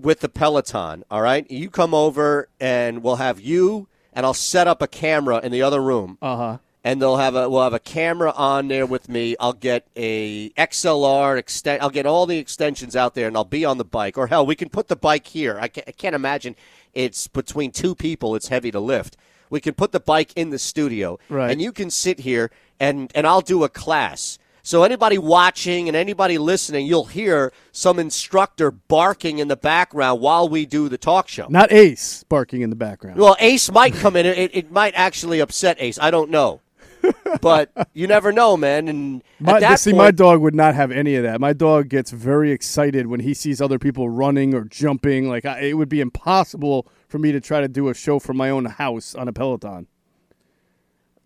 with 0.00 0.20
the 0.20 0.28
Peloton, 0.28 1.02
all 1.10 1.22
right, 1.22 1.50
you 1.50 1.68
come 1.70 1.92
over 1.92 2.48
and 2.60 3.02
we'll 3.02 3.16
have 3.16 3.40
you, 3.40 3.88
and 4.12 4.24
I'll 4.24 4.32
set 4.34 4.68
up 4.68 4.80
a 4.80 4.86
camera 4.86 5.40
in 5.42 5.50
the 5.50 5.62
other 5.62 5.82
room, 5.82 6.18
Uh 6.22 6.36
huh. 6.36 6.58
and 6.84 7.02
they'll 7.02 7.16
have 7.16 7.34
a 7.34 7.50
we'll 7.50 7.64
have 7.64 7.74
a 7.74 7.80
camera 7.80 8.30
on 8.36 8.68
there 8.68 8.86
with 8.86 9.08
me. 9.08 9.34
I'll 9.40 9.52
get 9.52 9.88
a 9.96 10.50
XLR 10.50 11.36
extend. 11.36 11.82
I'll 11.82 11.90
get 11.90 12.06
all 12.06 12.26
the 12.26 12.38
extensions 12.38 12.94
out 12.94 13.16
there, 13.16 13.26
and 13.26 13.36
I'll 13.36 13.42
be 13.42 13.64
on 13.64 13.76
the 13.78 13.84
bike. 13.84 14.16
Or 14.16 14.28
hell, 14.28 14.46
we 14.46 14.54
can 14.54 14.68
put 14.68 14.86
the 14.86 14.94
bike 14.94 15.26
here. 15.26 15.58
I 15.60 15.66
can't, 15.66 15.88
I 15.88 15.92
can't 15.92 16.14
imagine 16.14 16.54
it's 16.94 17.28
between 17.28 17.70
two 17.70 17.94
people. 17.94 18.34
It's 18.34 18.48
heavy 18.48 18.70
to 18.70 18.80
lift. 18.80 19.16
We 19.50 19.60
can 19.60 19.74
put 19.74 19.92
the 19.92 20.00
bike 20.00 20.32
in 20.36 20.50
the 20.50 20.58
studio, 20.58 21.18
Right. 21.28 21.50
and 21.50 21.60
you 21.60 21.72
can 21.72 21.90
sit 21.90 22.20
here, 22.20 22.50
and 22.78 23.10
and 23.14 23.26
I'll 23.26 23.40
do 23.40 23.64
a 23.64 23.68
class. 23.68 24.38
So 24.62 24.84
anybody 24.84 25.16
watching 25.18 25.88
and 25.88 25.96
anybody 25.96 26.36
listening, 26.36 26.86
you'll 26.86 27.06
hear 27.06 27.50
some 27.72 27.98
instructor 27.98 28.70
barking 28.70 29.38
in 29.38 29.48
the 29.48 29.56
background 29.56 30.20
while 30.20 30.48
we 30.48 30.66
do 30.66 30.88
the 30.88 30.98
talk 30.98 31.28
show. 31.28 31.46
Not 31.48 31.72
Ace 31.72 32.24
barking 32.28 32.60
in 32.60 32.68
the 32.70 32.76
background. 32.76 33.18
Well, 33.18 33.36
Ace 33.40 33.70
might 33.72 33.94
come 33.94 34.16
in. 34.16 34.26
It, 34.26 34.50
it 34.54 34.70
might 34.70 34.92
actually 34.94 35.40
upset 35.40 35.78
Ace. 35.80 35.98
I 35.98 36.10
don't 36.10 36.30
know, 36.30 36.60
but 37.40 37.70
you 37.94 38.06
never 38.06 38.32
know, 38.32 38.56
man. 38.56 38.88
And 38.88 39.22
My, 39.38 39.74
see, 39.76 39.90
point, 39.92 39.98
my 39.98 40.10
dog 40.10 40.40
would 40.40 40.54
not 40.54 40.74
have 40.74 40.90
any 40.90 41.14
of 41.16 41.22
that. 41.22 41.40
My 41.40 41.52
dog 41.52 41.88
gets 41.88 42.10
very 42.10 42.50
excited 42.50 43.06
when 43.06 43.20
he 43.20 43.34
sees 43.34 43.60
other 43.60 43.78
people 43.78 44.08
running 44.08 44.54
or 44.54 44.64
jumping. 44.64 45.28
Like 45.28 45.44
I, 45.44 45.60
it 45.60 45.74
would 45.74 45.88
be 45.88 46.00
impossible 46.00 46.86
for 47.08 47.18
me 47.18 47.32
to 47.32 47.40
try 47.40 47.60
to 47.60 47.68
do 47.68 47.88
a 47.88 47.94
show 47.94 48.18
from 48.18 48.36
my 48.36 48.50
own 48.50 48.64
house 48.66 49.14
on 49.14 49.28
a 49.28 49.32
Peloton. 49.32 49.86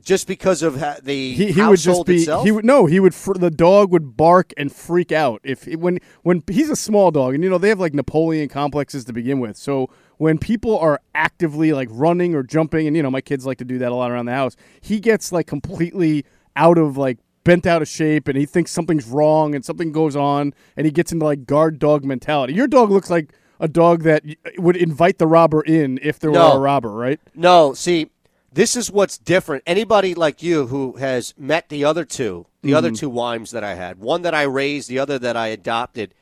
just 0.03 0.27
because 0.27 0.63
of 0.63 0.79
ha- 0.79 0.99
the 1.03 1.33
He, 1.33 1.53
he 1.53 1.63
would 1.63 1.79
just 1.81 2.05
be 2.07 2.17
itself. 2.17 2.45
he 2.45 2.53
would 2.53 2.65
no 2.65 2.87
he 2.87 3.01
would 3.01 3.15
fr- 3.15 3.35
the 3.35 3.51
dog 3.51 3.91
would 3.91 4.17
bark 4.17 4.53
and 4.57 4.71
freak 4.71 5.11
out 5.13 5.41
if 5.45 5.67
when 5.67 5.99
when 6.23 6.43
he's 6.51 6.69
a 6.71 6.77
small 6.77 7.11
dog 7.11 7.35
and 7.35 7.43
you 7.43 7.49
know 7.51 7.59
they 7.59 7.71
have 7.71 7.81
like 7.81 7.95
Napoleon 7.95 8.49
complexes 8.49 9.05
to 9.07 9.13
begin 9.13 9.41
with. 9.41 9.57
So 9.57 9.89
when 10.19 10.39
people 10.39 10.79
are 10.79 11.01
actively 11.15 11.73
like 11.73 11.89
running 11.91 12.35
or 12.35 12.43
jumping 12.43 12.87
and 12.87 12.97
you 12.97 13.03
know 13.03 13.11
my 13.11 13.21
kids 13.21 13.45
like 13.47 13.59
to 13.59 13.65
do 13.65 13.79
that 13.79 13.93
a 13.93 13.95
lot 13.95 14.11
around 14.11 14.27
the 14.27 14.33
house, 14.33 14.57
he 14.81 15.01
gets 15.01 15.33
like 15.33 15.47
completely 15.47 16.25
out 16.57 16.79
of 16.79 16.97
like 16.97 17.19
bent 17.45 17.67
out 17.67 17.83
of 17.83 17.89
shape 17.89 18.27
and 18.29 18.39
he 18.39 18.47
thinks 18.47 18.71
something's 18.71 19.07
wrong 19.07 19.55
and 19.55 19.65
something 19.65 19.93
goes 19.93 20.17
on 20.17 20.55
and 20.77 20.87
he 20.87 20.91
gets 20.91 21.13
into 21.13 21.25
like 21.25 21.45
guard 21.47 21.79
dog 21.79 22.05
mentality. 22.05 22.55
Your 22.55 22.67
dog 22.69 22.91
looks 22.91 23.11
like 23.11 23.33
a 23.61 23.69
dog 23.69 24.03
that 24.03 24.23
would 24.59 24.77
invite 24.77 25.19
the 25.19 25.27
robber 25.27 25.61
in 25.63 25.99
if 26.03 26.19
there 26.19 26.31
No. 26.31 26.51
were 26.53 26.57
a 26.57 26.61
robber, 26.61 26.91
right? 26.91 27.21
No, 27.35 27.75
see, 27.75 28.11
this 28.53 28.77
is 28.77 28.91
what's 28.91 29.19
different. 29.19 29.63
Anybody 29.67 30.15
like 30.15 30.43
you 30.43 30.69
who 30.69 30.97
has 30.97 31.35
met 31.37 31.69
the 31.69 31.85
other 31.85 32.05
two, 32.05 32.47
the 32.63 32.73
other 32.75 32.89
Mm-hmm. 32.89 32.95
two 32.97 33.11
wimes 33.11 33.51
that 33.51 33.63
I 33.65 33.75
had, 33.75 33.99
one 33.99 34.23
that 34.23 34.35
I 34.35 34.43
raised, 34.43 34.89
the 34.89 34.99
other 34.99 35.19
that 35.19 35.37
I 35.37 35.49
adopted, 35.49 36.15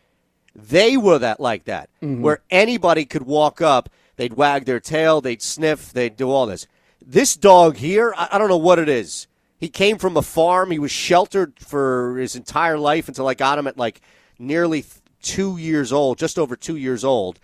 they 0.54 0.96
were 0.96 1.18
that 1.18 1.40
like 1.40 1.64
that, 1.64 1.88
Mm-hmm. 2.02 2.22
where 2.22 2.42
anybody 2.50 3.04
could 3.04 3.22
walk 3.22 3.60
up, 3.60 3.88
they'd 4.16 4.34
wag 4.34 4.64
their 4.64 4.80
tail, 4.80 5.20
they'd 5.20 5.42
sniff, 5.42 5.92
they'd 5.92 6.16
do 6.16 6.30
all 6.30 6.46
this. 6.46 6.66
This 7.04 7.36
dog 7.36 7.76
here, 7.76 8.14
I, 8.16 8.28
I 8.32 8.38
don't 8.38 8.48
know 8.48 8.56
what 8.56 8.78
it 8.78 8.88
is. 8.88 9.26
He 9.58 9.68
came 9.68 9.98
from 9.98 10.16
a 10.16 10.22
farm. 10.22 10.70
He 10.72 10.78
was 10.78 10.90
sheltered 10.90 11.54
for 11.58 12.16
his 12.16 12.34
entire 12.36 12.78
life 12.78 13.06
until 13.08 13.28
I 13.28 13.34
got 13.34 13.58
him 13.58 13.66
at 13.66 13.78
like 13.78 14.00
nearly 14.38 14.82
th- 14.82 14.94
two 15.22 15.56
years 15.56 15.92
old, 15.92 16.18
just 16.18 16.38
over 16.38 16.56
two 16.56 16.76
years 16.76 17.04
old 17.04 17.38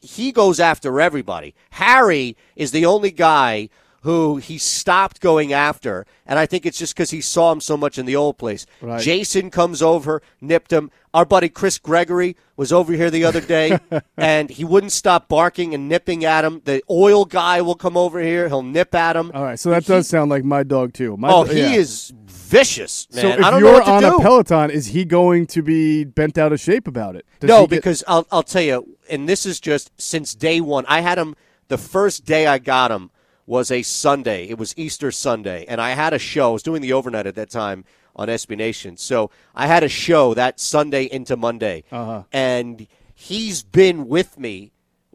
he 0.00 0.30
goes 0.30 0.60
after 0.60 1.00
everybody. 1.00 1.54
Harry 1.70 2.36
is 2.54 2.70
the 2.70 2.86
only 2.86 3.10
guy 3.10 3.68
who 4.02 4.36
he 4.36 4.58
stopped 4.58 5.20
going 5.20 5.52
after, 5.52 6.06
and 6.24 6.38
I 6.38 6.46
think 6.46 6.64
it's 6.64 6.78
just 6.78 6.94
because 6.94 7.10
he 7.10 7.20
saw 7.20 7.50
him 7.50 7.60
so 7.60 7.76
much 7.76 7.98
in 7.98 8.06
the 8.06 8.14
old 8.14 8.38
place. 8.38 8.64
Right. 8.80 9.00
Jason 9.00 9.50
comes 9.50 9.82
over, 9.82 10.22
nipped 10.40 10.72
him. 10.72 10.90
Our 11.12 11.24
buddy 11.24 11.48
Chris 11.48 11.78
Gregory 11.78 12.36
was 12.56 12.72
over 12.72 12.92
here 12.92 13.10
the 13.10 13.24
other 13.24 13.40
day, 13.40 13.78
and 14.16 14.50
he 14.50 14.64
wouldn't 14.64 14.92
stop 14.92 15.28
barking 15.28 15.74
and 15.74 15.88
nipping 15.88 16.24
at 16.24 16.44
him. 16.44 16.62
The 16.64 16.82
oil 16.88 17.24
guy 17.24 17.60
will 17.60 17.74
come 17.74 17.96
over 17.96 18.20
here; 18.20 18.48
he'll 18.48 18.62
nip 18.62 18.94
at 18.94 19.16
him. 19.16 19.32
All 19.34 19.42
right, 19.42 19.58
so 19.58 19.70
that 19.70 19.84
does 19.84 20.06
sound 20.06 20.30
like 20.30 20.44
my 20.44 20.62
dog 20.62 20.92
too. 20.92 21.16
My 21.16 21.32
oh, 21.32 21.44
do- 21.44 21.52
he 21.52 21.60
yeah. 21.60 21.72
is 21.72 22.12
vicious, 22.26 23.08
man. 23.12 23.22
So 23.22 23.28
if 23.30 23.44
I 23.44 23.50
don't 23.50 23.60
you're 23.60 23.72
know 23.72 23.78
what 23.78 23.84
to 23.86 23.90
on 23.90 24.02
do. 24.02 24.16
a 24.16 24.22
Peloton, 24.22 24.70
is 24.70 24.86
he 24.86 25.04
going 25.04 25.46
to 25.48 25.62
be 25.62 26.04
bent 26.04 26.38
out 26.38 26.52
of 26.52 26.60
shape 26.60 26.86
about 26.86 27.16
it? 27.16 27.26
Does 27.40 27.48
no, 27.48 27.66
get- 27.66 27.76
because 27.76 28.04
I'll 28.06 28.26
I'll 28.30 28.44
tell 28.44 28.62
you, 28.62 28.96
and 29.10 29.28
this 29.28 29.44
is 29.44 29.58
just 29.58 29.90
since 30.00 30.34
day 30.34 30.60
one. 30.60 30.84
I 30.86 31.00
had 31.00 31.18
him 31.18 31.34
the 31.66 31.78
first 31.78 32.24
day 32.24 32.46
I 32.46 32.58
got 32.58 32.92
him 32.92 33.10
was 33.48 33.70
a 33.70 33.80
Sunday. 33.82 34.46
It 34.48 34.58
was 34.58 34.74
Easter 34.76 35.10
Sunday, 35.10 35.64
and 35.66 35.80
I 35.80 35.90
had 35.92 36.12
a 36.12 36.18
show. 36.18 36.50
I 36.50 36.52
was 36.52 36.62
doing 36.62 36.82
the 36.82 36.92
overnight 36.92 37.26
at 37.26 37.34
that 37.36 37.48
time 37.48 37.84
on 38.14 38.28
SB 38.28 38.56
Nation. 38.58 38.98
So 38.98 39.30
I 39.54 39.66
had 39.66 39.82
a 39.82 39.88
show 39.88 40.34
that 40.34 40.60
Sunday 40.60 41.04
into 41.04 41.34
Monday, 41.34 41.84
Uh-huh. 41.90 42.24
and 42.30 42.86
he's 43.14 43.62
been 43.62 44.06
with 44.06 44.38
me 44.38 44.72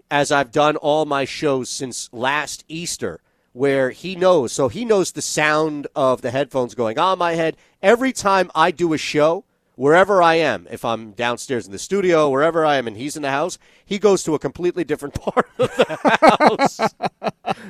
as 0.10 0.32
I've 0.32 0.52
done 0.52 0.78
all 0.78 1.06
my 1.06 1.26
shows 1.26 1.70
since 1.70 2.10
last 2.12 2.66
Easter, 2.68 3.22
where 3.52 3.92
he 3.92 4.16
knows. 4.16 4.52
So 4.52 4.68
he 4.68 4.84
knows 4.84 5.12
the 5.12 5.22
sound 5.22 5.86
of 5.96 6.22
the 6.24 6.32
headphones 6.32 6.74
going 6.74 6.98
on 6.98 7.20
my 7.20 7.34
head 7.36 7.56
every 7.84 8.12
time 8.14 8.50
I 8.56 8.72
do 8.72 8.94
a 8.94 8.98
show. 8.98 9.44
Wherever 9.76 10.22
I 10.22 10.36
am, 10.36 10.68
if 10.70 10.86
I'm 10.86 11.14
downstairs 11.14 11.66
in 11.66 11.72
the 11.72 11.80
studio, 11.80 12.30
wherever 12.30 12.64
I 12.64 12.76
am, 12.76 12.88
and 12.88 12.96
he's 12.96 13.16
in 13.16 13.24
the 13.24 13.32
house, 13.32 13.58
he 13.84 13.98
goes 13.98 14.24
to 14.24 14.36
a 14.36 14.40
completely 14.40 14.84
different 14.84 15.14
part 15.20 15.48
of 15.58 15.76
the 15.76 16.38
house. 16.40 16.80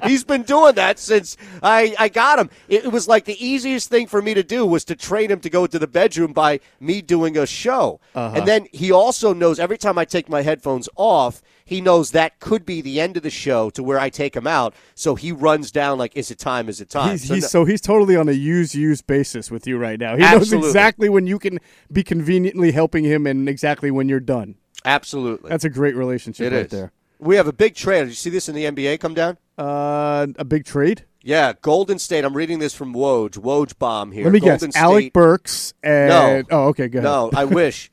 he's 0.03 0.25
been 0.25 0.43
doing 0.43 0.75
that 0.75 0.99
since 0.99 1.37
I, 1.61 1.95
I 1.97 2.09
got 2.09 2.39
him. 2.39 2.49
It, 2.67 2.85
it 2.85 2.91
was 2.91 3.07
like 3.07 3.23
the 3.23 3.45
easiest 3.45 3.89
thing 3.89 4.07
for 4.07 4.21
me 4.21 4.33
to 4.33 4.43
do 4.43 4.65
was 4.65 4.83
to 4.85 4.97
train 4.97 5.31
him 5.31 5.39
to 5.41 5.49
go 5.49 5.65
to 5.65 5.79
the 5.79 5.87
bedroom 5.87 6.33
by 6.33 6.59
me 6.79 7.01
doing 7.01 7.37
a 7.37 7.45
show. 7.45 8.01
Uh-huh. 8.13 8.35
And 8.37 8.45
then 8.45 8.67
he 8.73 8.91
also 8.91 9.33
knows 9.33 9.57
every 9.57 9.77
time 9.77 9.97
I 9.97 10.03
take 10.03 10.27
my 10.27 10.41
headphones 10.41 10.89
off, 10.97 11.41
he 11.73 11.81
knows 11.81 12.11
that 12.11 12.39
could 12.39 12.65
be 12.65 12.81
the 12.81 13.01
end 13.01 13.17
of 13.17 13.23
the 13.23 13.29
show 13.29 13.69
to 13.71 13.83
where 13.83 13.99
I 13.99 14.09
take 14.09 14.35
him 14.35 14.47
out. 14.47 14.73
So 14.95 15.15
he 15.15 15.31
runs 15.31 15.71
down 15.71 15.97
like, 15.97 16.15
is 16.15 16.31
it 16.31 16.39
time? 16.39 16.69
Is 16.69 16.79
it 16.79 16.89
time? 16.89 17.11
He's, 17.11 17.27
So 17.27 17.33
he's 17.33 17.43
no- 17.43 17.47
so 17.49 17.65
he's 17.65 17.81
totally 17.81 18.15
on 18.15 18.29
a 18.29 18.33
use 18.33 18.75
use 18.75 19.01
basis 19.01 19.49
with 19.51 19.65
you 19.67 19.77
right 19.77 19.99
now. 19.99 20.15
He 20.15 20.23
Absolutely. 20.23 20.57
knows 20.59 20.65
exactly 20.67 21.09
when 21.09 21.27
you 21.27 21.39
can 21.39 21.59
be 21.91 22.03
conveniently 22.03 22.71
helping 22.71 23.03
him 23.03 23.25
and 23.27 23.49
exactly 23.49 23.91
when 23.91 24.07
you're 24.09 24.19
done. 24.19 24.55
Absolutely. 24.85 25.49
That's 25.49 25.63
a 25.65 25.69
great 25.69 25.95
relationship 25.95 26.51
It 26.51 26.55
right 26.55 26.65
is. 26.65 26.71
there. 26.71 26.91
We 27.19 27.37
have 27.37 27.47
a 27.47 27.53
big 27.53 27.73
trade. 27.75 28.01
Did 28.01 28.09
you 28.09 28.13
see 28.15 28.29
this 28.29 28.49
in 28.49 28.55
the 28.55 28.65
NBA 28.65 28.99
come 28.99 29.13
down? 29.13 29.37
Uh, 29.57 30.27
a 30.37 30.43
big 30.43 30.65
trade. 30.65 31.05
Yeah, 31.21 31.53
Golden 31.61 31.99
State. 31.99 32.25
I'm 32.25 32.35
reading 32.35 32.59
this 32.59 32.73
from 32.73 32.93
Woj. 32.93 33.37
Woj 33.37 33.77
bomb 33.79 34.11
here. 34.11 34.25
Let 34.25 34.33
me 34.33 34.41
Golden 34.41 34.71
guess. 34.71 34.75
Alec 34.75 35.13
Burks 35.13 35.73
and 35.81 36.09
No. 36.09 36.43
oh, 36.51 36.67
okay, 36.69 36.89
good. 36.89 37.03
No, 37.03 37.29
I 37.33 37.45
wish. 37.59 37.89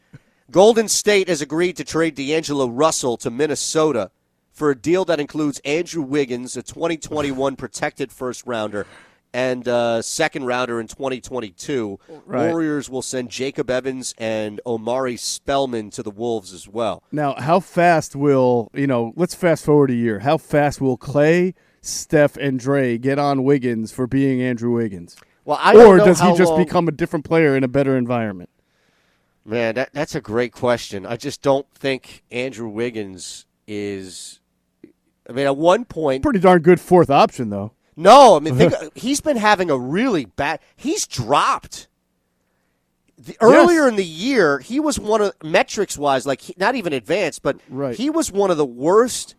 Golden 0.50 0.88
State 0.88 1.28
has 1.28 1.40
agreed 1.40 1.76
to 1.76 1.84
trade 1.84 2.16
D'Angelo 2.16 2.68
Russell 2.68 3.16
to 3.18 3.30
Minnesota 3.30 4.10
for 4.50 4.70
a 4.70 4.74
deal 4.74 5.04
that 5.04 5.20
includes 5.20 5.60
Andrew 5.64 6.02
Wiggins, 6.02 6.56
a 6.56 6.62
2021 6.62 7.54
protected 7.56 8.10
first 8.10 8.44
rounder, 8.46 8.84
and 9.32 9.68
uh, 9.68 10.02
second 10.02 10.46
rounder 10.46 10.80
in 10.80 10.88
2022. 10.88 12.00
Right. 12.26 12.48
Warriors 12.48 12.90
will 12.90 13.02
send 13.02 13.30
Jacob 13.30 13.70
Evans 13.70 14.12
and 14.18 14.60
Omari 14.66 15.16
Spellman 15.16 15.90
to 15.90 16.02
the 16.02 16.10
Wolves 16.10 16.52
as 16.52 16.66
well. 16.66 17.04
Now, 17.12 17.34
how 17.34 17.60
fast 17.60 18.16
will 18.16 18.70
you 18.74 18.88
know? 18.88 19.12
Let's 19.14 19.36
fast 19.36 19.64
forward 19.64 19.90
a 19.90 19.94
year. 19.94 20.18
How 20.18 20.36
fast 20.36 20.80
will 20.80 20.98
Klay, 20.98 21.54
Steph, 21.80 22.36
and 22.36 22.58
Dre 22.58 22.98
get 22.98 23.20
on 23.20 23.44
Wiggins 23.44 23.92
for 23.92 24.08
being 24.08 24.42
Andrew 24.42 24.72
Wiggins? 24.72 25.16
Well, 25.44 25.58
I 25.60 25.74
don't 25.74 25.86
or 25.86 26.04
does 26.04 26.20
he 26.20 26.34
just 26.36 26.50
long- 26.50 26.64
become 26.64 26.88
a 26.88 26.92
different 26.92 27.24
player 27.24 27.56
in 27.56 27.62
a 27.62 27.68
better 27.68 27.96
environment? 27.96 28.50
Man, 29.44 29.74
that, 29.76 29.90
that's 29.92 30.14
a 30.14 30.20
great 30.20 30.52
question. 30.52 31.06
I 31.06 31.16
just 31.16 31.42
don't 31.42 31.66
think 31.74 32.22
Andrew 32.30 32.68
Wiggins 32.68 33.46
is. 33.66 34.40
I 35.28 35.32
mean, 35.32 35.46
at 35.46 35.56
one 35.56 35.84
point, 35.84 36.22
Pretty 36.22 36.40
darn 36.40 36.60
good 36.62 36.80
fourth 36.80 37.10
option, 37.10 37.50
though. 37.50 37.72
No, 37.96 38.36
I 38.36 38.40
mean, 38.40 38.56
think, 38.56 38.74
he's 38.96 39.20
been 39.20 39.36
having 39.36 39.70
a 39.70 39.78
really 39.78 40.24
bad. 40.24 40.60
He's 40.76 41.06
dropped. 41.06 41.88
The, 43.18 43.36
earlier 43.40 43.86
in 43.86 43.96
the 43.96 44.04
year, 44.04 44.58
he 44.60 44.80
was 44.80 44.98
one 44.98 45.20
of 45.20 45.32
metrics 45.42 45.98
wise, 45.98 46.26
like 46.26 46.40
he, 46.40 46.54
not 46.56 46.74
even 46.74 46.92
advanced, 46.92 47.42
but 47.42 47.58
Right. 47.68 47.94
he 47.94 48.08
was 48.08 48.32
one 48.32 48.50
of 48.50 48.56
the 48.56 48.64
worst 48.64 49.34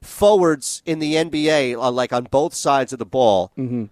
forwards 0.00 0.82
in 0.86 1.00
the 1.00 1.14
NBA, 1.14 1.76
uh, 1.76 1.90
like 1.90 2.12
on 2.14 2.24
both 2.24 2.54
sides 2.54 2.92
of 2.94 2.98
the 2.98 3.04
ball. 3.06 3.52
Mm-hmm. 3.58 3.84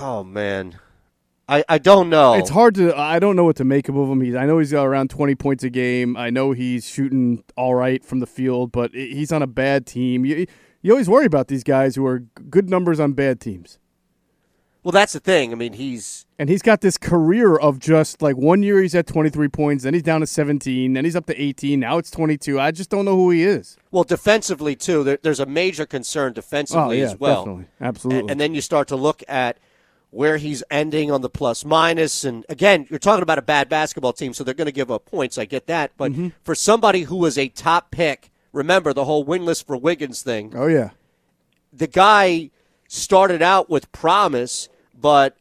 Oh 0.00 0.22
man, 0.22 0.78
I 1.48 1.64
I 1.68 1.78
don't 1.78 2.08
know. 2.10 2.34
It's 2.34 2.50
hard 2.50 2.74
to. 2.76 2.96
I 2.98 3.18
don't 3.18 3.36
know 3.36 3.44
what 3.44 3.56
to 3.56 3.64
make 3.64 3.88
of 3.88 3.94
him. 3.94 4.20
He's. 4.20 4.34
I 4.34 4.46
know 4.46 4.58
he's 4.58 4.72
got 4.72 4.84
around 4.84 5.10
twenty 5.10 5.34
points 5.34 5.62
a 5.64 5.70
game. 5.70 6.16
I 6.16 6.30
know 6.30 6.52
he's 6.52 6.88
shooting 6.88 7.44
all 7.56 7.74
right 7.74 8.04
from 8.04 8.20
the 8.20 8.26
field, 8.26 8.72
but 8.72 8.92
he's 8.94 9.30
on 9.32 9.42
a 9.42 9.46
bad 9.46 9.86
team. 9.86 10.24
You, 10.24 10.46
you 10.82 10.90
always 10.92 11.08
worry 11.08 11.26
about 11.26 11.48
these 11.48 11.62
guys 11.64 11.94
who 11.94 12.04
are 12.06 12.20
good 12.50 12.68
numbers 12.68 12.98
on 13.00 13.12
bad 13.12 13.40
teams. 13.40 13.78
Well, 14.82 14.92
that's 14.92 15.14
the 15.14 15.20
thing. 15.20 15.50
I 15.50 15.56
mean, 15.56 15.72
he's 15.72 16.26
And 16.38 16.48
he's 16.48 16.62
got 16.62 16.80
this 16.80 16.96
career 16.96 17.56
of 17.56 17.80
just 17.80 18.22
like 18.22 18.36
one 18.36 18.62
year 18.62 18.80
he's 18.80 18.94
at 18.94 19.08
23 19.08 19.48
points, 19.48 19.82
then 19.82 19.94
he's 19.94 20.02
down 20.04 20.20
to 20.20 20.28
17, 20.28 20.92
then 20.92 21.04
he's 21.04 21.16
up 21.16 21.26
to 21.26 21.42
18, 21.42 21.80
now 21.80 21.98
it's 21.98 22.08
22. 22.12 22.60
I 22.60 22.70
just 22.70 22.88
don't 22.88 23.04
know 23.04 23.16
who 23.16 23.30
he 23.30 23.42
is. 23.42 23.76
well 23.90 24.04
defensively 24.04 24.76
too. 24.76 25.02
There, 25.02 25.18
there's 25.20 25.40
a 25.40 25.46
major 25.46 25.86
concern 25.86 26.34
defensively 26.34 26.98
Oh, 27.02 27.04
yeah, 27.04 27.10
as 27.12 27.18
well. 27.18 27.44
definitely. 27.44 27.64
Absolutely. 27.80 28.20
And, 28.20 28.30
and 28.30 28.40
then 28.40 28.54
you 28.54 28.60
start 28.60 28.86
to 28.88 28.94
look 28.96 29.24
at 29.26 29.58
where 30.16 30.38
he's 30.38 30.64
ending 30.70 31.10
on 31.10 31.20
the 31.20 31.28
plus 31.28 31.64
minus. 31.64 32.24
And 32.24 32.46
again, 32.48 32.86
you're 32.88 32.98
talking 32.98 33.22
about 33.22 33.38
a 33.38 33.42
bad 33.42 33.68
basketball 33.68 34.12
team, 34.12 34.32
so 34.32 34.42
they're 34.42 34.54
going 34.54 34.66
to 34.66 34.72
give 34.72 34.90
up 34.90 35.04
points. 35.04 35.36
I 35.38 35.44
get 35.44 35.66
that. 35.66 35.92
But 35.96 36.12
Mm-hmm. 36.12 36.28
for 36.42 36.54
somebody 36.54 37.02
who 37.02 37.16
was 37.16 37.36
a 37.36 37.48
top 37.48 37.90
pick, 37.90 38.30
remember 38.52 38.92
the 38.92 39.04
whole 39.04 39.24
winless 39.26 39.62
for 39.64 39.76
Wiggins 39.76 40.22
thing. 40.22 40.52
Oh 40.56 40.66
yeah. 40.66 40.90
The 41.72 41.86
guy 41.86 42.50
started 42.88 43.42
out 43.42 43.68
with 43.68 43.92
promise, 43.92 44.68
but 44.98 45.36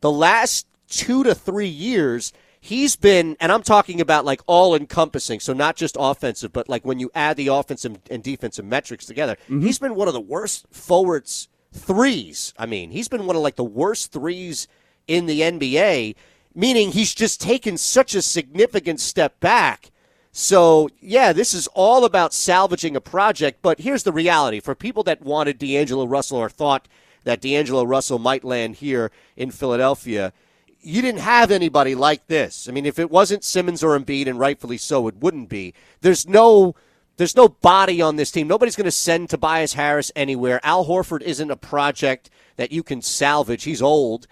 the 0.00 0.12
last 0.12 0.66
two 0.88 1.24
to 1.24 1.34
three 1.34 1.68
years, 1.68 2.32
he's 2.60 2.96
been, 2.96 3.36
and 3.40 3.50
I'm 3.50 3.62
talking 3.62 4.00
about 4.00 4.24
like 4.26 4.42
all 4.46 4.74
encompassing, 4.74 5.40
so 5.40 5.52
not 5.54 5.76
just 5.76 5.96
offensive, 5.98 6.52
but 6.52 6.68
like 6.68 6.84
when 6.84 6.98
you 6.98 7.10
add 7.14 7.36
the 7.38 7.48
offensive 7.48 7.98
and 8.10 8.22
defensive 8.22 8.64
metrics 8.66 9.06
together, 9.06 9.36
he's 9.48 9.78
been 9.78 9.94
one 9.94 10.08
of 10.08 10.14
the 10.14 10.20
worst 10.20 10.66
forwards 10.70 11.48
threes. 11.74 12.54
I 12.58 12.66
mean, 12.66 12.90
he's 12.90 13.08
been 13.08 13.26
one 13.26 13.36
of 13.36 13.42
like 13.42 13.56
the 13.56 13.64
worst 13.64 14.12
threes 14.12 14.68
in 15.06 15.26
the 15.26 15.40
NBA, 15.40 16.14
meaning 16.54 16.92
he's 16.92 17.14
just 17.14 17.40
taken 17.40 17.76
such 17.76 18.14
a 18.14 18.22
significant 18.22 19.00
step 19.00 19.40
back. 19.40 19.90
So, 20.32 20.88
yeah, 21.00 21.32
this 21.32 21.54
is 21.54 21.68
all 21.74 22.04
about 22.04 22.34
salvaging 22.34 22.96
a 22.96 23.00
project, 23.00 23.60
but 23.62 23.80
here's 23.80 24.02
the 24.02 24.12
reality. 24.12 24.58
For 24.58 24.74
people 24.74 25.02
that 25.04 25.22
wanted 25.22 25.58
D'Angelo 25.58 26.06
Russell 26.06 26.38
or 26.38 26.50
thought 26.50 26.88
that 27.22 27.40
D'Angelo 27.40 27.84
Russell 27.84 28.18
might 28.18 28.42
land 28.42 28.76
here 28.76 29.12
in 29.36 29.50
Philadelphia, 29.50 30.32
you 30.80 31.00
didn't 31.02 31.20
have 31.20 31.50
anybody 31.50 31.94
like 31.94 32.26
this. 32.26 32.68
I 32.68 32.72
mean, 32.72 32.84
if 32.84 32.98
it 32.98 33.10
wasn't 33.10 33.44
Simmons 33.44 33.82
or 33.82 33.98
Embiid, 33.98 34.26
and 34.26 34.38
rightfully 34.38 34.76
so, 34.76 35.06
it 35.08 35.16
wouldn't 35.16 35.48
be. 35.48 35.72
There's 36.00 36.26
no 36.26 36.74
there's 37.16 37.36
no 37.36 37.48
body 37.48 38.02
on 38.02 38.16
this 38.16 38.30
team. 38.30 38.48
Nobody's 38.48 38.76
going 38.76 38.84
to 38.86 38.90
send 38.90 39.30
Tobias 39.30 39.74
Harris 39.74 40.10
anywhere. 40.16 40.60
Al 40.62 40.86
Horford 40.86 41.22
isn't 41.22 41.50
a 41.50 41.56
project 41.56 42.30
that 42.56 42.72
you 42.72 42.82
can 42.82 43.02
salvage. 43.02 43.64
He's 43.64 43.82
old. 43.82 44.26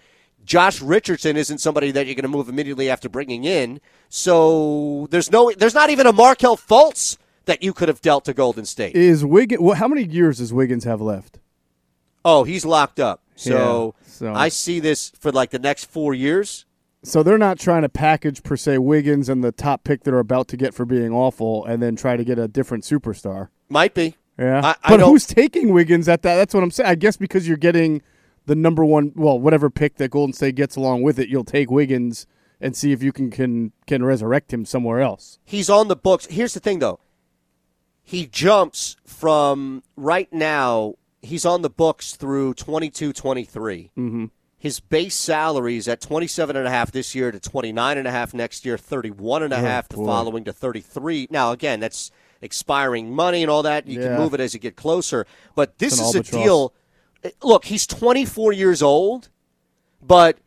Josh 0.45 0.81
Richardson 0.81 1.37
isn't 1.37 1.59
somebody 1.59 1.91
that 1.91 2.05
you're 2.05 2.15
going 2.15 2.23
to 2.23 2.27
move 2.27 2.49
immediately 2.49 2.89
after 2.89 3.07
bringing 3.07 3.45
in. 3.45 3.79
So 4.09 5.07
there's 5.09 5.31
no 5.31 5.51
there's 5.57 5.73
not 5.73 5.89
even 5.89 6.05
a 6.05 6.13
Markelle 6.13 6.57
Fultz 6.57 7.17
that 7.45 7.63
you 7.63 7.73
could 7.73 7.87
have 7.87 8.01
dealt 8.01 8.25
to 8.25 8.33
Golden 8.33 8.65
State. 8.65 8.95
Is 8.95 9.25
Wiggins? 9.25 9.61
Well, 9.61 9.75
how 9.75 9.87
many 9.87 10.03
years 10.03 10.37
does 10.37 10.53
Wiggins 10.53 10.83
have 10.83 11.01
left? 11.01 11.39
Oh, 12.25 12.43
he's 12.43 12.65
locked 12.65 12.99
up. 12.99 13.21
So, 13.35 13.95
Yeah, 14.01 14.07
so- 14.07 14.33
I 14.33 14.49
see 14.49 14.79
this 14.79 15.09
for 15.19 15.31
like 15.31 15.49
the 15.51 15.59
next 15.59 15.85
four 15.85 16.13
years. 16.13 16.65
So 17.03 17.21
they're 17.21 17.37
not 17.37 17.59
trying 17.59 17.81
to 17.81 17.89
package 17.89 18.43
per 18.43 18.55
se 18.55 18.77
Wiggins 18.77 19.27
and 19.29 19.43
the 19.43 19.51
top 19.51 19.83
pick 19.83 20.03
they're 20.03 20.19
about 20.19 20.47
to 20.49 20.57
get 20.57 20.73
for 20.73 20.85
being 20.85 21.11
awful, 21.11 21.65
and 21.65 21.81
then 21.83 21.95
try 21.95 22.15
to 22.17 22.23
get 22.23 22.39
a 22.39 22.47
different 22.47 22.83
superstar. 22.85 23.49
Might 23.69 23.93
be. 23.93 24.15
Yeah, 24.39 24.61
I- 24.63 24.75
I 24.83 24.89
but 24.91 24.97
don't- 24.97 25.09
who's 25.09 25.25
taking 25.27 25.73
Wiggins 25.73 26.07
at 26.07 26.21
that? 26.23 26.35
That's 26.37 26.53
what 26.53 26.63
I'm 26.63 26.71
saying. 26.71 26.89
I 26.89 26.95
guess 26.95 27.17
because 27.17 27.47
you're 27.47 27.57
getting 27.57 28.01
the 28.45 28.55
number 28.55 28.83
one, 28.85 29.11
well, 29.15 29.39
whatever 29.39 29.69
pick 29.69 29.97
that 29.97 30.11
Golden 30.11 30.33
State 30.33 30.55
gets 30.55 30.75
along 30.75 31.01
with 31.03 31.19
it, 31.19 31.29
you'll 31.29 31.43
take 31.43 31.69
Wiggins 31.69 32.25
and 32.61 32.75
see 32.75 32.91
if 32.93 33.03
you 33.03 33.11
can 33.11 33.29
can 33.29 33.73
can 33.85 34.03
resurrect 34.03 34.53
him 34.53 34.63
somewhere 34.65 35.01
else. 35.01 35.39
He's 35.43 35.69
on 35.69 35.89
the 35.89 35.95
books. 35.97 36.25
Here's 36.27 36.53
the 36.53 36.59
thing, 36.61 36.79
though. 36.79 36.99
He 38.01 38.25
jumps 38.25 38.95
from 39.05 39.83
right 39.95 40.31
now. 40.33 40.95
He's 41.21 41.45
on 41.45 41.61
the 41.61 41.69
books 41.69 42.15
through 42.15 42.53
22, 42.55 43.13
23. 43.13 43.91
Mm-hmm. 43.97 44.25
His 44.63 44.79
base 44.79 45.13
salary 45.15 45.75
is 45.75 45.89
at 45.89 45.99
27 45.99 46.55
and 46.55 46.65
a 46.65 46.69
half 46.69 46.89
this 46.89 47.13
year 47.13 47.33
to 47.33 47.39
29 47.41 47.97
and 47.97 48.07
a 48.07 48.11
half 48.11 48.33
next 48.33 48.65
year, 48.65 48.77
31 48.77 49.43
and 49.43 49.51
a 49.53 49.57
Oh, 49.57 49.59
half 49.59 49.89
the 49.89 49.97
boy. 49.97 50.05
following 50.05 50.45
to 50.45 50.53
33. 50.53 51.27
Now, 51.29 51.51
again, 51.51 51.81
that's 51.81 52.11
expiring 52.41 53.13
money 53.13 53.41
and 53.41 53.51
all 53.51 53.61
that. 53.63 53.87
You 53.87 53.99
Yeah. 53.99 54.07
can 54.07 54.17
move 54.19 54.33
it 54.33 54.39
as 54.39 54.53
you 54.53 54.61
get 54.61 54.77
closer. 54.77 55.27
But 55.53 55.79
this 55.79 55.99
is 55.99 56.15
a 56.15 56.21
deal. 56.23 56.73
Look, 57.41 57.65
he's 57.65 57.85
24 57.85 58.53
years 58.53 58.81
old, 58.81 59.27
but 60.01 60.37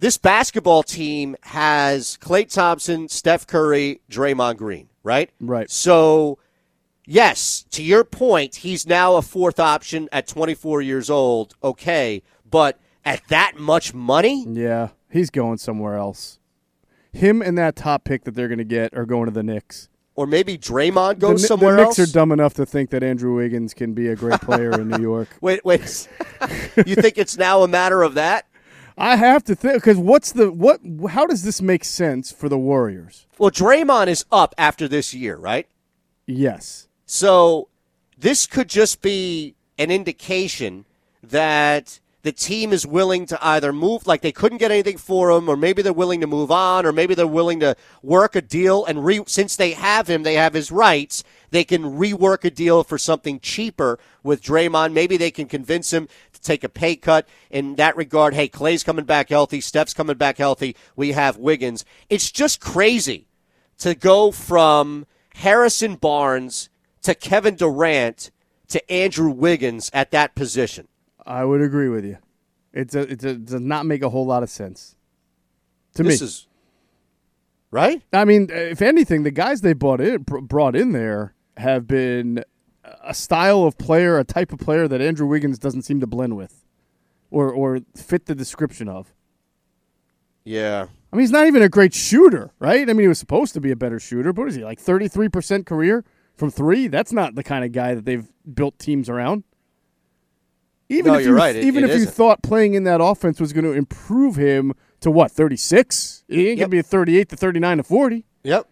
this 0.00 0.18
basketball 0.18 0.82
team 0.82 1.36
has 1.42 2.18
Klay 2.20 2.52
Thompson, 2.52 3.08
Steph 3.08 3.46
Curry, 3.46 4.00
Draymond 4.10 4.56
Green, 4.56 4.88
right? 5.04 5.30
Right. 5.40 5.70
So, 5.70 6.36
yes, 7.06 7.64
to 7.70 7.84
your 7.84 8.02
point, 8.02 8.56
he's 8.56 8.88
now 8.88 9.14
a 9.14 9.22
fourth 9.22 9.60
option 9.60 10.08
at 10.10 10.26
24 10.26 10.82
years 10.82 11.08
old. 11.08 11.54
Okay, 11.62 12.24
but 12.44 12.80
at 13.04 13.22
that 13.28 13.58
much 13.58 13.92
money, 13.94 14.44
Yeah, 14.48 14.88
he's 15.10 15.30
going 15.30 15.58
somewhere 15.58 15.96
else. 15.96 16.38
Him 17.12 17.42
and 17.42 17.58
that 17.58 17.76
top 17.76 18.04
pick 18.04 18.24
that 18.24 18.34
they're 18.34 18.48
going 18.48 18.58
to 18.58 18.64
get 18.64 18.94
are 18.96 19.04
going 19.04 19.26
to 19.26 19.30
the 19.32 19.42
Knicks. 19.42 19.88
or 20.14 20.26
maybe 20.26 20.56
Draymond 20.56 21.14
The, 21.20 21.26
goes 21.28 21.42
Kni- 21.42 21.46
somewhere 21.48 21.76
the 21.76 21.84
Knicks 21.84 21.98
else. 21.98 22.08
are 22.08 22.12
dumb 22.12 22.32
enough 22.32 22.54
to 22.54 22.64
think 22.66 22.90
that 22.90 23.02
Andrew 23.02 23.34
Wiggins 23.36 23.74
can 23.74 23.92
be 23.92 24.08
a 24.08 24.16
great 24.16 24.40
player 24.40 24.72
in 24.80 24.88
New 24.88 25.00
York. 25.10 25.28
Wait, 25.40 25.64
wait. 25.64 25.80
you 26.86 26.94
think 26.94 27.18
it's 27.18 27.36
now 27.36 27.62
a 27.62 27.68
matter 27.68 28.02
of 28.02 28.14
that? 28.14 28.46
I 28.96 29.16
have 29.16 29.42
to 29.44 29.54
think 29.54 29.74
because 29.74 29.96
what's 29.96 30.32
the 30.32 30.52
what? 30.52 30.80
How 31.10 31.26
does 31.26 31.44
this 31.44 31.62
make 31.62 31.82
sense 31.82 32.30
for 32.30 32.48
the 32.50 32.58
Warriors? 32.58 33.26
Well, 33.38 33.50
Draymond 33.50 34.08
is 34.08 34.26
up 34.30 34.54
after 34.58 34.86
this 34.86 35.14
year, 35.14 35.36
right? 35.36 35.66
Yes. 36.26 36.88
So 37.06 37.68
this 38.18 38.46
could 38.46 38.68
just 38.68 39.00
be 39.00 39.54
an 39.78 39.90
indication 39.90 40.84
that 41.22 42.00
the 42.22 42.32
team 42.32 42.72
is 42.72 42.86
willing 42.86 43.26
to 43.26 43.44
either 43.44 43.72
move, 43.72 44.06
like 44.06 44.20
they 44.20 44.32
couldn't 44.32 44.58
get 44.58 44.70
anything 44.70 44.96
for 44.96 45.30
him, 45.30 45.48
or 45.48 45.56
maybe 45.56 45.82
they're 45.82 45.92
willing 45.92 46.20
to 46.20 46.26
move 46.26 46.52
on, 46.52 46.86
or 46.86 46.92
maybe 46.92 47.14
they're 47.14 47.26
willing 47.26 47.60
to 47.60 47.76
work 48.02 48.36
a 48.36 48.40
deal 48.40 48.84
and 48.84 49.04
re- 49.04 49.24
since 49.26 49.56
they 49.56 49.72
have 49.72 50.08
him, 50.08 50.22
they 50.22 50.34
have 50.34 50.54
his 50.54 50.70
rights. 50.70 51.24
They 51.50 51.64
can 51.64 51.82
rework 51.82 52.44
a 52.44 52.50
deal 52.50 52.84
for 52.84 52.96
something 52.96 53.40
cheaper 53.40 53.98
with 54.22 54.42
Draymond. 54.42 54.92
Maybe 54.92 55.16
they 55.16 55.30
can 55.30 55.46
convince 55.46 55.92
him 55.92 56.08
to 56.32 56.40
take 56.40 56.62
a 56.62 56.68
pay 56.68 56.96
cut 56.96 57.28
in 57.50 57.74
that 57.74 57.96
regard. 57.96 58.34
Hey, 58.34 58.48
Klay's 58.48 58.84
coming 58.84 59.04
back 59.04 59.28
healthy, 59.28 59.60
Steph's 59.60 59.94
coming 59.94 60.16
back 60.16 60.38
healthy. 60.38 60.76
We 60.94 61.12
have 61.12 61.36
Wiggins. 61.36 61.84
It's 62.08 62.30
just 62.30 62.60
crazy 62.60 63.26
to 63.78 63.96
go 63.96 64.30
from 64.30 65.06
Harrison 65.34 65.96
Barnes 65.96 66.68
to 67.02 67.16
Kevin 67.16 67.56
Durant 67.56 68.30
to 68.68 68.90
Andrew 68.90 69.30
Wiggins 69.30 69.90
at 69.92 70.12
that 70.12 70.36
position. 70.36 70.86
I 71.24 71.44
would 71.44 71.60
agree 71.60 71.88
with 71.88 72.04
you. 72.04 72.18
It's 72.72 72.94
a, 72.94 73.00
it's 73.00 73.24
a, 73.24 73.30
it 73.30 73.44
does 73.46 73.60
not 73.60 73.86
make 73.86 74.02
a 74.02 74.10
whole 74.10 74.26
lot 74.26 74.42
of 74.42 74.50
sense 74.50 74.96
to 75.94 76.02
this 76.02 76.20
me. 76.20 76.26
is 76.26 76.46
right. 77.70 78.02
I 78.12 78.24
mean, 78.24 78.48
if 78.50 78.80
anything, 78.80 79.22
the 79.22 79.30
guys 79.30 79.60
they 79.60 79.72
brought 79.74 80.00
in 80.00 80.22
brought 80.22 80.74
in 80.74 80.92
there 80.92 81.34
have 81.58 81.86
been 81.86 82.42
a 83.04 83.14
style 83.14 83.64
of 83.64 83.76
player, 83.78 84.18
a 84.18 84.24
type 84.24 84.52
of 84.52 84.58
player 84.58 84.88
that 84.88 85.00
Andrew 85.00 85.26
Wiggins 85.26 85.58
doesn't 85.58 85.82
seem 85.82 86.00
to 86.00 86.06
blend 86.06 86.36
with, 86.36 86.64
or 87.30 87.52
or 87.52 87.80
fit 87.94 88.26
the 88.26 88.34
description 88.34 88.88
of. 88.88 89.12
Yeah. 90.44 90.86
I 91.12 91.16
mean, 91.16 91.20
he's 91.20 91.30
not 91.30 91.46
even 91.46 91.62
a 91.62 91.68
great 91.68 91.92
shooter, 91.92 92.52
right? 92.58 92.88
I 92.88 92.92
mean, 92.94 93.02
he 93.02 93.08
was 93.08 93.18
supposed 93.18 93.52
to 93.54 93.60
be 93.60 93.70
a 93.70 93.76
better 93.76 94.00
shooter, 94.00 94.32
but 94.32 94.42
what 94.42 94.48
is 94.48 94.54
he 94.54 94.64
like 94.64 94.80
thirty 94.80 95.08
three 95.08 95.28
percent 95.28 95.66
career 95.66 96.04
from 96.34 96.50
three? 96.50 96.88
That's 96.88 97.12
not 97.12 97.34
the 97.34 97.44
kind 97.44 97.64
of 97.64 97.72
guy 97.72 97.94
that 97.94 98.06
they've 98.06 98.26
built 98.54 98.78
teams 98.78 99.10
around. 99.10 99.44
Even 100.92 101.12
No, 101.12 101.18
if 101.18 101.24
you're 101.24 101.34
you, 101.34 101.38
right. 101.38 101.56
It- 101.56 101.64
even 101.64 101.84
it 101.84 101.90
if 101.90 101.96
you 101.96 102.02
isn't. 102.02 102.14
thought 102.14 102.42
playing 102.42 102.74
in 102.74 102.84
that 102.84 103.00
offense 103.02 103.40
was 103.40 103.52
going 103.52 103.64
to 103.64 103.72
improve 103.72 104.36
him 104.36 104.72
to 105.00 105.10
what 105.10 105.30
thirty 105.32 105.56
six, 105.56 106.22
he 106.28 106.48
ain't 106.50 106.58
Yep. 106.58 106.58
going 106.58 106.70
to 106.70 106.70
be 106.70 106.78
a 106.78 106.82
thirty 106.82 107.18
eight 107.18 107.28
to 107.30 107.36
thirty 107.36 107.58
nine 107.60 107.78
to 107.78 107.82
forty. 107.82 108.24
Yep. 108.44 108.68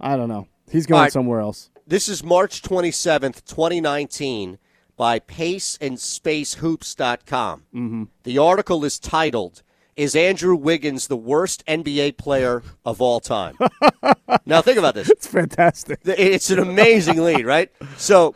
I 0.00 0.16
don't 0.16 0.28
know. 0.28 0.46
He's 0.70 0.86
going 0.86 1.02
right. 1.02 1.12
somewhere 1.12 1.40
else. 1.40 1.70
This 1.86 2.08
is 2.08 2.22
March 2.22 2.62
27th, 2.62 3.44
2019, 3.44 4.58
by 4.96 5.18
paceandspacehoops.com. 5.18 7.62
Mm-hmm. 7.74 8.04
The 8.22 8.38
article 8.38 8.84
is 8.84 8.98
titled, 8.98 9.62
Is 9.96 10.14
Andrew 10.14 10.54
Wiggins 10.54 11.08
the 11.08 11.16
worst 11.16 11.64
NBA 11.66 12.16
player 12.16 12.62
of 12.84 13.00
all 13.00 13.18
time? 13.20 13.56
now, 14.46 14.62
think 14.62 14.78
about 14.78 14.94
this. 14.94 15.10
It's 15.10 15.26
fantastic. 15.26 15.98
It's 16.04 16.50
an 16.50 16.60
amazing 16.60 17.20
lead, 17.22 17.44
right? 17.44 17.70
So, 17.96 18.34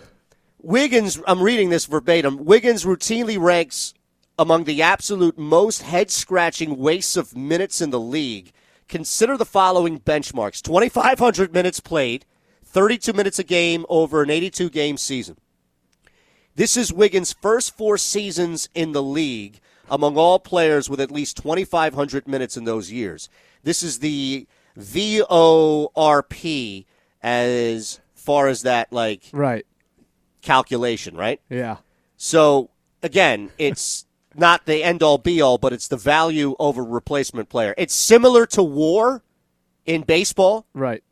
Wiggins, 0.64 1.20
I'm 1.26 1.42
reading 1.42 1.68
this 1.68 1.84
verbatim. 1.84 2.42
Wiggins 2.46 2.86
routinely 2.86 3.38
ranks 3.38 3.92
among 4.38 4.64
the 4.64 4.80
absolute 4.80 5.38
most 5.38 5.82
head 5.82 6.10
scratching 6.10 6.78
wastes 6.78 7.18
of 7.18 7.36
minutes 7.36 7.82
in 7.82 7.90
the 7.90 8.00
league. 8.00 8.50
Consider 8.88 9.36
the 9.36 9.44
following 9.44 10.00
benchmarks 10.00 10.62
2,500 10.62 11.52
minutes 11.52 11.80
played, 11.80 12.24
32 12.64 13.12
minutes 13.12 13.38
a 13.38 13.44
game 13.44 13.84
over 13.90 14.22
an 14.22 14.30
82 14.30 14.70
game 14.70 14.96
season. 14.96 15.36
This 16.54 16.78
is 16.78 16.90
Wiggins' 16.90 17.34
first 17.34 17.76
four 17.76 17.98
seasons 17.98 18.70
in 18.74 18.92
the 18.92 19.02
league 19.02 19.60
among 19.90 20.16
all 20.16 20.38
players 20.38 20.88
with 20.88 20.98
at 20.98 21.10
least 21.10 21.36
2,500 21.36 22.26
minutes 22.26 22.56
in 22.56 22.64
those 22.64 22.90
years. 22.90 23.28
This 23.64 23.82
is 23.82 23.98
the 23.98 24.46
VORP 24.78 26.36
as 27.22 28.00
far 28.14 28.48
as 28.48 28.62
that 28.62 28.90
like 28.94 29.24
Right. 29.30 29.66
Calculation, 30.44 31.16
right? 31.16 31.40
Yeah. 31.50 31.78
So 32.16 32.70
again, 33.02 33.50
it's 33.58 34.06
not 34.36 34.66
the 34.66 34.82
end 34.84 35.02
all 35.02 35.18
be 35.18 35.40
all, 35.40 35.58
but 35.58 35.72
it's 35.72 35.88
the 35.88 35.96
value 35.96 36.54
over 36.58 36.84
replacement 36.84 37.48
player. 37.48 37.74
It's 37.76 37.94
similar 37.94 38.46
to 38.46 38.62
war 38.62 39.22
in 39.86 40.02
baseball, 40.02 40.66
Right. 40.72 41.02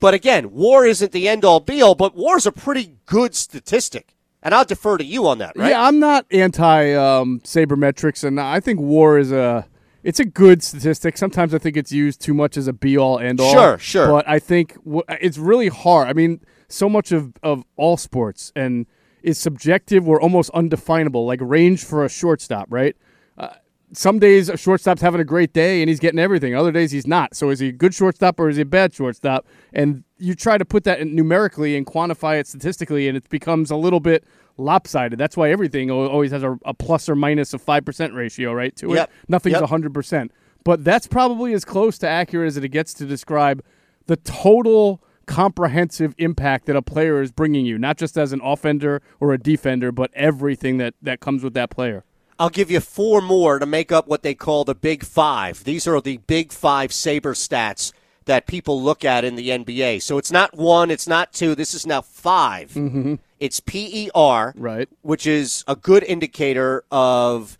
but 0.00 0.14
again, 0.14 0.52
war 0.52 0.86
isn't 0.86 1.12
the 1.12 1.28
end 1.28 1.44
all 1.44 1.60
be 1.60 1.82
all, 1.82 1.94
but 1.94 2.16
war's 2.16 2.46
a 2.46 2.52
pretty 2.52 2.96
good 3.06 3.34
statistic. 3.34 4.14
And 4.42 4.54
I'll 4.54 4.64
defer 4.64 4.98
to 4.98 5.04
you 5.04 5.28
on 5.28 5.38
that, 5.38 5.52
right? 5.56 5.70
Yeah, 5.70 5.86
I'm 5.86 6.00
not 6.00 6.26
anti 6.32 6.92
um, 6.94 7.40
sabermetrics, 7.44 8.24
and 8.24 8.40
I 8.40 8.58
think 8.58 8.80
WAR 8.80 9.18
is 9.18 9.30
a 9.30 9.66
it's 10.02 10.18
a 10.18 10.24
good 10.24 10.64
statistic. 10.64 11.16
Sometimes 11.16 11.54
I 11.54 11.58
think 11.58 11.76
it's 11.76 11.92
used 11.92 12.20
too 12.20 12.34
much 12.34 12.56
as 12.56 12.66
a 12.66 12.72
be 12.72 12.98
all 12.98 13.20
end 13.20 13.40
all. 13.40 13.52
Sure, 13.52 13.78
sure. 13.78 14.08
But 14.08 14.28
I 14.28 14.40
think 14.40 14.74
w- 14.82 15.04
it's 15.08 15.38
really 15.38 15.68
hard. 15.68 16.08
I 16.08 16.12
mean, 16.12 16.40
so 16.72 16.88
much 16.88 17.12
of 17.12 17.32
of 17.42 17.64
all 17.76 17.96
sports 17.96 18.52
and 18.56 18.86
is 19.22 19.38
subjective 19.38 20.08
or 20.08 20.20
almost 20.20 20.50
undefinable. 20.50 21.26
Like 21.26 21.40
range 21.42 21.84
for 21.84 22.04
a 22.04 22.08
shortstop, 22.08 22.66
right? 22.70 22.96
Uh, 23.38 23.50
some 23.92 24.18
days 24.18 24.48
a 24.48 24.56
shortstop's 24.56 25.02
having 25.02 25.20
a 25.20 25.24
great 25.24 25.52
day 25.52 25.82
and 25.82 25.88
he's 25.88 26.00
getting 26.00 26.18
everything. 26.18 26.54
Other 26.54 26.72
days 26.72 26.90
he's 26.90 27.06
not. 27.06 27.36
So 27.36 27.50
is 27.50 27.58
he 27.60 27.68
a 27.68 27.72
good 27.72 27.94
shortstop 27.94 28.40
or 28.40 28.48
is 28.48 28.56
he 28.56 28.62
a 28.62 28.64
bad 28.64 28.92
shortstop? 28.94 29.46
And 29.72 30.02
you 30.18 30.34
try 30.34 30.56
to 30.58 30.64
put 30.64 30.84
that 30.84 30.98
in 31.00 31.14
numerically 31.14 31.76
and 31.76 31.86
quantify 31.86 32.40
it 32.40 32.46
statistically, 32.46 33.06
and 33.06 33.16
it 33.16 33.28
becomes 33.28 33.70
a 33.70 33.76
little 33.76 34.00
bit 34.00 34.24
lopsided. 34.56 35.18
That's 35.18 35.36
why 35.36 35.50
everything 35.50 35.90
always 35.90 36.30
has 36.32 36.42
a, 36.42 36.58
a 36.64 36.72
plus 36.74 37.08
or 37.08 37.14
minus 37.14 37.52
of 37.54 37.60
five 37.62 37.84
percent 37.84 38.14
ratio, 38.14 38.52
right? 38.54 38.74
To 38.76 38.94
Yep. 38.94 39.08
it, 39.08 39.14
nothing's 39.28 39.54
Yep. 39.54 39.62
a 39.62 39.66
hundred 39.66 39.92
percent. 39.94 40.32
But 40.64 40.84
that's 40.84 41.06
probably 41.06 41.52
as 41.54 41.64
close 41.64 41.98
to 41.98 42.08
accurate 42.08 42.46
as 42.48 42.56
it 42.56 42.68
gets 42.68 42.94
to 42.94 43.04
describe 43.04 43.62
the 44.06 44.16
total 44.16 45.02
comprehensive 45.26 46.14
impact 46.18 46.66
that 46.66 46.76
a 46.76 46.82
player 46.82 47.20
is 47.20 47.32
bringing 47.32 47.66
you, 47.66 47.78
not 47.78 47.96
just 47.98 48.16
as 48.16 48.32
an 48.32 48.40
offender 48.42 49.02
or 49.20 49.32
a 49.32 49.38
defender, 49.38 49.92
but 49.92 50.10
everything 50.14 50.78
that 50.78 50.94
that 51.02 51.20
comes 51.20 51.42
with 51.42 51.54
that 51.54 51.70
player. 51.70 52.04
I'll 52.38 52.50
give 52.50 52.70
you 52.70 52.80
four 52.80 53.20
more 53.20 53.58
to 53.58 53.66
make 53.66 53.92
up 53.92 54.08
what 54.08 54.22
they 54.22 54.34
call 54.34 54.64
the 54.64 54.74
Big 54.74 55.04
Five. 55.04 55.64
These 55.64 55.86
are 55.86 56.00
the 56.00 56.16
Big 56.16 56.52
Five 56.52 56.92
Saber 56.92 57.34
stats 57.34 57.92
that 58.24 58.46
people 58.46 58.80
look 58.82 59.04
at 59.04 59.24
in 59.24 59.34
the 59.36 59.48
NBA. 59.50 60.00
So 60.02 60.16
it's 60.18 60.30
not 60.30 60.56
one, 60.56 60.90
it's 60.90 61.06
not 61.08 61.32
two. 61.32 61.54
This 61.54 61.74
is 61.74 61.86
now 61.86 62.00
5 62.02 62.70
Mm-hmm. 62.72 63.14
It's 63.40 63.58
PER, 63.58 64.54
Right. 64.56 64.88
which 65.02 65.26
is 65.26 65.64
a 65.66 65.74
good 65.74 66.04
indicator 66.04 66.84
of 66.92 67.58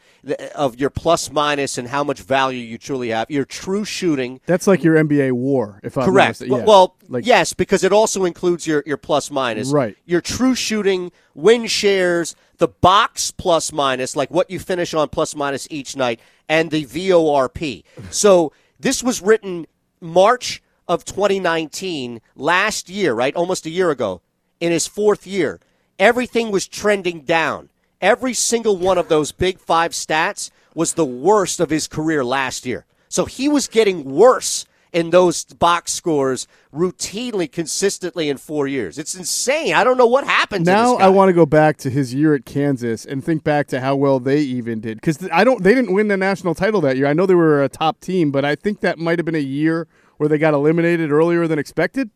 of 0.54 0.78
your 0.78 0.90
plus 0.90 1.30
minus 1.30 1.78
and 1.78 1.88
how 1.88 2.04
much 2.04 2.20
value 2.20 2.60
you 2.60 2.78
truly 2.78 3.08
have. 3.08 3.30
Your 3.30 3.44
true 3.44 3.84
shooting. 3.84 4.40
That's 4.46 4.66
like 4.66 4.84
your 4.84 4.96
NBA 4.96 5.32
WAR, 5.32 5.80
if 5.82 5.98
I'm 5.98 6.04
Correct. 6.04 6.40
Yeah. 6.40 6.64
Well, 6.64 6.96
like 7.08 7.26
yes, 7.26 7.52
because 7.52 7.82
it 7.82 7.92
also 7.92 8.24
includes 8.24 8.66
your, 8.66 8.82
your 8.86 8.96
plus 8.96 9.30
minus. 9.30 9.72
Right. 9.72 9.96
Your 10.04 10.20
true 10.20 10.54
shooting, 10.54 11.10
win 11.34 11.66
shares, 11.66 12.36
the 12.58 12.68
box 12.68 13.30
plus 13.30 13.72
minus, 13.72 14.14
like 14.14 14.30
what 14.30 14.50
you 14.50 14.58
finish 14.58 14.94
on 14.94 15.08
plus 15.08 15.34
minus 15.34 15.66
each 15.70 15.96
night, 15.96 16.20
and 16.48 16.70
the 16.70 16.84
VORP. 16.84 17.82
So 18.10 18.52
this 18.78 19.02
was 19.02 19.20
written 19.20 19.66
March 20.00 20.62
of 20.88 21.04
2019, 21.04 22.20
last 22.36 22.88
year, 22.88 23.14
right? 23.14 23.34
Almost 23.34 23.66
a 23.66 23.70
year 23.70 23.90
ago, 23.90 24.20
in 24.60 24.72
his 24.72 24.86
fourth 24.86 25.26
year. 25.26 25.60
Everything 25.98 26.50
was 26.50 26.66
trending 26.66 27.22
down. 27.22 27.70
Every 28.02 28.34
single 28.34 28.76
one 28.76 28.98
of 28.98 29.08
those 29.08 29.30
big 29.32 29.58
five 29.60 29.92
stats 29.92 30.50
was 30.74 30.94
the 30.94 31.04
worst 31.04 31.60
of 31.60 31.70
his 31.70 31.86
career 31.86 32.24
last 32.24 32.66
year. 32.66 32.84
So 33.08 33.24
he 33.26 33.48
was 33.48 33.68
getting 33.68 34.04
worse 34.04 34.66
in 34.92 35.10
those 35.10 35.44
box 35.44 35.92
scores 35.92 36.46
routinely, 36.74 37.50
consistently 37.50 38.28
in 38.28 38.36
four 38.36 38.66
years. 38.66 38.98
It's 38.98 39.14
insane. 39.14 39.72
I 39.74 39.84
don't 39.84 39.96
know 39.96 40.06
what 40.06 40.24
happened. 40.24 40.64
to 40.66 40.70
now. 40.72 40.96
I 40.96 41.08
want 41.08 41.28
to 41.28 41.32
go 41.32 41.46
back 41.46 41.76
to 41.78 41.90
his 41.90 42.12
year 42.12 42.34
at 42.34 42.44
Kansas 42.44 43.04
and 43.06 43.24
think 43.24 43.44
back 43.44 43.68
to 43.68 43.80
how 43.80 43.94
well 43.96 44.18
they 44.18 44.40
even 44.40 44.80
did 44.80 44.98
because 44.98 45.26
I 45.32 45.44
don't 45.44 45.62
they 45.62 45.74
didn't 45.74 45.94
win 45.94 46.08
the 46.08 46.16
national 46.16 46.54
title 46.54 46.80
that 46.82 46.96
year. 46.96 47.06
I 47.06 47.12
know 47.14 47.24
they 47.24 47.34
were 47.34 47.62
a 47.62 47.68
top 47.68 48.00
team, 48.00 48.30
but 48.32 48.44
I 48.44 48.54
think 48.54 48.80
that 48.80 48.98
might 48.98 49.18
have 49.18 49.24
been 49.24 49.34
a 49.34 49.38
year 49.38 49.86
where 50.18 50.28
they 50.28 50.38
got 50.38 50.52
eliminated 50.54 51.10
earlier 51.12 51.46
than 51.46 51.58
expected. 51.58 52.10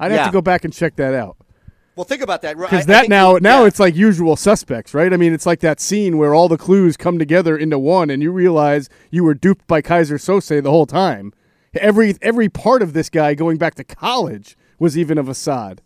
I'd 0.00 0.10
have 0.12 0.20
Yeah. 0.20 0.26
to 0.26 0.32
go 0.32 0.40
back 0.40 0.64
and 0.64 0.72
check 0.72 0.96
that 0.96 1.12
out 1.12 1.36
Well, 1.98 2.04
think 2.04 2.22
about 2.22 2.42
that. 2.42 2.56
Because 2.56 2.86
that 2.86 3.08
now 3.08 3.34
you- 3.34 3.40
now 3.40 3.62
yeah. 3.62 3.66
it's 3.66 3.80
like 3.80 3.96
usual 3.96 4.36
suspects, 4.36 4.94
right? 4.94 5.12
I 5.12 5.16
mean, 5.16 5.32
it's 5.34 5.46
like 5.46 5.58
that 5.60 5.80
scene 5.80 6.16
where 6.16 6.32
all 6.32 6.48
the 6.48 6.56
clues 6.56 6.96
come 6.96 7.18
together 7.18 7.58
into 7.58 7.76
one, 7.76 8.08
and 8.08 8.22
you 8.22 8.30
realize 8.30 8.88
you 9.10 9.24
were 9.24 9.34
duped 9.34 9.66
by 9.66 9.82
Keyser 9.82 10.14
Söze 10.14 10.62
the 10.62 10.70
whole 10.70 10.86
time. 10.86 11.32
Every 11.74 12.14
every 12.22 12.48
part 12.48 12.82
of 12.82 12.92
this 12.92 13.10
guy 13.10 13.34
going 13.34 13.56
back 13.56 13.74
to 13.74 13.82
college 13.84 14.56
was 14.78 14.96
even 14.96 15.18
a 15.18 15.22
Assad. 15.28 15.82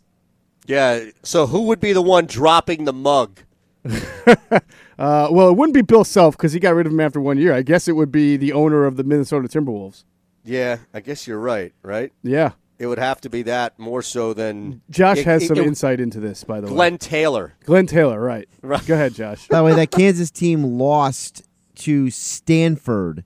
yeah. 0.67 1.07
So 1.23 1.47
who 1.47 1.63
would 1.63 1.81
be 1.81 1.95
the 1.95 2.03
one 2.03 2.27
dropping 2.27 2.85
the 2.85 2.93
mug? 2.93 3.41
Uh, 4.99 5.27
well, 5.33 5.49
it 5.49 5.57
wouldn't 5.57 5.75
be 5.75 5.83
Bill 5.83 6.05
Self 6.05 6.37
because 6.37 6.53
he 6.53 6.61
got 6.61 6.75
rid 6.77 6.87
of 6.87 6.93
him 6.93 7.01
after 7.01 7.21
one 7.21 7.37
year. 7.37 7.53
I 7.53 7.63
guess 7.63 7.89
it 7.89 7.97
would 7.97 8.13
be 8.13 8.37
the 8.37 8.53
owner 8.53 8.85
of 8.85 8.97
the 8.97 9.03
Minnesota 9.03 9.49
Timberwolves. 9.49 10.05
Yeah, 10.45 10.77
I 10.95 11.01
guess 11.01 11.27
you're 11.27 11.41
right. 11.41 11.73
Right. 11.83 12.13
Yeah. 12.23 12.53
It 12.83 12.87
would 12.87 12.99
have 12.99 13.21
to 13.21 13.31
be 13.31 13.43
that 13.43 13.79
more 13.79 14.03
so 14.03 14.35
than 14.35 14.81
Josh 14.91 15.19
It- 15.19 15.25
has 15.27 15.45
it- 15.45 15.47
some 15.47 15.59
it- 15.59 15.67
insight 15.67 16.01
into 16.01 16.19
this, 16.19 16.43
by 16.43 16.61
the 16.61 16.67
way. 16.67 16.73
Glenn 16.73 16.99
Taylor. 16.99 17.55
Glenn 17.65 17.87
Taylor, 17.87 18.21
right. 18.21 18.49
Right. 18.61 18.85
Go 18.85 18.95
ahead, 18.95 19.15
Josh. 19.15 19.47
By 19.47 19.59
the 19.59 19.65
way, 19.65 19.75
that 19.75 19.93
Kansas 19.93 20.33
team 20.33 20.65
lost 20.65 21.45
to 21.77 22.11
Stanford 22.11 23.25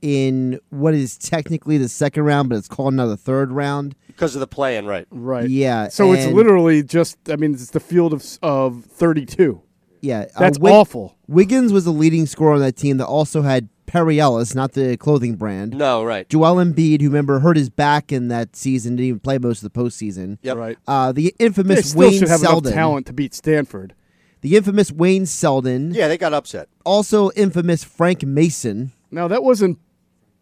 in 0.00 0.58
what 0.70 0.94
is 0.94 1.18
technically 1.18 1.76
the 1.76 1.88
second 1.88 2.22
round, 2.24 2.48
but 2.48 2.56
it's 2.56 2.68
called 2.68 2.94
now 2.94 3.06
the 3.06 3.16
third 3.18 3.52
round. 3.52 3.94
because 4.06 4.34
of 4.36 4.40
the 4.40 4.46
play-in, 4.46 4.86
right? 4.86 5.06
Right. 5.10 5.50
Yeah, 5.50 5.88
So 5.88 6.12
it's 6.12 6.26
literally 6.32 6.82
just. 6.82 7.18
I 7.28 7.36
mean, 7.36 7.52
it's 7.52 7.70
the 7.70 7.80
field 7.80 8.12
of 8.14 8.24
of 8.42 8.84
thirty 8.86 9.26
two. 9.26 9.60
Yeah, 10.00 10.26
uh, 10.36 10.40
That's 10.40 10.58
Wig- 10.58 10.72
awful. 10.72 11.16
Wiggins 11.28 11.72
was 11.72 11.84
the 11.84 11.90
leading 11.92 12.24
scorer 12.26 12.54
on 12.54 12.60
that 12.60 12.76
team 12.76 12.96
that 12.98 13.06
also 13.06 13.42
had 13.42 13.68
Perry 13.86 14.18
Ellis, 14.20 14.54
not 14.54 14.72
the 14.72 14.96
clothing 14.96 15.36
brand. 15.36 15.76
No, 15.76 16.04
right. 16.04 16.28
Joel 16.28 16.56
Embiid, 16.56 17.00
who 17.00 17.08
remember 17.08 17.38
hurt 17.40 17.56
his 17.56 17.68
back 17.70 18.10
in 18.12 18.28
that 18.28 18.56
season, 18.56 18.96
didn't 18.96 19.06
even 19.08 19.20
play 19.20 19.38
most 19.38 19.62
of 19.62 19.72
the 19.72 19.78
postseason. 19.80 20.38
Yep. 20.42 20.56
Right. 20.56 20.78
Uh, 20.86 21.12
the 21.12 21.34
They 21.38 21.44
infamous 21.44 21.90
still 21.90 22.00
Wayne 22.00 22.18
should 22.18 22.28
have 22.28 22.40
Selden. 22.40 22.72
enough 22.72 22.74
talent 22.74 23.06
to 23.06 23.12
beat 23.12 23.34
Stanford. 23.34 23.94
The 24.40 24.56
infamous 24.56 24.92
Wayne 24.92 25.26
Selden. 25.26 25.92
Yeah, 25.94 26.08
they 26.08 26.18
got 26.18 26.34
upset. 26.34 26.68
Also 26.84 27.30
infamous 27.32 27.82
Frank 27.84 28.22
Mason. 28.24 28.92
Now 29.10 29.28
that 29.28 29.42
wasn't. 29.42 29.78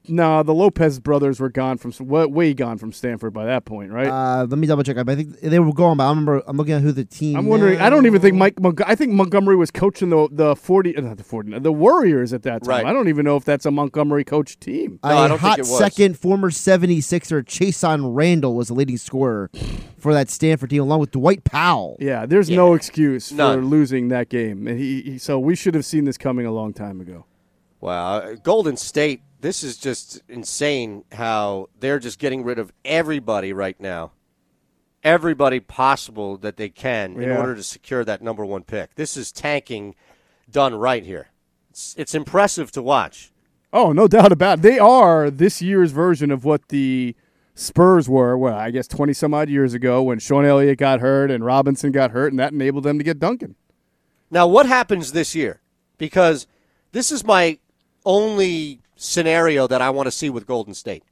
No, 0.09 0.43
the 0.43 0.53
Lopez 0.55 0.99
brothers 0.99 1.39
were 1.39 1.49
gone 1.49 1.79
from 1.79 1.93
way, 2.07 2.27
way 2.27 2.55
gone 2.55 2.77
from 2.79 2.93
Stanford 2.93 3.33
by 3.33 3.45
that 3.47 3.65
point, 3.65 3.93
right? 3.93 4.09
Uh, 4.09 4.45
let 4.47 4.59
me 4.59 4.67
double 4.67 4.83
check. 4.83 4.97
I 4.99 5.05
think 5.15 5.41
they 5.41 5.59
were 5.61 5.73
gone, 5.73 5.97
but 5.97 6.05
I 6.07 6.09
remember. 6.09 6.43
I'm 6.47 6.57
looking 6.57 6.75
at 6.75 6.83
who 6.83 6.91
the 6.91 7.05
team. 7.05 7.37
I'm 7.37 7.47
wondering. 7.47 7.81
I 7.81 7.89
don't 7.89 8.07
even 8.07 8.21
think 8.21 8.37
Mike. 8.37 8.57
Mong- 8.57 8.83
I 8.85 8.97
think 8.97 9.13
Montgomery 9.13 9.55
was 9.55 9.71
coaching 9.71 10.11
the 10.11 10.29
the 10.33 10.57
forty, 10.57 10.97
uh, 10.97 11.03
not 11.03 11.19
the 11.19 11.25
forty, 11.25 11.57
the 11.59 11.73
Warriors 11.73 12.33
at 12.33 12.43
that 12.43 12.65
time. 12.65 12.69
Right. 12.69 12.87
I 12.87 12.93
don't 12.93 13.09
even 13.09 13.25
know 13.25 13.37
if 13.37 13.45
that's 13.45 13.65
a 13.65 13.71
Montgomery 13.71 14.25
coach 14.25 14.59
team. 14.59 14.99
No, 15.05 15.11
I 15.11 15.27
a 15.27 15.29
don't 15.29 15.39
think 15.39 15.41
hot 15.41 15.59
it 15.61 15.63
was. 15.63 15.79
second, 15.79 16.19
former 16.19 16.51
76er 16.51 17.45
Chasson 17.45 18.15
Randle 18.15 18.55
was 18.57 18.69
the 18.69 18.75
leading 18.75 18.97
scorer 18.97 19.51
for 19.99 20.13
that 20.15 20.31
Stanford 20.31 20.71
team, 20.71 20.83
along 20.83 21.01
with 21.01 21.13
Dwight 21.13 21.45
Powell. 21.45 21.97
Yeah, 22.01 22.27
there's 22.27 22.51
no 22.51 22.75
excuse 22.75 23.31
for 23.31 23.57
losing 23.57 24.09
that 24.09 24.29
game, 24.29 24.67
and 24.67 24.79
he, 24.79 25.03
he. 25.03 25.19
So 25.19 25.39
we 25.39 25.55
should 25.55 25.75
have 25.75 25.85
seen 25.85 26.05
this 26.07 26.19
coming 26.19 26.45
a 26.47 26.53
long 26.53 26.73
time 26.73 27.01
ago. 27.01 27.27
Wow, 27.81 28.17
Uh, 28.19 28.35
Golden 28.43 28.77
State. 28.77 29.23
This 29.43 29.65
is 29.65 29.77
just 29.77 30.23
insane 30.29 31.05
how 31.11 31.69
they're 31.79 31.99
just 31.99 32.21
getting 32.21 32.45
rid 32.45 32.61
of 32.61 32.73
everybody 32.85 33.53
right 33.53 33.79
now. 33.81 34.13
Everybody 35.03 35.59
possible 35.59 36.37
that 36.39 36.57
they 36.57 36.69
can 36.69 37.21
in 37.21 37.29
order 37.29 37.57
to 37.57 37.63
secure 37.65 38.05
that 38.05 38.23
number 38.23 38.47
one 38.47 38.63
pick. 38.63 38.95
This 38.95 39.17
is 39.17 39.33
tanking 39.33 39.97
done 40.49 40.77
right 40.77 41.05
here. 41.05 41.31
It's, 41.71 41.93
it's 41.99 42.15
impressive 42.15 42.71
to 42.71 42.83
watch. 42.83 43.33
Oh, 43.73 43.91
no 43.91 44.07
doubt 44.07 44.31
about 44.31 44.61
it. 44.61 44.63
They 44.63 44.79
are 44.79 45.29
this 45.29 45.61
year's 45.61 45.91
version 45.91 46.31
of 46.31 46.45
what 46.45 46.69
the 46.69 47.17
Spurs 47.57 48.09
were, 48.09 48.39
well, 48.39 48.57
I 48.57 48.71
guess 48.71 48.87
20 48.87 49.13
some 49.13 49.35
odd 49.35 49.49
years 49.49 49.75
ago 49.75 50.05
when 50.05 50.21
Sean 50.21 50.45
Elliott 50.45 50.79
got 50.79 51.01
hurt 51.01 51.33
and 51.33 51.45
Robinson 51.45 51.91
got 51.91 52.13
hurt, 52.13 52.33
and 52.33 52.39
that 52.39 52.53
enabled 52.53 52.85
them 52.85 52.99
to 52.99 53.05
get 53.05 53.19
Duncan. 53.19 53.57
Now, 54.31 54.47
what 54.47 54.67
happens 54.67 55.11
this 55.11 55.35
year? 55.35 55.63
Because 55.99 56.47
this 56.93 57.11
is 57.11 57.25
my 57.25 57.59
only 58.05 58.82
scenario 59.03 59.67
that 59.67 59.83
I 59.83 59.91
want 59.91 60.07
to 60.07 60.13
see 60.13 60.31
with 60.31 60.47
Golden 60.47 60.75
State. 60.75 61.05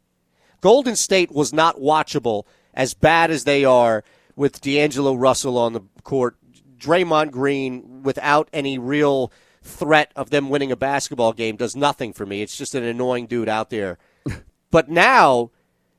Golden 0.60 0.96
State 0.96 1.32
was 1.32 1.52
not 1.52 1.80
watchable 1.80 2.44
as 2.74 2.94
bad 2.94 3.30
as 3.30 3.44
they 3.44 3.64
are 3.64 4.04
with 4.36 4.60
D'Angelo 4.60 5.14
Russell 5.14 5.58
on 5.58 5.72
the 5.72 5.82
court, 6.02 6.36
Draymond 6.78 7.30
Green 7.30 8.02
without 8.02 8.48
any 8.52 8.78
real 8.78 9.32
threat 9.62 10.12
of 10.16 10.30
them 10.30 10.48
winning 10.48 10.72
a 10.72 10.76
basketball 10.76 11.32
game 11.32 11.56
does 11.56 11.76
nothing 11.76 12.12
for 12.12 12.24
me. 12.24 12.42
It's 12.42 12.56
just 12.56 12.74
an 12.74 12.84
annoying 12.84 13.26
dude 13.26 13.48
out 13.48 13.70
there. 13.70 13.98
but 14.70 14.88
now 14.88 15.50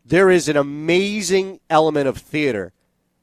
there 0.04 0.30
is 0.30 0.48
an 0.48 0.58
amazing 0.58 1.60
element 1.70 2.08
of 2.08 2.18
theater 2.18 2.74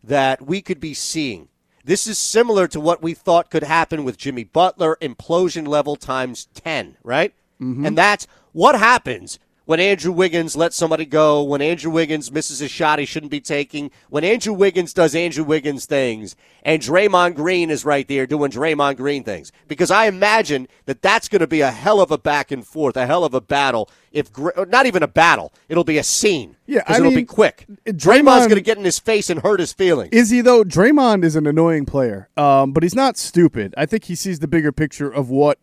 that 0.05 0.47
we 0.47 0.63
could 0.63 0.79
be 0.79 0.95
seeing. 0.95 1.49
This 1.85 2.07
is 2.07 2.19
similar 2.19 2.69
to 2.69 2.81
what 2.81 3.03
we 3.03 3.15
thought 3.15 3.51
could 3.51 3.63
happen 3.63 4.05
with 4.05 4.19
Jimmy 4.19 4.45
Butler, 4.45 4.97
implosion 5.01 5.67
level 5.67 5.97
times 5.97 6.47
10, 6.55 6.99
right? 7.03 7.35
Mm-hmm. 7.61 7.87
And 7.87 7.99
that's 7.99 8.27
what 8.59 8.77
happens 8.77 9.39
when 9.67 9.79
Andrew 9.79 10.11
Wiggins 10.11 10.57
lets 10.57 10.75
somebody 10.75 11.05
go, 11.05 11.45
when 11.45 11.63
Andrew 11.63 11.93
Wiggins 11.93 12.33
misses 12.33 12.61
a 12.61 12.67
shot 12.67 12.99
he 12.99 13.05
shouldn't 13.05 13.31
be 13.31 13.41
taking, 13.41 13.93
when 14.09 14.25
Andrew 14.25 14.53
Wiggins 14.53 14.93
does 14.93 15.15
Andrew 15.15 15.45
Wiggins 15.45 15.87
things, 15.87 16.35
and 16.65 16.83
Draymond 16.83 17.37
Green 17.37 17.71
is 17.71 17.85
right 17.85 18.09
there 18.09 18.27
doing 18.27 18.51
Draymond 18.51 18.97
Green 18.97 19.23
things. 19.23 19.53
Because 19.69 19.93
I 19.93 20.07
imagine 20.07 20.67
that 20.87 21.03
that's 21.03 21.29
going 21.29 21.41
to 21.41 21.47
be 21.47 21.61
a 21.61 21.71
hell 21.71 22.01
of 22.01 22.11
a 22.11 22.19
back 22.19 22.51
and 22.51 22.67
forth, 22.67 22.97
a 22.97 23.07
hell 23.07 23.25
of 23.25 23.33
a 23.33 23.41
battle. 23.41 23.89
If 24.11 24.31
not 24.37 24.87
even 24.87 25.05
a 25.05 25.09
battle, 25.09 25.53
it'll 25.69 25.85
be 25.85 25.99
a 25.99 26.03
scene. 26.03 26.57
Yeah, 26.67 26.83
I 26.89 26.97
it'll 26.97 27.15
be 27.15 27.25
quick. 27.25 27.65
Draymond- 27.87 27.97
Draymond's 27.97 28.47
going 28.47 28.57
to 28.57 28.61
get 28.61 28.79
in 28.79 28.85
his 28.85 28.99
face 28.99 29.31
and 29.31 29.43
hurt 29.43 29.61
his 29.61 29.73
feelings. 29.73 30.11
Is 30.13 30.31
he 30.31 30.41
though? 30.41 30.65
Draymond 30.65 31.23
is 31.23 31.37
an 31.37 31.47
annoying 31.47 31.85
player, 31.85 32.29
um, 32.37 32.73
but 32.73 32.83
he's 32.83 32.97
not 32.97 33.17
stupid. 33.17 33.73
I 33.77 33.87
think 33.87 34.05
he 34.05 34.17
sees 34.17 34.41
the 34.41 34.49
bigger 34.49 34.73
picture 34.73 35.11
of 35.11 35.31
what 35.31 35.59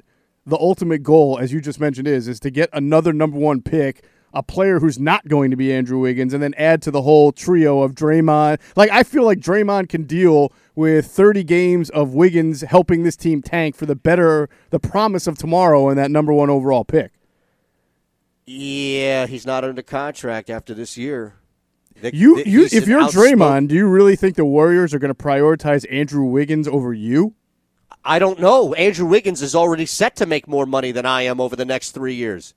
the 0.45 0.57
ultimate 0.57 1.03
goal, 1.03 1.37
as 1.39 1.51
you 1.51 1.61
just 1.61 1.79
mentioned, 1.79 2.07
is 2.07 2.27
is 2.27 2.39
to 2.41 2.49
get 2.51 2.69
another 2.73 3.11
number 3.13 3.37
one 3.37 3.61
pick, 3.61 4.03
a 4.33 4.43
player 4.43 4.79
who's 4.79 4.99
not 4.99 5.27
going 5.27 5.49
to 5.51 5.57
be 5.57 5.73
Andrew 5.73 5.99
Wiggins, 5.99 6.33
and 6.33 6.43
then 6.43 6.53
add 6.55 6.81
to 6.83 6.91
the 6.91 7.01
whole 7.01 7.31
trio 7.31 7.81
of 7.81 7.93
Draymond. 7.95 8.59
Like 8.75 8.91
I 8.91 9.03
feel 9.03 9.23
like 9.23 9.39
Draymond 9.39 9.89
can 9.89 10.03
deal 10.03 10.51
with 10.75 11.07
30 11.07 11.43
games 11.45 11.89
of 11.91 12.13
Wiggins 12.13 12.61
helping 12.61 13.03
this 13.03 13.15
team 13.15 13.41
tank 13.41 13.75
for 13.75 13.85
the 13.85 13.95
better, 13.95 14.49
the 14.71 14.79
promise 14.79 15.25
of 15.25 15.37
tomorrow 15.37 15.87
and 15.89 15.97
that 15.97 16.11
number 16.11 16.33
one 16.33 16.49
overall 16.49 16.83
pick. 16.83 17.11
Yeah, 18.45 19.25
he's 19.25 19.45
not 19.45 19.63
under 19.63 19.81
contract 19.81 20.49
after 20.49 20.73
this 20.73 20.97
year. 20.97 21.35
They- 21.99 22.11
You, 22.13 22.43
they- 22.43 22.49
you, 22.49 22.65
if 22.65 22.87
you're 22.87 22.99
outspoken- 22.99 23.39
Draymond, 23.39 23.67
do 23.69 23.75
you 23.75 23.87
really 23.87 24.15
think 24.15 24.35
the 24.35 24.45
Warriors 24.45 24.93
are 24.93 24.99
going 24.99 25.13
to 25.13 25.23
prioritize 25.23 25.85
Andrew 25.91 26.25
Wiggins 26.25 26.67
over 26.67 26.93
you? 26.93 27.33
I 28.05 28.19
don't 28.19 28.39
know. 28.39 28.73
Andrew 28.75 29.07
Wiggins 29.07 29.41
is 29.41 29.55
already 29.55 29.85
set 29.85 30.15
to 30.17 30.25
make 30.25 30.47
more 30.47 30.65
money 30.65 30.91
than 30.91 31.05
I 31.05 31.23
am 31.23 31.41
over 31.41 31.55
the 31.55 31.65
next 31.65 31.91
three 31.91 32.13
years. 32.13 32.53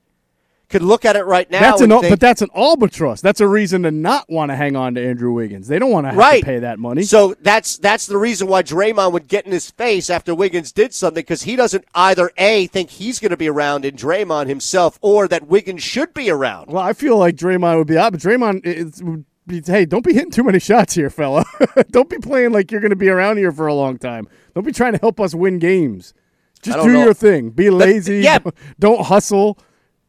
Could 0.69 0.83
look 0.83 1.03
at 1.03 1.15
it 1.15 1.25
right 1.25 1.49
now. 1.49 1.61
That's 1.61 1.81
an, 1.81 1.89
think, 1.89 2.09
but 2.09 2.19
that's 2.19 2.43
an 2.43 2.49
albatross. 2.55 3.21
That's 3.21 3.41
a 3.41 3.47
reason 3.47 3.81
to 3.83 3.91
not 3.91 4.29
want 4.29 4.51
to 4.51 4.55
hang 4.55 4.75
on 4.75 4.93
to 4.93 5.03
Andrew 5.03 5.31
Wiggins. 5.31 5.67
They 5.67 5.79
don't 5.79 5.89
want 5.89 6.05
to 6.05 6.09
have 6.09 6.17
right. 6.17 6.41
to 6.41 6.45
pay 6.45 6.59
that 6.59 6.77
money. 6.77 7.01
So 7.01 7.35
that's 7.41 7.77
that's 7.79 8.05
the 8.05 8.17
reason 8.17 8.47
why 8.47 8.61
Draymond 8.61 9.13
would 9.13 9.27
get 9.27 9.47
in 9.47 9.51
his 9.51 9.71
face 9.71 10.11
after 10.11 10.35
Wiggins 10.35 10.71
did 10.71 10.93
something 10.93 11.21
because 11.21 11.41
he 11.41 11.55
doesn't 11.55 11.85
either 11.95 12.29
a 12.37 12.67
think 12.67 12.91
he's 12.91 13.19
going 13.19 13.31
to 13.31 13.37
be 13.37 13.49
around 13.49 13.83
in 13.83 13.95
Draymond 13.95 14.45
himself 14.45 14.99
or 15.01 15.27
that 15.29 15.47
Wiggins 15.47 15.81
should 15.81 16.13
be 16.13 16.29
around. 16.29 16.71
well, 16.71 16.83
I 16.83 16.93
feel 16.93 17.17
like 17.17 17.35
Draymond 17.35 17.79
would 17.79 17.87
be 17.87 17.97
out, 17.97 18.11
but 18.11 18.21
Draymond, 18.21 18.61
it's, 18.63 19.01
would 19.01 19.25
be, 19.25 19.28
hey, 19.49 19.85
don't 19.85 20.03
be 20.03 20.13
hitting 20.13 20.31
too 20.31 20.43
many 20.43 20.59
shots 20.59 20.93
here, 20.95 21.09
fella. 21.09 21.43
don't 21.91 22.09
be 22.09 22.17
playing 22.17 22.51
like 22.51 22.71
you're 22.71 22.81
going 22.81 22.89
to 22.91 22.95
be 22.95 23.09
around 23.09 23.37
here 23.37 23.51
for 23.51 23.67
a 23.67 23.73
long 23.73 23.97
time. 23.97 24.27
Don't 24.53 24.65
be 24.65 24.71
trying 24.71 24.93
to 24.93 24.99
help 24.99 25.19
us 25.19 25.33
win 25.33 25.59
games. 25.59 26.13
Just 26.61 26.77
don't 26.77 26.93
know. 26.93 27.03
your 27.05 27.13
thing. 27.13 27.51
Be 27.51 27.69
lazy. 27.69 28.19
yeah. 28.19 28.39
Don't 28.79 29.05
hustle. 29.05 29.57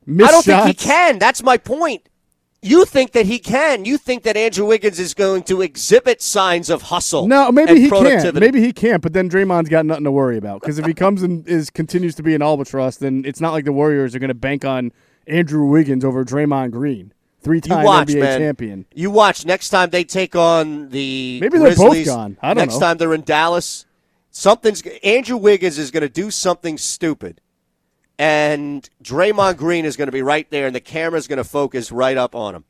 Miss 0.05 0.29
I 0.29 0.33
don't 0.33 0.45
shots. 0.45 0.67
think 0.67 0.81
he 0.81 0.87
can. 0.89 1.19
That's 1.21 1.43
my 1.43 1.57
point. 1.57 2.09
You 2.63 2.85
think 2.85 3.13
that 3.13 3.27
he 3.27 3.39
can. 3.39 3.85
You 3.85 3.97
think 3.97 4.23
that 4.25 4.37
Andrew 4.37 4.67
Wiggins 4.67 4.99
is 4.99 5.15
going 5.15 5.45
to 5.45 5.63
exhibit 5.63 6.21
signs 6.21 6.69
of 6.69 6.83
hustle. 6.83 7.27
No, 7.27 7.51
maybe 7.51 7.81
he 7.81 7.89
can't. 7.89 8.35
Maybe 8.35 8.61
he 8.61 8.73
can't. 8.73 9.01
But 9.03 9.15
then 9.15 9.31
Draymond's 9.31 9.71
got 9.71 9.87
nothing 9.87 10.05
to 10.05 10.11
worry 10.11 10.37
about 10.37 10.61
because 10.61 10.79
if 10.79 10.85
he 10.85 10.93
comes 10.93 11.23
and 11.23 11.47
is 11.49 11.71
continues 11.71 12.15
to 12.17 12.23
be 12.23 12.35
an 12.35 12.43
albatross, 12.43 12.97
then 12.97 13.23
it's 13.25 13.41
not 13.41 13.53
like 13.53 13.65
the 13.65 13.73
Warriors 13.73 14.15
are 14.15 14.19
going 14.19 14.29
to 14.29 14.35
bank 14.35 14.65
on 14.65 14.93
Andrew 15.27 15.65
Wiggins 15.65 16.05
over 16.05 16.23
Draymond 16.23 16.73
Green, 16.73 17.15
three-time 17.41 17.85
watch, 17.85 18.09
NBA 18.09 18.21
man. 18.21 18.39
champion. 18.39 18.87
You 18.95 19.11
watch 19.11 19.45
next 19.45 19.71
time 19.71 19.91
they 19.91 20.05
take 20.05 20.37
on 20.37 20.91
the 20.91 21.39
Maybe 21.41 21.59
they're 21.59 21.75
both 21.75 22.05
gone. 22.05 22.37
I 22.41 22.49
don't 22.49 22.59
next 22.59 22.75
know. 22.75 22.79
Next 22.79 22.79
time 22.79 22.99
they're 22.99 23.15
in 23.15 23.23
Dallas, 23.23 23.87
something's 24.31 24.83
Andrew 25.03 25.37
Wiggins 25.37 25.79
is 25.79 25.91
going 25.91 26.03
to 26.03 26.09
do 26.09 26.31
something 26.31 26.79
stupid, 26.79 27.41
and 28.19 28.89
Draymond 29.03 29.57
Green 29.57 29.85
is 29.85 29.97
going 29.97 30.09
to 30.09 30.13
be 30.13 30.23
right 30.23 30.49
there, 30.51 30.67
and 30.67 30.75
the 30.75 30.81
camera's 30.81 31.27
going 31.27 31.39
to 31.39 31.45
focus 31.45 31.91
right 31.91 32.17
up 32.17 32.35
on 32.35 32.55
him. 32.55 32.65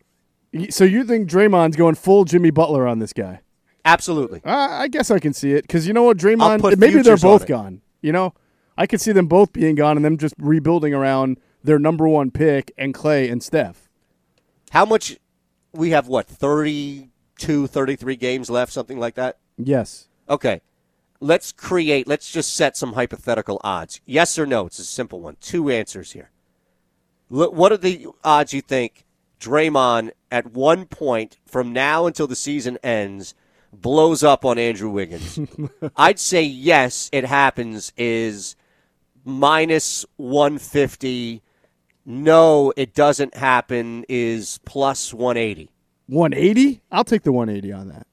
So 0.71 0.85
you 0.85 1.05
think 1.05 1.29
Draymond's 1.29 1.77
going 1.77 1.95
full 1.95 2.25
Jimmy 2.25 2.51
Butler 2.51 2.87
on 2.87 2.99
this 2.99 3.13
guy? 3.13 3.41
Absolutely. 3.85 4.43
Uh, 4.45 4.51
I 4.51 4.89
guess 4.89 5.11
I 5.11 5.19
can 5.19 5.33
see 5.33 5.53
it 5.53 5.63
because 5.63 5.87
you 5.87 5.93
know 5.93 6.03
what, 6.03 6.17
Draymond. 6.17 6.77
Maybe 6.77 7.03
they're 7.03 7.17
both 7.17 7.47
gone. 7.47 7.83
You 8.03 8.13
know, 8.13 8.35
I 8.77 8.87
could 8.87 9.01
see 9.01 9.13
them 9.13 9.27
both 9.27 9.53
being 9.53 9.75
gone 9.75 9.97
and 9.97 10.05
them 10.05 10.19
just 10.19 10.35
rebuilding 10.39 10.95
around 10.95 11.39
their 11.63 11.79
number 11.79 12.09
one 12.09 12.31
pick 12.31 12.73
and 12.79 12.95
Klay 12.95 13.31
and 13.31 13.43
Steph. 13.43 13.90
How 14.71 14.85
much? 14.85 15.19
We 15.73 15.91
have 15.91 16.09
what 16.09 16.27
32, 16.27 17.67
33 17.67 18.17
games 18.17 18.51
left, 18.51 18.73
something 18.73 18.99
like 18.99 19.15
that. 19.15 19.39
Yes. 19.57 20.09
Okay. 20.29 20.63
Let's 21.21 21.53
create, 21.53 22.09
let's 22.09 22.31
just 22.33 22.55
set 22.55 22.77
some 22.77 22.95
hypothetical 22.95 23.61
odds. 23.63 24.01
Yes 24.07 24.39
or 24.39 24.47
no? 24.47 24.67
It's 24.67 24.79
a 24.79 24.85
simple 24.85 25.21
one. 25.21 25.37
Two 25.41 25.69
answers 25.69 26.13
here. 26.13 26.31
What 27.29 27.71
are 27.71 27.77
the 27.77 28.09
odds 28.25 28.53
you 28.53 28.63
think 28.63 29.05
Draymond, 29.39 30.11
at 30.31 30.53
one 30.53 30.87
point 30.87 31.39
from 31.47 31.73
now 31.73 32.07
until 32.07 32.27
the 32.27 32.37
season 32.37 32.79
ends, 32.83 33.35
blows 33.73 34.25
up 34.25 34.45
on 34.45 34.59
Andrew 34.59 34.91
Wiggins? 34.91 35.39
I'd 35.97 36.19
say 36.19 36.43
yes, 36.43 37.09
it 37.13 37.25
happens, 37.25 37.93
is 37.97 38.57
minus 39.25 40.05
150. 40.17 41.43
No, 42.05 42.72
it 42.77 42.94
doesn't 42.94 43.35
happen, 43.36 44.05
is 44.09 44.59
plus 44.64 45.12
180. 45.14 45.70
180? 46.06 46.81
I'll 46.90 47.05
take 47.05 47.22
the 47.22 47.32
180 47.32 47.72
on 47.72 47.89
that. 47.89 48.06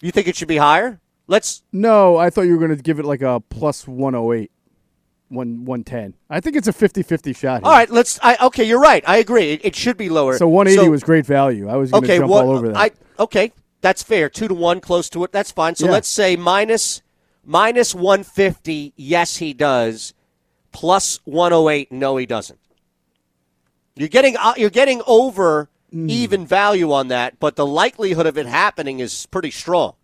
You 0.00 0.10
think 0.10 0.26
it 0.28 0.36
should 0.36 0.48
be 0.48 0.56
higher? 0.56 1.00
Let's 1.28 1.62
No, 1.72 2.16
I 2.16 2.30
thought 2.30 2.42
you 2.42 2.52
were 2.52 2.64
going 2.66 2.76
to 2.76 2.82
give 2.82 2.98
it 2.98 3.04
like 3.04 3.22
a 3.22 3.40
plus 3.40 3.86
108. 3.88 4.50
one 5.28 5.64
one 5.64 5.82
ten. 5.84 6.14
I 6.30 6.40
think 6.40 6.56
it's 6.56 6.68
a 6.68 6.72
50-50 6.72 7.36
shot. 7.36 7.60
Here. 7.60 7.66
All 7.66 7.72
right, 7.72 7.90
let's. 7.90 8.18
I, 8.22 8.36
okay, 8.46 8.62
you're 8.64 8.80
right. 8.80 9.02
I 9.06 9.16
agree. 9.18 9.52
It, 9.52 9.64
it 9.64 9.74
should 9.76 9.96
be 9.96 10.08
lower. 10.08 10.36
So 10.38 10.46
one 10.46 10.68
eighty 10.68 10.88
was 10.88 11.02
great 11.02 11.26
value. 11.26 11.68
I 11.68 11.76
was 11.76 11.90
going 11.90 12.04
to 12.04 12.08
okay. 12.08 12.18
jump 12.18 12.30
all 12.30 12.50
over 12.50 12.68
that. 12.68 12.76
I 12.76 12.90
okay. 13.18 13.52
That's 13.80 14.02
fair. 14.02 14.28
Two 14.28 14.48
to 14.48 14.54
one, 14.54 14.80
close 14.80 15.08
to 15.10 15.24
it. 15.24 15.32
That's 15.32 15.50
fine. 15.50 15.74
So 15.74 15.86
Yeah. 15.86 15.92
let's 15.92 16.08
say 16.08 16.36
minus 16.36 17.02
minus 17.44 17.92
one 17.94 18.22
fifty. 18.22 18.92
Yes, 18.96 19.36
he 19.38 19.52
does. 19.52 20.14
Plus 20.70 21.20
one 21.24 21.50
hundred 21.52 21.70
eight. 21.70 21.92
No, 21.92 22.16
he 22.18 22.26
doesn't. 22.26 22.60
You're 23.96 24.08
getting 24.08 24.36
uh, 24.36 24.54
you're 24.56 24.70
getting 24.70 25.02
over 25.06 25.68
Hmm. 25.92 26.10
even 26.10 26.44
value 26.44 26.90
on 26.92 27.08
that, 27.08 27.38
but 27.38 27.54
the 27.54 27.64
likelihood 27.64 28.26
of 28.26 28.36
it 28.36 28.46
happening 28.46 28.98
is 28.98 29.24
pretty 29.26 29.52
strong. 29.52 29.94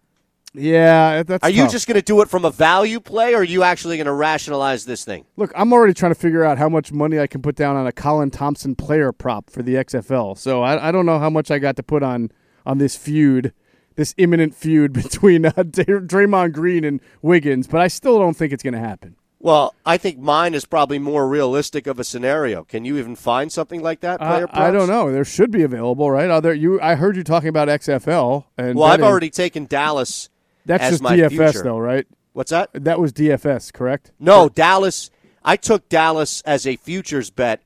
yeah, 0.55 1.23
that's. 1.25 1.43
Are 1.43 1.51
you 1.51 1.69
just 1.69 1.89
going 1.89 1.97
to 1.97 2.03
do 2.03 2.21
it 2.21 2.29
from 2.29 2.45
a 2.45 2.51
value 2.53 3.01
play, 3.01 3.35
or 3.35 3.39
are 3.39 3.45
you 3.45 3.65
actually 3.65 3.97
going 3.97 4.07
to 4.07 4.13
rationalize 4.13 4.85
this 4.85 5.05
thing? 5.05 5.25
Look, 5.37 5.51
I'm 5.57 5.73
already 5.73 5.93
trying 5.95 6.13
to 6.15 6.19
figure 6.21 6.45
out 6.45 6.57
how 6.59 6.69
much 6.69 6.93
money 6.93 7.19
I 7.19 7.27
can 7.27 7.43
put 7.43 7.57
down 7.57 7.75
on 7.75 7.87
a 7.87 7.93
Colin 7.93 8.31
Thompson 8.31 8.77
player 8.77 9.11
prop 9.13 9.51
for 9.51 9.63
the 9.63 9.75
XFL. 9.75 10.39
So 10.39 10.63
I, 10.63 10.89
I 10.89 10.93
don't 10.93 11.05
know 11.07 11.19
how 11.19 11.31
much 11.31 11.51
I 11.51 11.59
got 11.59 11.75
to 11.77 11.83
put 11.83 12.03
on 12.05 12.31
on 12.65 12.79
this 12.79 12.97
feud, 12.97 13.53
this 13.97 14.15
imminent 14.19 14.55
feud 14.55 14.93
between 15.03 15.47
uh, 15.47 15.51
Dray- 15.51 15.85
Draymond 15.85 16.53
Green 16.53 16.85
and 16.85 17.01
Wiggins, 17.23 17.67
but 17.67 17.81
I 17.81 17.89
still 17.89 18.21
don't 18.21 18.35
think 18.37 18.53
it's 18.53 18.63
going 18.63 18.75
to 18.75 18.79
happen. 18.81 19.17
Well, 19.43 19.75
I 19.85 19.97
think 19.97 20.21
mine 20.21 20.55
is 20.55 20.65
probably 20.65 21.01
more 21.01 21.27
realistic 21.27 21.89
of 21.89 21.99
a 21.99 22.05
scenario. 22.05 22.63
Can 22.63 22.85
you 22.85 22.97
even 22.99 23.17
find 23.17 23.51
something 23.51 23.83
like 23.83 23.99
that? 24.01 24.21
Player 24.21 24.47
I, 24.53 24.69
I 24.69 24.71
don't 24.71 24.87
know. 24.87 25.11
There 25.11 25.25
should 25.25 25.51
be 25.51 25.65
available, 25.65 26.09
right? 26.13 26.31
Other 26.31 26.55
you, 26.55 26.81
I 26.81 26.95
heard 26.95 27.17
you 27.17 27.25
talking 27.25 27.49
about 27.49 27.67
XFL, 27.67 28.45
and 28.57 28.79
Well, 28.79 28.89
I've 28.89 29.03
already 29.03 29.31
taken 29.31 29.67
Dallas. 29.67 30.31
That's 30.65 30.85
as 30.85 30.91
just 30.93 31.03
my 31.03 31.17
DFS 31.17 31.29
future. 31.31 31.63
though, 31.65 31.79
right? 31.79 32.07
What's 32.35 32.53
that? 32.53 32.71
That 32.73 33.01
was 33.01 33.13
DFS, 33.13 33.73
correct? 33.73 34.13
No, 34.21 34.49
Dallas. 34.49 35.11
I 35.45 35.57
took 35.57 35.89
Dallas 35.89 36.41
as 36.43 36.65
a 36.65 36.77
futures 36.77 37.31
bet 37.31 37.61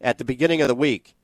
at 0.00 0.18
the 0.18 0.24
beginning 0.24 0.62
of 0.62 0.68
the 0.68 0.76
week. 0.76 1.16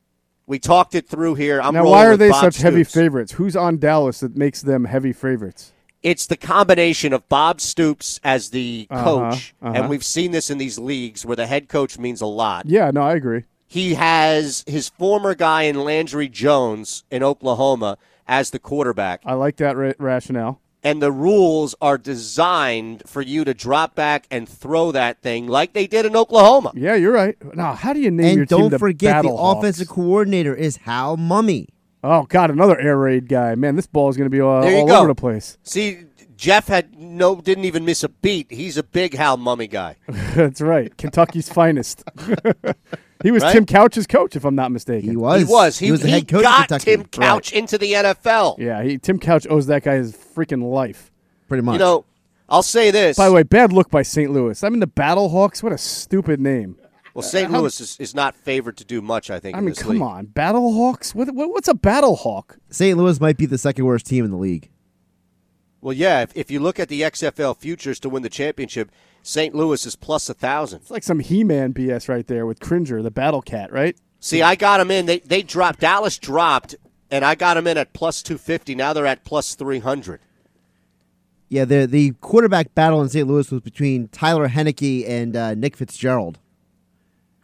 We 0.49 0.59
talked 0.59 0.97
it 0.97 1.09
through 1.09 1.37
here. 1.37 1.63
I'm 1.63 1.75
now, 1.75 1.85
why 1.85 2.07
are 2.07 2.17
they 2.17 2.31
Bob 2.31 2.43
such 2.43 2.57
heavy 2.59 2.83
favorites? 2.83 3.33
Who's 3.33 3.55
on 3.55 3.79
Dallas 3.79 4.19
that 4.19 4.37
makes 4.37 4.63
them 4.63 4.85
heavy 4.87 5.13
favorites? 5.13 5.73
It's 6.03 6.27
the 6.27 6.37
combination 6.37 7.13
of 7.13 7.29
Bob 7.29 7.61
Stoops 7.61 8.19
as 8.25 8.51
the 8.51 8.87
Uh-huh, 8.91 9.05
coach, 9.05 9.55
uh-huh. 9.63 9.73
and 9.77 9.89
we've 9.89 10.05
seen 10.05 10.33
this 10.33 10.51
in 10.51 10.59
these 10.59 10.79
leagues 10.79 11.25
where 11.25 11.37
the 11.37 11.47
head 11.47 11.69
coach 11.69 11.99
means 11.99 12.21
a 12.21 12.27
lot. 12.27 12.67
Yeah, 12.67 12.91
no, 12.91 13.03
I 13.03 13.15
agree. 13.15 13.45
He 13.69 13.95
has 13.95 14.65
his 14.67 14.89
former 14.89 15.35
guy 15.35 15.63
in 15.63 15.83
Landry 15.85 16.29
Jones 16.29 17.05
in 17.11 17.23
Oklahoma 17.23 17.99
as 18.27 18.51
the 18.51 18.59
quarterback. 18.59 19.23
I 19.25 19.35
like 19.35 19.57
that 19.57 19.77
ra- 19.77 19.93
rationale. 19.99 20.61
and 20.85 21.01
the 21.01 21.13
rules 21.13 21.75
are 21.81 21.97
designed 21.97 23.05
for 23.07 23.23
you 23.23 23.45
to 23.45 23.55
drop 23.55 23.95
back 23.95 24.27
and 24.31 24.49
throw 24.49 24.91
that 24.93 25.23
thing 25.23 25.47
like 25.47 25.73
they 25.75 25.87
did 25.87 26.05
in 26.05 26.17
Oklahoma. 26.17 26.73
Yeah, 26.75 26.97
you're 26.97 27.13
right. 27.13 27.37
Now, 27.55 27.75
how 27.75 27.93
do 27.93 28.01
you 28.01 28.11
name 28.11 28.39
your 28.39 28.47
team? 28.47 28.59
And 28.59 28.63
don't 28.65 28.71
the 28.71 28.79
forget, 28.81 29.23
the 29.23 29.29
Battlehawks? 29.29 29.59
offensive 29.59 29.89
coordinator 29.89 30.55
is 30.55 30.79
Hal 30.79 31.17
Mumme. 31.17 31.69
Oh 32.05 32.25
God, 32.25 32.51
another 32.51 32.79
air 32.79 32.97
raid 32.97 33.29
guy. 33.29 33.55
Man, 33.55 33.77
this 33.77 33.87
ball 33.87 34.09
is 34.09 34.17
going 34.17 34.27
to 34.27 34.31
be 34.31 34.41
all, 34.41 34.65
all 34.65 34.93
over 34.93 35.09
the 35.09 35.15
place. 35.15 35.57
See, 35.63 36.05
Jeff 36.37 36.67
had 36.67 36.99
no 36.99 37.41
didn't 37.41 37.65
even 37.65 37.85
miss 37.85 38.03
a 38.03 38.09
beat. 38.09 38.51
He's 38.51 38.77
a 38.77 38.83
big 38.83 39.15
Hal 39.15 39.39
Mumme 39.39 39.71
guy. 39.71 39.97
That's 40.09 40.61
right, 40.61 40.97
Kentucky's 40.97 41.49
finest. 41.49 42.03
he 43.23 43.31
was 43.31 43.45
Right? 43.45 43.53
Tim 43.53 43.67
Couch's 43.67 44.09
coach, 44.09 44.35
if 44.35 44.45
I'm 44.45 44.57
not 44.57 44.73
mistaken. 44.73 45.09
He 45.09 45.17
was. 45.17 45.43
He 45.43 45.45
was. 45.45 45.79
He, 45.79 45.91
was 45.93 46.01
the 46.01 46.09
he 46.09 46.15
head 46.15 46.29
coach 46.29 46.43
got 46.43 46.63
of 46.63 46.67
Kentucky. 46.67 46.85
Tim 46.85 47.05
Couch 47.05 47.53
into 47.53 47.79
the 47.79 47.93
NFL. 47.93 48.59
Yeah, 48.59 48.83
he, 48.83 48.99
Tim 48.99 49.21
Couch 49.21 49.47
owes 49.49 49.67
that 49.67 49.85
guy 49.85 49.95
his 49.95 50.17
freaking 50.17 50.69
life. 50.69 51.13
Pretty 51.47 51.63
much. 51.63 51.75
You 51.75 51.79
know, 51.79 52.05
I'll 52.49 52.65
say 52.65 52.91
this. 52.91 53.17
By 53.17 53.29
the 53.29 53.35
way, 53.35 53.45
bad 53.45 53.73
look 53.73 53.91
by 53.91 54.03
St. 54.03 54.33
Louis. 54.33 54.65
I 54.65 54.69
mean, 54.69 54.81
the 54.81 54.89
Battlehawks. 54.89 55.63
What 55.63 55.73
a 55.73 55.79
stupid 55.79 56.41
name. 56.41 56.77
Well, 57.15 57.23
St. 57.23 57.51
how- 57.51 57.61
Louis 57.61 57.81
is, 57.81 57.97
is 58.01 58.15
not 58.15 58.35
favored 58.35 58.77
to 58.79 58.85
do 58.85 59.03
much. 59.03 59.31
I 59.31 59.39
think. 59.41 59.55
I 59.55 59.59
in 59.59 59.65
mean, 59.67 59.75
this 59.75 59.83
come 59.83 59.93
league. 59.93 60.03
on, 60.03 60.27
Battlehawks. 60.27 61.15
What, 61.15 61.35
what, 61.35 61.51
what's 61.51 61.69
a 61.69 61.75
Battle 61.75 62.17
Hawk? 62.17 62.59
St. 62.71 62.97
Louis 62.97 63.21
might 63.21 63.37
be 63.37 63.47
the 63.47 63.59
second 63.59 63.85
worst 63.85 64.07
team 64.07 64.25
in 64.25 64.31
the 64.31 64.37
league. 64.37 64.71
Well, 65.81 65.93
yeah. 65.93 66.23
If, 66.23 66.37
if 66.37 66.51
you 66.51 66.61
look 66.61 66.79
at 66.81 66.89
the 66.89 67.03
XFL 67.03 67.57
futures 67.57 67.99
to 68.01 68.09
win 68.09 68.23
the 68.23 68.29
championship, 68.31 68.91
St. 69.23 69.55
Louis 69.55 69.85
is 69.85 69.97
plus 69.97 70.29
a 70.31 70.35
thousand. 70.35 70.81
It's 70.83 70.91
like 70.91 71.03
some 71.03 71.19
He-Man 71.21 71.75
BS 71.75 72.09
right 72.09 72.27
there 72.27 72.47
with 72.47 72.61
Cringer, 72.61 73.03
the 73.03 73.11
Battle 73.11 73.43
Cat, 73.43 73.73
right? 73.73 73.97
See, 74.21 74.41
I 74.41 74.55
got 74.55 74.79
them 74.79 74.91
in. 74.93 75.07
They 75.07 75.19
they 75.19 75.43
dropped. 75.43 75.81
Dallas 75.81 76.17
dropped, 76.19 76.77
and 77.11 77.25
I 77.25 77.35
got 77.35 77.55
them 77.55 77.67
in 77.67 77.77
at 77.77 77.93
plus 77.93 78.23
two 78.23 78.39
fifty. 78.39 78.75
Now 78.77 78.93
they're 78.93 79.05
at 79.07 79.25
plus 79.25 79.57
three 79.57 79.81
hundred. 79.81 80.21
Yeah, 81.49 81.65
the 81.65 81.87
the 81.87 82.13
quarterback 82.21 82.73
battle 82.75 83.03
in 83.03 83.09
St. 83.09 83.27
Louis 83.27 83.51
was 83.51 83.61
between 83.63 84.07
Tyler 84.09 84.49
Heinicke 84.49 85.09
and 85.09 85.35
uh, 85.37 85.55
Nick 85.55 85.77
Fitzgerald. 85.77 86.39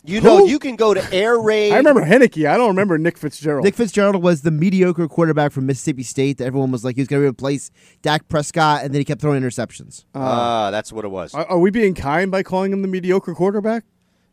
You 0.08 0.20
know, 0.22 0.46
you 0.46 0.58
can 0.58 0.76
go 0.76 0.94
to 0.94 1.12
Air 1.12 1.38
Raid. 1.38 1.72
I 1.72 1.76
remember 1.76 2.02
Heinicke. 2.02 2.48
I 2.48 2.56
don't 2.56 2.68
remember 2.68 2.96
Nick 2.96 3.18
Fitzgerald. 3.18 3.64
Nick 3.64 3.74
Fitzgerald 3.74 4.22
was 4.22 4.40
the 4.42 4.50
mediocre 4.50 5.06
quarterback 5.06 5.52
from 5.52 5.66
Mississippi 5.66 6.02
State 6.02 6.38
that 6.38 6.46
everyone 6.46 6.70
was 6.70 6.82
like 6.84 6.96
he 6.96 7.02
was 7.02 7.08
going 7.08 7.22
to 7.22 7.28
replace 7.28 7.70
Dak 8.00 8.26
Prescott, 8.28 8.84
and 8.84 8.94
then 8.94 9.00
he 9.00 9.04
kept 9.04 9.20
throwing 9.20 9.42
interceptions. 9.42 10.04
Ah, 10.14 10.70
that's 10.70 10.92
what 10.92 11.04
it 11.04 11.08
was. 11.08 11.34
Are, 11.34 11.44
are 11.44 11.58
we 11.58 11.70
being 11.70 11.94
kind 11.94 12.30
by 12.30 12.42
calling 12.42 12.72
him 12.72 12.80
the 12.82 12.88
mediocre 12.88 13.34
quarterback? 13.34 13.84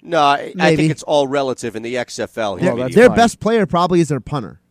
No, 0.02 0.22
I, 0.22 0.54
I 0.60 0.76
think 0.76 0.92
it's 0.92 1.04
all 1.04 1.28
relative 1.28 1.76
in 1.76 1.82
the 1.82 1.96
XFL. 1.96 2.62
Yeah, 2.62 2.86
He's 2.86 2.96
Their 2.96 3.08
fine. 3.08 3.18
best 3.18 3.40
player 3.40 3.66
probably 3.66 4.00
is 4.00 4.08
their 4.08 4.20
punter. 4.20 4.62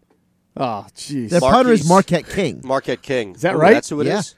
Oh, 0.57 0.87
jeez. 0.95 1.31
Their 1.31 1.41
punter 1.41 1.73
is 1.73 1.89
Marquette 1.89 2.29
King. 2.29 2.63
Marquette 2.65 3.03
King. 3.03 3.35
Is 3.35 3.43
that 3.43 3.57
right? 3.57 3.75
That's 3.75 3.89
who 3.89 4.01
it 4.01 4.07
is. 4.07 4.37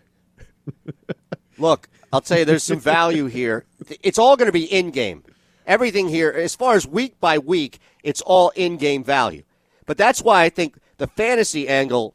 Yeah. 0.67 0.93
Look, 1.59 1.89
I'll 2.13 2.21
tell 2.23 2.39
you, 2.39 2.45
there's 2.45 2.63
some 2.63 2.81
value 2.81 3.27
here. 3.27 3.67
It's 4.03 4.19
all 4.19 4.37
going 4.37 4.47
to 4.47 4.53
be 4.53 4.65
in 4.65 4.91
game. 4.91 5.23
Everything 5.67 6.09
here, 6.09 6.31
as 6.31 6.55
far 6.55 6.75
as 6.75 6.87
week 6.87 7.19
by 7.21 7.39
week, 7.39 7.79
it's 8.03 8.21
all 8.23 8.51
in 8.51 8.77
game 8.77 9.03
value. 9.03 9.43
But 9.85 9.99
that's 9.99 10.23
why 10.23 10.43
I 10.43 10.49
think 10.49 10.79
the 10.99 11.07
fantasy 11.07 11.69
angle. 11.69 12.15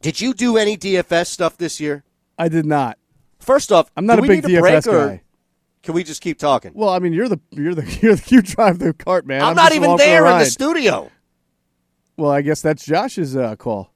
Did 0.00 0.20
you 0.20 0.32
do 0.32 0.56
any 0.56 0.76
DFS 0.76 1.26
stuff 1.26 1.56
this 1.56 1.80
year? 1.80 2.04
I 2.38 2.48
did 2.48 2.64
not. 2.64 2.96
First 3.38 3.72
off, 3.72 3.90
I'm 3.96 4.06
not 4.06 4.18
a 4.18 4.22
big 4.22 4.44
a 4.44 4.60
break, 4.60 4.74
DFS 4.74 4.86
or 4.86 5.06
guy. 5.08 5.22
Can 5.82 5.94
we 5.94 6.04
just 6.04 6.20
keep 6.20 6.38
talking? 6.38 6.72
Well, 6.74 6.90
I 6.90 6.98
mean, 6.98 7.12
you're 7.12 7.28
the 7.28 7.40
you're 7.50 7.74
the 7.74 7.98
you're 8.02 8.14
the 8.14 8.24
you 8.28 8.42
drive 8.42 8.78
the 8.78 8.92
cart, 8.92 9.26
man. 9.26 9.42
I'm, 9.42 9.48
I'm 9.48 9.56
not 9.56 9.72
even 9.72 9.96
there 9.96 10.26
in 10.26 10.38
the 10.38 10.46
studio. 10.46 11.10
Well, 12.16 12.30
I 12.30 12.42
guess 12.42 12.60
that's 12.60 12.84
Josh's 12.84 13.34
uh, 13.34 13.56
call. 13.56 13.92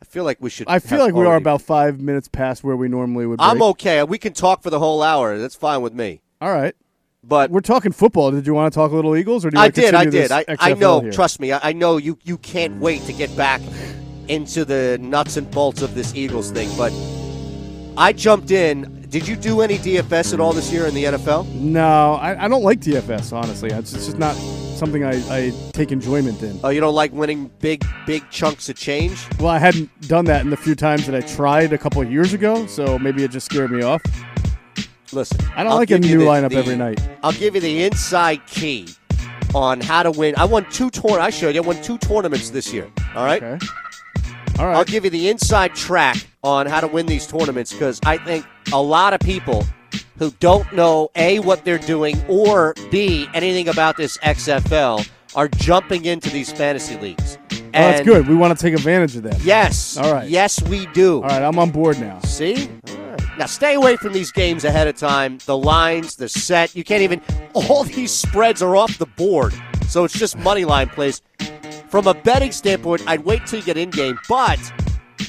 I 0.00 0.04
feel 0.04 0.24
like 0.24 0.38
we 0.40 0.50
should. 0.50 0.68
I 0.68 0.78
feel 0.78 0.98
like 0.98 1.14
we 1.14 1.26
are 1.26 1.36
about 1.36 1.62
five 1.62 2.00
minutes 2.00 2.28
past 2.28 2.64
where 2.64 2.76
we 2.76 2.88
normally 2.88 3.26
would. 3.26 3.40
I'm 3.40 3.62
okay. 3.62 4.02
We 4.02 4.18
can 4.18 4.32
talk 4.32 4.62
for 4.62 4.70
the 4.70 4.78
whole 4.78 5.02
hour. 5.02 5.38
That's 5.38 5.54
fine 5.54 5.82
with 5.82 5.92
me. 5.92 6.22
All 6.40 6.52
right, 6.52 6.74
But 7.24 7.50
we're 7.50 7.60
talking 7.60 7.92
football. 7.92 8.32
Did 8.32 8.46
you 8.46 8.54
want 8.54 8.72
to 8.72 8.76
talk 8.76 8.90
a 8.90 8.96
little 8.96 9.16
Eagles, 9.16 9.44
or 9.44 9.50
do 9.50 9.56
you 9.56 9.60
I 9.60 9.66
want 9.66 9.74
to 9.76 9.80
did. 9.80 9.94
I 9.94 10.04
did. 10.06 10.32
I, 10.32 10.44
I 10.58 10.74
know. 10.74 11.00
here? 11.00 11.12
Trust 11.12 11.38
me. 11.38 11.52
I, 11.52 11.68
I 11.68 11.72
know 11.72 11.96
you. 11.96 12.18
You 12.24 12.36
can't 12.38 12.80
wait 12.80 13.02
to 13.02 13.12
get 13.12 13.34
back 13.36 13.60
into 14.26 14.64
the 14.64 14.98
nuts 15.00 15.36
and 15.36 15.48
bolts 15.50 15.82
of 15.82 15.94
this 15.94 16.14
Eagles 16.16 16.50
thing. 16.50 16.68
But 16.76 16.92
I 17.96 18.12
jumped 18.12 18.50
in. 18.50 19.02
Did 19.08 19.28
you 19.28 19.36
do 19.36 19.60
any 19.60 19.76
DFS 19.76 20.32
at 20.32 20.40
all 20.40 20.52
this 20.52 20.72
year 20.72 20.86
in 20.86 20.94
the 20.94 21.04
NFL? 21.04 21.46
No, 21.54 22.14
I, 22.14 22.46
I 22.46 22.48
don't 22.48 22.64
like 22.64 22.80
DFS. 22.80 23.32
Honestly, 23.32 23.70
it's, 23.70 23.92
just 23.92 24.16
not 24.16 24.34
something 24.34 25.04
I, 25.04 25.12
I 25.30 25.52
take 25.72 25.92
enjoyment 25.92 26.42
in. 26.42 26.58
Oh, 26.64 26.70
you 26.70 26.80
don't 26.80 26.94
like 26.94 27.12
winning 27.12 27.50
big, 27.60 27.84
big 28.06 28.28
chunks 28.30 28.70
of 28.70 28.76
change? 28.76 29.22
Well, 29.38 29.50
I 29.50 29.58
hadn't 29.58 30.08
done 30.08 30.24
that 30.24 30.40
in 30.40 30.50
the 30.50 30.56
few 30.56 30.74
times 30.74 31.06
that 31.06 31.14
I 31.14 31.20
tried 31.20 31.74
a 31.74 31.78
couple 31.78 32.00
of 32.00 32.10
years 32.10 32.32
ago, 32.32 32.66
so 32.66 32.98
maybe 32.98 33.22
it 33.22 33.30
just 33.30 33.46
scared 33.46 33.70
me 33.70 33.82
off. 33.82 34.00
Listen, 35.12 35.38
I 35.54 35.62
don't 35.62 35.72
I'll 35.72 35.78
like 35.78 35.90
a 35.90 35.98
new 35.98 36.18
the- 36.18 36.24
lineup 36.24 36.50
the- 36.50 36.56
every 36.56 36.76
night. 36.76 37.00
I'll 37.22 37.32
give 37.32 37.54
you 37.54 37.60
the 37.60 37.84
inside 37.84 38.46
key 38.46 38.88
on 39.54 39.80
how 39.80 40.02
to 40.02 40.10
win. 40.10 40.34
I 40.36 40.44
won 40.44 40.64
two 40.70 40.90
tour. 40.90 41.20
I 41.20 41.30
showed 41.30 41.54
you. 41.54 41.62
I 41.62 41.66
won 41.66 41.80
two 41.82 41.98
tournaments 41.98 42.50
this 42.50 42.72
year. 42.72 42.90
All 43.14 43.24
right. 43.24 43.42
Okay. 43.42 43.66
All 44.58 44.66
right. 44.66 44.76
I'll 44.76 44.84
give 44.84 45.04
you 45.04 45.10
the 45.10 45.28
inside 45.28 45.74
track 45.74 46.16
on 46.42 46.66
how 46.66 46.80
to 46.80 46.86
win 46.86 47.06
these 47.06 47.26
tournaments 47.26 47.72
because 47.72 48.00
I 48.04 48.18
think 48.18 48.46
a 48.72 48.80
lot 48.80 49.12
of 49.12 49.20
people 49.20 49.66
who 50.18 50.30
don't 50.40 50.70
know 50.72 51.10
A, 51.16 51.40
what 51.40 51.64
they're 51.64 51.78
doing, 51.78 52.22
or 52.28 52.74
B, 52.90 53.26
anything 53.34 53.68
about 53.68 53.96
this 53.96 54.16
XFL 54.18 55.08
are 55.34 55.48
jumping 55.48 56.04
into 56.04 56.30
these 56.30 56.52
fantasy 56.52 56.96
leagues. 56.98 57.38
Oh, 57.50 57.58
that's 57.72 58.02
good. 58.02 58.28
We 58.28 58.34
want 58.34 58.56
to 58.56 58.62
take 58.62 58.74
advantage 58.74 59.16
of 59.16 59.22
that. 59.22 59.40
Yes. 59.42 59.96
All 59.96 60.12
right. 60.12 60.28
Yes, 60.28 60.62
we 60.68 60.86
do. 60.88 61.16
All 61.16 61.28
right, 61.28 61.42
I'm 61.42 61.58
on 61.58 61.70
board 61.70 61.98
now. 61.98 62.20
See? 62.20 62.68
Now 63.38 63.46
stay 63.46 63.74
away 63.74 63.96
from 63.96 64.12
these 64.12 64.30
games 64.30 64.64
ahead 64.64 64.88
of 64.88 64.96
time. 64.96 65.38
The 65.46 65.56
lines, 65.56 66.16
the 66.16 66.28
set. 66.28 66.76
You 66.76 66.84
can't 66.84 67.02
even. 67.02 67.22
All 67.54 67.84
these 67.84 68.12
spreads 68.12 68.62
are 68.62 68.76
off 68.76 68.98
the 68.98 69.06
board, 69.06 69.54
so 69.88 70.04
it's 70.04 70.18
just 70.18 70.36
money 70.36 70.64
line 70.64 70.88
plays. 70.88 71.22
From 71.88 72.06
a 72.06 72.14
betting 72.14 72.52
standpoint, 72.52 73.02
I'd 73.06 73.24
wait 73.24 73.46
till 73.46 73.58
you 73.60 73.64
get 73.64 73.76
in 73.76 73.90
game, 73.90 74.18
but 74.28 74.58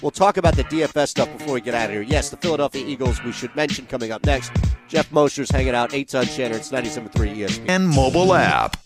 we'll 0.02 0.12
talk 0.12 0.38
about 0.38 0.56
the 0.56 0.64
DFS 0.66 1.10
stuff 1.10 1.32
before 1.38 1.54
we 1.54 1.62
get 1.62 1.74
out 1.74 1.86
of 1.86 1.92
here. 1.92 2.02
Yes, 2.02 2.30
the 2.30 2.38
Philadelphia 2.38 2.86
Eagles. 2.86 3.24
We 3.24 3.32
should 3.32 3.56
mention 3.56 3.86
coming 3.86 4.12
up 4.12 4.26
next. 4.26 4.52
Jeff 4.88 5.10
Mosher's 5.12 5.50
hanging 5.50 5.76
out. 5.76 5.92
Eytan 5.92 6.24
Shander. 6.24 6.56
It's 6.56 6.72
97.3 6.72 7.38
ESPN. 7.38 7.70
And 7.70 7.88
mobile 7.88 8.34
app. 8.34 8.78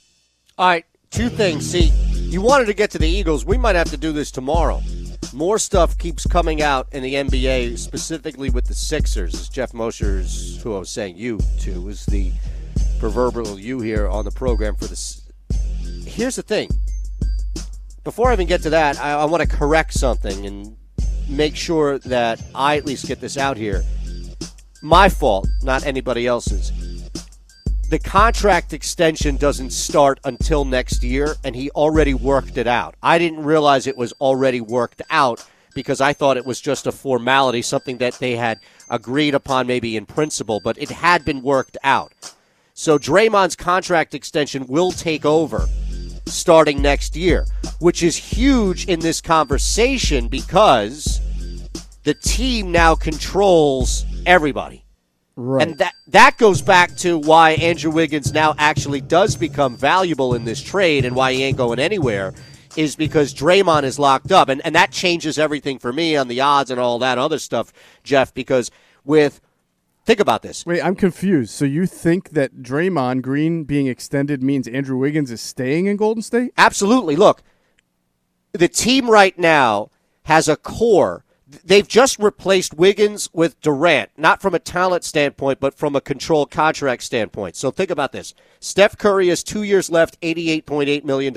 All 0.57 0.67
right, 0.67 0.85
two 1.09 1.29
things. 1.29 1.69
See, 1.69 1.91
you 2.13 2.41
wanted 2.41 2.65
to 2.65 2.73
get 2.73 2.91
to 2.91 2.99
the 2.99 3.07
Eagles. 3.07 3.45
We 3.45 3.57
might 3.57 3.75
have 3.75 3.89
to 3.91 3.97
do 3.97 4.11
this 4.11 4.31
tomorrow. 4.31 4.81
More 5.33 5.59
stuff 5.59 5.97
keeps 5.97 6.25
coming 6.25 6.61
out 6.61 6.87
in 6.91 7.03
the 7.03 7.15
NBA, 7.15 7.77
specifically 7.77 8.49
with 8.49 8.65
the 8.65 8.73
Sixers. 8.73 9.33
As 9.33 9.49
Jeff 9.49 9.73
Mosher's, 9.73 10.61
who 10.61 10.75
I 10.75 10.79
was 10.79 10.89
saying 10.89 11.17
you 11.17 11.39
to, 11.59 11.89
is 11.89 12.05
the 12.05 12.31
proverbial 12.99 13.59
you 13.59 13.79
here 13.81 14.07
on 14.07 14.25
the 14.25 14.31
program 14.31 14.75
for 14.75 14.85
this. 14.85 15.29
Here's 16.05 16.37
the 16.37 16.43
thing. 16.43 16.69
Before 18.03 18.29
I 18.29 18.33
even 18.33 18.47
get 18.47 18.63
to 18.63 18.69
that, 18.69 18.99
I, 18.99 19.13
I 19.13 19.25
want 19.25 19.47
to 19.47 19.55
correct 19.55 19.93
something 19.93 20.45
and 20.45 20.77
make 21.27 21.55
sure 21.55 21.99
that 21.99 22.41
I 22.55 22.77
at 22.77 22.85
least 22.85 23.05
get 23.05 23.19
this 23.19 23.37
out 23.37 23.57
here. 23.57 23.83
My 24.81 25.09
fault, 25.09 25.47
not 25.61 25.85
anybody 25.85 26.25
else's. 26.25 26.71
The 27.89 27.99
contract 27.99 28.73
extension 28.73 29.37
doesn't 29.37 29.69
start 29.69 30.19
until 30.25 30.65
next 30.65 31.03
year, 31.03 31.37
and 31.45 31.55
he 31.55 31.71
already 31.71 32.13
worked 32.13 32.57
it 32.57 32.67
out. 32.67 32.95
I 33.01 33.17
didn't 33.17 33.45
realize 33.45 33.87
it 33.87 33.95
was 33.95 34.11
already 34.19 34.59
worked 34.59 35.01
out 35.09 35.45
because 35.73 36.01
I 36.01 36.11
thought 36.11 36.35
it 36.35 36.45
was 36.45 36.59
just 36.59 36.85
a 36.85 36.91
formality, 36.91 37.61
something 37.61 37.99
that 37.99 38.15
they 38.15 38.35
had 38.35 38.59
agreed 38.89 39.33
upon 39.33 39.67
maybe 39.67 39.95
in 39.95 40.05
principle, 40.05 40.59
but 40.59 40.77
it 40.77 40.89
had 40.89 41.23
been 41.23 41.41
worked 41.41 41.77
out. 41.81 42.11
So 42.73 42.99
Draymond's 42.99 43.55
contract 43.55 44.13
extension 44.13 44.67
will 44.67 44.91
take 44.91 45.23
over 45.23 45.65
starting 46.25 46.81
next 46.81 47.15
year, 47.15 47.45
which 47.79 48.03
is 48.03 48.17
huge 48.17 48.85
in 48.87 48.99
this 48.99 49.21
conversation 49.21 50.27
because 50.27 51.21
the 52.03 52.15
team 52.15 52.69
now 52.69 52.95
controls 52.95 54.05
everybody. 54.25 54.83
Right. 55.39 55.67
And 55.67 55.77
that 55.77 55.93
that 56.07 56.37
goes 56.39 56.63
back 56.63 56.95
to 56.97 57.19
why 57.19 57.51
Andrew 57.51 57.91
Wiggins 57.91 58.33
now 58.33 58.55
actually 58.57 59.01
does 59.01 59.35
become 59.35 59.77
valuable 59.77 60.33
in 60.33 60.45
this 60.45 60.59
trade 60.61 61.05
and 61.05 61.15
why 61.15 61.31
he 61.33 61.43
ain't 61.43 61.57
going 61.57 61.77
anywhere 61.77 62.33
is 62.75 62.95
because 62.95 63.35
Draymond 63.35 63.83
is 63.83 63.99
locked 63.99 64.31
up. 64.31 64.49
And 64.49 64.65
and 64.65 64.73
that 64.73 64.91
changes 64.91 65.37
everything 65.37 65.77
for 65.77 65.93
me 65.93 66.15
on 66.15 66.27
the 66.27 66.41
odds 66.41 66.71
and 66.71 66.79
all 66.79 66.97
that 66.99 67.19
other 67.19 67.37
stuff, 67.37 67.71
Jeff, 68.03 68.33
because 68.33 68.71
with 69.05 69.39
think 70.05 70.19
about 70.19 70.41
this. 70.41 70.65
Wait, 70.65 70.81
I'm 70.81 70.95
confused. 70.95 71.51
So 71.51 71.65
you 71.65 71.85
think 71.85 72.31
that 72.31 72.63
Draymond 72.63 73.21
Green 73.21 73.63
being 73.63 73.85
extended 73.85 74.41
means 74.41 74.67
Andrew 74.67 74.97
Wiggins 74.97 75.29
is 75.29 75.39
staying 75.39 75.85
in 75.85 75.97
Golden 75.97 76.23
State? 76.23 76.51
Absolutely. 76.57 77.15
Look, 77.15 77.43
the 78.53 78.67
team 78.67 79.07
right 79.07 79.37
now 79.37 79.91
has 80.23 80.47
a 80.47 80.55
core. 80.55 81.25
They've 81.63 81.87
just 81.87 82.19
replaced 82.19 82.73
Wiggins 82.73 83.29
with 83.31 83.59
Durant, 83.61 84.09
not 84.17 84.41
from 84.41 84.53
a 84.53 84.59
talent 84.59 85.05
standpoint, 85.05 85.61
but 85.61 85.73
from 85.73 85.95
a 85.95 86.01
control 86.01 86.45
contract 86.45 87.03
standpoint. 87.03 87.55
So 87.55 87.71
think 87.71 87.89
about 87.89 88.11
this. 88.11 88.33
Steph 88.59 88.97
Curry 88.97 89.29
has 89.29 89.43
two 89.43 89.63
years 89.63 89.89
left, 89.89 90.19
$88.8 90.19 91.05
million. 91.05 91.33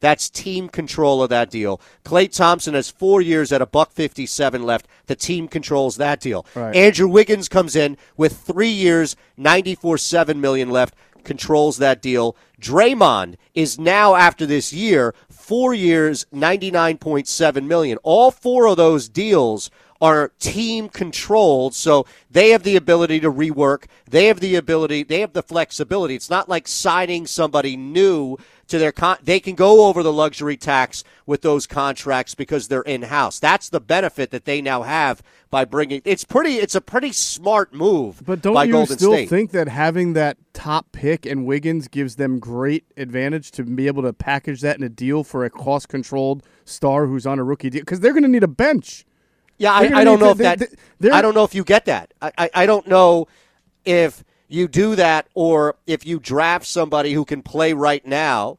That's 0.00 0.28
team 0.28 0.68
control 0.68 1.22
of 1.22 1.30
that 1.30 1.48
deal. 1.50 1.80
Klay 2.04 2.30
Thompson 2.30 2.74
has 2.74 2.90
four 2.90 3.22
years 3.22 3.50
at 3.50 3.62
a 3.62 3.66
buck 3.66 3.92
57 3.92 4.62
left. 4.62 4.86
The 5.06 5.16
team 5.16 5.48
controls 5.48 5.96
that 5.96 6.20
deal. 6.20 6.44
Right. 6.54 6.76
Andrew 6.76 7.08
Wiggins 7.08 7.48
comes 7.48 7.74
in 7.74 7.96
with 8.18 8.36
three 8.36 8.68
years, 8.68 9.16
94.7 9.38 10.36
million 10.36 10.68
left 10.68 10.94
controls 11.24 11.76
that 11.76 12.02
deal. 12.02 12.36
Draymond 12.60 13.36
is 13.54 13.78
now 13.78 14.14
after 14.14 14.46
this 14.46 14.72
year, 14.72 15.14
four 15.48 15.72
years, 15.72 16.26
99.7 16.30 17.66
million. 17.66 17.96
All 18.02 18.30
four 18.30 18.66
of 18.68 18.76
those 18.76 19.08
deals 19.08 19.70
are 19.98 20.30
team 20.38 20.90
controlled, 20.90 21.74
so 21.74 22.04
they 22.30 22.50
have 22.50 22.64
the 22.64 22.76
ability 22.76 23.18
to 23.20 23.32
rework. 23.32 23.84
They 24.06 24.26
have 24.26 24.40
the 24.40 24.56
ability, 24.56 25.04
they 25.04 25.20
have 25.20 25.32
the 25.32 25.42
flexibility. 25.42 26.14
It's 26.14 26.28
not 26.28 26.50
like 26.50 26.68
signing 26.68 27.26
somebody 27.26 27.78
new 27.78 28.36
to 28.68 28.78
their 28.78 28.92
con- 28.92 29.18
they 29.22 29.40
can 29.40 29.54
go 29.54 29.86
over 29.86 30.02
the 30.02 30.12
luxury 30.12 30.56
tax 30.56 31.02
with 31.26 31.42
those 31.42 31.66
contracts 31.66 32.34
because 32.34 32.68
they're 32.68 32.82
in 32.82 33.02
house. 33.02 33.38
That's 33.38 33.68
the 33.68 33.80
benefit 33.80 34.30
that 34.30 34.44
they 34.44 34.60
now 34.60 34.82
have 34.82 35.22
by 35.50 35.64
bringing. 35.64 36.02
It's 36.04 36.24
pretty. 36.24 36.54
It's 36.56 36.74
a 36.74 36.80
pretty 36.80 37.12
smart 37.12 37.72
move. 37.74 38.22
But 38.24 38.42
don't 38.42 38.54
by 38.54 38.64
you 38.64 38.72
Golden 38.72 38.96
still 38.96 39.12
State. 39.12 39.28
think 39.28 39.50
that 39.52 39.68
having 39.68 40.12
that 40.12 40.36
top 40.52 40.92
pick 40.92 41.24
and 41.26 41.46
Wiggins 41.46 41.88
gives 41.88 42.16
them 42.16 42.38
great 42.38 42.84
advantage 42.96 43.50
to 43.52 43.64
be 43.64 43.86
able 43.86 44.02
to 44.02 44.12
package 44.12 44.60
that 44.60 44.76
in 44.76 44.82
a 44.82 44.88
deal 44.88 45.24
for 45.24 45.44
a 45.44 45.50
cost 45.50 45.88
controlled 45.88 46.42
star 46.64 47.06
who's 47.06 47.26
on 47.26 47.38
a 47.38 47.44
rookie 47.44 47.70
deal? 47.70 47.80
Because 47.82 48.00
they're 48.00 48.12
going 48.12 48.22
to 48.22 48.28
need 48.28 48.42
a 48.44 48.48
bench. 48.48 49.04
Yeah, 49.56 49.72
I, 49.72 50.00
I 50.00 50.04
don't 50.04 50.20
know 50.20 50.26
to- 50.26 50.30
if 50.32 50.38
they- 50.38 50.66
that. 50.66 50.70
they- 51.00 51.10
I 51.10 51.20
don't 51.22 51.34
know 51.34 51.44
if 51.44 51.54
you 51.54 51.64
get 51.64 51.86
that. 51.86 52.12
I, 52.22 52.32
I, 52.38 52.50
I 52.54 52.66
don't 52.66 52.86
know 52.86 53.26
if 53.84 54.22
you 54.48 54.66
do 54.66 54.96
that 54.96 55.28
or 55.34 55.76
if 55.86 56.06
you 56.06 56.18
draft 56.18 56.66
somebody 56.66 57.12
who 57.12 57.24
can 57.24 57.42
play 57.42 57.72
right 57.72 58.04
now 58.06 58.58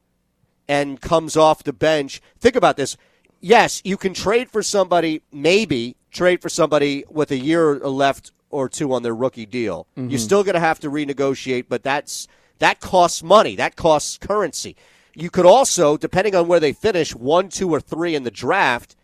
and 0.68 1.00
comes 1.00 1.36
off 1.36 1.64
the 1.64 1.72
bench. 1.72 2.22
Think 2.38 2.54
about 2.54 2.76
this. 2.76 2.96
Yes, 3.40 3.82
you 3.84 3.96
can 3.96 4.14
trade 4.14 4.48
for 4.48 4.62
somebody, 4.62 5.22
maybe 5.32 5.96
trade 6.12 6.40
for 6.40 6.48
somebody 6.48 7.04
with 7.08 7.30
a 7.30 7.36
year 7.36 7.78
left 7.78 8.32
or 8.50 8.68
two 8.68 8.92
on 8.92 9.02
their 9.02 9.14
rookie 9.14 9.46
deal. 9.46 9.86
Mm-hmm. 9.96 10.10
You're 10.10 10.18
still 10.18 10.44
going 10.44 10.54
to 10.54 10.60
have 10.60 10.80
to 10.80 10.90
renegotiate, 10.90 11.66
but 11.68 11.82
that's 11.82 12.28
that 12.58 12.80
costs 12.80 13.22
money. 13.22 13.56
That 13.56 13.74
costs 13.74 14.18
currency. 14.18 14.76
You 15.14 15.30
could 15.30 15.46
also, 15.46 15.96
depending 15.96 16.36
on 16.36 16.46
where 16.46 16.60
they 16.60 16.72
finish, 16.72 17.14
one, 17.14 17.48
two, 17.48 17.70
or 17.70 17.80
three 17.80 18.14
in 18.14 18.22
the 18.22 18.30
draft, 18.30 18.94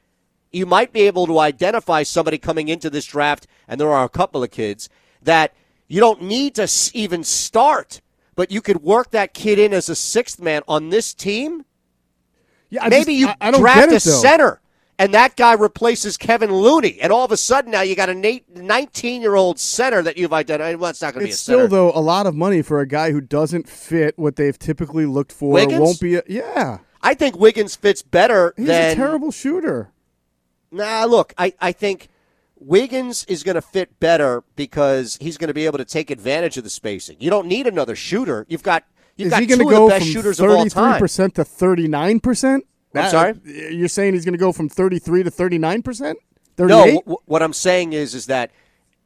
you 0.52 0.66
might 0.66 0.92
be 0.92 1.02
able 1.02 1.26
to 1.26 1.40
identify 1.40 2.02
somebody 2.02 2.38
coming 2.38 2.68
into 2.68 2.90
this 2.90 3.06
draft, 3.06 3.46
and 3.66 3.80
there 3.80 3.92
are 3.92 4.04
a 4.04 4.08
couple 4.08 4.42
of 4.42 4.50
kids 4.50 4.88
that 5.22 5.52
you 5.88 6.00
don't 6.00 6.22
need 6.22 6.54
to 6.56 6.68
even 6.94 7.22
start, 7.24 8.00
but 8.34 8.50
you 8.50 8.60
could 8.60 8.82
work 8.82 9.10
that 9.10 9.34
kid 9.34 9.58
in 9.58 9.72
as 9.72 9.88
a 9.88 9.94
sixth 9.94 10.40
man 10.40 10.62
on 10.68 10.90
this 10.90 11.14
team. 11.14 11.64
Yeah, 12.70 12.84
I 12.84 12.88
Maybe 12.88 13.18
just- 13.18 13.20
you 13.20 13.28
I, 13.28 13.48
I 13.48 13.50
draft 13.52 13.92
it, 13.92 14.04
a 14.04 14.08
though. 14.08 14.16
center, 14.20 14.60
and 14.98 15.14
that 15.14 15.36
guy 15.36 15.52
replaces 15.52 16.16
Kevin 16.16 16.52
Looney, 16.52 16.98
and 17.00 17.12
all 17.12 17.24
of 17.24 17.30
a 17.30 17.36
sudden 17.36 17.70
now 17.70 17.82
you 17.82 17.94
got 17.94 18.08
a 18.08 18.42
19 18.54 19.22
year 19.22 19.34
old 19.36 19.58
center 19.60 20.02
that 20.02 20.16
you've 20.16 20.32
identified. 20.32 20.76
Well, 20.76 20.90
it's 20.90 21.00
not 21.02 21.14
going 21.14 21.20
to 21.20 21.26
be 21.26 21.30
a 21.30 21.32
It's 21.32 21.40
center. 21.40 21.66
still 21.66 21.68
though 21.68 21.92
a 21.96 22.00
lot 22.00 22.26
of 22.26 22.34
money 22.34 22.62
for 22.62 22.80
a 22.80 22.86
guy 22.88 23.12
who 23.12 23.20
doesn't 23.20 23.68
fit 23.68 24.18
what 24.18 24.36
they've 24.36 24.58
typically 24.58 25.06
looked 25.06 25.32
for. 25.32 25.52
Wiggins? 25.52 25.80
Won't 25.80 26.00
be. 26.00 26.16
A, 26.16 26.22
yeah, 26.26 26.78
I 27.02 27.14
think 27.14 27.38
Wiggins 27.38 27.76
fits 27.76 28.02
better 28.02 28.52
he's 28.56 28.66
than 28.66 28.92
a 28.92 28.94
terrible 28.96 29.30
shooter. 29.30 29.92
Nah, 30.72 31.04
look, 31.04 31.32
I, 31.38 31.54
I 31.60 31.70
think 31.70 32.08
Wiggins 32.58 33.24
is 33.26 33.42
going 33.42 33.54
to 33.56 33.62
fit 33.62 34.00
better 34.00 34.42
because 34.56 35.18
he's 35.20 35.36
going 35.36 35.48
to 35.48 35.54
be 35.54 35.66
able 35.66 35.78
to 35.78 35.84
take 35.84 36.10
advantage 36.10 36.56
of 36.56 36.64
the 36.64 36.70
spacing. 36.70 37.16
You 37.20 37.30
don't 37.30 37.46
need 37.46 37.66
another 37.66 37.94
shooter. 37.94 38.46
You've 38.48 38.62
got 38.62 38.84
you've 39.16 39.26
Is 39.26 39.30
got 39.30 39.40
he 39.40 39.46
two 39.46 39.56
going 39.58 39.76
of 39.76 39.82
the 39.82 39.88
best 39.98 40.06
shooters 40.06 40.40
of 40.40 40.50
all 40.50 40.66
time. 40.66 40.98
percent 40.98 41.34
to 41.36 41.44
thirty-nine 41.44 42.20
percent? 42.20 42.64
I'm 42.94 43.10
sorry? 43.10 43.34
You're 43.44 43.88
saying 43.88 44.14
he's 44.14 44.24
going 44.24 44.32
to 44.32 44.38
go 44.38 44.52
from 44.52 44.68
thirty-three 44.70 45.22
to 45.22 45.30
thirty-nine 45.30 45.82
percent? 45.82 46.18
No, 46.58 46.66
w- 46.86 47.16
what 47.26 47.42
I'm 47.42 47.52
saying 47.52 47.92
is 47.92 48.14
is 48.14 48.26
that 48.26 48.50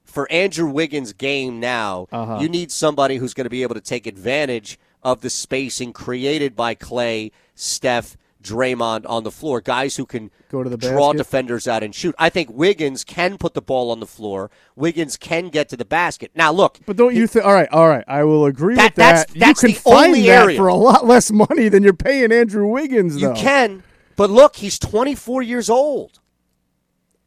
for 0.05 0.31
Andrew 0.31 0.69
Wiggins' 0.71 1.13
game 1.13 1.59
now, 1.59 2.07
Uh-huh. 2.13 2.39
you 2.41 2.49
need 2.49 2.71
somebody 2.71 3.17
who's 3.17 3.35
going 3.35 3.45
to 3.47 3.51
be 3.51 3.63
able 3.63 3.75
to 3.75 3.81
take 3.81 4.07
advantage 4.07 4.79
of 5.03 5.21
the 5.23 5.31
spacing 5.31 5.93
created 5.93 6.55
by 6.55 6.75
Klay, 6.77 7.33
Steph, 7.57 8.17
Draymond 8.43 9.05
on 9.09 9.23
the 9.25 9.31
floor. 9.31 9.61
Guys 9.61 9.97
who 9.97 10.07
can 10.07 10.31
Go 10.51 10.63
to 10.63 10.71
the 10.71 10.77
draw 10.77 11.09
basket? 11.13 11.19
defenders 11.19 11.69
out 11.69 11.83
and 11.83 11.95
shoot. 11.95 12.15
I 12.19 12.29
think 12.31 12.49
Wiggins 12.51 13.05
can 13.05 13.37
put 13.39 13.55
the 13.55 13.61
ball 13.63 13.91
on 13.91 14.01
the 14.01 14.07
floor. 14.07 14.51
Wiggins 14.77 15.17
can 15.17 15.49
get 15.49 15.69
to 15.69 15.77
the 15.77 15.85
basket. 15.85 16.31
Now, 16.35 16.51
look, 16.53 16.79
But 16.87 16.97
don't 16.97 17.15
you 17.15 17.27
think? 17.27 17.45
All 17.45 17.53
right, 17.53 17.69
all 17.71 17.89
right. 17.89 18.05
I 18.09 18.25
will 18.25 18.47
agree 18.47 18.75
That- 18.77 18.93
with 18.93 18.95
that. 18.97 19.29
that's- 19.29 19.37
that's 19.39 19.63
you 19.63 19.69
the 19.69 19.73
can 19.75 19.83
find 19.83 20.07
only 20.09 20.23
that 20.23 20.45
area. 20.45 20.57
for 20.57 20.69
a 20.69 20.75
lot 20.75 21.07
less 21.07 21.31
money 21.31 21.69
than 21.69 21.83
you're 21.83 21.93
paying 21.93 22.33
Andrew 22.33 22.67
Wiggins. 22.67 23.21
you 23.21 23.33
can. 23.35 23.83
But 24.17 24.31
look, 24.31 24.57
he's 24.57 24.79
24 24.79 25.43
years 25.43 25.69
old. 25.71 26.19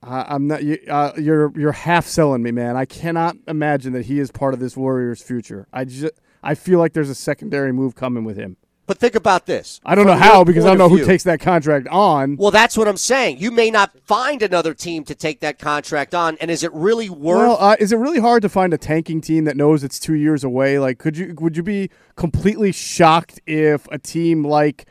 I'm 0.06 0.48
not. 0.48 0.64
You, 0.64 0.78
uh, 0.90 1.14
you're 1.18 1.52
you're 1.58 1.72
half 1.72 2.06
selling 2.06 2.44
me, 2.44 2.52
man. 2.52 2.76
I 2.76 2.84
cannot 2.84 3.38
imagine 3.48 3.94
that 3.94 4.08
he 4.08 4.20
is 4.20 4.32
part 4.32 4.54
of 4.54 4.60
this 4.60 4.76
Warriors' 4.76 5.22
future. 5.22 5.66
I 5.72 5.86
just 5.86 6.12
I 6.44 6.56
feel 6.56 6.78
like 6.78 6.92
there's 6.92 7.10
a 7.10 7.16
secondary 7.16 7.72
move 7.72 7.96
coming 7.96 8.26
with 8.26 8.36
him. 8.36 8.58
But 8.86 8.98
think 8.98 9.16
about 9.16 9.46
this. 9.46 9.80
I 9.86 9.96
don't 9.96 10.06
know 10.06 10.14
how 10.14 10.44
because 10.44 10.66
I 10.66 10.70
don't 10.70 10.78
know 10.78 10.90
who 10.90 10.98
view. 10.98 11.06
takes 11.06 11.24
that 11.24 11.40
contract 11.40 11.88
on. 11.88 12.36
Well, 12.36 12.52
that's 12.52 12.76
what 12.76 12.88
I'm 12.88 12.98
saying. 12.98 13.38
You 13.38 13.50
may 13.50 13.72
not 13.72 13.98
find 14.02 14.42
another 14.42 14.74
team 14.74 15.06
to 15.06 15.16
take 15.16 15.40
that 15.40 15.58
contract 15.58 16.14
on, 16.14 16.38
and 16.42 16.52
is 16.52 16.64
it 16.64 16.74
really 16.74 17.10
worth? 17.10 17.38
Well, 17.38 17.58
uh, 17.60 17.76
is 17.80 17.94
it 17.94 17.98
really 17.98 18.20
hard 18.20 18.42
to 18.42 18.50
find 18.50 18.74
a 18.74 18.78
tanking 18.78 19.22
team 19.22 19.46
that 19.46 19.56
knows 19.56 19.86
it's 19.86 20.00
two 20.00 20.16
years 20.16 20.44
away? 20.44 20.80
Like, 20.80 20.98
could 20.98 21.18
you 21.18 21.34
would 21.40 21.56
you 21.56 21.64
be 21.64 21.92
completely 22.18 22.74
shocked 22.74 23.40
if 23.48 23.88
a 23.90 23.98
team 23.98 24.44
like 24.44 24.86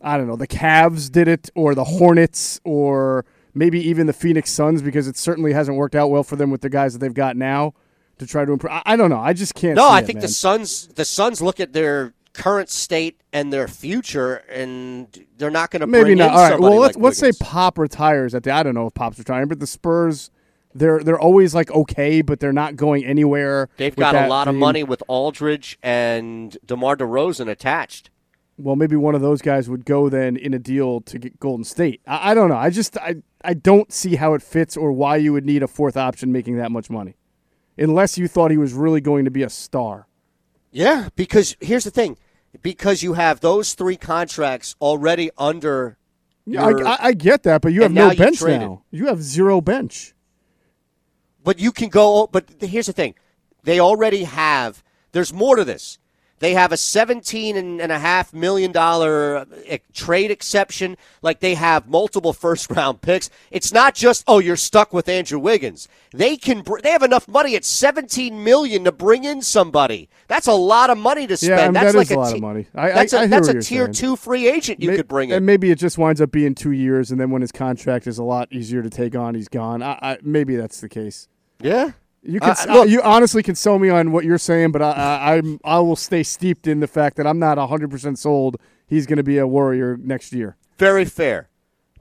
I 0.00 0.16
don't 0.16 0.28
know 0.28 0.36
the 0.36 0.46
Cavs 0.46 1.10
did 1.10 1.26
it, 1.26 1.50
or 1.56 1.74
the 1.74 1.84
Hornets, 1.84 2.60
or 2.62 3.24
maybe 3.52 3.80
even 3.80 4.06
the 4.06 4.12
Phoenix 4.12 4.52
Suns, 4.52 4.80
because 4.80 5.08
it 5.08 5.16
certainly 5.16 5.52
hasn't 5.52 5.76
worked 5.76 5.96
out 5.96 6.08
well 6.08 6.22
for 6.22 6.36
them 6.36 6.50
with 6.50 6.60
the 6.60 6.70
guys 6.70 6.92
that 6.92 7.00
they've 7.00 7.12
got 7.12 7.36
now 7.36 7.74
to 8.18 8.28
try 8.28 8.44
to 8.44 8.52
improve. 8.52 8.72
I, 8.72 8.82
I 8.86 8.96
don't 8.96 9.10
know. 9.10 9.18
I 9.18 9.32
just 9.32 9.56
can't. 9.56 9.74
no, 9.74 9.90
I 9.90 10.02
think 10.02 10.20
the 10.20 10.28
Suns. 10.28 10.86
The 10.86 11.04
Suns 11.04 11.42
look 11.42 11.58
at 11.58 11.72
their 11.72 12.14
current 12.34 12.68
state 12.68 13.20
and 13.32 13.52
their 13.52 13.66
future, 13.68 14.36
and 14.50 15.26
they're 15.38 15.50
not 15.50 15.70
going 15.70 15.80
to 15.80 15.86
maybe 15.86 16.14
not. 16.14 16.30
All 16.30 16.50
right. 16.50 16.60
Well, 16.60 16.76
let's 16.76 16.96
like 16.96 17.02
let's 17.04 17.18
say 17.18 17.32
Pop 17.40 17.78
retires 17.78 18.34
at 18.34 18.42
the. 18.42 18.50
I 18.50 18.62
don't 18.62 18.74
know 18.74 18.86
if 18.86 18.94
Pop's 18.94 19.18
retiring, 19.18 19.48
but 19.48 19.60
the 19.60 19.66
Spurs. 19.66 20.30
They're 20.76 20.98
they're 21.04 21.20
always 21.20 21.54
like 21.54 21.70
okay, 21.70 22.20
but 22.20 22.40
they're 22.40 22.52
not 22.52 22.74
going 22.74 23.04
anywhere. 23.04 23.68
they've 23.76 23.94
got 23.94 24.16
a 24.16 24.26
lot 24.26 24.48
of 24.48 24.56
money 24.56 24.82
with 24.82 25.04
Aldridge 25.06 25.78
and 25.84 26.58
DeMar 26.66 26.96
DeRozan 26.96 27.48
attached. 27.48 28.10
well, 28.58 28.74
maybe 28.74 28.96
one 28.96 29.14
of 29.14 29.20
those 29.20 29.40
guys 29.40 29.70
would 29.70 29.84
go 29.84 30.08
then 30.08 30.36
in 30.36 30.52
a 30.52 30.58
deal 30.58 31.00
to 31.02 31.18
get 31.20 31.38
Golden 31.38 31.62
State. 31.64 32.00
I, 32.08 32.32
I 32.32 32.34
don't 32.34 32.48
know. 32.48 32.56
I 32.56 32.70
just 32.70 32.98
I 32.98 33.16
I 33.44 33.54
don't 33.54 33.92
see 33.92 34.16
how 34.16 34.34
it 34.34 34.42
fits 34.42 34.76
or 34.76 34.90
why 34.90 35.14
you 35.16 35.32
would 35.32 35.46
need 35.46 35.62
a 35.62 35.68
fourth 35.68 35.96
option 35.96 36.32
making 36.32 36.56
that 36.56 36.72
much 36.72 36.90
money, 36.90 37.14
unless 37.78 38.18
you 38.18 38.26
thought 38.26 38.50
he 38.50 38.56
was 38.58 38.72
really 38.72 39.00
going 39.00 39.24
to 39.26 39.30
be 39.30 39.44
a 39.44 39.50
star. 39.50 40.08
Yeah, 40.74 41.08
because 41.14 41.56
here's 41.60 41.84
the 41.84 41.90
thing. 41.92 42.18
Because 42.60 43.02
you 43.02 43.12
have 43.14 43.40
those 43.40 43.74
three 43.74 43.96
contracts 43.96 44.74
already 44.80 45.30
under. 45.38 45.96
Yeah, 46.46 46.68
your- 46.68 46.86
I, 46.86 46.92
I, 46.92 46.98
I 47.00 47.12
get 47.14 47.44
that, 47.44 47.62
but 47.62 47.72
you 47.72 47.82
have 47.82 47.92
no 47.92 48.10
you 48.10 48.18
bench 48.18 48.38
traded. 48.38 48.60
now. 48.60 48.82
You 48.90 49.06
have 49.06 49.22
zero 49.22 49.60
bench. 49.60 50.14
But 51.42 51.58
you 51.60 51.70
can 51.72 51.88
go. 51.90 52.26
But 52.26 52.50
here's 52.60 52.86
the 52.86 52.92
thing: 52.92 53.14
they 53.62 53.78
already 53.80 54.24
have. 54.24 54.82
There's 55.12 55.32
more 55.32 55.54
to 55.56 55.64
this. 55.64 55.98
They 56.40 56.54
have 56.54 56.72
a 56.72 56.76
seventeen 56.76 57.56
and 57.56 57.80
and 57.80 57.90
a 57.92 57.98
half 57.98 58.34
million 58.34 58.72
dollar 58.72 59.36
uh, 59.38 59.78
trade 59.92 60.30
exception. 60.30 60.96
Like 61.22 61.40
they 61.40 61.54
have 61.54 61.88
multiple 61.88 62.32
first 62.44 62.70
round 62.70 63.00
picks. 63.00 63.30
It's 63.50 63.72
not 63.72 63.94
just 63.94 64.24
oh 64.26 64.40
you're 64.40 64.56
stuck 64.56 64.92
with 64.92 65.08
Andrew 65.08 65.38
Wiggins. 65.38 65.88
They 66.12 66.36
can. 66.36 66.62
br- 66.62 66.80
They 66.80 66.90
have 66.90 67.02
enough 67.02 67.26
money 67.28 67.56
at 67.56 67.64
17 67.64 68.44
million 68.44 68.84
to 68.84 68.92
bring 68.92 69.24
in 69.24 69.42
somebody. 69.42 70.08
That's 70.28 70.46
a 70.46 70.52
lot 70.52 70.90
of 70.90 70.98
money 70.98 71.26
to 71.26 71.36
spend. 71.36 71.50
Yeah, 71.50 71.56
I 71.56 71.64
mean, 71.66 71.72
that's 71.74 71.92
that 71.92 71.98
like 71.98 72.06
is 72.06 72.10
a 72.12 72.18
lot 72.18 72.30
ti- 72.30 72.36
of 72.36 72.40
money. 72.42 72.66
I, 72.74 72.90
that's 72.90 73.14
I, 73.14 73.20
a 73.20 73.24
I 73.24 73.26
that's 73.28 73.48
a 73.48 73.60
tier 73.60 73.84
saying. 73.86 73.92
two 73.94 74.16
free 74.16 74.48
agent 74.48 74.80
you 74.80 74.90
May- 74.90 74.96
could 74.96 75.08
bring 75.08 75.30
in. 75.30 75.36
And 75.36 75.46
maybe 75.46 75.70
it 75.70 75.78
just 75.78 75.98
winds 75.98 76.20
up 76.20 76.30
being 76.30 76.54
two 76.54 76.72
years, 76.72 77.10
and 77.10 77.20
then 77.20 77.30
when 77.30 77.42
his 77.42 77.52
contract 77.52 78.06
is 78.06 78.18
a 78.18 78.24
lot 78.24 78.48
easier 78.52 78.82
to 78.82 78.90
take 78.90 79.16
on, 79.16 79.34
he's 79.34 79.48
gone. 79.48 79.82
I, 79.82 79.98
I, 80.02 80.18
maybe 80.22 80.56
that's 80.56 80.80
the 80.80 80.88
case. 80.88 81.28
Yeah. 81.60 81.92
You 82.26 82.40
can, 82.40 82.50
Uh, 82.68 82.74
look- 82.74 82.88
you 82.88 83.02
honestly 83.02 83.42
can 83.42 83.54
sell 83.54 83.78
me 83.78 83.88
on 83.90 84.10
what 84.12 84.24
you're 84.24 84.38
saying, 84.38 84.72
but 84.72 84.80
I, 84.82 84.90
I, 84.92 85.34
I'm, 85.36 85.60
I 85.64 85.78
will 85.80 85.96
stay 85.96 86.22
steeped 86.22 86.66
in 86.66 86.80
the 86.80 86.86
fact 86.86 87.16
that 87.16 87.26
I'm 87.26 87.38
not 87.38 87.58
100 87.58 87.90
percent 87.90 88.18
sold. 88.18 88.56
He's 88.86 89.06
going 89.06 89.16
to 89.18 89.22
be 89.22 89.38
a 89.38 89.46
warrior 89.46 89.96
next 89.96 90.32
year 90.32 90.56
Very 90.78 91.04
fair. 91.04 91.48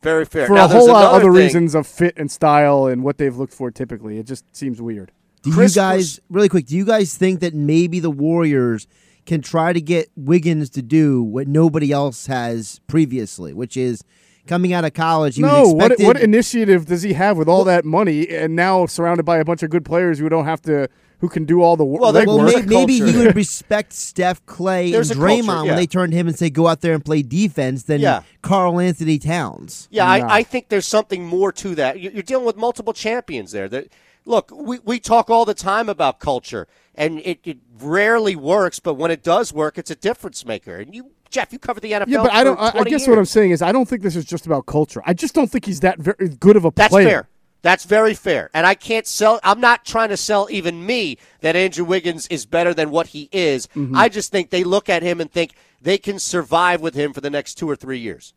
Very 0.02 0.26
fair. 0.26 0.48
for 0.48 0.56
Now, 0.56 0.66
a 0.66 0.68
whole 0.68 0.88
lot 0.90 1.06
of 1.06 1.12
other 1.14 1.32
thing. 1.32 1.44
reasons 1.46 1.76
of 1.76 1.88
fit 1.88 2.14
and 2.18 2.30
style 2.30 2.88
and 2.88 3.04
what 3.04 3.18
they've 3.18 3.36
looked 3.36 3.54
for 3.54 3.72
typically. 3.72 4.18
It 4.18 4.26
just 4.26 4.44
seems 4.56 4.82
weird. 4.82 5.12
Do 5.44 5.52
Chris 5.54 5.76
you 5.76 5.82
guys 5.82 6.20
really 6.30 6.50
quick? 6.50 6.66
Do 6.68 6.76
you 6.76 6.86
guys 6.86 7.16
think 7.16 7.40
that 7.40 7.54
maybe 7.54 8.00
the 8.02 8.12
Warriors 8.12 8.88
can 9.26 9.42
try 9.42 9.72
to 9.72 9.80
get 9.80 10.10
Wiggins 10.18 10.70
to 10.72 10.82
do 10.82 11.24
what 11.24 11.48
nobody 11.48 11.92
else 11.94 12.28
has 12.28 12.80
previously, 12.88 13.54
which 13.54 13.78
is 13.78 14.04
coming 14.48 14.74
out 14.74 14.86
of 14.86 14.94
college? 14.94 15.36
He 15.36 15.42
no, 15.42 15.62
was 15.64 15.74
what 15.74 15.92
expected, 15.92 16.06
what 16.08 16.22
initiative 16.22 16.86
does 16.86 17.02
he 17.02 17.14
have 17.14 17.38
with 17.38 17.48
all 17.48 17.64
that 17.66 17.86
money 17.86 18.28
and 18.30 18.56
now 18.56 18.86
surrounded 18.86 19.24
by 19.24 19.38
a 19.38 19.46
bunch 19.46 19.64
of 19.64 19.70
good 19.70 19.86
players 19.86 20.20
who 20.20 20.30
don't 20.30 20.46
have 20.46 20.62
to 20.64 20.90
who 21.20 21.30
can 21.30 21.46
do 21.46 21.62
all 21.62 21.78
the 21.78 21.86
wo- 21.86 22.00
Well, 22.02 22.12
they- 22.12 22.26
Well, 22.26 22.40
legwork? 22.40 22.66
may, 22.68 22.76
maybe 22.86 23.00
he 23.00 23.18
would 23.18 23.34
respect 23.36 23.94
Steph, 23.94 24.46
Klay, 24.46 24.92
There's 24.92 25.10
and 25.10 25.22
a 25.22 25.26
culture, 25.26 25.42
Draymond 25.44 25.64
yeah. 25.64 25.72
when 25.72 25.76
they 25.78 25.88
turned 25.88 26.12
to 26.12 26.18
him 26.18 26.28
and 26.28 26.38
say, 26.38 26.50
"Go 26.50 26.68
out 26.68 26.82
there 26.82 26.94
and 26.94 27.04
play 27.06 27.22
defense." 27.22 27.84
Than 27.84 28.02
Yeah. 28.02 28.24
Karl-Anthony 28.42 29.20
Towns. 29.20 29.88
Yeah, 29.90 30.04
No. 30.04 30.10
I, 30.28 30.36
I 30.40 30.44
think 30.44 30.68
there's 30.68 30.86
something 30.88 31.26
more 31.26 31.54
to 31.54 31.76
that. 31.76 32.00
You- 32.02 32.12
You're 32.14 32.24
dealing 32.24 32.46
with 32.46 32.58
multiple 32.58 32.92
champions 32.92 33.54
there. 33.54 33.70
That 33.70 33.88
look, 34.26 34.52
we, 34.54 34.80
we 34.84 35.00
talk 35.00 35.30
all 35.30 35.46
the 35.46 35.54
time 35.54 35.88
about 35.88 36.20
culture, 36.20 36.68
and 36.94 37.20
it, 37.20 37.40
it 37.46 37.58
rarely 37.80 38.36
works, 38.36 38.80
but 38.82 38.96
when 38.96 39.10
it 39.10 39.24
does 39.24 39.54
work, 39.54 39.78
it's 39.78 39.92
a 39.92 39.96
difference 39.96 40.46
maker. 40.46 40.76
And 40.76 40.94
you, 40.94 41.12
Jeff, 41.34 41.52
you 41.52 41.60
cover 41.60 41.80
the 41.80 41.92
NFL. 41.92 42.08
Yeah, 42.08 42.22
but 42.22 42.32
I 42.32 42.44
don't. 42.44 42.60
I, 42.60 42.68
I 42.68 42.72
20 42.72 42.90
guess 42.92 43.08
what 43.08 43.18
I'm 43.18 43.26
saying 43.26 43.52
is 43.52 43.62
I 43.62 43.72
don't 43.72 43.90
think 43.90 44.04
this 44.04 44.16
is 44.16 44.24
just 44.24 44.46
about 44.46 44.68
culture. 44.68 45.02
I 45.06 45.14
just 45.14 45.34
don't 45.34 45.52
think 45.52 45.66
he's 45.66 45.80
that 45.82 45.98
very 46.00 46.30
good 46.30 46.56
of 46.56 46.64
a 46.64 46.72
That's 46.74 46.92
player. 46.92 47.10
fair. 47.10 47.30
That's 47.64 47.86
very 47.86 48.14
fair. 48.14 48.50
And 48.54 48.68
I 48.68 48.76
can't 48.76 49.08
sell. 49.08 49.40
I'm 49.42 49.62
not 49.62 49.86
trying 49.86 50.10
to 50.10 50.18
sell 50.18 50.48
even 50.52 50.86
me 50.86 51.18
that 51.40 51.56
Andrew 51.56 51.86
Wiggins 51.86 52.28
is 52.28 52.46
better 52.46 52.74
than 52.74 52.92
what 52.92 53.08
he 53.08 53.30
is. 53.32 53.68
Mm-hmm. 53.68 53.96
I 53.96 54.10
just 54.10 54.32
think 54.32 54.50
they 54.50 54.66
look 54.66 54.90
at 54.90 55.02
him 55.02 55.22
and 55.22 55.32
think 55.32 55.56
they 55.82 55.98
can 55.98 56.20
survive 56.20 56.82
with 56.82 56.94
him 56.94 57.14
for 57.14 57.22
the 57.22 57.30
next 57.30 57.56
two 57.56 57.70
or 57.70 57.78
three 57.78 58.00
years. 58.00 58.34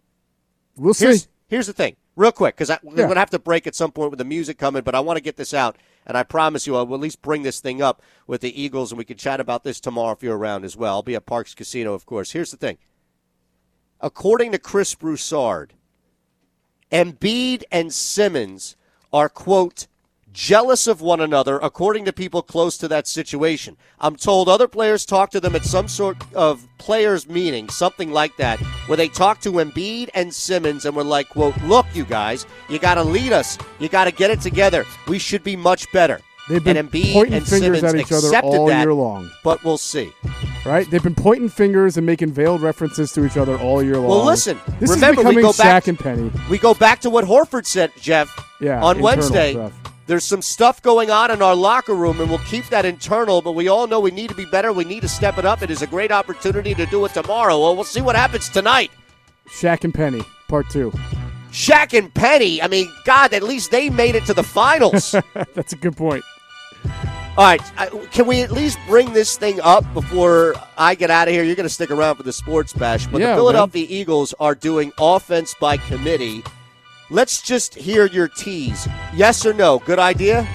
We'll 0.76 0.94
see. 0.94 1.06
Here's, 1.06 1.28
here's 1.48 1.66
the 1.66 1.72
thing, 1.72 1.96
real 2.14 2.30
quick, 2.30 2.56
because 2.56 2.70
we're 2.84 2.94
going 2.94 3.14
to 3.14 3.18
have 3.18 3.30
to 3.30 3.40
break 3.40 3.66
at 3.66 3.74
some 3.74 3.90
point 3.90 4.10
with 4.10 4.18
the 4.18 4.24
music 4.24 4.58
coming, 4.58 4.82
but 4.82 4.94
I 4.94 5.00
want 5.00 5.16
to 5.16 5.22
get 5.22 5.36
this 5.36 5.52
out, 5.52 5.76
and 6.06 6.16
I 6.16 6.22
promise 6.22 6.66
you 6.66 6.76
I 6.76 6.82
will 6.82 6.94
at 6.94 7.00
least 7.00 7.22
bring 7.22 7.42
this 7.42 7.60
thing 7.60 7.82
up 7.82 8.00
with 8.26 8.40
the 8.40 8.60
Eagles, 8.60 8.92
and 8.92 8.98
we 8.98 9.04
can 9.04 9.16
chat 9.16 9.40
about 9.40 9.64
this 9.64 9.80
tomorrow 9.80 10.12
if 10.12 10.22
you're 10.22 10.36
around 10.36 10.64
as 10.64 10.76
well. 10.76 10.94
I'll 10.94 11.02
be 11.02 11.16
at 11.16 11.26
Parx 11.26 11.54
Casino, 11.54 11.94
of 11.94 12.06
course. 12.06 12.32
Here's 12.32 12.52
the 12.52 12.56
thing. 12.56 12.78
According 14.00 14.52
to 14.52 14.58
Chris 14.58 14.94
Broussard, 14.94 15.72
Embiid 16.92 17.64
and 17.72 17.92
Simmons 17.92 18.76
are, 19.12 19.28
quote, 19.28 19.88
jealous 20.36 20.86
of 20.86 21.00
one 21.00 21.18
another, 21.20 21.58
according 21.60 22.04
to 22.04 22.12
people 22.12 22.42
close 22.42 22.76
to 22.76 22.86
that 22.88 23.08
situation. 23.08 23.74
I'm 23.98 24.16
told 24.16 24.48
other 24.50 24.68
players 24.68 25.06
talk 25.06 25.30
to 25.30 25.40
them 25.40 25.56
at 25.56 25.64
some 25.64 25.88
sort 25.88 26.18
of 26.34 26.68
players' 26.76 27.26
meeting, 27.26 27.70
something 27.70 28.12
like 28.12 28.36
that, 28.36 28.60
where 28.86 28.98
they 28.98 29.08
talk 29.08 29.40
to 29.40 29.52
Embiid 29.52 30.10
and 30.14 30.32
Simmons 30.32 30.84
and 30.84 30.94
were 30.94 31.02
like, 31.02 31.30
quote, 31.30 31.56
look, 31.62 31.86
you 31.94 32.04
guys, 32.04 32.46
you 32.68 32.78
got 32.78 32.96
to 32.96 33.02
lead 33.02 33.32
us. 33.32 33.56
You 33.78 33.88
got 33.88 34.04
to 34.04 34.10
get 34.12 34.30
it 34.30 34.42
together. 34.42 34.84
We 35.08 35.18
should 35.18 35.42
be 35.42 35.56
much 35.56 35.90
better. 35.90 36.20
They've 36.50 36.62
been 36.62 36.76
and 36.76 36.90
Embiid 36.92 37.14
pointing 37.14 37.34
and 37.34 37.48
fingers 37.48 37.80
Simmons 37.80 37.94
at 37.94 38.00
each 38.00 38.12
other 38.12 38.38
all 38.40 38.66
that, 38.66 38.82
year 38.82 38.92
long. 38.92 39.30
But 39.42 39.64
we'll 39.64 39.78
see. 39.78 40.12
Right? 40.66 40.88
They've 40.90 41.02
been 41.02 41.14
pointing 41.14 41.48
fingers 41.48 41.96
and 41.96 42.04
making 42.04 42.32
veiled 42.32 42.60
references 42.60 43.10
to 43.12 43.24
each 43.24 43.38
other 43.38 43.56
all 43.58 43.82
year 43.82 43.96
long. 43.96 44.08
Well, 44.10 44.24
listen, 44.26 44.60
this 44.80 44.90
remember, 44.90 45.22
is 45.22 45.26
we 45.28 45.30
becoming 45.36 45.42
go 45.42 45.52
back- 45.54 45.84
Shaq 45.84 45.88
and 45.88 45.98
Penny. 45.98 46.30
We 46.50 46.58
go 46.58 46.74
back 46.74 47.00
to 47.00 47.10
what 47.10 47.24
Horford 47.24 47.64
said, 47.64 47.90
Jeff, 48.00 48.30
Yeah, 48.60 48.84
on 48.84 49.00
Wednesday. 49.00 49.52
stuff. 49.54 49.72
There's 50.06 50.24
some 50.24 50.40
stuff 50.40 50.80
going 50.82 51.10
on 51.10 51.32
in 51.32 51.42
our 51.42 51.54
locker 51.56 51.94
room, 51.94 52.20
and 52.20 52.30
we'll 52.30 52.38
keep 52.40 52.66
that 52.68 52.84
internal, 52.84 53.42
but 53.42 53.52
we 53.52 53.66
all 53.66 53.88
know 53.88 53.98
we 53.98 54.12
need 54.12 54.28
to 54.28 54.36
be 54.36 54.44
better. 54.46 54.72
We 54.72 54.84
need 54.84 55.00
to 55.00 55.08
step 55.08 55.36
it 55.36 55.44
up. 55.44 55.62
It 55.62 55.70
is 55.70 55.82
a 55.82 55.86
great 55.86 56.12
opportunity 56.12 56.74
to 56.74 56.86
do 56.86 57.04
it 57.06 57.12
tomorrow. 57.12 57.58
Well, 57.58 57.74
we'll 57.74 57.84
see 57.84 58.00
what 58.00 58.14
happens 58.14 58.48
tonight. 58.48 58.92
Shaq 59.48 59.82
and 59.82 59.92
Penny, 59.92 60.22
part 60.48 60.70
two. 60.70 60.92
Shaq 61.50 61.96
and 61.96 62.12
Penny, 62.14 62.62
I 62.62 62.68
mean, 62.68 62.92
God, 63.04 63.32
at 63.32 63.42
least 63.42 63.70
they 63.72 63.90
made 63.90 64.14
it 64.14 64.24
to 64.26 64.34
the 64.34 64.42
finals. 64.44 65.14
That's 65.54 65.72
a 65.72 65.76
good 65.76 65.96
point. 65.96 66.22
All 67.38 67.44
right, 67.44 67.60
can 68.12 68.26
we 68.26 68.42
at 68.42 68.50
least 68.50 68.78
bring 68.86 69.12
this 69.12 69.36
thing 69.36 69.60
up 69.60 69.84
before 69.92 70.54
I 70.78 70.94
get 70.94 71.10
out 71.10 71.28
of 71.28 71.34
here? 71.34 71.42
You're 71.42 71.56
going 71.56 71.68
to 71.68 71.74
stick 71.74 71.90
around 71.90 72.16
for 72.16 72.22
the 72.22 72.32
sports 72.32 72.72
bash, 72.72 73.06
but 73.08 73.20
Yeah, 73.20 73.30
the 73.30 73.36
Philadelphia 73.36 73.86
Eagles 73.88 74.34
are 74.40 74.54
doing 74.54 74.92
offense 74.98 75.54
by 75.60 75.76
committee. 75.76 76.42
Let's 77.10 77.40
just 77.40 77.74
hear 77.74 78.06
your 78.06 78.28
tease. 78.28 78.88
Yes 79.14 79.46
or 79.46 79.52
no? 79.54 79.78
Good 79.80 79.98
idea? 79.98 80.46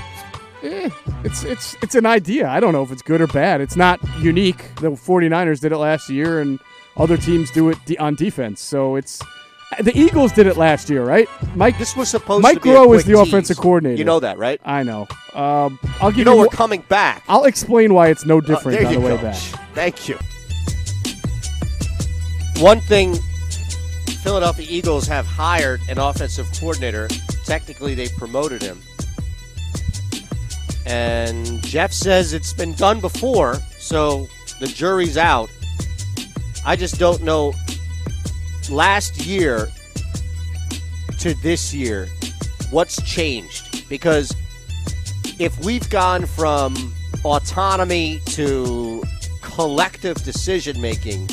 Eh, 0.64 0.90
it's 1.24 1.44
it's 1.44 1.76
it's 1.82 1.96
an 1.96 2.06
idea. 2.06 2.48
I 2.48 2.60
don't 2.60 2.74
know 2.74 2.84
if 2.84 2.92
it's 2.92 3.02
good 3.02 3.22
or 3.22 3.28
bad. 3.28 3.62
It's 3.62 3.76
not 3.76 4.00
unique. 4.20 4.76
The 4.76 4.90
49ers 4.92 5.60
did 5.62 5.72
it 5.72 5.78
last 5.78 6.10
year, 6.10 6.40
and 6.42 6.60
other 6.98 7.18
teams 7.18 7.50
do 7.52 7.70
it 7.70 7.78
de- 7.86 7.98
on 7.98 8.16
defense. 8.16 8.62
So 8.62 8.96
it's 8.96 9.22
the 9.80 9.98
Eagles 9.98 10.34
did 10.34 10.46
it 10.48 10.58
last 10.58 10.90
year, 10.90 11.04
right? 11.06 11.28
Mike 11.56 11.78
This 11.80 11.96
was 11.96 12.10
supposed 12.10 12.44
Mike 12.44 12.58
to 12.58 12.62
be 12.64 12.70
a 12.72 12.74
Groh 12.76 12.96
is 12.96 13.06
the 13.06 13.14
tease. 13.14 13.28
offensive 13.28 13.58
coordinator. 13.58 13.98
You 13.98 14.04
know 14.04 14.20
that, 14.20 14.38
right? 14.38 14.60
I 14.66 14.84
know. 14.84 15.08
Um, 15.34 15.80
I'll 16.02 16.10
give 16.12 16.18
You 16.18 16.20
you. 16.20 16.26
know 16.26 16.38
we're 16.38 16.48
coming 16.48 16.84
back. 16.90 17.24
I'll 17.30 17.46
explain 17.46 17.94
why 17.94 18.10
it's 18.10 18.26
no 18.26 18.38
Uh, 18.40 18.42
different 18.42 18.78
there 18.80 18.88
on 18.88 18.94
you 18.94 19.00
the 19.00 19.06
way 19.06 19.16
go. 19.16 19.22
back. 19.24 19.38
Thank 19.74 20.10
you. 20.10 20.20
One 22.62 22.82
thing 22.82 23.18
Philadelphia 24.22 24.68
Eagles 24.70 25.08
have 25.08 25.26
hired 25.26 25.82
an 25.90 25.98
offensive 25.98 26.48
coordinator. 26.60 27.08
Technically, 27.44 27.96
they 27.96 28.08
promoted 28.10 28.62
him. 28.62 28.80
And 30.86 31.62
Jeff 31.64 31.92
says 31.92 32.34
it's 32.34 32.54
been 32.54 32.74
done 32.76 33.00
before, 33.00 33.56
so 33.80 34.28
the 34.60 34.68
jury's 34.68 35.18
out. 35.18 35.50
I 36.66 36.76
just 36.76 37.00
don't 37.00 37.24
know. 37.24 37.54
Last 38.70 39.26
year 39.26 39.70
to 41.20 41.34
this 41.42 41.74
year, 41.74 42.08
what's 42.70 43.02
changed? 43.02 43.90
Because 43.90 44.36
if 45.40 45.58
we've 45.66 45.90
gone 45.90 46.26
from 46.26 46.94
autonomy 47.26 48.22
to 48.28 49.04
collective 49.42 50.24
decision 50.24 50.80
making, 50.80 51.28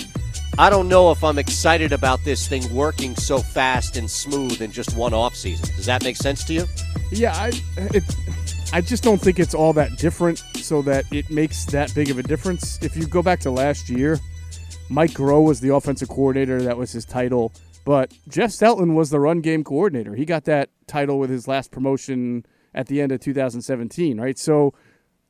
I 0.59 0.71
don't 0.71 0.89
know 0.89 1.13
if 1.13 1.23
I'm 1.23 1.39
excited 1.39 1.93
about 1.93 2.25
this 2.25 2.49
thing 2.49 2.75
working 2.75 3.15
so 3.15 3.39
fast 3.39 3.97
and 3.97 4.11
smooth 4.11 4.61
in 4.61 4.73
just 4.73 4.97
one 4.97 5.13
offseason. 5.13 5.73
Does 5.77 5.87
that 5.87 6.03
make 6.03 6.17
sense 6.17 6.43
to 6.47 6.53
you? 6.53 6.65
Yeah, 7.13 7.33
I 7.33 7.53
it, 7.77 8.03
I 8.73 8.81
just 8.81 9.05
don't 9.05 9.21
think 9.21 9.39
it's 9.39 9.55
all 9.55 9.73
that 9.75 9.97
different, 9.99 10.39
so 10.57 10.83
that 10.83 11.05
it 11.13 11.31
makes 11.31 11.65
that 11.67 11.95
big 11.95 12.11
of 12.11 12.19
a 12.19 12.25
difference. 12.25 12.83
If 12.83 12.97
you 12.97 13.07
go 13.07 13.23
back 13.23 13.39
to 13.41 13.53
last 13.53 13.89
year, 13.89 14.19
Mike 14.89 15.13
Groh 15.13 15.45
was 15.45 15.61
the 15.61 15.73
offensive 15.73 16.09
coordinator. 16.09 16.61
That 16.61 16.77
was 16.77 16.91
his 16.91 17.05
title. 17.05 17.53
But 17.85 18.13
Jeff 18.29 18.51
Stoutland 18.51 18.97
was 18.97 19.11
the 19.11 19.21
run 19.21 19.41
game 19.41 19.63
coordinator. 19.63 20.17
He 20.17 20.25
got 20.25 20.45
that 20.47 20.71
title 20.89 21.21
with 21.21 21.31
his 21.31 21.47
last 21.47 21.71
promotion 21.71 22.45
at 22.75 22.89
the 22.89 23.01
end 23.01 23.13
of 23.13 23.21
2017, 23.21 24.21
right? 24.21 24.37
So 24.37 24.75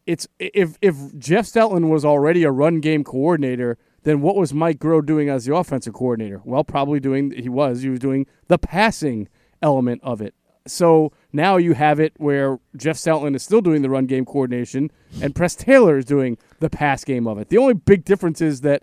it's 0.07 0.27
if 0.39 0.79
if 0.81 0.97
Jeff 1.19 1.45
Stoutland 1.45 1.91
was 1.91 2.07
already 2.07 2.45
a 2.45 2.51
run 2.51 2.81
game 2.81 3.05
coordinator, 3.05 3.77
then 4.05 4.21
what 4.21 4.37
was 4.37 4.55
Mike 4.55 4.79
Groh 4.79 5.05
doing 5.05 5.29
as 5.29 5.45
the 5.45 5.55
offensive 5.55 5.95
coordinator? 5.95 6.41
Well, 6.45 6.65
probably 6.65 7.01
doing 7.01 7.33
he 7.33 7.49
was 7.49 7.83
he 7.83 7.89
was 7.89 7.99
doing 7.99 8.27
the 8.49 8.59
passing 8.59 9.29
element 9.63 10.01
of 10.05 10.21
it. 10.21 10.35
So 10.67 11.13
now 11.33 11.57
you 11.57 11.75
have 11.75 11.99
it 11.99 12.13
where 12.19 12.59
Jeff 12.77 12.97
Stoutland 12.97 13.35
is 13.35 13.43
still 13.43 13.61
doing 13.61 13.83
the 13.83 13.91
run 13.91 14.07
game 14.07 14.25
coordination, 14.25 14.91
and 15.21 15.35
Press 15.35 15.55
Taylor 15.55 15.97
is 15.99 16.05
doing 16.05 16.37
the 16.61 16.71
pass 16.71 17.05
game 17.05 17.27
of 17.27 17.39
it. 17.39 17.49
The 17.49 17.59
only 17.59 17.75
big 17.75 18.05
difference 18.05 18.41
is 18.41 18.61
that 18.61 18.83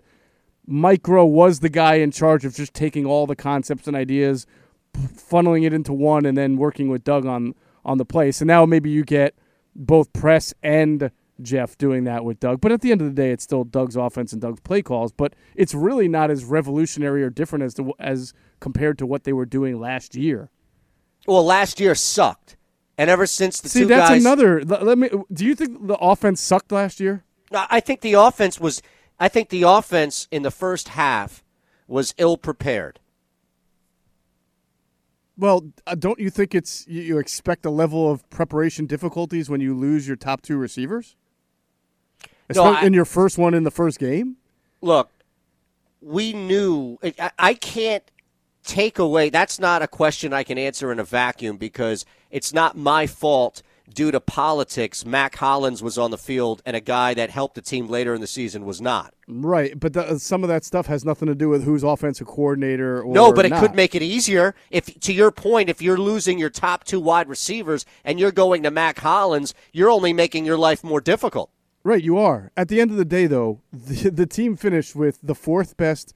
Mike 0.66 1.02
Groh 1.02 1.28
was 1.28 1.60
the 1.60 1.68
guy 1.68 1.94
in 1.94 2.10
charge 2.10 2.44
of 2.44 2.54
just 2.54 2.74
taking 2.74 3.06
all 3.06 3.26
the 3.26 3.36
concepts 3.36 3.86
and 3.86 3.96
ideas, 3.96 4.46
funneling 4.96 5.64
it 5.64 5.72
into 5.72 5.92
one, 5.92 6.26
and 6.26 6.36
then 6.36 6.56
working 6.56 6.88
with 6.88 7.04
Doug 7.04 7.24
on 7.24 7.54
on 7.84 7.98
the 7.98 8.04
play. 8.04 8.32
So 8.32 8.44
now 8.44 8.66
maybe 8.66 8.90
you 8.90 9.04
get 9.04 9.34
both 9.74 10.12
Press 10.12 10.52
and 10.62 11.10
Jeff 11.40 11.76
doing 11.76 12.04
that 12.04 12.24
with 12.24 12.40
Doug. 12.40 12.60
But 12.60 12.72
at 12.72 12.80
the 12.80 12.92
end 12.92 13.00
of 13.00 13.06
the 13.06 13.12
day, 13.14 13.30
it's 13.30 13.44
still 13.44 13.64
Doug's 13.64 13.96
offense 13.96 14.32
and 14.32 14.40
Doug's 14.40 14.60
play 14.60 14.82
calls. 14.82 15.12
But 15.12 15.34
it's 15.54 15.74
really 15.74 16.08
not 16.08 16.30
as 16.30 16.44
revolutionary 16.44 17.22
or 17.22 17.30
different 17.30 17.64
as 17.64 17.74
to, 17.74 17.92
as 17.98 18.32
compared 18.60 18.98
to 18.98 19.06
what 19.06 19.24
they 19.24 19.32
were 19.32 19.46
doing 19.46 19.80
last 19.80 20.14
year. 20.14 20.50
Well, 21.26 21.44
last 21.44 21.80
year 21.80 21.94
sucked, 21.94 22.56
and 22.96 23.10
ever 23.10 23.26
since 23.26 23.60
the 23.60 23.68
See, 23.68 23.80
two 23.80 23.86
that's 23.86 24.10
guys, 24.10 24.22
another. 24.22 24.62
Let, 24.62 24.84
let 24.84 24.98
me. 24.98 25.10
Do 25.32 25.44
you 25.44 25.54
think 25.54 25.86
the 25.86 25.96
offense 25.96 26.40
sucked 26.40 26.72
last 26.72 27.00
year? 27.00 27.24
I 27.52 27.66
I 27.70 27.80
think 27.80 28.00
the 28.00 28.14
offense 28.14 28.60
was. 28.60 28.80
I 29.18 29.28
think 29.28 29.48
the 29.48 29.62
offense 29.62 30.28
in 30.30 30.42
the 30.42 30.50
first 30.50 30.88
half 30.88 31.42
was 31.88 32.14
ill 32.18 32.36
prepared. 32.36 33.00
Well, 35.38 35.72
uh, 35.86 35.94
don't 35.94 36.18
you 36.18 36.30
think 36.30 36.54
it's 36.54 36.86
you, 36.88 37.02
you 37.02 37.18
expect 37.18 37.66
a 37.66 37.70
level 37.70 38.10
of 38.10 38.28
preparation 38.30 38.86
difficulties 38.86 39.50
when 39.50 39.60
you 39.60 39.74
lose 39.74 40.06
your 40.06 40.16
top 40.16 40.42
two 40.42 40.56
receivers? 40.56 41.16
No, 42.54 42.64
I- 42.64 42.82
in 42.82 42.92
your 42.92 43.04
first 43.04 43.38
one 43.38 43.54
in 43.54 43.64
the 43.64 43.70
first 43.70 43.98
game. 43.98 44.36
Look, 44.80 45.10
we 46.00 46.32
knew. 46.32 46.98
I, 47.02 47.30
I 47.38 47.54
can't 47.54 48.04
take 48.62 48.98
away. 48.98 49.30
That's 49.30 49.58
not 49.58 49.82
a 49.82 49.88
question 49.88 50.32
I 50.32 50.42
can 50.44 50.58
answer 50.58 50.92
in 50.92 50.98
a 51.00 51.04
vacuum 51.04 51.56
because 51.56 52.04
it's 52.30 52.52
not 52.52 52.76
my 52.76 53.06
fault. 53.06 53.62
Due 53.94 54.10
to 54.10 54.18
politics, 54.20 55.06
Mack 55.06 55.36
Hollins 55.36 55.80
was 55.80 55.96
on 55.96 56.10
the 56.10 56.18
field, 56.18 56.60
and 56.66 56.74
a 56.74 56.80
guy 56.80 57.14
that 57.14 57.30
helped 57.30 57.54
the 57.54 57.62
team 57.62 57.86
later 57.86 58.14
in 58.14 58.20
the 58.20 58.26
season 58.26 58.64
was 58.66 58.80
not. 58.80 59.14
Right, 59.28 59.78
but 59.78 59.92
the, 59.92 60.18
some 60.18 60.42
of 60.42 60.48
that 60.48 60.64
stuff 60.64 60.86
has 60.86 61.04
nothing 61.04 61.28
to 61.28 61.36
do 61.36 61.48
with 61.48 61.62
who's 61.62 61.84
offensive 61.84 62.26
coordinator. 62.26 63.00
Or 63.02 63.14
No, 63.14 63.32
but 63.32 63.46
it 63.46 63.50
not. 63.50 63.60
could 63.60 63.74
make 63.76 63.94
it 63.94 64.02
easier. 64.02 64.56
If 64.72 64.98
to 65.00 65.12
your 65.12 65.30
point, 65.30 65.70
if 65.70 65.80
you're 65.80 65.96
losing 65.98 66.36
your 66.36 66.50
top 66.50 66.82
two 66.82 66.98
wide 66.98 67.28
receivers 67.28 67.86
and 68.04 68.18
you're 68.18 68.32
going 68.32 68.64
to 68.64 68.72
Mack 68.72 68.98
Hollins, 68.98 69.54
you're 69.72 69.90
only 69.90 70.12
making 70.12 70.44
your 70.44 70.58
life 70.58 70.82
more 70.82 71.00
difficult. 71.00 71.50
Right, 71.86 72.02
you 72.02 72.18
are. 72.18 72.50
At 72.56 72.66
the 72.66 72.80
end 72.80 72.90
of 72.90 72.96
the 72.96 73.04
day, 73.04 73.28
though, 73.28 73.60
the, 73.72 74.10
the 74.10 74.26
team 74.26 74.56
finished 74.56 74.96
with 74.96 75.20
the 75.22 75.36
fourth 75.36 75.76
best 75.76 76.14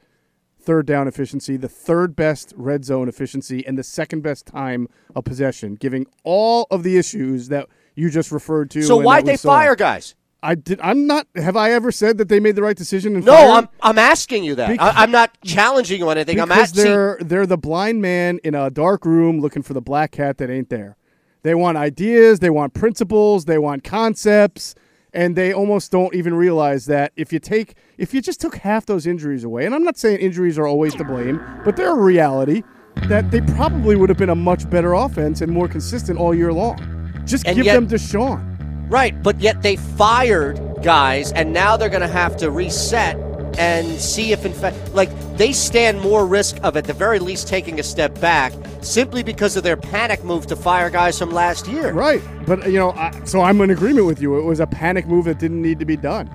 third 0.61 0.85
down 0.85 1.07
efficiency, 1.07 1.57
the 1.57 1.69
third 1.69 2.17
best 2.17 2.53
red 2.57 2.85
zone 2.85 3.09
efficiency, 3.09 3.65
and 3.65 3.79
the 3.79 3.85
second 3.85 4.23
best 4.23 4.47
time 4.47 4.89
of 5.15 5.23
possession, 5.23 5.77
giving 5.77 6.09
all 6.25 6.67
of 6.73 6.83
the 6.83 6.99
issues 6.99 7.51
that 7.51 7.69
you 7.95 8.11
just 8.11 8.33
referred 8.33 8.69
to. 8.73 8.83
So 8.83 8.97
why'd 8.97 9.27
they 9.27 9.37
saw. 9.37 9.51
fire 9.51 9.77
guys? 9.77 10.17
I 10.43 10.57
did. 10.57 10.81
I'm 10.81 11.07
not. 11.07 11.29
Have 11.37 11.57
I 11.57 11.71
ever 11.71 11.93
said 11.93 12.19
that 12.19 12.29
they 12.29 12.41
made 12.41 12.57
the 12.57 12.63
right 12.63 12.77
decision? 12.77 13.15
In 13.15 13.25
No, 13.25 13.33
firing? 13.37 13.53
I'm 13.55 13.69
I'm 13.81 13.99
asking 13.99 14.43
you 14.43 14.57
that. 14.57 14.71
Because- 14.71 14.93
I, 14.97 15.05
I'm 15.05 15.13
not 15.13 15.41
challenging 15.45 16.01
you 16.01 16.09
on 16.11 16.19
anything. 16.19 16.41
I'm 16.41 16.49
because 16.49 16.71
asking. 16.71 16.83
they're 16.83 17.19
they're 17.21 17.47
the 17.47 17.59
blind 17.59 18.03
man 18.03 18.41
in 18.43 18.57
a 18.57 18.71
dark 18.71 19.05
room 19.05 19.39
looking 19.41 19.63
for 19.63 19.75
the 19.75 19.83
black 19.83 20.11
cat 20.11 20.39
that 20.39 20.51
ain't 20.51 20.69
there. 20.69 20.97
They 21.43 21.55
want 21.55 21.79
ideas, 21.79 22.41
they 22.41 22.51
want 22.51 22.75
principles, 22.75 23.45
they 23.45 23.59
want 23.59 23.85
concepts, 23.85 24.75
and 25.13 25.37
they 25.37 25.53
almost 25.53 25.91
don't 25.93 26.15
even 26.15 26.35
realize 26.35 26.87
that 26.87 27.13
if 27.17 27.33
you 27.33 27.39
take 27.39 27.75
if 27.99 28.13
you 28.15 28.21
just 28.21 28.41
took 28.41 28.57
half 28.57 28.87
those 28.87 29.07
injuries 29.07 29.45
away, 29.45 29.67
and 29.67 29.75
I'm 29.75 29.85
not 29.85 29.99
saying 29.99 30.19
injuries 30.21 30.59
are 30.59 30.67
always 30.67 30.95
to 30.97 31.05
blame, 31.05 31.41
but 31.65 31.77
they're 31.77 31.91
a 31.93 31.95
reality 31.95 32.63
that 33.09 33.31
they 33.31 33.41
probably 33.41 33.97
would 33.97 34.09
have 34.09 34.19
been 34.19 34.31
a 34.31 34.35
much 34.35 34.69
better 34.69 34.93
offense 34.95 35.41
and 35.41 35.51
more 35.53 35.69
consistent 35.69 36.19
all 36.19 36.35
year 36.35 36.53
long. 36.53 36.79
Just 37.25 37.47
And 37.47 37.57
give 37.57 37.67
yet- 37.67 37.75
them 37.75 37.87
DeSean. 37.89 38.47
Right, 38.91 39.23
but 39.23 39.41
yet 39.41 39.63
they 39.63 39.77
fired 39.77 40.59
guys, 40.83 41.31
and 41.33 41.53
now 41.53 41.77
they're 41.77 41.89
going 41.89 42.01
to 42.01 42.09
have 42.09 42.37
to 42.39 42.51
reset 42.51 43.17
and 43.59 44.01
see 44.01 44.33
if, 44.33 44.45
in 44.45 44.53
fact, 44.53 44.77
like 44.95 45.11
they 45.37 45.53
stand 45.53 46.01
more 46.01 46.27
risk 46.27 46.59
of 46.63 46.77
at 46.77 46.85
the 46.85 46.93
very 46.93 47.19
least 47.19 47.49
taking 47.49 47.81
a 47.81 47.83
step 47.83 48.19
back 48.21 48.53
simply 48.81 49.23
because 49.23 49.57
of 49.57 49.63
their 49.63 49.77
panic 49.77 50.25
move 50.25 50.47
to 50.47 50.57
fire 50.57 50.91
guys 50.91 51.19
from 51.19 51.31
last 51.31 51.67
year. 51.67 51.93
Right, 51.93 52.23
but 52.47 52.67
you 52.67 52.79
know, 52.79 52.93
I, 52.93 53.13
so 53.25 53.41
I'm 53.41 53.61
in 53.61 53.71
agreement 53.71 54.07
with 54.07 54.21
you. 54.21 54.39
It 54.39 54.45
was 54.45 54.61
a 54.61 54.67
panic 54.67 55.07
move 55.07 55.25
that 55.27 55.39
didn't 55.39 55.63
need 55.63 55.79
to 55.79 55.85
be 55.85 55.97
done. 55.97 56.31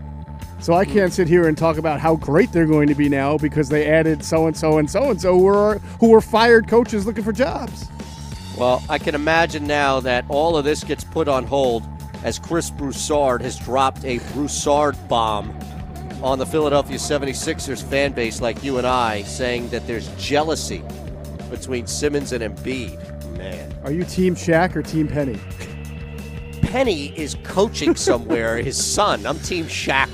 So 0.59 0.73
I 0.73 0.85
can't 0.85 1.13
sit 1.13 1.27
here 1.27 1.47
and 1.47 1.57
talk 1.57 1.77
about 1.77 1.99
how 1.99 2.15
great 2.15 2.51
they're 2.51 2.65
going 2.65 2.87
to 2.87 2.95
be 2.95 3.09
now 3.09 3.37
because 3.37 3.69
they 3.69 3.87
added 3.87 4.23
so 4.23 4.47
and 4.47 4.57
so 4.57 4.77
and 4.77 4.89
so 4.89 5.11
and 5.11 5.21
so 5.21 5.37
who 5.37 5.43
were 5.43 5.77
who 5.99 6.09
were 6.09 6.21
fired 6.21 6.67
coaches 6.67 7.05
looking 7.05 7.23
for 7.23 7.33
jobs. 7.33 7.87
Well, 8.57 8.81
I 8.89 8.97
can 8.97 9.15
imagine 9.15 9.67
now 9.67 9.99
that 9.99 10.25
all 10.29 10.55
of 10.57 10.63
this 10.63 10.83
gets 10.83 11.03
put 11.03 11.27
on 11.27 11.45
hold 11.45 11.83
as 12.23 12.39
Chris 12.39 12.71
Broussard 12.71 13.41
has 13.41 13.59
dropped 13.59 14.05
a 14.05 14.19
Broussard 14.33 14.95
bomb 15.09 15.53
on 16.25 16.39
the 16.39 16.45
Philadelphia 16.45 16.97
76ers 16.97 17.83
fan 17.83 18.11
base 18.11 18.41
like 18.41 18.63
you 18.63 18.79
and 18.79 18.87
I, 18.87 19.21
saying 19.21 19.69
that 19.69 19.85
there's 19.85 20.07
jealousy 20.17 20.83
between 21.51 21.85
Simmons 21.85 22.31
and 22.31 22.43
Embiid. 22.43 22.97
Man. 23.37 23.71
Are 23.83 23.91
you 23.91 24.03
Team 24.05 24.33
Shaq 24.33 24.75
or 24.75 24.81
Team 24.81 25.07
Penny? 25.07 25.39
Penny 26.63 27.13
is 27.15 27.37
coaching 27.43 27.95
somewhere, 27.95 28.57
his 28.63 28.83
son. 28.83 29.23
I'm 29.27 29.37
Team 29.41 29.65
Shaq 29.65 30.03